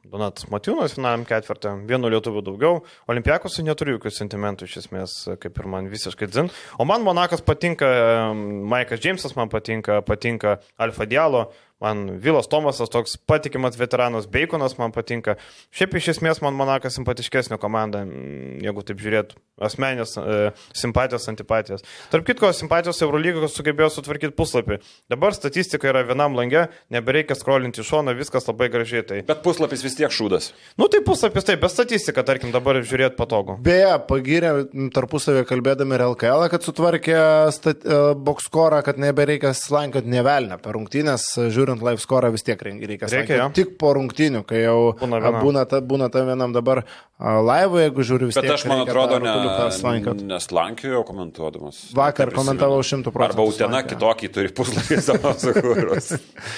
Donatas 0.09 0.47
Matijūnas 0.49 0.95
finaliniam 0.97 1.27
ketvirtą, 1.29 1.75
vienu 1.85 2.09
lietuviu 2.09 2.41
daugiau, 2.47 2.79
Olimpiakosui 3.13 3.67
neturiu 3.67 3.99
jokių 3.99 4.13
sentimentų 4.15 4.65
iš 4.65 4.79
esmės, 4.81 5.13
kaip 5.37 5.61
ir 5.61 5.69
man 5.69 5.91
visiškai 5.91 6.31
dzin. 6.31 6.49
O 6.81 6.87
man 6.89 7.05
Monakas 7.05 7.45
patinka, 7.45 7.91
Maikas 8.33 9.05
Džeimsas 9.05 9.37
man 9.37 9.53
patinka, 9.53 10.01
patinka 10.07 10.57
Alfa 10.81 11.05
Dialo, 11.05 11.51
Man 11.79 12.19
Vilas 12.19 12.47
Tomasas 12.51 12.91
toks 12.91 13.15
patikimas 13.17 13.77
veteranas, 13.79 14.27
Baconas 14.27 14.75
man 14.77 14.91
patinka. 14.91 15.37
Šiaip 15.71 15.93
iš 15.95 16.09
esmės 16.15 16.41
man 16.43 16.57
Monakas 16.59 16.97
simpatiškesnė 16.97 17.55
komanda, 17.61 18.01
mm, 18.03 18.57
jeigu 18.65 18.83
taip 18.83 18.99
žiūrėt, 18.99 19.31
asmenės 19.63 20.17
e, 20.19 20.49
simpatijos, 20.75 21.29
antipatijos. 21.31 21.85
Tarp 22.11 22.27
kitko, 22.27 22.49
simpatijos 22.55 22.99
Eurolygos 23.05 23.55
sugebėjo 23.55 23.87
sutvarkyti 23.95 24.35
puslapį. 24.35 24.81
Dabar 25.11 25.35
statistika 25.37 25.87
yra 25.93 26.03
vienam 26.07 26.35
langė, 26.35 26.65
nebereikia 26.91 27.37
skrolinti 27.39 27.79
iš 27.79 27.93
šono, 27.93 28.15
viskas 28.17 28.49
labai 28.51 28.67
gražiai. 28.73 29.05
Tai... 29.07 29.21
Bet 29.31 29.39
puslapis 29.45 29.85
vis 29.85 29.95
tiek 29.95 30.11
šūdas. 30.11 30.51
Nu 30.79 30.89
tai 30.91 30.99
puslapis 31.07 31.47
taip, 31.47 31.63
bet 31.63 31.71
statistika, 31.71 32.27
tarkim, 32.27 32.51
dabar 32.55 32.81
žiūrėti 32.83 33.15
patogu. 33.19 33.55
Beje, 33.63 33.95
pagirė 34.11 34.51
tarpusavį 34.95 35.45
kalbėdami 35.47 35.95
ir 35.95 36.05
LKL, 36.09 36.49
kad 36.51 36.67
sutvarkė 36.67 37.23
stat... 37.55 37.87
E, 37.87 38.03
bokskorą, 38.19 38.81
kad 38.83 38.99
nebereikia 38.99 39.53
slankioti 39.55 40.11
nevelnę 40.11 40.59
per 40.59 40.75
rungtynės, 40.75 41.31
žiūrint 41.53 41.68
žiūrint 41.69 41.85
live 41.85 42.01
score 42.01 42.29
vis 42.33 42.43
tiek 42.45 42.59
reikia. 42.61 43.09
Reikia 43.09 43.37
jo. 43.37 43.47
Tik 43.55 43.75
po 43.79 43.93
rungtinių, 43.97 44.43
kai 44.47 44.63
jau 44.63 44.93
būna, 44.99 45.19
vienam. 45.21 45.39
būna, 45.43 45.65
ta, 45.69 45.79
būna 45.85 46.09
ta 46.11 46.23
vienam 46.25 46.53
dabar 46.55 46.83
live, 47.19 47.83
jeigu 47.83 48.05
žiūriu 48.09 48.29
vis 48.29 48.37
Bet 48.37 48.45
tiek. 48.45 48.53
Bet 48.53 48.59
aš 48.59 48.65
man 48.69 48.83
atrodo, 48.85 49.19
ne, 49.23 50.13
neslankiojo 50.33 51.03
komentuodamas. 51.07 51.81
Vakar 51.97 52.33
komentavau 52.35 52.79
šimtų 52.85 53.13
procentų. 53.15 53.35
Arba 53.35 53.47
Utena 53.51 53.83
kitokį 53.87 54.31
turi 54.35 54.53
puslapį 54.55 55.01
savo 55.09 55.35
sukūrus. 55.43 56.13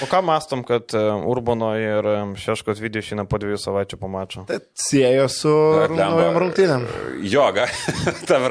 o 0.06 0.10
ką 0.12 0.24
mastom, 0.28 0.64
kad 0.68 0.96
e, 0.98 1.04
Urbano 1.32 1.74
ir 1.80 2.12
e, 2.14 2.18
Šeškos 2.42 2.82
video 2.84 3.04
šiandien 3.06 3.30
po 3.32 3.42
dviejų 3.42 3.60
savaičių 3.66 4.02
pamačiau? 4.02 4.48
Tai 4.50 4.62
siejo 4.78 5.28
su 5.32 5.58
naujam 5.98 6.40
rungtynėm. 6.46 6.88
Jo, 7.26 7.50
ta 8.30 8.42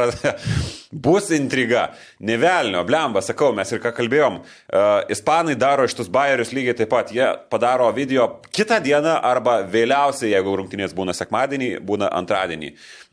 bus 0.91 1.31
intriga. 1.31 1.93
Nevelnio, 2.19 2.83
blemba, 2.85 3.23
sakau, 3.23 3.53
mes 3.55 3.71
ir 3.71 3.81
ką 3.83 3.93
kalbėjom. 3.95 4.41
Uh, 4.41 4.89
ispanai 5.13 5.55
daro 5.59 5.87
iš 5.87 5.95
tus 5.99 6.11
bairius 6.11 6.51
lygiai 6.55 6.75
taip 6.81 6.91
pat, 6.91 7.13
jie 7.15 7.29
padaro 7.53 7.87
video 7.95 8.27
kitą 8.51 8.81
dieną 8.83 9.15
arba 9.27 9.61
vėliausiai, 9.71 10.33
jeigu 10.35 10.57
rungtynės 10.59 10.97
būna 10.97 11.15
sekmadienį, 11.17 11.71
būna 11.87 12.11
antradienį. 12.19 12.73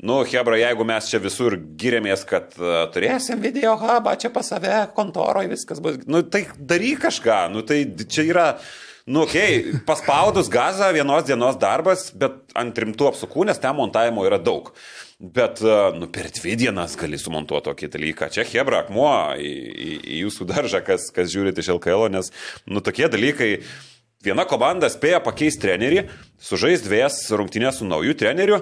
Nu, 0.09 0.23
Hebra, 0.25 0.57
jeigu 0.61 0.87
mes 0.89 1.11
čia 1.11 1.21
visur 1.21 1.57
giriamės, 1.77 2.25
kad 2.29 2.57
uh, 2.57 2.87
turėsim 2.93 3.41
video 3.45 3.77
hubą 3.77 4.17
čia 4.17 4.33
pas 4.33 4.49
save, 4.49 4.81
kontoroje 4.97 5.53
viskas 5.53 5.81
bus, 5.83 6.01
nu 6.09 6.25
tai 6.25 6.47
daryk 6.57 7.05
kažką, 7.07 7.45
nu 7.53 7.65
tai 7.67 7.83
čia 8.09 8.27
yra... 8.27 8.51
Nu, 9.07 9.21
okei, 9.23 9.61
okay, 9.61 9.77
paspaudus 9.87 10.49
gazą 10.51 10.89
vienos 10.91 11.23
dienos 11.23 11.55
darbas, 11.55 12.09
bet 12.11 12.41
ant 12.59 12.75
rimtų 12.75 13.05
apsukų, 13.07 13.45
nes 13.47 13.61
ten 13.63 13.71
montavimo 13.77 14.25
yra 14.27 14.35
daug. 14.35 14.73
Bet, 15.17 15.61
e, 15.65 15.97
nu, 15.97 16.05
per 16.13 16.29
dvi 16.29 16.53
dienas 16.59 16.93
gali 16.97 17.17
sumontuoti 17.17 17.65
tokį 17.71 17.87
dalyką. 17.95 18.29
Čia 18.33 18.43
Hebra 18.45 18.83
akmuo 18.83 19.09
į, 19.41 19.49
į, 19.49 19.93
į 19.97 20.17
jūsų 20.21 20.45
daržą, 20.51 20.83
kas, 20.85 21.07
kas 21.13 21.31
žiūrite 21.33 21.63
iš 21.63 21.71
LKL, 21.73 22.05
nes, 22.13 22.29
nu, 22.69 22.83
tokie 22.85 23.09
dalykai. 23.09 23.55
Viena 24.25 24.45
komanda 24.49 24.89
spėja 24.89 25.17
pakeisti 25.23 25.63
trenerį, 25.63 26.03
sužais 26.41 26.83
dvies 26.85 27.17
rungtynės 27.33 27.79
su 27.81 27.87
nauju 27.89 28.13
treneriu. 28.17 28.61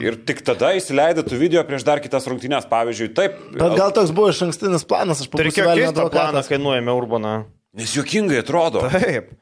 Ir 0.00 0.16
tik 0.26 0.40
tada 0.46 0.72
įsileidai 0.78 1.22
tu 1.26 1.38
video 1.38 1.62
prieš 1.66 1.84
dar 1.86 2.00
kitas 2.02 2.26
rungtynės, 2.30 2.66
pavyzdžiui, 2.70 3.10
taip. 3.14 3.36
Bet 3.52 3.74
gal 3.78 3.92
toks 3.94 4.14
buvo 4.14 4.30
iš 4.32 4.42
ankstinis 4.46 4.86
planas, 4.88 5.22
aš 5.22 5.30
paprašiau. 5.32 5.66
Tai 5.66 5.66
reikėjo 5.74 5.90
keisti 5.94 6.14
planą, 6.14 6.44
kai 6.46 6.60
nuėmė 6.62 6.94
Urbaną. 6.94 7.34
Nes 7.78 7.94
juokingai 7.98 8.38
atrodo. 8.42 8.86
Taip. 8.94 9.34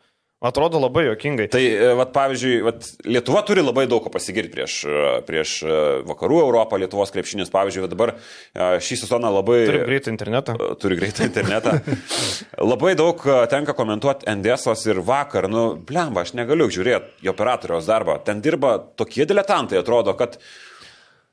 Atrodo 0.42 0.80
labai 0.82 1.04
jokingai. 1.06 1.44
Tai, 1.52 1.60
e, 1.62 1.90
vat, 1.94 2.10
pavyzdžiui, 2.16 2.54
vat, 2.66 2.86
Lietuva 3.06 3.44
turi 3.46 3.62
labai 3.62 3.84
daug 3.86 4.02
ko 4.02 4.10
pasigirti 4.10 4.50
prieš, 4.50 4.78
e, 4.90 5.02
prieš 5.28 5.52
e, 5.62 5.76
vakarų 6.08 6.40
Europą, 6.42 6.80
Lietuvos 6.82 7.14
krepšinis, 7.14 7.52
pavyzdžiui, 7.54 7.86
dabar 7.92 8.16
šį 8.82 8.98
sezoną 9.04 9.30
labai... 9.36 9.60
Turi 9.68 9.84
greitą 9.86 10.10
internetą. 10.10 10.56
Turi 10.82 10.98
greitą 10.98 11.28
internetą. 11.28 11.76
labai 12.72 12.96
daug 12.98 13.22
tenka 13.52 13.76
komentuoti 13.78 14.26
NDS'os 14.34 14.82
ir 14.90 14.98
vakar, 15.06 15.46
nu, 15.52 15.64
blemba, 15.86 16.26
aš 16.26 16.34
negaliu 16.34 16.66
žiūrėti 16.74 17.22
jo 17.28 17.36
operatoriaus 17.36 17.86
darbą. 17.86 18.18
Ten 18.26 18.42
dirba 18.42 18.74
tokie 18.98 19.28
diletantai, 19.30 19.78
atrodo, 19.78 20.16
kad 20.18 20.40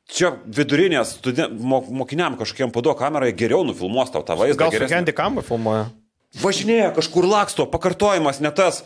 Čia 0.09 0.31
vidurinės 0.41 1.11
studen... 1.19 1.51
mokiniam 1.61 2.33
kažkokiem 2.39 2.71
pado 2.73 2.95
kamerai 2.97 3.29
geriau 3.37 3.61
nufilmuos 3.61 4.09
tau 4.09 4.23
tą 4.25 4.39
vaizdą. 4.39 4.65
Gal 4.65 4.73
su 4.73 4.89
handicamu 4.89 5.43
filmuoja? 5.45 5.83
Važinėja, 6.37 6.93
kažkur 6.95 7.25
laksto, 7.25 7.65
pakartojimas 7.65 8.39
ne 8.39 8.51
tas. 8.51 8.83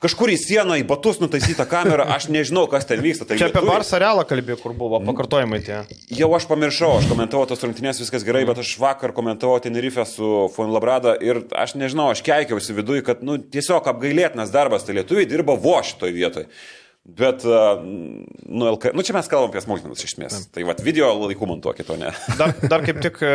kažkur 0.00 0.30
į 0.32 0.36
sieną, 0.40 0.78
į 0.80 0.84
batus 0.88 1.18
nutaisyta 1.20 1.66
kamera, 1.68 2.06
aš 2.14 2.30
nežinau, 2.32 2.62
kas 2.72 2.86
ten 2.88 3.02
vyksta. 3.04 3.26
Tai 3.28 3.36
Čia 3.36 3.50
apie 3.50 3.60
lietuviai- 3.60 3.74
Barsą 3.74 3.98
realą 4.00 4.24
kalbėjau, 4.24 4.56
kur 4.62 4.72
buvo 4.72 4.96
pakartojimai 5.04 5.60
tie. 5.60 5.82
Jau 6.08 6.30
aš 6.34 6.46
pamiršau, 6.48 6.96
aš 7.02 7.08
komentavau 7.10 7.44
tos 7.46 7.60
rungtynės, 7.60 8.00
viskas 8.00 8.24
gerai, 8.24 8.46
bet 8.48 8.56
aš 8.56 8.78
vakar 8.80 9.12
komentavau 9.12 9.60
Tenerife 9.60 10.06
su 10.08 10.48
Fonlabrada 10.56 11.18
ir 11.20 11.42
aš 11.52 11.74
nežinau, 11.74 12.08
aš 12.14 12.22
keikiausi 12.24 12.72
viduje, 12.72 13.04
kad 13.04 13.20
nu, 13.22 13.36
tiesiog 13.36 13.84
apgailėtinas 13.92 14.48
darbas, 14.50 14.84
tai 14.84 14.94
lietuviai 14.94 15.28
dirba 15.28 15.52
vo 15.60 15.76
šitoj 15.84 16.12
vietoj. 16.16 16.46
Bet, 17.04 17.44
uh, 17.44 17.80
nu, 18.46 18.70
LK, 18.70 18.92
nu, 18.92 19.00
čia 19.00 19.14
mes 19.16 19.28
kalbam 19.32 19.48
apie 19.48 19.62
smulkmenas 19.64 20.02
iš 20.04 20.12
esmės. 20.12 20.34
Tai 20.52 20.66
vad, 20.68 20.82
video 20.84 21.08
laikų 21.16 21.46
montuokit, 21.48 21.88
o 21.88 21.96
ne. 21.96 22.10
Dar, 22.40 22.52
dar 22.60 22.84
kaip 22.84 23.00
tik 23.00 23.16
e, 23.24 23.30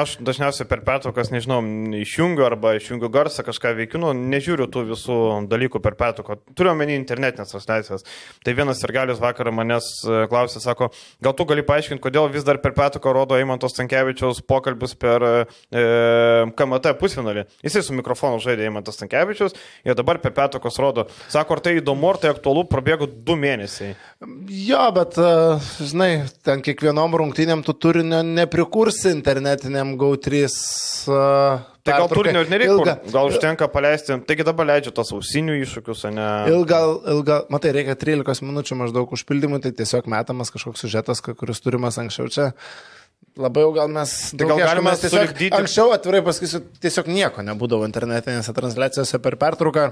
aš 0.00 0.14
dažniausiai 0.24 0.64
per 0.68 0.80
pertraukas, 0.86 1.28
nežinau, 1.32 1.58
išjungiu 2.00 2.46
arba 2.46 2.72
išjungiu 2.78 3.10
garsą, 3.12 3.44
kažką 3.44 3.74
veikiu, 3.76 4.00
nu, 4.00 4.14
nežiūriu 4.32 4.66
tų 4.72 4.86
visų 4.88 5.18
dalykų 5.52 5.82
per 5.84 5.98
pertrauką. 6.00 6.38
Turiu 6.56 6.72
omeny 6.72 6.96
internetinės 6.96 7.52
transliacijas. 7.52 8.06
Tai 8.44 8.56
vienas 8.56 8.80
ir 8.80 8.94
galis 8.96 9.20
vakarą 9.22 9.52
manęs 9.52 9.90
e, 10.08 10.24
klausė, 10.32 10.64
sako, 10.64 10.88
gal 11.24 11.36
tu 11.36 11.46
gali 11.52 11.64
paaiškinti, 11.68 12.02
kodėl 12.04 12.30
vis 12.32 12.48
dar 12.48 12.62
per 12.64 12.72
pertrauką 12.76 13.14
rodo 13.16 13.38
Eimantos 13.38 13.76
Tankievičiaus 13.76 14.40
pokalbius 14.48 14.96
per 14.96 15.28
e, 15.28 15.84
KMT 16.56 16.96
pusfinalį. 17.04 17.46
Jisai 17.68 17.84
su 17.84 18.00
mikrofonu 18.00 18.40
žaidė 18.44 18.64
Eimantas 18.70 19.00
Tankievičius 19.02 19.56
ir 19.84 20.00
dabar 20.00 20.22
per 20.24 20.32
pertraukas 20.36 20.80
rodo. 20.80 21.08
Sako, 21.28 21.58
ar 21.58 21.64
tai 21.68 21.78
įdomu, 21.82 22.10
ar 22.12 22.22
tai 22.22 22.32
aktualu, 22.34 22.66
prabėgo 22.70 22.93
du 23.26 23.34
mėnesiai. 23.36 23.92
Jo, 24.48 24.86
bet, 24.96 25.18
uh, 25.20 25.60
žinai, 25.82 26.24
ten 26.46 26.62
kiekvienom 26.64 27.14
rungtynėm 27.20 27.62
tu 27.66 27.74
turinio 27.76 28.22
neprikursi 28.24 29.10
internetiniam 29.12 29.94
GO3. 30.00 30.44
Uh, 31.10 31.62
Tai 31.84 31.98
gal 32.00 32.08
turinio 32.08 32.40
ir 32.40 32.48
nereikia, 32.48 32.72
Ilga- 32.72 33.12
gal 33.12 33.28
užtenka 33.28 33.66
paleisti. 33.68 34.16
Taigi 34.24 34.46
dabar 34.48 34.64
leidžia 34.70 34.92
tos 34.96 35.10
ausinių 35.12 35.58
iššūkius, 35.66 36.06
ne... 36.16 36.28
Ilga, 36.54 36.78
ilga, 37.12 37.36
matai, 37.52 37.74
reikia 37.76 37.92
13 38.00 38.40
minučių 38.48 38.78
maždaug 38.80 39.12
užpildymui, 39.12 39.60
tai 39.60 39.74
tiesiog 39.76 40.08
metamas 40.08 40.48
kažkoks 40.54 40.80
sužetas, 40.86 41.20
kuris 41.20 41.60
turimas 41.60 42.00
anksčiau 42.00 42.30
čia. 42.32 42.46
Labai 43.36 43.66
jau 43.66 43.74
gal 43.76 43.92
mes... 43.92 44.14
Tai 44.32 44.48
gal 44.48 44.62
nes 44.80 45.04
tiesiog 45.04 45.26
sulipdyti- 45.26 45.52
Anksčiau, 45.58 45.92
atvirai 45.92 46.22
pasakysiu, 46.24 46.62
tiesiog 46.80 47.08
nieko 47.12 47.44
nebūdavo 47.44 47.84
internetinėse 47.90 48.54
transliacijose 48.56 49.20
per 49.20 49.36
pertrauką. 49.44 49.88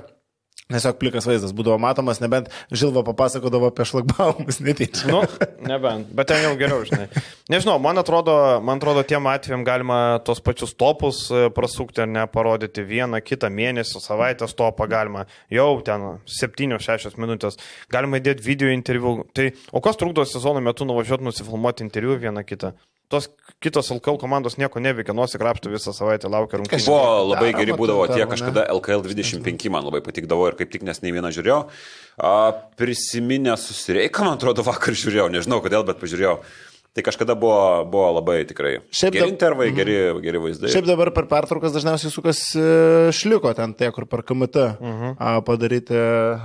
Tiesiog 0.70 0.96
plikas 1.00 1.26
vaizdas 1.26 1.52
būdavo 1.56 1.74
matomas, 1.82 2.20
nebent 2.22 2.46
Žilva 2.70 3.02
papasakodavo 3.04 3.68
apie 3.72 3.84
šlagbaumus 3.88 4.60
netyčia. 4.62 5.08
Nu, 5.10 5.22
nebent, 5.66 6.12
bet 6.14 6.30
ten 6.30 6.44
jau 6.44 6.52
geriau, 6.60 6.84
žinai. 6.88 7.08
Nežinau, 7.52 7.74
man 7.82 7.98
atrodo, 8.00 8.36
man 8.64 8.80
atrodo, 8.80 9.02
tiem 9.06 9.26
atvejam 9.28 9.66
galima 9.66 9.98
tos 10.24 10.40
pačius 10.44 10.72
topus 10.78 11.24
e, 11.34 11.48
prasukti 11.52 12.04
ar 12.04 12.08
ne, 12.08 12.24
parodyti 12.30 12.86
vieną, 12.86 13.20
kitą 13.26 13.50
mėnesį, 13.52 14.00
savaitės 14.04 14.56
topą 14.56 14.86
galima, 14.90 15.26
jau 15.52 15.68
ten 15.84 16.06
7-6 16.30 17.18
minutės, 17.20 17.58
galima 17.92 18.22
įdėti 18.22 18.46
video 18.46 18.72
interviu. 18.72 19.18
Tai, 19.34 19.50
o 19.74 19.82
kas 19.84 20.00
trukdo 20.00 20.24
sezono 20.28 20.62
metu 20.64 20.88
nuvažiuoti 20.88 21.26
nusifilmuoti 21.26 21.84
interviu 21.84 22.16
vieną 22.22 22.46
kitą? 22.48 22.72
Tos 23.12 23.28
kitos 23.62 23.90
LKL 23.92 24.16
komandos 24.16 24.56
nieko 24.56 24.80
neveikia, 24.80 25.12
nusikrapštų 25.16 25.74
visą 25.74 25.92
savaitę, 25.92 26.30
laukia 26.32 26.62
rungtynių. 26.62 26.86
Buvo 26.88 27.28
labai 27.28 27.50
Daroma 27.50 27.60
geri 27.60 27.76
būdavo 27.76 28.06
tie 28.08 28.24
kažkada 28.30 28.64
LKL 28.72 29.04
25, 29.04 29.68
man 29.74 29.84
labai 29.86 30.00
patikdavo 30.04 30.48
ir 30.48 30.56
kaip 30.56 30.72
tik 30.72 30.86
nes 30.88 31.02
nei 31.04 31.12
vieną 31.14 31.30
žiūrėjau. 31.36 31.60
A, 32.16 32.32
prisiminę 32.80 33.58
susireiką, 33.60 34.24
man 34.24 34.40
atrodo, 34.40 34.64
vakar 34.66 34.96
žiūrėjau, 34.96 35.28
nežinau 35.36 35.60
kodėl, 35.64 35.84
bet 35.88 36.00
pažiūrėjau. 36.00 36.38
Tai 36.92 37.00
kažkada 37.06 37.32
buvo, 37.32 37.84
buvo 37.88 38.08
labai 38.18 38.42
tikrai. 38.44 38.74
Šiaip 38.92 39.14
geri 39.16 39.30
intervai, 39.32 39.70
geri, 39.72 39.94
geri 40.20 40.40
vaizdai. 40.42 40.68
Šiaip 40.74 40.84
dabar 40.84 41.08
per 41.16 41.24
pertraukas 41.30 41.72
dažniausiai 41.72 42.12
sukasi 42.12 42.60
šliko 43.16 43.54
ten 43.56 43.72
tie, 43.72 43.88
kur 43.96 44.04
per 44.04 44.20
KMT 44.28 44.56
Mhm. 44.80 45.14
-huh. 45.16 45.40
padaryti 45.44 45.96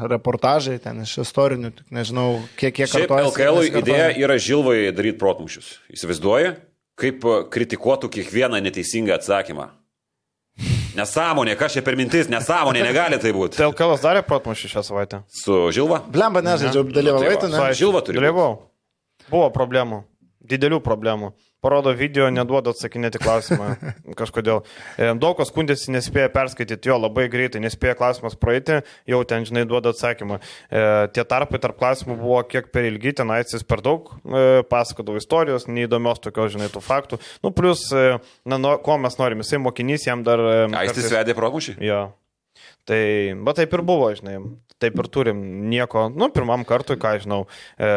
reportažai 0.08 0.80
ten 0.80 1.02
iš 1.04 1.18
istorinių, 1.26 1.72
tik 1.76 1.92
nežinau, 1.92 2.40
kiek 2.56 2.74
kiek 2.76 2.88
Šiaip 2.88 3.08
kartojasi, 3.10 3.28
LKL 3.36 3.80
idėja 3.82 4.08
yra 4.24 4.38
žilvai 4.38 4.92
daryti 4.96 5.18
protmušius. 5.20 5.80
Įsivaizduoji, 5.92 6.56
kaip 6.96 7.20
kritikuotų 7.52 8.08
kiekvieną 8.10 8.62
neteisingą 8.64 9.14
atsakymą. 9.20 9.68
Nesąmonė, 10.96 11.56
kas 11.58 11.74
čia 11.74 11.82
per 11.86 11.96
mintis, 11.96 12.26
nesąmonė, 12.32 12.82
negali 12.88 13.20
tai 13.22 13.32
būti. 13.36 13.58
Tai 13.60 13.68
LKL 13.70 14.00
darė 14.02 14.24
protmušį 14.26 14.72
šią 14.72 14.82
savaitę. 14.84 15.20
Su 15.30 15.68
Žilva? 15.76 16.02
Blemba 16.10 16.42
nežaidžiau, 16.42 16.84
va, 16.88 17.48
ne? 17.48 17.74
su 17.74 17.84
Žilva 17.84 18.02
turi. 18.02 18.18
būt. 18.18 18.24
Dalyvau. 18.24 18.58
Buvo 19.30 19.50
problemų. 19.54 20.04
Didelių 20.48 20.78
problemų. 20.86 21.32
Parodo 21.66 21.90
video, 21.98 22.28
neduoda 22.30 22.70
atsakinėti 22.70 23.18
klausimą 23.20 23.72
kažkodėl. 24.20 24.60
E, 25.02 25.08
Daug 25.18 25.34
kas 25.40 25.50
skundėsi, 25.50 25.90
nespėja 25.92 26.30
perskaityti 26.32 26.92
jo 26.92 27.00
labai 27.02 27.26
greitai, 27.34 27.60
nespėja 27.64 27.96
klausimas 27.98 28.38
praeiti, 28.38 28.78
jau 29.10 29.24
ten, 29.28 29.48
žinai, 29.50 29.64
duoda 29.68 29.90
atsakymą. 29.96 30.38
E, 30.70 30.84
tie 31.18 31.26
tarpai 31.28 31.60
tarp 31.64 31.80
klausimų 31.82 32.20
buvo 32.22 32.44
kiek 32.48 32.70
per 32.72 32.86
ilgi, 32.92 33.16
ten 33.18 33.34
aisis 33.34 33.66
per 33.68 33.82
daug 33.84 34.14
e, 34.22 34.62
pasakodavo 34.70 35.18
istorijos, 35.20 35.66
neįdomios 35.68 36.22
tokios, 36.24 36.54
žinai, 36.54 36.70
tų 36.72 36.86
faktų. 36.86 37.20
Nu, 37.44 37.52
plus, 37.58 37.88
e, 37.92 38.20
na, 38.46 38.62
nu, 38.62 38.76
ko 38.86 39.00
mes 39.02 39.18
norim, 39.20 39.42
jisai 39.44 39.60
mokinys, 39.66 40.06
jam 40.08 40.22
dar... 40.28 40.40
E, 40.40 40.62
Aistis 40.86 41.08
kartais- 41.10 41.18
vedė 41.18 41.36
protmušį? 41.42 41.80
Jo. 41.90 42.04
Tai, 42.88 43.04
bet 43.44 43.58
taip 43.60 43.74
ir 43.76 43.82
buvo, 43.84 44.08
žinai, 44.16 44.38
taip 44.80 44.96
ir 45.02 45.08
turim 45.12 45.40
nieko, 45.68 46.06
nu, 46.14 46.30
pirmam 46.32 46.62
kartui, 46.68 46.96
ką 47.02 47.18
žinau. 47.20 47.40
E, 47.76 47.90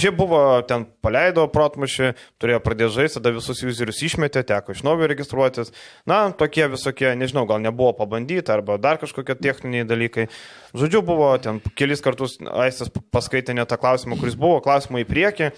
šiaip 0.00 0.16
buvo, 0.16 0.38
ten 0.68 0.86
paleido 1.04 1.44
protmušį, 1.52 2.12
turėjo 2.40 2.60
pradėti 2.64 2.94
žaisti, 2.94 3.18
tada 3.18 3.34
visus 3.36 3.60
userius 3.66 4.00
išmetė, 4.06 4.44
teko 4.48 4.72
iš 4.72 4.80
naujo 4.86 5.10
registruotis. 5.10 5.74
Na, 6.08 6.22
tokie 6.32 6.64
visokie, 6.72 7.10
nežinau, 7.20 7.44
gal 7.50 7.60
nebuvo 7.60 7.92
pabandyti, 7.98 8.48
arba 8.54 8.78
dar 8.80 8.96
kažkokie 9.02 9.36
techniniai 9.36 9.84
dalykai. 9.90 10.30
Žodžiu, 10.72 11.04
buvo 11.04 11.28
ten 11.44 11.60
kelis 11.76 12.00
kartus 12.04 12.38
Aistis 12.40 12.88
paskaitė 13.12 13.58
ne 13.58 13.66
tą 13.68 13.76
klausimą, 13.82 14.16
kuris 14.22 14.38
buvo, 14.40 14.62
klausimą 14.64 15.02
į 15.04 15.10
priekį. 15.10 15.50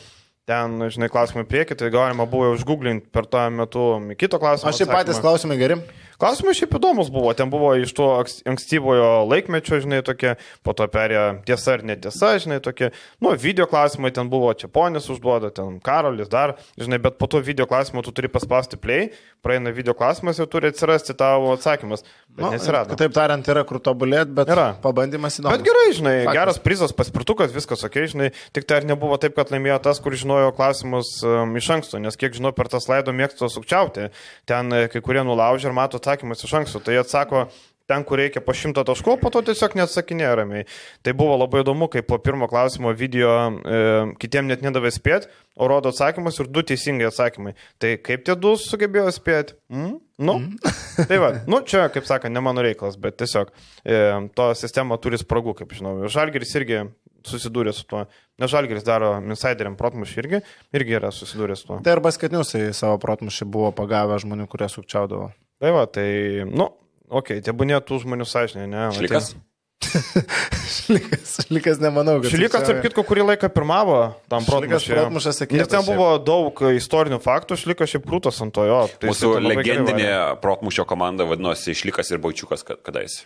Ten, 0.46 0.78
žinai, 0.94 1.10
klausimą 1.10 1.42
į 1.42 1.50
priekį, 1.50 1.78
tai 1.78 1.94
galima 1.94 2.26
buvo 2.30 2.52
užgooglinti 2.54 3.10
per 3.14 3.26
tą 3.30 3.46
metu 3.50 3.86
kito 4.18 4.42
klausimo. 4.42 4.70
O 4.70 4.74
šiaip 4.74 4.90
patys 4.90 5.16
atsakymą. 5.16 5.24
klausimai 5.24 5.62
geri. 5.62 5.78
Klausimai 6.16 6.54
šiaip 6.56 6.72
įdomus 6.78 7.10
buvo, 7.12 7.32
ten 7.36 7.50
buvo 7.52 7.74
iš 7.76 7.92
to 7.96 8.06
ankstyvojo 8.48 9.26
laikmečio, 9.28 9.80
žinai, 9.84 9.98
tokie, 10.06 10.36
po 10.64 10.72
to 10.76 10.86
perėjo 10.88 11.24
tiesa 11.48 11.74
ar 11.76 11.84
netiesa, 11.84 12.30
žinai, 12.40 12.56
tokie, 12.64 12.88
nu, 13.20 13.34
video 13.40 13.66
klausimai 13.68 14.12
ten 14.16 14.30
buvo, 14.32 14.48
čia 14.56 14.70
ponis 14.72 15.10
užduoda, 15.12 15.50
ten 15.52 15.76
Karolis 15.84 16.30
dar, 16.32 16.54
žinai, 16.80 16.98
bet 17.04 17.18
po 17.20 17.28
to 17.28 17.42
video 17.44 17.68
klausimo 17.68 18.00
tu 18.06 18.14
turi 18.16 18.30
paspausti 18.32 18.80
play, 18.80 19.10
praeina 19.44 19.74
video 19.76 19.92
klausimas 19.98 20.40
ir 20.40 20.48
turi 20.50 20.72
atsirasti 20.72 21.14
tavo 21.18 21.52
atsakymas, 21.56 22.06
bet 22.32 22.46
Nu, 22.46 22.52
nesirado. 22.54 22.92
Kitaip 22.96 23.12
tariant, 23.16 23.46
yra 23.52 23.62
kur 23.68 23.78
tobulėti, 23.80 24.32
bet 24.36 24.48
Yra. 24.52 24.66
pabandymas 24.82 25.38
įdomus. 25.40 25.56
Bet 25.56 25.64
gerai, 25.68 25.84
žinai, 25.96 26.14
Faktas. 26.24 26.36
geras 26.40 26.58
prizas, 26.64 26.92
paspirtukas, 26.96 27.52
viskas 27.54 27.84
ok, 27.86 28.00
žinai, 28.12 28.30
tik 28.56 28.66
tai 28.68 28.80
ar 28.80 28.88
nebuvo 28.88 29.16
taip, 29.20 29.36
kad 29.38 29.52
laimėjo 29.52 29.78
tas, 29.86 30.00
kur 30.04 30.16
žinojo 30.16 30.50
klausimus 30.56 31.12
um, 31.24 31.54
iš 31.60 31.70
anksto, 31.76 32.00
nes 32.02 32.16
kiek 32.20 32.36
žinau, 32.36 32.52
per 32.56 32.68
tas 32.72 32.88
laido 32.90 33.14
mėgsto 33.16 33.48
sukčiauti, 33.52 34.08
ten 34.48 34.72
e, 34.76 34.82
kai 34.92 35.00
kurie 35.04 35.22
nulaužia 35.24 35.70
ir 35.70 35.76
mato 35.76 36.00
atsakymus 36.06 36.46
iš 36.46 36.54
anksto, 36.62 36.82
tai 36.86 37.00
atsako 37.02 37.48
ten, 37.86 38.04
kur 38.04 38.18
reikia 38.20 38.42
po 38.42 38.54
šimto 38.56 38.82
taškų, 38.86 39.16
po 39.20 39.30
to 39.32 39.42
tiesiog 39.46 39.76
neatsakinėja 39.78 40.32
ramiai. 40.40 40.66
Tai 41.06 41.14
buvo 41.18 41.36
labai 41.38 41.62
įdomu, 41.62 41.88
kai 41.92 42.02
po 42.06 42.18
pirmo 42.22 42.48
klausimo 42.50 42.92
video 42.96 43.30
e, 43.46 43.78
kitiem 44.22 44.50
net 44.50 44.64
nedavė 44.66 44.90
spėti, 44.94 45.30
o 45.54 45.68
rodo 45.70 45.92
atsakymus 45.94 46.40
ir 46.42 46.50
du 46.50 46.64
teisingai 46.66 47.08
atsakymai. 47.10 47.54
Tai 47.82 47.94
kaip 48.02 48.26
tie 48.26 48.36
du 48.38 48.56
sugebėjo 48.60 49.14
spėti? 49.14 49.56
Mm? 49.72 49.96
Nu, 50.26 50.36
tai 51.10 51.20
va, 51.22 51.32
nu 51.46 51.62
čia, 51.68 51.86
kaip 51.94 52.08
sakant, 52.08 52.34
ne 52.34 52.42
mano 52.42 52.64
reikalas, 52.66 52.98
bet 53.00 53.18
tiesiog 53.22 53.52
e, 53.52 54.02
to 54.36 54.50
sistema 54.58 54.98
turi 54.98 55.20
spragų, 55.22 55.58
kaip 55.60 55.76
žinau. 55.76 55.98
Žalgeris 56.10 56.56
irgi 56.58 56.82
susidūrė 57.26 57.74
su 57.74 57.86
tuo. 57.90 58.04
Ne 58.40 58.50
Žalgeris 58.50 58.86
daro 58.86 59.16
insideriam 59.18 59.76
protmušį 59.78 60.20
irgi, 60.22 60.44
irgi 60.76 60.98
yra 60.98 61.10
susidūrę 61.14 61.56
su 61.58 61.70
tuo. 61.70 61.80
Tai 61.84 61.96
arba 61.96 62.12
skaitniusai 62.14 62.68
savo 62.76 63.00
protmušį 63.02 63.48
buvo 63.50 63.72
pagavę 63.76 64.18
žmonių, 64.22 64.46
kurie 64.50 64.70
sukčiaudavo. 64.70 65.32
Tai 65.62 65.72
va, 65.72 65.86
tai, 65.88 66.08
nu, 66.50 66.68
okei, 67.08 67.38
okay, 67.38 67.44
tie 67.44 67.54
bunė 67.56 67.80
tų 67.84 68.02
žmonių 68.04 68.26
sąžinė, 68.28 68.66
ne? 68.68 68.88
va, 68.88 68.96
Šlikas? 68.96 69.32
Tai... 69.32 69.42
Šlikas, 70.76 71.36
šlikas 71.46 71.78
nemanau, 71.80 72.18
kad. 72.20 72.30
Šilikas, 72.32 72.64
tarp 72.66 72.82
kitko, 72.84 73.04
kurį 73.06 73.24
laiką 73.30 73.48
pirmavo 73.54 73.98
tam 74.30 74.44
Šlikas 74.44 74.86
protmušas 74.88 75.40
Nes 75.52 75.70
ten 75.72 75.84
buvo 75.86 76.08
daug 76.20 76.60
istorinių 76.76 77.20
faktų, 77.24 77.58
Šilikas 77.60 77.94
šiaip 77.94 78.04
krūtas 78.08 78.40
ant 78.44 78.54
to 78.56 78.66
jo. 78.68 78.82
Tai 79.00 79.12
Mūsų 79.12 79.32
legendinė 79.46 80.10
protmušio 80.42 80.84
komanda 80.88 81.28
vadinosi 81.28 81.72
Išlikas 81.76 82.12
ir 82.12 82.20
Baučiukas 82.24 82.66
ka- 82.66 82.78
kadaise. 82.82 83.24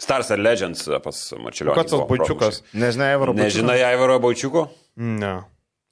Stars 0.00 0.30
and 0.34 0.42
Legends 0.42 0.88
pas 1.04 1.18
Marčiulio. 1.38 1.74
Kas 1.76 1.92
tas 1.92 2.02
Baičiukas? 2.10 2.62
Nežinai, 2.74 3.12
Evro. 3.14 3.34
Nežinai 3.36 3.78
Aivaro 3.86 4.18
Baučiuko? 4.20 4.66
Ne. 4.96 5.36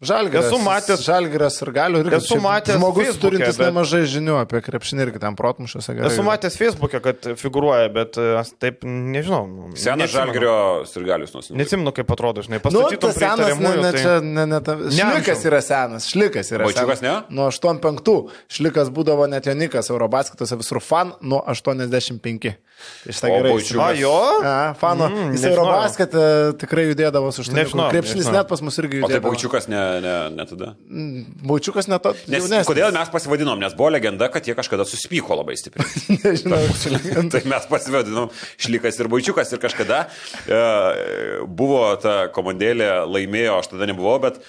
Žalgiras. 0.03 0.47
Esu 0.51 0.59
matęs- 0.59 1.03
Žalgiras 1.07 1.57
ir 1.63 1.71
galiu 1.73 2.01
irgi. 2.03 2.17
Esu 2.19 2.37
matęs 2.43 2.75
Žmogus 2.77 3.07
Facebook'e, 3.07 3.21
turintis 3.23 3.57
bet- 3.57 3.67
nemažai 3.71 4.03
žinių 4.11 4.35
apie 4.43 4.59
krepšinį 4.67 5.05
irgi 5.07 5.21
ten 5.23 5.37
protmušęs. 5.39 5.89
Esu 6.09 6.23
matęs 6.27 6.57
Facebook'e, 6.59 6.99
kad 7.05 7.21
figūruoja, 7.39 7.87
bet 7.95 8.19
e, 8.19 8.25
aš 8.41 8.51
taip 8.59 8.83
nežinau. 8.83 9.47
nu, 9.47 9.71
Senas 9.79 10.11
žalgerio 10.11 10.83
sirgalius 10.91 11.31
nusinti. 11.37 11.55
Neatsimenu, 11.61 11.93
kaip 11.95 12.11
atrodo, 12.11 12.43
žinai, 12.43 12.59
Nu, 12.73 12.83
tas 12.91 13.15
prie 13.15 13.29
senas, 13.29 13.59
ne, 13.59 13.77
ne, 13.77 13.93
tai- 13.93 14.03
čia, 14.03 14.21
ne, 14.23 14.47
ne, 14.47 14.61
ta, 14.61 14.75
šlikas 14.91 15.45
yra 15.47 15.63
senas, 15.63 16.09
šlikas 16.11 16.51
yra 16.51 16.67
Vaičiukas 16.67 16.99
senas. 16.99 17.23
ne? 17.31 17.37
Nuo 17.37 17.47
85. 17.51 18.27
Šlikas 18.51 18.91
būdavo 18.91 19.29
net 19.31 19.45
Jonikas, 19.47 19.87
Eurobasketose 19.91 20.57
visur 20.59 20.81
fan 20.83 21.13
nuo 21.23 21.45
85. 21.47 22.57
Tai 23.05 23.13
šitą 23.15 23.31
O 23.31 23.37
gerai. 23.39 23.79
A, 23.79 23.93
jo? 23.95 24.43
A, 24.43 24.75
fano. 24.75 25.07
Mm, 25.09 25.33
Jis. 25.37 25.45
Eurobasketą 25.45 26.59
tikrai 26.59 26.89
judėdavo 26.91 27.31
su 27.33 27.43
Nežinau, 27.43 27.87
štai. 27.87 27.91
Krepšinis 27.95 28.27
nežinau. 28.27 28.33
net 28.33 28.49
pas 28.49 28.61
mus 28.61 28.79
irgi 28.79 29.03
O 29.03 29.07
tai 29.07 29.17
judėdavo. 29.21 29.31
Baučiukas 29.31 29.69
ne, 29.69 29.92
ne, 30.01 30.15
ne 30.37 30.47
tada. 30.49 30.73
Baučiukas 31.45 31.89
net 31.91 32.03
to. 32.05 32.15
Nes, 32.27 32.41
jaunesnis. 32.41 32.69
kodėl 32.69 32.95
mes 32.95 33.13
pasivadinom? 33.13 33.61
Nes 33.61 33.77
buvo 33.79 33.91
legenda, 33.93 34.31
kad 34.33 34.47
jie 34.49 34.57
kažkada 34.59 34.87
susipyko 34.89 35.37
labai 35.39 35.59
stipriai. 35.61 35.89
Nežinau. 36.25 36.61
tai 37.33 37.45
mes 37.51 37.69
pasivadinom 37.71 38.33
Šlikas 38.57 39.01
ir 39.03 39.11
Baičiukas 39.13 39.53
ir 39.53 39.63
kažkada 39.63 40.05
e, 40.47 40.61
buvo 41.47 41.85
ta 42.03 42.27
komandėlė 42.35 42.91
laimėjo, 43.11 43.61
aš 43.61 43.73
tada 43.75 43.89
nebuvau, 43.91 44.19
bet 44.23 44.41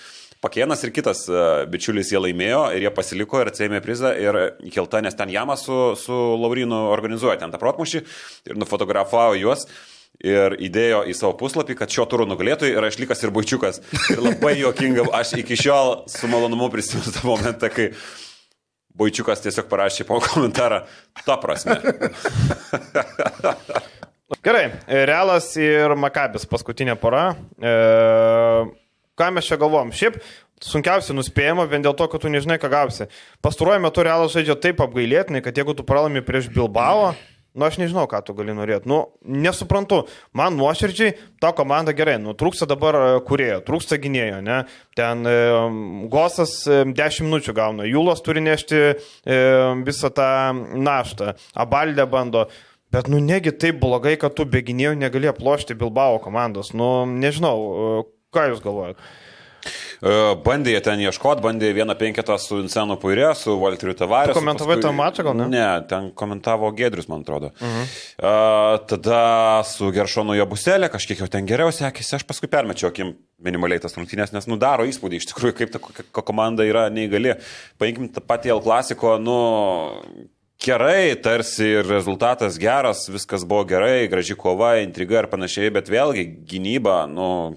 Pakienas 0.43 0.81
ir 0.83 0.91
kitas 0.91 1.21
e, 1.31 1.41
bičiulis 1.71 2.09
jie 2.11 2.19
laimėjo 2.19 2.65
ir 2.75 2.83
jie 2.83 2.91
pasiliko 2.91 3.39
ir 3.39 3.51
atsėmė 3.53 3.79
prizą 3.85 4.11
ir 4.19 4.39
įkelta, 4.67 4.99
nes 5.05 5.15
ten 5.15 5.31
Jama 5.31 5.55
su, 5.59 5.93
su 5.95 6.17
Laurinu 6.41 6.89
organizuoja 6.91 7.37
ten 7.39 7.53
tą 7.53 7.61
protmušį 7.61 8.01
ir 8.51 8.59
nufotografavo 8.59 9.37
juos. 9.39 9.63
Ir 10.21 10.53
įdėjo 10.61 11.01
į 11.09 11.15
savo 11.17 11.33
puslapį, 11.39 11.75
kad 11.79 11.91
šio 11.91 12.05
turo 12.07 12.27
nugalėtojai 12.29 12.75
yra 12.77 12.91
išlikas 12.91 13.23
ir 13.25 13.31
Baičiukas. 13.33 13.81
Ir 14.13 14.21
labai 14.23 14.53
juokinga, 14.61 15.07
aš 15.17 15.33
iki 15.41 15.57
šiol 15.59 16.03
su 16.11 16.29
malonumu 16.31 16.69
prisimenu 16.71 17.11
tą 17.15 17.25
momentą, 17.27 17.71
kai 17.73 17.89
Baičiukas 18.93 19.41
tiesiog 19.41 19.65
parašė 19.71 20.05
po 20.05 20.19
komentarą, 20.21 20.83
ta 21.25 21.39
prasme. 21.41 21.79
Gerai, 24.45 24.67
Realas 24.85 25.49
ir 25.57 25.95
Makabis 25.97 26.45
paskutinė 26.49 26.95
pora. 27.01 27.33
E, 27.57 27.73
ką 29.19 29.29
mes 29.33 29.49
čia 29.49 29.57
galvom? 29.59 29.91
Šiaip 29.95 30.21
sunkiausia 30.63 31.15
nuspėjama 31.17 31.65
vien 31.71 31.83
dėl 31.83 31.95
to, 31.97 32.07
kad 32.11 32.23
tu 32.23 32.31
nežinai, 32.31 32.59
ką 32.61 32.69
gausi. 32.71 33.09
Pastaruoju 33.43 33.83
metu 33.83 34.05
Realas 34.05 34.33
žaidžia 34.35 34.55
taip 34.61 34.81
apgailėtinai, 34.83 35.41
kad 35.43 35.57
jeigu 35.57 35.75
tu 35.77 35.85
pralaimi 35.87 36.23
prieš 36.25 36.49
Bilbao, 36.53 37.11
nu 37.53 37.65
aš 37.67 37.77
nežinau, 37.81 38.05
ką 38.09 38.19
tu 38.25 38.35
gali 38.37 38.55
norėti. 38.55 38.89
Nu, 38.89 38.99
nesuprantu. 39.23 40.03
Man 40.33 40.57
nuoširdžiai 40.57 41.15
ta 41.41 41.53
komanda 41.55 41.93
gerai. 41.95 42.17
Nu, 42.21 42.35
trūksta 42.37 42.67
dabar 42.69 42.97
e, 42.97 43.05
kurėjo, 43.27 43.61
trūksta 43.67 43.99
gynėjo, 44.01 44.41
ne? 44.45 44.59
Ten 44.97 45.23
e, 45.29 45.37
Gosas 46.13 46.55
e, 46.67 46.83
10 46.89 47.27
minučių 47.27 47.55
gauna, 47.57 47.87
Jūlos 47.89 48.23
turi 48.25 48.43
nešti 48.43 48.79
e, 48.83 48.93
visą 49.85 50.13
tą 50.13 50.29
naštą, 50.53 51.33
Abaldė 51.65 52.07
bando. 52.09 52.47
Bet, 52.93 53.07
nu, 53.09 53.17
negi 53.17 53.49
taip 53.57 53.79
blogai, 53.81 54.13
kad 54.21 54.35
tu 54.37 54.45
be 54.45 54.61
gynėjų 54.61 54.93
negali 55.01 55.29
aplošti 55.31 55.73
Bilbao 55.77 56.19
komandos. 56.21 56.75
Nu, 56.77 57.07
nežinau, 57.09 57.55
e, 57.57 58.01
ką 58.33 58.49
jūs 58.51 58.61
galvojate. 58.65 59.13
E, 60.03 60.13
Bandė 60.43 60.73
jie 60.73 60.81
ten 60.83 60.99
ieškoti, 60.99 61.39
bandė 61.45 61.69
vieną 61.77 61.93
penketą 61.95 62.35
su 62.41 62.57
Vincenu 62.59 62.97
Puirė, 62.99 63.29
su 63.39 63.53
Walteriu 63.61 63.95
Tavariu. 63.95 64.33
Tu 64.33 64.39
komentavai 64.39 64.75
tą 64.83 64.91
mačą, 64.95 65.23
gal 65.23 65.37
ne? 65.39 65.47
Ne, 65.53 65.67
ten 65.87 66.09
komentavo 66.19 66.71
Gedrius, 66.75 67.07
man 67.07 67.23
atrodo. 67.23 67.53
Uh 67.55 67.67
-huh. 67.67 67.93
uh, 68.19 68.85
tada 68.89 69.63
su 69.63 69.91
Geršonu 69.95 70.35
Jabuselė 70.35 70.89
kažkiek 70.91 71.23
jau 71.23 71.27
ten 71.27 71.47
geriau 71.47 71.71
sekėsi, 71.71 72.15
aš 72.15 72.27
paskui 72.27 72.51
permečiau 72.51 72.89
akim 72.91 73.15
minimaliai 73.39 73.79
tas 73.79 73.95
rungtynės, 73.95 74.33
nes 74.33 74.47
nudaro 74.47 74.83
įspūdį 74.83 75.15
iš 75.21 75.25
tikrųjų, 75.31 75.53
kaip 75.53 75.71
ta 75.71 75.79
ko- 75.79 76.21
komanda 76.21 76.63
yra 76.63 76.89
neįgali. 76.89 77.35
Paimkim 77.79 78.09
tą 78.11 78.21
patį 78.21 78.49
L 78.57 78.61
klasiko, 78.61 79.17
nu, 79.19 79.37
gerai, 80.65 81.15
tarsi 81.15 81.63
ir 81.79 81.87
rezultatas 81.87 82.57
geras, 82.59 83.09
viskas 83.09 83.43
buvo 83.47 83.63
gerai, 83.67 84.07
graži 84.07 84.35
kova, 84.35 84.75
intriga 84.83 85.19
ir 85.23 85.27
panašiai, 85.27 85.71
bet 85.71 85.89
vėlgi 85.91 86.27
gynyba, 86.47 87.07
nu, 87.07 87.55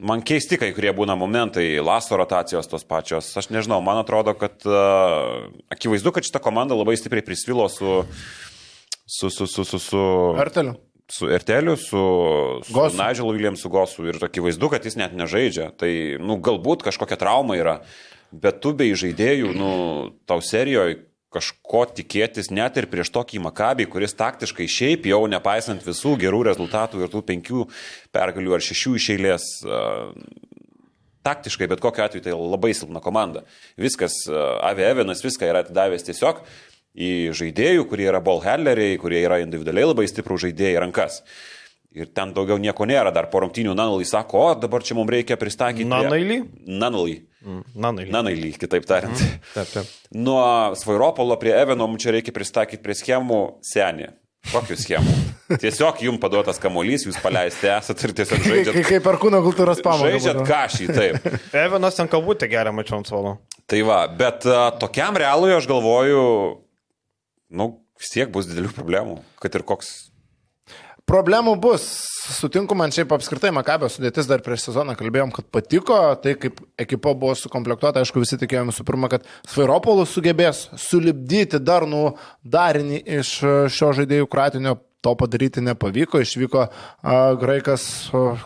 man 0.00 0.22
keisti 0.26 0.58
kai 0.60 0.70
kurie 0.76 0.92
būna 0.96 1.16
momentai, 1.18 1.66
laso 1.84 2.18
rotacijos 2.18 2.68
tos 2.70 2.84
pačios, 2.88 3.30
aš 3.36 3.50
nežinau, 3.52 3.80
man 3.84 4.00
atrodo, 4.02 4.34
kad 4.38 4.64
uh, 4.68 5.48
akivaizdu, 5.72 6.12
kad 6.14 6.26
šita 6.26 6.42
komanda 6.42 6.78
labai 6.78 6.96
stipriai 6.98 7.24
prisvilo 7.26 7.68
su, 7.72 8.00
su, 9.06 9.30
su, 9.30 9.46
su, 9.46 9.64
su, 9.64 9.82
su 9.82 10.04
Arteliu. 10.40 10.76
su 11.10 11.28
Erteliu, 11.30 11.76
su, 11.76 12.04
su 12.64 12.74
Gosu. 12.74 12.96
Nigelu 12.96 13.34
Williamsu 13.34 13.72
Gosu 13.72 14.08
ir 14.08 14.20
akivaizdu, 14.24 14.72
kad 14.72 14.86
jis 14.86 14.96
net 15.00 15.16
nežaidžia. 15.16 15.70
Tai, 15.76 15.92
nu, 16.22 16.40
galbūt 16.40 16.86
kažkokia 16.88 17.20
trauma 17.20 17.58
yra, 17.60 17.80
bet 18.30 18.62
tu 18.64 18.72
bei 18.76 18.94
žaidėjų, 18.96 19.54
nu, 19.58 19.70
tau 20.30 20.40
serijoje 20.44 21.02
kažko 21.30 21.84
tikėtis 21.94 22.50
net 22.50 22.78
ir 22.80 22.88
prieš 22.90 23.12
tokį 23.14 23.42
Makabį, 23.46 23.86
kuris 23.92 24.16
taktiškai 24.18 24.66
šiaip 24.70 25.06
jau, 25.10 25.22
nepaisant 25.30 25.84
visų 25.86 26.16
gerų 26.20 26.42
rezultatų 26.50 27.04
ir 27.04 27.12
tų 27.12 27.22
penkių 27.28 27.66
pergalių 28.14 28.56
ar 28.56 28.64
šešių 28.66 28.94
iš 28.98 29.06
eilės, 29.14 29.46
taktiškai, 31.26 31.68
bet 31.70 31.82
kokiu 31.84 32.04
atveju 32.06 32.24
tai 32.24 32.34
labai 32.34 32.72
silpna 32.74 33.02
komanda. 33.04 33.44
Viskas, 33.78 34.16
Avi 34.66 34.86
Evinas 34.88 35.22
viską 35.24 35.46
yra 35.46 35.62
atidavęs 35.64 36.06
tiesiog 36.08 36.42
į 36.98 37.12
žaidėjų, 37.38 37.86
kurie 37.90 38.08
yra 38.10 38.22
ball 38.24 38.42
handleriai, 38.42 38.98
kurie 38.98 39.22
yra 39.22 39.38
individualiai 39.44 39.92
labai 39.92 40.08
stiprų 40.10 40.40
žaidėjai 40.48 40.82
rankas. 40.82 41.22
Ir 41.94 42.10
ten 42.14 42.30
daugiau 42.34 42.58
nieko 42.62 42.86
nėra, 42.86 43.10
dar 43.14 43.26
po 43.30 43.42
rungtynių 43.42 43.74
Nanalai 43.74 44.06
sako, 44.06 44.42
o 44.46 44.54
dabar 44.58 44.82
čia 44.86 44.94
mums 44.98 45.10
reikia 45.10 45.38
pristatyti. 45.38 45.88
Nanailį? 45.90 46.44
Nanalai. 46.66 47.16
Nanailį. 47.40 48.10
Nanailį, 48.12 48.50
kitaip 48.60 48.84
tariant. 48.88 49.20
Taip, 49.54 49.68
taip. 49.72 49.92
Nuo 50.12 50.74
Svairopolo 50.76 51.38
prie 51.40 51.54
Eveno 51.56 51.86
mums 51.88 52.02
čia 52.04 52.12
reikia 52.16 52.34
pristatyti 52.36 52.82
prie 52.84 52.96
schemų 52.98 53.40
senį. 53.64 54.10
Kokių 54.50 54.76
schemų? 54.80 55.14
Tiesiog 55.62 55.98
jums 56.04 56.20
paduotas 56.22 56.60
kamuolys, 56.62 57.04
jūs 57.08 57.18
paleisti 57.20 57.68
esat 57.72 58.04
ir 58.06 58.14
tiesiog 58.16 58.40
Kaip, 58.40 58.52
žaidžiat. 58.54 58.76
kaip, 58.76 58.88
kaip 58.88 59.04
per 59.04 59.18
kūno 59.20 59.40
kultūros 59.44 59.82
pamoką. 59.84 60.12
Žaidžiat 60.14 60.40
kažį, 60.48 60.88
taip. 60.96 61.28
Evanas 61.64 61.98
ten 61.98 62.08
kabutė 62.12 62.48
geria 62.52 62.72
ant 62.72 63.08
suolo. 63.10 63.36
Tai 63.70 63.80
va, 63.88 64.00
bet 64.08 64.46
a, 64.48 64.70
tokiam 64.80 65.16
realui 65.20 65.52
aš 65.56 65.68
galvoju, 65.70 66.22
nu, 67.52 67.68
vis 68.00 68.14
tiek 68.16 68.32
bus 68.32 68.48
didelių 68.48 68.72
problemų, 68.76 69.20
kad 69.42 69.60
ir 69.60 69.66
koks. 69.68 69.92
Problemų 71.10 71.56
bus. 71.60 71.90
Sutinku, 72.30 72.76
man 72.78 72.92
šiaip 72.94 73.10
apskritai 73.14 73.50
Makabio 73.54 73.88
sudėtis 73.90 74.28
dar 74.30 74.42
prieš 74.44 74.68
sezoną 74.68 74.94
kalbėjom, 74.98 75.32
kad 75.34 75.48
patiko, 75.50 75.96
tai 76.22 76.36
kaip 76.38 76.60
ekipa 76.78 77.14
buvo 77.18 77.34
sukomplektuota, 77.38 78.04
aišku, 78.04 78.22
visi 78.22 78.38
tikėjome 78.38 78.70
visų 78.70 78.86
pirma, 78.86 79.10
kad 79.10 79.26
Svairopolus 79.50 80.12
sugebės 80.14 80.68
sulibdyti 80.78 81.58
darnų 81.58 82.04
darinį 82.46 83.02
iš 83.18 83.32
e, 83.42 83.56
šio 83.72 83.90
žaidėjų 84.00 84.30
kratinio. 84.30 84.78
To 85.00 85.14
padaryti 85.16 85.62
nepavyko, 85.64 86.18
išvyko 86.20 86.60
a, 86.60 86.72
graikas, 87.40 87.86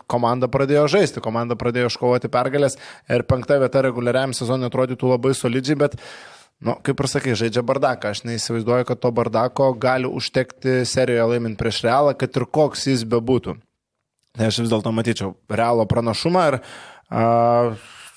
komanda 0.07 0.47
pradėjo 0.47 0.85
žaisti, 0.93 1.19
komanda 1.19 1.57
pradėjo 1.59 1.89
iškovoti 1.91 2.31
pergalės 2.31 2.77
ir 3.11 3.25
penkta 3.27 3.57
vieta 3.59 3.81
reguliariam 3.83 4.31
sezonui 4.31 4.69
atrodytų 4.69 5.09
labai 5.11 5.33
solidžiai, 5.35 5.75
bet 5.83 5.99
Nu, 6.63 6.77
kaip 6.79 7.01
ir 7.03 7.09
sakai, 7.11 7.33
žaidžia 7.35 7.65
bardaką. 7.67 8.13
Aš 8.15 8.23
neįsivaizduoju, 8.23 8.87
kad 8.87 9.01
to 9.03 9.11
bardako 9.11 9.73
gali 9.75 10.07
užtekti 10.07 10.85
serijoje 10.87 11.27
laimint 11.33 11.59
prieš 11.59 11.81
realą, 11.83 12.15
kad 12.15 12.31
ir 12.31 12.47
koks 12.47 12.87
jis 12.87 13.03
bebūtų. 13.11 13.57
Aš 14.35 14.63
vis 14.65 14.71
dėlto 14.71 14.91
matyčiau 14.91 15.35
realo 15.47 15.85
pranašumą 15.87 16.47
ir 16.49 16.57
a, 16.59 17.27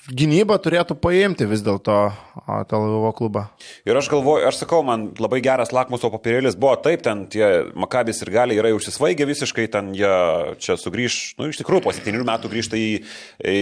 gynyba 0.09 0.57
turėtų 0.61 0.95
paimti 0.99 1.45
vis 1.49 1.61
dėlto 1.63 1.95
Tel 2.69 2.81
Avivo 2.81 3.11
klubą. 3.15 3.45
Ir 3.87 3.97
aš 3.99 4.09
galvoju, 4.11 4.47
aš 4.49 4.61
sakau, 4.63 4.81
man 4.85 5.09
labai 5.21 5.41
geras 5.45 5.73
lakmuso 5.75 6.09
papirėlis 6.13 6.57
buvo 6.59 6.75
taip, 6.81 7.03
ten 7.05 7.25
tie 7.31 7.49
Makabis 7.77 8.21
ir 8.23 8.31
gali 8.33 8.57
yra 8.59 8.71
užsisvaigę 8.75 9.27
visiškai, 9.29 9.67
ten 9.71 9.91
jie 9.97 10.11
čia 10.61 10.77
sugrįž, 10.79 11.19
nu 11.39 11.49
iš 11.51 11.61
tikrųjų 11.61 11.85
po 11.85 11.93
7 11.95 12.23
metų 12.31 12.51
grįžta 12.51 12.79
į, 12.79 12.89
į, 13.39 13.59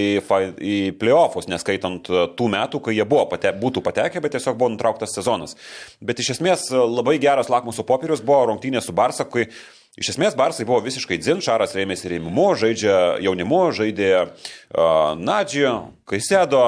į 0.57 0.75
playoffus, 1.01 1.49
neskaitant 1.51 2.07
tų 2.07 2.51
metų, 2.53 2.83
kai 2.85 2.95
jie 2.97 3.07
buvo 3.07 3.25
pate, 3.33 3.51
būtų 3.57 3.83
patekę, 3.85 4.23
bet 4.23 4.37
tiesiog 4.37 4.59
buvo 4.59 4.71
nutrauktas 4.75 5.15
sezonas. 5.17 5.57
Bet 6.01 6.21
iš 6.23 6.37
esmės 6.37 6.69
labai 6.71 7.17
geras 7.23 7.51
lakmuso 7.53 7.85
papirėlis 7.87 8.23
buvo 8.25 8.45
rungtynė 8.53 8.83
su 8.83 8.95
Barsa, 8.95 9.27
kai 9.27 9.49
Iš 9.97 10.11
esmės, 10.13 10.35
Barsai 10.37 10.65
buvo 10.67 10.77
visiškai 10.85 11.17
dzin, 11.17 11.39
Šaras 11.41 11.71
rėmėsi 11.73 12.11
rėmimu, 12.11 12.51
žaidžia 12.61 13.17
jaunimu, 13.25 13.63
žaidė 13.73 14.11
uh, 14.21 15.15
Nadžio, 15.17 15.71
Kaisėdo, 16.05 16.65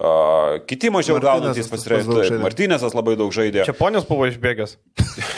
uh, 0.00 0.54
kiti 0.64 0.88
mažiau 0.94 1.18
gaunantys 1.20 1.68
žaidė. 1.68 2.38
Martynėsas 2.40 2.96
labai 2.96 3.18
daug 3.20 3.28
žaidė. 3.34 3.66
Čia 3.68 3.76
ponios 3.76 4.08
buvo 4.08 4.24
išbėgęs. 4.30 4.78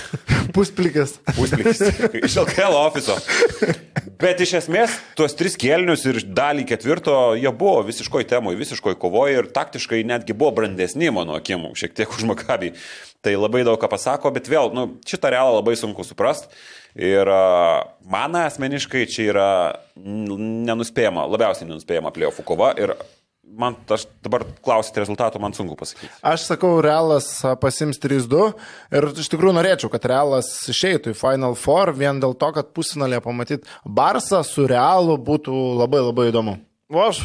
Pusplikis. 0.54 1.16
Pusplikis 1.34 1.82
iš 2.28 2.36
LKL 2.44 2.78
ofiso. 2.84 3.18
Bet 4.22 4.38
iš 4.44 4.54
esmės, 4.60 4.94
tuos 5.18 5.34
tris 5.34 5.58
kėlinius 5.58 6.06
ir 6.06 6.20
dalį 6.38 6.68
ketvirto, 6.70 7.16
jie 7.34 7.50
buvo 7.50 7.82
visiškoj 7.88 8.28
temui, 8.30 8.54
visiškoj 8.60 8.94
kovoje 9.02 9.40
ir 9.40 9.50
taktiškai 9.56 10.04
netgi 10.06 10.38
buvo 10.38 10.52
brandesni, 10.60 11.10
mano 11.10 11.34
akim, 11.40 11.66
šiek 11.74 11.98
tiek 11.98 12.14
už 12.14 12.28
Makabį. 12.30 12.70
Tai 13.26 13.34
labai 13.40 13.64
daug 13.66 13.80
ką 13.80 13.90
pasako, 13.90 14.30
bet 14.36 14.46
vėl, 14.52 14.70
nu, 14.76 14.86
šitą 15.08 15.34
realą 15.34 15.58
labai 15.58 15.74
sunku 15.80 16.06
suprasti. 16.06 16.52
Ir 16.94 17.26
man 18.06 18.36
asmeniškai 18.38 19.04
čia 19.10 19.24
yra 19.32 19.48
nenuspėjama, 19.98 21.24
labiausiai 21.32 21.66
nenuspėjama 21.68 22.12
pliofų 22.14 22.44
kova. 22.46 22.68
Ir 22.78 22.92
man, 23.54 23.74
aš 23.90 24.04
dabar 24.24 24.44
klausyti 24.64 25.02
rezultatų, 25.02 25.40
man 25.42 25.54
sunku 25.56 25.74
pasakyti. 25.78 26.08
Aš 26.26 26.46
sakau, 26.52 26.76
Realas 26.84 27.28
pasims 27.62 27.98
3-2 28.02 28.44
ir 28.94 29.08
iš 29.10 29.30
tikrųjų 29.32 29.56
norėčiau, 29.58 29.90
kad 29.92 30.06
Realas 30.10 30.48
išeitų 30.70 31.12
į 31.14 31.18
Final 31.18 31.56
Four 31.58 31.92
vien 31.98 32.20
dėl 32.22 32.36
to, 32.38 32.52
kad 32.56 32.70
pusinalėje 32.76 33.24
pamatyti 33.26 33.66
Barsą 33.84 34.44
su 34.46 34.66
Realu 34.70 35.18
būtų 35.18 35.54
labai 35.82 36.02
labai 36.06 36.28
įdomu. 36.30 36.56
O 36.94 37.02
aš 37.08 37.24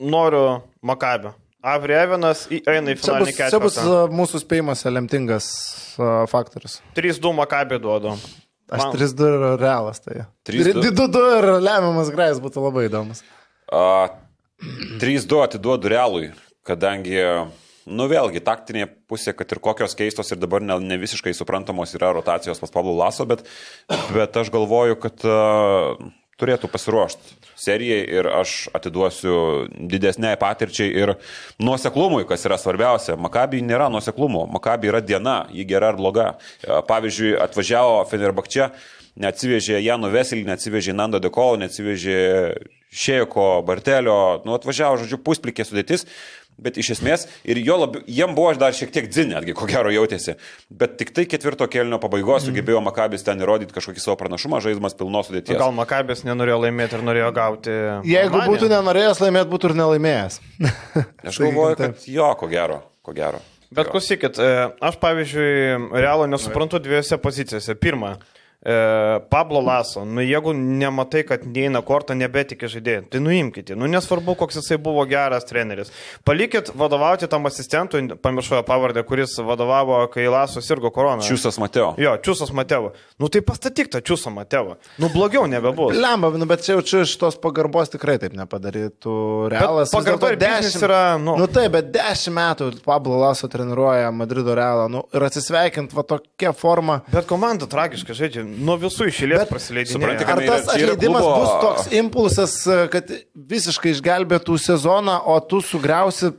noriu 0.00 0.62
Makabio. 0.84 1.34
Avri 1.66 1.96
Evinas 1.98 2.44
į- 2.46 2.60
eina 2.70 2.92
į 2.94 2.98
finalinį 3.00 3.32
čia 3.50 3.58
bus 3.60 3.76
mūsų 4.14 4.38
spėjimas 4.44 4.84
lemtingas 4.86 5.46
faktorius. 6.30 6.80
3-2 6.94 7.32
Makabio 7.34 7.80
duodu. 7.82 8.12
Aš 8.66 8.82
Man- 8.82 8.96
3-2 8.96 9.26
ir 9.30 9.44
Realas 9.60 10.00
tai. 10.02 10.24
3-2. 10.48 10.90
2-2 10.90 11.20
ir 11.38 11.46
lemiamas 11.62 12.10
grajus 12.10 12.40
būtų 12.42 12.64
labai 12.64 12.88
įdomus. 12.88 13.22
A, 13.70 14.10
3-2 14.98 15.42
atiduodu 15.44 15.90
realui, 15.92 16.32
kadangi, 16.66 17.14
nu 17.86 18.08
vėlgi, 18.10 18.42
taktinė 18.42 18.88
pusė, 19.06 19.36
kad 19.38 19.54
ir 19.54 19.60
kokios 19.62 19.94
keistos 19.98 20.32
ir 20.34 20.40
dabar 20.42 20.64
ne, 20.66 20.80
ne 20.82 20.98
visiškai 20.98 21.34
suprantamos 21.36 21.94
yra 21.94 22.10
rotacijos 22.16 22.58
pas 22.62 22.74
Pablo 22.74 22.96
Laso, 22.98 23.26
bet, 23.28 23.46
bet 24.14 24.34
aš 24.42 24.50
galvoju, 24.54 24.98
kad 24.98 25.22
a, 25.30 25.38
turėtų 26.40 26.70
pasiruošti 26.72 27.46
serijai 27.56 28.02
ir 28.18 28.28
aš 28.28 28.68
atiduosiu 28.76 29.36
didesniai 29.72 30.36
patirčiai 30.40 30.92
ir 30.92 31.14
nuoseklumui, 31.62 32.26
kas 32.28 32.44
yra 32.48 32.58
svarbiausia. 32.60 33.16
Makabijai 33.20 33.64
nėra 33.66 33.88
nuoseklumo, 33.92 34.44
Makabijai 34.52 34.92
yra 34.92 35.02
diena, 35.04 35.38
ji 35.52 35.64
gera 35.68 35.92
ar 35.94 36.00
bloga. 36.00 36.28
A, 36.66 36.82
Pavyzdžiui, 36.86 37.34
atvažiavo 37.46 38.02
Fenerbakčia, 38.10 38.70
neatsivežė 39.20 39.80
Janų 39.80 40.12
Veselį, 40.12 40.46
neatsivežė 40.50 40.96
Nando 40.96 41.22
Dekolo, 41.22 41.56
neatsivežė 41.64 42.18
Šėjko, 42.96 43.46
Bartelio, 43.66 44.42
nu 44.46 44.54
atvažiavo, 44.56 45.00
žodžiu, 45.02 45.18
pusplikė 45.24 45.66
sudėtis, 45.66 46.06
bet 46.60 46.78
iš 46.80 46.94
esmės 46.96 47.26
ir 47.44 47.60
jo 47.64 47.78
labiau, 47.82 48.04
jiem 48.08 48.34
buvo 48.36 48.52
dar 48.58 48.74
šiek 48.76 48.92
tiek 48.94 49.08
dzin, 49.10 49.32
netgi 49.34 49.54
ko 49.56 49.68
gero 49.68 49.92
jautėsi, 49.92 50.36
bet 50.70 50.96
tik 51.00 51.12
tai 51.16 51.26
ketvirto 51.28 51.68
kelnio 51.70 52.00
pabaigos 52.02 52.46
sugebėjo 52.48 52.80
Makabis 52.86 53.26
ten 53.26 53.42
įrodyti 53.42 53.76
kažkokį 53.76 54.02
savo 54.02 54.16
pranašumą, 54.20 54.62
žaidimas 54.64 54.96
pilnos 54.98 55.30
sudėties. 55.30 55.58
Gal 55.60 55.74
Makabės 55.76 56.24
nenorėjo 56.26 56.62
laimėti 56.64 56.98
ir 56.98 57.04
norėjo 57.06 57.32
gauti. 57.36 57.74
Jeigu 58.06 58.38
Albaniją? 58.38 58.54
būtų 58.54 58.70
nenorėjęs 58.72 59.20
laimėti, 59.24 59.52
būtų 59.52 59.72
ir 59.72 59.76
nelaimėjęs. 59.82 60.40
Aš 61.26 61.40
galvoju, 61.44 61.82
kad 61.82 62.08
jo, 62.08 62.30
ko 62.40 62.50
gero, 62.52 62.80
ko 63.04 63.16
gero. 63.16 63.42
Bet 63.76 63.90
klausykit, 63.90 64.38
e, 64.38 64.68
aš 64.88 64.96
pavyzdžiui, 65.02 65.90
realo 65.98 66.28
nesuprantu 66.30 66.78
dviejose 66.82 67.18
pozicijose. 67.18 67.74
Pirma, 67.80 68.14
Pablo 69.30 69.60
Laso, 69.60 70.04
nu 70.04 70.20
jeigu 70.24 70.52
nematai, 70.52 71.22
kad 71.28 71.44
neina 71.46 71.80
kortą, 71.86 72.16
nebetikė 72.18 72.66
žaidėjai, 72.70 73.04
tai 73.12 73.20
nuimkite. 73.22 73.76
Nu 73.78 73.86
nesvarbu, 73.90 74.34
koks 74.40 74.58
jisai 74.58 74.78
buvo 74.82 75.04
geras 75.06 75.46
treneris. 75.46 75.92
Palikit 76.26 76.72
vadovauti 76.74 77.28
tam 77.30 77.46
asistentui, 77.46 78.02
pamiršau 78.22 78.64
pavardę, 78.66 79.04
kuris 79.06 79.36
vadovavo, 79.38 80.00
kai 80.12 80.26
Laso 80.32 80.60
sirgo 80.64 80.90
koroną. 80.90 81.22
Čiūsas 81.26 81.60
Mateo. 81.62 81.92
Jo, 82.02 82.16
Čiūsas 82.18 82.50
Matevo. 82.56 82.92
Nu 83.22 83.28
tai 83.30 83.40
pastatyk 83.46 83.92
tą 83.94 84.02
Čiūsą 84.02 84.32
Matevą. 84.34 84.76
Nu 84.98 85.10
blogiau 85.14 85.46
nebebus. 85.46 85.94
Lemba, 85.96 86.32
nu, 86.34 86.46
bet 86.50 86.66
čia 86.66 86.74
jau 86.76 86.82
čia 86.82 87.04
iš 87.06 87.14
tos 87.22 87.38
pagarbos 87.38 87.92
tikrai 87.94 88.18
taip 88.22 88.34
nepadarytų. 88.36 89.16
Realas. 89.54 89.92
vis 89.92 89.94
pagarba 89.94 90.32
ir 90.32 90.38
dešimt- 90.42 90.82
yra, 90.82 91.18
nu- 91.22 91.36
nu 91.38 91.46
taip, 91.46 91.70
bet 91.72 91.92
dešimt 91.94 92.34
metų 92.34 92.70
Pablo 92.84 93.16
Laso 93.20 93.48
treniruoja 93.48 94.10
Madrido 94.12 94.54
Realą. 94.54 94.88
Nu, 94.90 95.04
ir 95.14 95.20
atsisveikint 95.22 95.92
va 95.94 96.02
tokia 96.02 96.52
forma. 96.52 97.00
Bet 97.12 97.26
komanda 97.26 97.66
tragiškai 97.66 98.14
žaidžia, 98.14 98.44
nuo 98.56 98.76
visų 98.80 99.06
išėlės 99.12 99.46
prasileidinėja. 99.50 100.26
Ar 100.26 100.40
yra- 100.42 100.46
tas 100.48 100.72
čia 100.74 100.82
yra 100.86 100.96
atleidimas 100.96 101.22
klubo- 101.22 101.38
bus 101.40 101.54
toks 101.62 101.92
impulsas, 102.00 102.56
kad 102.90 103.12
visiškai 103.36 103.94
išgelbėtų 103.96 104.58
sezoną, 104.58 105.20
o 105.26 105.38
tu 105.40 105.60
sugriausi 105.60 106.32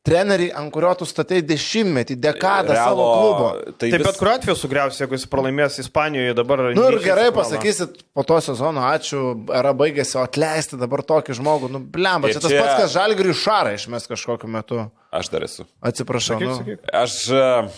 trenerį, 0.00 0.46
ant 0.56 0.72
kurio 0.72 0.94
tu 0.96 1.04
statai 1.04 1.42
dešimtmetį, 1.44 2.14
dekadą 2.16 2.72
savo 2.74 3.04
klubo? 3.20 3.48
Tai 3.76 3.90
Taip, 3.90 3.98
vis- 4.00 4.06
bet 4.06 4.16
kuriuo 4.16 4.34
atveju 4.38 4.56
sugriausi, 4.56 5.02
jeigu 5.02 5.12
jis 5.18 5.26
pralaimės 5.28 5.76
Ispanijoje 5.82 6.34
dabar. 6.38 6.62
Nu 6.74 6.86
ir 6.88 6.98
gerai 7.04 7.28
pasakysit 7.36 8.00
po 8.16 8.24
to 8.24 8.40
sezono, 8.40 8.80
ačiū, 8.80 9.20
era 9.54 9.74
baigėsi, 9.76 10.16
o 10.16 10.24
atleisti 10.24 10.78
dabar 10.80 11.04
tokį 11.04 11.36
žmogų, 11.36 11.70
nu 11.70 11.80
blemba, 11.84 12.28
Ir 12.28 12.34
čia 12.34 12.40
tas 12.40 12.50
čia- 12.50 12.62
pats, 12.64 12.80
kas 12.80 12.94
žalgiriui 12.96 13.36
šarą 13.36 13.74
išmes 13.76 14.08
kažkokiu 14.08 14.48
metu. 14.48 14.90
Aš 15.12 15.28
dar 15.28 15.42
esu. 15.44 15.66
Atsiprašau. 15.84 16.38
Sakyk, 16.40 16.48
nu. 16.48 16.56
sakyk. 16.56 16.78
Aš 16.94 17.28
e, 17.28 17.68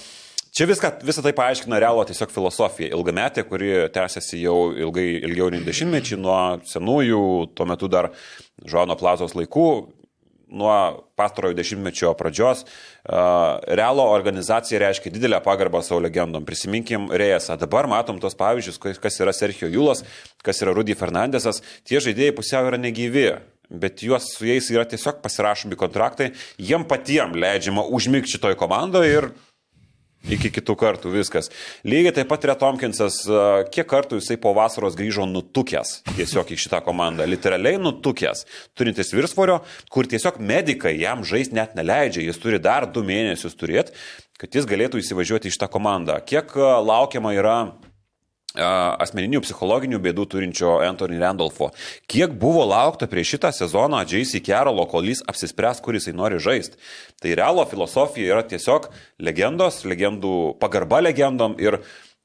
čia 0.52 0.66
viską, 0.68 0.92
visą 1.06 1.24
tai 1.24 1.32
paaiškina 1.36 1.80
realo 1.82 2.04
tiesiog 2.08 2.30
filosofija. 2.34 2.92
Ilgametė, 2.92 3.46
kuri 3.48 3.72
tęsiasi 3.94 4.42
jau 4.44 4.72
ilgai, 4.76 5.08
ilgiau 5.24 5.50
nei 5.52 5.64
dešimtmečiai, 5.64 6.20
nuo 6.20 6.38
senųjų, 6.68 7.24
tuo 7.56 7.66
metu 7.68 7.88
dar 7.92 8.12
Žono 8.68 8.96
Plazos 9.00 9.34
laikų, 9.38 9.66
nuo 10.52 10.74
pastarojo 11.16 11.56
dešimtmečio 11.56 12.10
pradžios. 12.18 12.66
Realo 13.72 14.04
organizacija 14.12 14.82
reiškia 14.82 15.12
didelę 15.14 15.38
pagarbą 15.44 15.80
savo 15.82 16.02
legendom. 16.04 16.44
Prisiminkim 16.44 17.08
Rejesą. 17.08 17.56
Dabar 17.56 17.88
matom 17.88 18.20
tos 18.20 18.36
pavyzdžius, 18.36 18.76
kas- 19.00 19.20
yra 19.24 19.32
Sergio 19.32 19.68
Julas, 19.72 20.04
kas 20.44 20.60
yra 20.60 20.74
Rudy 20.76 20.94
Fernandesas. 20.94 21.62
Tie 21.88 21.96
žaidėjai 21.96 22.36
pusiau 22.36 22.68
yra 22.68 22.76
negyvi. 22.76 23.40
Bet 23.72 24.02
juos 24.04 24.26
su 24.36 24.44
jais 24.44 24.68
yra 24.68 24.84
tiesiog 24.84 25.22
pasirašomi 25.24 25.78
kontraktai, 25.80 26.34
jiem 26.60 26.84
patiem 26.84 27.32
leidžiama 27.32 27.86
užmigti 27.88 28.34
šitoj 28.36 28.54
komandoje 28.60 29.14
ir 29.14 29.30
iki 30.30 30.50
kitų 30.54 30.76
kartų 30.78 31.12
viskas. 31.14 31.50
Lygiai 31.88 32.14
taip 32.16 32.30
pat 32.30 32.44
yra 32.46 32.56
Tomkinsas, 32.58 33.22
e, 33.26 33.44
kiek 33.74 33.88
kartų 33.90 34.20
jisai 34.20 34.38
po 34.40 34.54
vasaros 34.56 34.96
grįžo 34.98 35.26
nutukęs 35.28 36.02
tiesiog 36.12 36.52
į 36.54 36.58
šitą 36.64 36.82
komandą, 36.86 37.26
literaliai 37.28 37.80
nutukęs, 37.82 38.44
turintis 38.78 39.12
virsvorio, 39.14 39.60
kur 39.90 40.08
tiesiog 40.10 40.38
medikai 40.38 40.94
jam 41.00 41.24
žaisti 41.26 41.58
net 41.58 41.74
neleidžia, 41.78 42.26
jis 42.28 42.42
turi 42.42 42.62
dar 42.62 42.86
du 42.86 43.04
mėnesius 43.06 43.58
turėti, 43.58 43.96
kad 44.38 44.54
jis 44.54 44.66
galėtų 44.66 45.02
įsivažiuoti 45.02 45.50
į 45.50 45.56
šitą 45.56 45.70
komandą. 45.70 46.18
Kiek 46.26 46.54
laukiama 46.58 47.34
yra 47.38 47.56
asmeninių 48.56 49.40
psichologinių 49.44 50.00
bėdų 50.02 50.26
turinčio 50.34 50.76
Anthony 50.84 51.20
Randolfo. 51.20 51.70
Kiek 52.10 52.34
buvo 52.36 52.64
laukta 52.68 53.08
prieš 53.08 53.36
šitą 53.36 53.52
sezoną 53.56 54.02
J.C. 54.04 54.42
Carrollo, 54.44 54.84
kol 54.90 55.08
jis 55.08 55.22
apsispręs, 55.28 55.80
kur 55.80 55.96
jisai 55.96 56.12
nori 56.16 56.40
žaisti. 56.42 56.76
Tai 57.22 57.36
realo 57.38 57.64
filosofija 57.68 58.34
yra 58.34 58.44
tiesiog 58.44 58.90
legendos, 59.22 59.82
legendų 59.88 60.58
pagarba 60.60 61.00
legendom 61.00 61.56
ir 61.62 61.80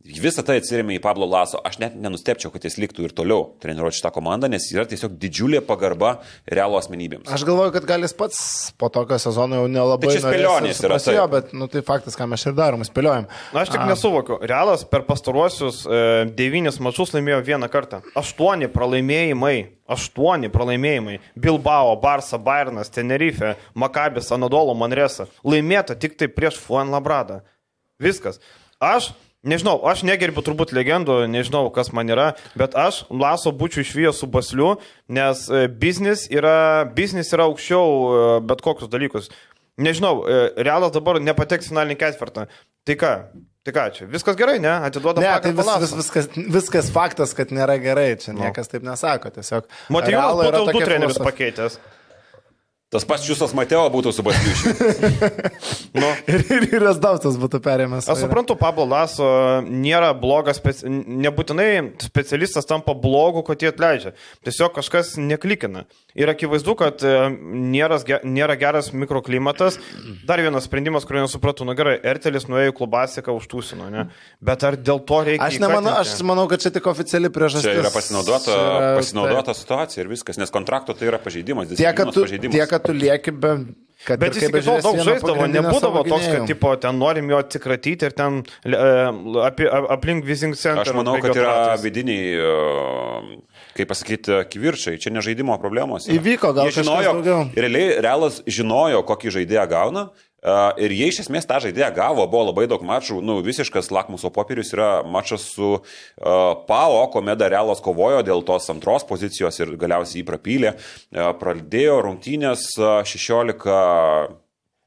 visą 0.07 0.43
tai 0.47 0.57
atsiriamė 0.61 0.95
į 0.97 1.01
Pablo 1.03 1.27
Laso. 1.29 1.59
Aš 1.67 1.79
net 1.81 1.95
nenustepčiau, 1.99 2.51
kad 2.53 2.63
jis 2.63 2.77
liktų 2.79 3.07
ir 3.07 3.13
toliau 3.17 3.49
treniruoti 3.63 3.99
šitą 3.99 4.11
komandą, 4.15 4.49
nes 4.51 4.65
yra 4.71 4.85
tiesiog 4.88 5.17
didžiulė 5.19 5.61
pagarba 5.67 6.17
realo 6.47 6.79
asmenybėms. 6.79 7.27
Aš 7.34 7.43
galvoju, 7.47 7.73
kad 7.75 7.88
gal 7.89 8.05
jis 8.05 8.15
pats 8.17 8.39
po 8.79 8.89
tokio 8.93 9.19
sezono 9.21 9.61
jau 9.61 9.67
nelabai... 9.71 10.09
Tai 10.09 10.15
čia 10.15 10.23
spėlionės 10.23 10.81
yra, 10.84 10.99
Jo, 11.17 11.25
taip. 11.27 11.34
bet 11.35 11.55
nu, 11.57 11.67
tai 11.71 11.84
faktas, 11.88 12.15
ką 12.19 12.27
mes 12.31 12.45
ir 12.47 12.55
darom, 12.57 12.85
spėliojam. 12.88 13.27
Na, 13.55 13.63
aš 13.63 13.73
tik 13.75 13.84
nesuvokiu. 13.89 14.39
Realas 14.47 14.85
per 14.88 15.03
pastaruosius 15.07 15.84
e, 15.85 16.01
devynis 16.38 16.79
mačus 16.84 17.13
laimėjo 17.15 17.41
vieną 17.47 17.69
kartą. 17.73 18.01
Aštuoni 18.19 18.71
pralaimėjimai. 18.73 19.55
Aštuoni 19.88 20.49
pralaimėjimai. 20.51 21.19
Bilbao, 21.39 21.93
Barça, 22.01 22.39
Bayernas, 22.43 22.91
Tenerife, 22.91 23.53
Makabis, 23.75 24.31
Anadolo, 24.35 24.75
Manresa. 24.75 25.29
Laimėta 25.47 25.95
tik 25.99 26.17
tai 26.19 26.27
prieš 26.31 26.59
Fuan 26.59 26.91
Labradą. 26.91 27.39
Viskas. 28.03 28.41
Aš 28.84 29.13
Nežinau, 29.48 29.78
aš 29.88 30.03
negerbiu 30.07 30.44
turbūt 30.44 30.74
legendų, 30.76 31.22
nežinau, 31.32 31.68
kas 31.72 31.94
man 31.95 32.11
yra, 32.11 32.32
bet 32.60 32.76
aš 32.76 33.06
Laso 33.07 33.53
būčiau 33.56 33.86
išvyjęs 33.86 34.19
su 34.19 34.28
Basliu, 34.32 34.74
nes 35.07 35.45
e, 35.48 35.68
biznis 35.72 36.26
yra, 36.34 36.84
biznis 36.98 37.32
yra 37.36 37.48
aukščiau 37.48 37.86
e, 37.88 38.24
bet 38.49 38.64
kokius 38.65 38.91
dalykus. 38.91 39.32
Nežinau, 39.80 40.26
e, 40.28 40.49
Realas 40.68 40.91
dabar 40.95 41.22
nepateks 41.24 41.72
finalinį 41.72 41.99
ketvirtą. 42.02 42.48
Tai 42.88 42.98
ką? 42.99 43.14
Tai 43.68 43.76
ką 43.76 43.86
čia? 43.95 44.07
Viskas 44.11 44.36
gerai, 44.40 44.57
ne? 44.64 44.74
Atiduodam 44.88 45.24
Ne, 45.24 45.32
tai 45.44 45.53
vis, 45.56 45.72
vis, 45.84 45.95
viskas, 46.02 46.28
viskas 46.56 46.91
faktas, 46.91 47.36
kad 47.38 47.52
nėra 47.56 47.76
gerai, 47.84 48.10
čia 48.19 48.36
niekas 48.36 48.72
taip 48.72 48.84
nesako, 48.88 49.32
tiesiog. 49.36 49.68
Motyvas 49.91 50.40
būtų 50.44 50.65
du 50.72 50.84
trenerius 50.84 51.19
pakeitęs. 51.24 51.80
Tas 52.88 53.03
pats 53.03 53.26
Čiūsas 53.27 53.51
Mateo 53.57 53.81
būtų 53.91 54.14
su 54.15 54.23
Basliušiu. 54.23 54.76
Nu, 55.97 56.07
Ir, 56.30 56.43
ir, 56.51 56.65
ir 56.68 56.84
Resdaustas 56.84 57.38
būtų 57.39 57.59
perėmęs. 57.64 58.05
Aš 58.11 58.26
suprantu, 58.26 58.55
Pablo 58.59 58.84
Laso 58.88 59.26
nėra 59.65 60.11
blogas, 60.18 60.59
speci... 60.59 60.89
nebūtinai 60.91 61.68
specialistas 62.03 62.68
tampa 62.69 62.93
blogu, 62.97 63.41
kad 63.47 63.64
jie 63.64 63.72
atleidžia. 63.72 64.11
Tiesiog 64.45 64.76
kažkas 64.76 65.15
neklikina. 65.18 65.85
Ir 66.18 66.30
akivaizdu, 66.31 66.76
kad 66.80 67.03
e, 67.05 67.14
nėra, 67.73 67.99
nėra 68.27 68.57
geras 68.59 68.91
mikroklimatas. 68.93 69.80
Dar 70.27 70.43
vienas 70.43 70.68
sprendimas, 70.68 71.07
kurio 71.07 71.23
nesupratau, 71.26 71.65
nu 71.68 71.76
gerai, 71.77 71.95
Ertelis 72.11 72.45
nuėjo 72.51 72.73
į 72.73 72.77
klubasiką 72.81 73.35
užtūsino, 73.38 73.89
ne? 73.93 74.07
Bet 74.43 74.68
ar 74.68 74.77
dėl 74.77 75.01
to 75.07 75.22
reikia... 75.27 75.47
Aš 75.47 75.59
nemanau, 75.64 75.95
aš 76.03 76.14
manau, 76.27 76.47
kad 76.51 76.64
čia 76.64 76.73
tik 76.76 76.89
oficiali 76.91 77.31
priežastis. 77.34 77.69
Čia 77.69 77.85
yra 77.85 77.93
pasinaudota, 77.93 78.59
pasinaudota 78.99 79.57
situacija 79.57 80.03
ir 80.03 80.11
viskas, 80.11 80.41
nes 80.41 80.53
kontrakto 80.53 80.97
tai 80.97 81.11
yra 81.11 81.22
pažeidimas. 81.23 81.72
Tiek, 81.77 81.93
kad 81.97 82.11
tu, 82.11 82.26
pažeidimas. 82.27 82.57
tiek, 82.57 82.77
kad 82.78 82.88
tu 82.88 82.98
lieki 82.98 83.36
be... 83.36 83.58
Kad 84.06 84.22
Bet 84.22 84.36
jis 84.38 84.45
kaip 84.45 84.56
iki 84.60 84.68
tol 84.68 84.78
daug 84.86 84.99
žaisdavo, 85.04 85.45
nebūdavo 85.49 86.04
toks, 86.06 86.28
kad 86.30 86.44
tipo, 86.48 86.70
ten 86.80 86.99
norim 87.02 87.32
jo 87.32 87.40
atsikratyti 87.41 88.06
ir 88.08 88.14
ten 88.16 88.38
e, 88.62 88.78
apie, 89.44 89.66
aplink 89.68 90.24
Vising 90.28 90.54
Center. 90.56 90.86
Aš 90.86 90.94
manau, 90.95 91.16
kad 91.24 91.34
yra 91.34 91.74
vidiniai, 91.82 92.38
e, 92.38 93.58
kaip 93.76 93.90
pasakyti, 93.90 94.38
kivirčiai, 94.54 95.02
čia 95.02 95.12
ne 95.12 95.24
žaidimo 95.26 95.58
problemos. 95.60 96.06
yra. 96.06 96.22
Įvyko 96.22 96.54
gal 96.56 96.70
Jie 96.70 96.78
žinojo, 96.78 97.02
kažkas 97.02 97.26
daugiau. 97.26 97.66
realiai 97.66 97.98
Realas 98.06 98.40
žinojo, 98.45 99.02
kokį 99.10 99.34
žaidėją 99.40 99.66
gauna. 99.74 100.06
Ir 100.45 100.93
jie 100.93 101.07
iš 101.09 101.23
esmės 101.23 101.47
tą 101.49 101.57
žaidėją 101.64 101.89
gavo, 101.95 102.27
buvo 102.30 102.43
labai 102.51 102.68
daug 102.69 102.84
mačų, 102.85 103.18
nu, 103.26 103.39
visiškas 103.43 103.89
lakmuso 103.91 104.30
popierius 104.34 104.69
yra 104.76 105.01
mačas 105.01 105.47
su 105.49 105.72
uh, 105.80 105.81
PAO, 106.69 106.99
kuomet 107.11 107.41
Realas 107.41 107.81
kovojo 107.81 108.22
dėl 108.26 108.45
tos 108.45 108.69
antros 108.69 109.07
pozicijos 109.09 109.57
ir 109.64 109.73
galiausiai 109.81 110.22
jį 110.22 110.27
prapylė. 110.27 110.76
Uh, 110.77 111.31
pradėjo 111.41 112.03
rungtynės 112.05 112.69
uh, 112.77 113.01
16 113.01 114.38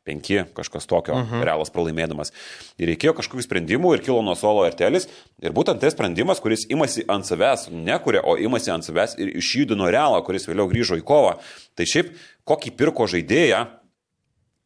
penki, 0.07 0.45
kažkas 0.57 0.87
tokio, 0.87 1.15
uh 1.15 1.33
-huh. 1.33 1.43
realas 1.45 1.71
pralaimėdamas. 1.71 2.33
Ir 2.79 2.89
reikėjo 2.89 3.15
kažkokių 3.19 3.45
sprendimų 3.45 3.95
ir 3.95 4.05
kilo 4.07 4.23
nuo 4.23 4.35
solo 4.35 4.65
artelis. 4.65 5.09
Ir 5.43 5.53
būtent 5.53 5.81
tai 5.81 5.91
sprendimas, 5.91 6.41
kuris 6.41 6.67
imasi 6.69 7.05
ant 7.09 7.27
savęs, 7.27 7.69
nekuria, 7.71 8.23
o 8.25 8.37
imasi 8.37 8.71
ant 8.71 8.85
savęs 8.85 9.19
ir 9.19 9.37
išjudino 9.37 9.91
realą, 9.91 10.23
kuris 10.25 10.49
vėliau 10.49 10.71
grįžo 10.71 10.97
į 10.97 11.05
kovą. 11.05 11.37
Tai 11.75 11.85
šiaip, 11.85 12.17
kokį 12.45 12.71
pirko 12.77 13.07
žaidėją, 13.07 13.67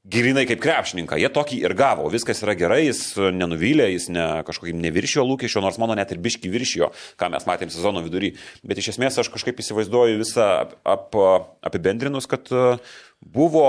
Girinai 0.04 0.42
kaip 0.44 0.60
krepšininką, 0.60 1.16
jie 1.16 1.30
tokį 1.32 1.62
ir 1.62 1.72
gavo, 1.78 2.10
viskas 2.12 2.42
yra 2.44 2.52
gerai, 2.60 2.82
jis 2.90 3.14
nenuvylė, 3.32 3.86
jis 3.94 4.10
ne, 4.12 4.24
kažkokį 4.44 4.74
neviršijo 4.76 5.22
lūkesčio, 5.24 5.62
nors 5.64 5.78
mano 5.80 5.94
net 5.96 6.10
ir 6.12 6.18
biški 6.20 6.50
viršijo, 6.52 6.90
ką 7.16 7.30
mes 7.32 7.46
matėm 7.48 7.70
sezono 7.72 8.02
vidury. 8.04 8.34
Bet 8.68 8.82
iš 8.82 8.90
esmės 8.92 9.16
aš 9.22 9.30
kažkaip 9.32 9.62
įsivaizduoju 9.64 10.18
visą 10.20 10.48
ap, 10.60 10.74
ap, 10.84 11.16
apibendrinus, 11.64 12.28
kad 12.28 12.52
uh, 12.52 12.76
buvo 13.24 13.64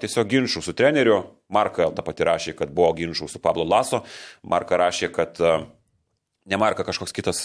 tiesiog 0.00 0.30
ginčių 0.32 0.62
su 0.64 0.72
treneriu, 0.76 1.26
Marka 1.52 1.90
tą 1.92 2.02
pati 2.06 2.24
rašė, 2.24 2.54
kad 2.56 2.72
buvo 2.72 2.88
ginčių 2.96 3.28
su 3.28 3.42
Pablo 3.44 3.66
Laso, 3.68 4.00
Marka 4.48 4.78
rašė, 4.80 5.10
kad 5.12 5.36
uh, 5.44 5.66
ne 6.48 6.60
Marka, 6.62 6.86
kažkoks 6.88 7.12
kitas 7.12 7.42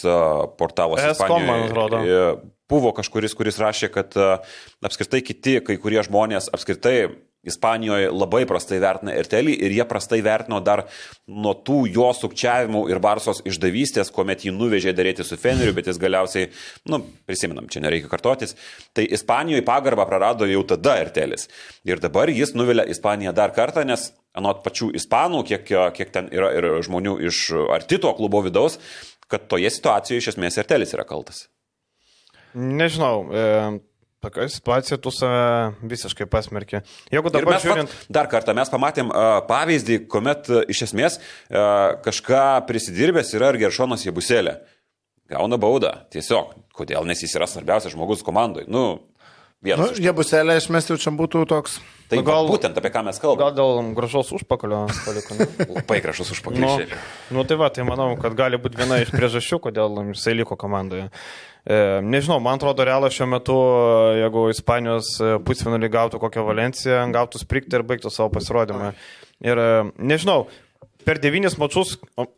portalas. 0.56 1.04
ESCOM, 1.12 1.44
man 1.50 1.66
atrodo. 1.68 2.00
E, 2.00 2.24
Buvo 2.72 2.94
kažkuris, 2.96 3.34
kuris 3.36 3.58
rašė, 3.60 3.90
kad 3.92 4.16
apskritai 4.16 5.20
kiti, 5.28 5.58
kai 5.60 5.76
kurie 5.76 6.00
žmonės 6.08 6.48
apskritai 6.56 7.10
Ispanijoje 7.42 8.12
labai 8.14 8.44
prastai 8.46 8.78
vertina 8.84 9.16
Ertelį 9.18 9.56
ir 9.66 9.74
jie 9.74 9.86
prastai 9.90 10.20
vertino 10.22 10.60
dar 10.62 10.84
nuo 11.26 11.56
tų 11.58 11.80
jo 11.90 12.12
sukčiavimų 12.14 12.84
ir 12.92 13.02
Barsos 13.02 13.42
išdavystės, 13.50 14.12
kuomet 14.14 14.46
jį 14.46 14.54
nuvežė 14.54 14.94
daryti 14.94 15.26
su 15.26 15.40
Feneriu, 15.42 15.74
bet 15.74 15.90
jis 15.90 15.98
galiausiai, 16.02 16.52
nu, 16.92 17.02
prisiminam, 17.26 17.66
čia 17.72 17.82
nereikia 17.82 18.12
kartotis, 18.12 18.54
tai 18.94 19.08
Ispanijoje 19.10 19.66
pagarbą 19.66 20.06
prarado 20.06 20.46
jau 20.50 20.62
tada 20.70 21.00
Ertelis. 21.02 21.48
Ir 21.88 22.04
dabar 22.04 22.30
jis 22.30 22.54
nuvilia 22.54 22.86
Ispaniją 22.86 23.34
dar 23.34 23.56
kartą, 23.58 23.88
nes 23.90 24.12
anot 24.38 24.62
pačių 24.66 24.92
Ispanų, 25.02 25.42
kiek, 25.50 25.66
kiek 25.98 26.14
ten 26.14 26.30
yra 26.30 26.54
ir 26.60 26.70
žmonių 26.86 27.18
iš 27.26 27.48
arti 27.74 27.98
to 28.02 28.14
klubo 28.22 28.44
vidaus, 28.46 28.78
kad 29.32 29.50
toje 29.50 29.72
situacijoje 29.74 30.22
iš 30.22 30.34
esmės 30.36 30.62
Ertelis 30.62 30.94
yra 30.94 31.10
kaltas. 31.10 31.48
Nežinau, 32.54 33.32
e, 33.32 33.82
tokia 34.22 34.48
situacija 34.50 34.98
tu 35.02 35.12
save 35.14 35.74
visiškai 35.90 36.28
pasmerkė. 36.30 36.84
Jeigu 37.14 37.32
dabar 37.34 37.56
mes 37.56 37.66
žiūrint... 37.66 37.90
vat, 37.92 38.10
dar 38.14 38.30
kartą 38.32 38.56
mes 38.58 38.70
pamatėm 38.72 39.10
uh, 39.10 39.40
pavyzdį, 39.50 40.04
kuomet 40.12 40.52
uh, 40.52 40.62
iš 40.72 40.86
esmės 40.90 41.18
uh, 41.18 41.98
kažką 42.06 42.44
prisidirbęs 42.70 43.34
yra 43.38 43.52
ir 43.52 43.62
Geršonas 43.66 44.06
Jebuselė. 44.06 44.60
Gauna 45.32 45.58
baudą. 45.62 45.94
Tiesiog. 46.12 46.58
Kodėl? 46.76 47.06
Nes 47.08 47.22
jis 47.24 47.34
yra 47.40 47.48
svarbiausias 47.48 47.94
žmogus 47.96 48.24
komandai. 48.26 48.66
Nu, 48.72 49.00
vienas. 49.64 49.92
Nu, 49.94 50.04
jie 50.04 50.14
bus 50.18 50.32
elė, 50.38 50.58
iš 50.62 50.70
mes 50.74 50.88
jau 50.90 50.98
čia 51.00 51.14
būtų 51.16 51.44
toks. 51.50 51.80
tai 52.12 52.20
nu, 52.20 52.26
gal 52.28 52.50
būtent 52.50 52.78
apie 52.78 52.92
ką 52.94 53.04
mes 53.08 53.20
kalbame. 53.22 53.42
Gal 53.44 53.54
dėl 53.56 53.94
gražaus 53.98 54.32
užpakalio 54.36 54.82
paliko. 55.06 55.38
Labai 55.78 56.00
gražus 56.04 56.32
Nu, 56.32 56.36
užpakaliai. 56.38 56.88
nu 57.32 57.46
tai 57.48 57.58
va, 57.62 57.70
tai 57.74 57.86
manau, 57.88 58.10
kad 58.22 58.36
gali 58.38 58.60
būti 58.62 58.82
viena 58.82 59.00
iš 59.04 59.14
priežasčių, 59.14 59.62
kodėl 59.68 60.02
jisai 60.12 60.36
liko 60.40 60.58
komandoje. 60.60 61.08
E, 61.62 62.02
nežinau, 62.02 62.40
man 62.42 62.58
atrodo, 62.58 62.84
realas 62.88 63.14
šiuo 63.14 63.30
metu, 63.30 63.56
jeigu 64.18 64.48
Ispanijos 64.50 65.14
pusfinalį 65.46 65.92
gautų 65.94 66.20
kokią 66.24 66.44
Valenciją, 66.48 67.06
gautų 67.14 67.42
sprikti 67.44 67.78
ir 67.78 67.86
baigtų 67.86 68.10
savo 68.12 68.32
pasirodymą. 68.34 68.92
Ir 69.46 69.62
e, 69.62 69.70
nežinau, 70.02 70.48
per 71.06 71.20
devynis 71.22 71.58
mačius, 71.60 71.96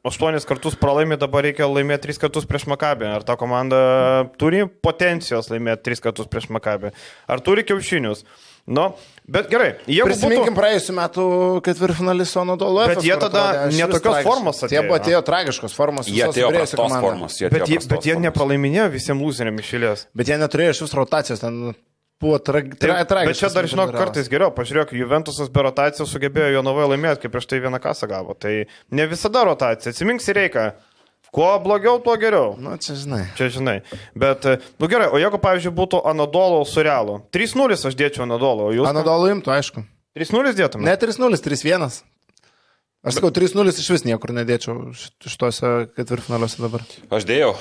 aštuonis 0.07 0.47
kartus 0.49 0.77
pralaimė, 0.79 1.19
dabar 1.21 1.45
reikia 1.47 1.67
laimėti 1.69 2.07
tris 2.07 2.21
kartus 2.21 2.47
prieš 2.49 2.65
Makabę. 2.71 3.09
Ar 3.11 3.27
ta 3.27 3.37
komanda 3.39 3.83
turi 4.41 4.63
potencijos 4.65 5.51
laimėti 5.53 5.85
tris 5.89 6.03
kartus 6.03 6.31
prieš 6.31 6.49
Makabę? 6.53 6.93
Ar 7.27 7.43
turi 7.43 7.65
kiaušinius? 7.67 8.25
Nu, 8.63 8.93
bet 9.27 9.49
gerai, 9.51 9.73
jeigu 9.91 10.07
Prisiminkim 10.07 10.53
būtų... 10.53 10.55
praėjusiu 10.55 10.93
metu 10.95 11.23
ketvirtfinalį 11.65 12.27
su 12.29 12.39
Anadolu. 12.39 12.85
Bet 12.93 13.03
jie 13.03 13.17
tada 13.19 13.65
ne 13.67 13.87
tokios 13.91 14.21
formos 14.23 14.61
Jie 14.61 14.69
atėjo. 14.69 14.83
buvo 14.87 14.99
atėjo 15.01 15.19
tragiškos 15.27 15.75
formos. 15.75 16.07
Jie 16.07 16.23
atėjo 16.29 16.51
prastos 16.55 16.95
formos. 17.03 17.35
Jie 17.41 17.49
Bet 17.49 17.65
atėjo 17.65 17.67
jie, 17.67 17.81
prastos 17.81 17.91
bet 17.91 18.07
jie 18.07 18.15
nepralaiminėjo 18.23 18.85
visiems 18.95 19.19
lūzeriam 19.25 19.59
išėlės. 19.59 20.05
Bet 20.15 20.31
jie 20.31 20.39
neturėjo 20.39 20.77
iš 20.77 20.81
vis 20.85 20.95
rotacijos, 20.95 21.43
ten 21.43 21.59
buvo 22.21 22.37
tra 22.39 22.61
tra 22.61 22.99
Taip, 23.01 23.07
tragiškas. 23.09 23.27
bet 23.31 23.39
čia 23.39 23.49
dar, 23.55 23.67
žinok, 23.67 23.91
kartais 23.97 24.29
geriau. 24.31 24.51
Pažiūrėk, 24.55 24.93
Juventusas 24.95 25.49
be 25.51 25.63
rotacijos 25.65 26.11
sugebėjo 26.13 26.53
jo 26.57 26.61
navai 26.65 26.85
laimėti, 26.93 27.23
kai 27.25 27.31
prieš 27.33 27.47
tai 27.51 27.59
vieną 27.63 27.79
kasą 27.83 28.07
gavo. 28.11 28.33
Tai 28.37 28.53
ne 28.91 29.07
visada 29.11 29.43
rotacija. 29.47 29.91
Atsimink, 29.91 30.23
reikia. 30.23 30.73
Kuo 31.33 31.49
blogiau, 31.59 31.97
tuo 32.05 32.13
geriau. 32.21 32.53
Nu, 32.61 32.75
čia 32.77 32.93
žinai. 32.93 33.23
Čia 33.33 33.47
žinai. 33.49 33.79
Bet, 34.13 34.45
nu 34.77 34.85
gerai, 34.91 35.07
o 35.09 35.17
jeigu, 35.17 35.39
pavyzdžiui, 35.41 35.73
būtų 35.73 36.03
Anadolo 36.05 36.59
su 36.69 36.83
Realu. 36.85 37.23
3-0 37.33 37.73
aš 37.89 37.95
dėčiau 37.97 38.27
Anadolo, 38.27 38.67
o 38.69 38.75
jūs... 38.75 38.85
Anadolu 38.85 39.31
imtų, 39.33 39.49
aišku. 39.55 39.81
3-0 40.13 40.53
dėtumėte? 40.53 40.85
Ne 40.85 40.93
3-0, 41.01 41.41
3-1. 41.41 41.87
Aš 43.03 43.17
sakau, 43.17 43.33
3-0 43.33 43.73
iš 43.73 43.89
vis 43.95 44.05
niekur 44.05 44.31
nedėčiau 44.37 44.93
šit- 44.93 45.25
šituose 45.33 45.71
ketvirtfinaliuose 45.97 46.61
dabar. 46.61 46.85
Aš 47.09 47.25
dėjau. 47.27 47.55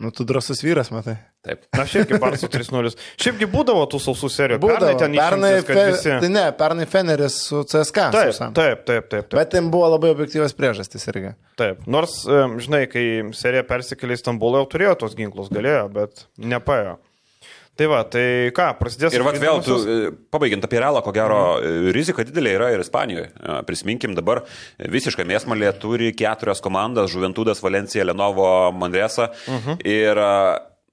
Nu, 0.00 0.10
tu 0.10 0.24
drasus 0.24 0.62
vyras, 0.64 0.88
matai. 0.88 1.18
Taip. 1.44 1.66
Aš 1.76 1.94
irgi 2.00 2.16
Barsų 2.20 2.48
3-0. 2.52 2.92
Šiaipgi 3.20 3.48
būdavo 3.52 3.82
tų 3.92 3.98
sausų 4.00 4.30
serijų. 4.32 4.60
Būdavo, 4.62 4.86
Pernai 4.88 5.00
ten 5.00 5.16
pernai, 5.16 5.50
kad 5.60 5.76
fe, 5.76 5.84
visi... 5.92 6.14
tai 6.24 6.30
ne, 6.32 6.44
pernai 6.56 6.86
Feneris 6.88 7.36
su 7.50 7.60
CSK. 7.68 8.06
Taip, 8.14 8.32
sausam. 8.32 8.54
taip, 8.56 8.86
taip, 8.88 9.10
taip. 9.12 9.28
taip. 9.28 9.36
Bet 9.36 9.52
ten 9.52 9.68
buvo 9.72 9.90
labai 9.92 10.14
objektyvas 10.14 10.56
priežastis 10.56 11.04
irgi. 11.12 11.34
Taip, 11.60 11.84
nors, 11.84 12.16
žinai, 12.64 12.86
kai 12.92 13.04
serija 13.36 13.64
persikėlė 13.68 14.16
į 14.16 14.22
Stambulą, 14.22 14.64
jau 14.64 14.70
turėjo 14.72 14.96
tos 15.04 15.16
ginklus, 15.20 15.52
galėjo, 15.52 15.84
bet 15.96 16.24
nepaėjo. 16.40 16.96
Tai 17.80 17.86
va, 17.88 18.02
tai 18.04 18.50
ką, 18.52 18.66
prasidės. 18.76 19.14
Ir 19.16 19.22
vat 19.24 19.38
vėl, 19.40 19.62
tu, 19.64 19.76
e, 19.80 20.10
pabaigiant 20.28 20.66
apie 20.66 20.82
realą, 20.82 21.00
ko 21.00 21.14
gero, 21.16 21.38
e, 21.64 21.92
rizika 21.96 22.26
didelė 22.28 22.52
yra 22.58 22.66
ir 22.74 22.82
Ispanijoje. 22.84 23.30
E, 23.32 23.54
Prisiminkim 23.64 24.12
dabar, 24.18 24.42
visiškai 24.76 25.24
mėsmalė 25.24 25.70
turi 25.80 26.10
keturias 26.12 26.60
komandas- 26.60 27.08
Juventudas, 27.14 27.62
Valencija, 27.64 28.04
Lenovo, 28.04 28.50
Manresa. 28.76 29.30
Uh 29.48 29.60
Mhm. 29.60 29.80
Ir 29.84 30.16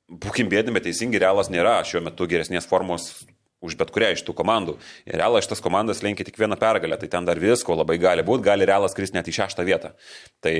būkim 0.07 0.49
bėdami, 0.49 0.73
bet 0.73 0.87
teisingi 0.87 1.19
realas 1.19 1.49
nėra 1.49 1.83
šiuo 1.83 2.01
metu 2.03 2.27
geresnės 2.27 2.67
formos 2.67 3.25
už 3.61 3.75
bet 3.75 3.91
kurią 3.91 4.13
iš 4.13 4.23
tų 4.23 4.35
komandų. 4.37 4.77
Ir 5.05 5.17
realas 5.17 5.45
šitas 5.45 5.61
komandas 5.63 6.03
lenkia 6.05 6.23
tik 6.23 6.37
vieną 6.37 6.57
pergalę, 6.59 6.97
tai 6.99 7.07
ten 7.07 7.25
dar 7.25 7.39
visko 7.41 7.75
labai 7.75 7.97
gali 7.97 8.23
būti, 8.23 8.43
gali 8.43 8.65
realas 8.65 8.93
kris 8.93 9.13
net 9.13 9.27
į 9.27 9.33
šeštą 9.33 9.65
vietą. 9.65 9.93
Tai, 10.41 10.55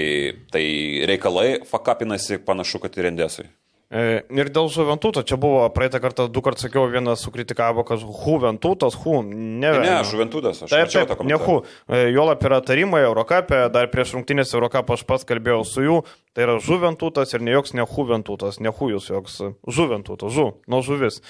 tai 0.52 0.66
reikalai 1.06 1.62
fakapinasi 1.66 2.40
panašu, 2.44 2.80
kad 2.80 2.98
ir 2.98 3.12
Endesui. 3.12 3.46
E, 3.88 4.26
Ir 4.36 4.50
dėl 4.52 4.68
Juventuto, 4.68 5.22
čia 5.24 5.38
buvo 5.40 5.62
praeitą 5.72 6.02
kartą 6.04 6.26
du 6.28 6.42
kartus 6.44 6.66
sakiau, 6.66 6.90
vienas 6.92 7.22
sukritikavo, 7.24 7.86
kad 7.88 8.02
Juventutas, 8.04 8.98
Hu, 9.00 9.22
ne. 9.24 9.38
Ne, 9.64 9.72
velnio. 9.78 10.02
Juventudas, 10.12 10.60
aš 10.66 10.74
Taip, 10.74 10.92
taip, 10.92 11.24
ne. 11.24 11.38
Hu. 11.40 11.62
E, 11.88 12.02
Juolap 12.12 12.44
yra 12.50 12.60
tarimai 12.66 13.06
Eurocapė, 13.08 13.62
dar 13.72 13.88
prieš 13.94 14.18
rungtynės 14.18 14.52
Eurocapą 14.58 14.98
aš 14.98 15.06
pats 15.08 15.24
kalbėjau 15.30 15.64
su 15.68 15.86
jų, 15.86 15.98
tai 16.36 16.44
yra 16.50 16.58
Juventutas 16.60 17.32
ir 17.32 17.46
ne 17.48 17.56
joks 17.56 17.72
ne 17.80 17.88
Juventutas, 17.88 18.60
ne 18.60 18.76
Hujus, 18.76 19.08
joks 19.14 19.40
Juventutas, 19.72 20.36
Žu, 20.36 20.50
nuo 20.68 20.84
žuvis. 20.84 21.22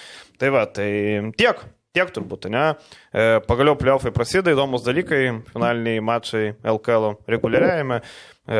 Tai 0.42 0.54
va, 0.58 0.66
tai 0.66 0.90
tiek. 1.38 1.62
Tiek 1.96 2.10
turbūt, 2.14 2.46
ne? 2.54 2.76
E, 3.10 3.40
Pagaliau 3.48 3.78
pliaufai 3.80 4.12
prasideda, 4.14 4.52
įdomus 4.54 4.84
dalykai, 4.86 5.22
finaliniai 5.50 6.02
mačai 6.06 6.44
LKL 6.62 7.16
reguliariajame. 7.32 8.02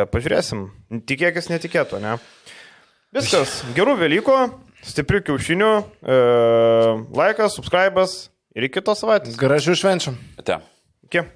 Pažiūrėsim, 0.10 0.64
tikėkis 1.06 1.52
netikėto, 1.52 2.00
ne? 2.02 2.16
Viskas, 3.16 3.62
gerų 3.76 3.94
Velykų, 4.02 4.36
stiprių 4.84 5.22
kiaušinių, 5.30 5.70
e, 6.04 6.18
laikas, 7.16 7.56
subscribas 7.56 8.18
ir 8.52 8.68
iki 8.68 8.82
kitos 8.82 9.00
savaitės. 9.04 9.38
Gražių 9.40 9.78
švenčių. 9.80 10.16
Te. 10.44 10.60
Iki. 11.08 11.28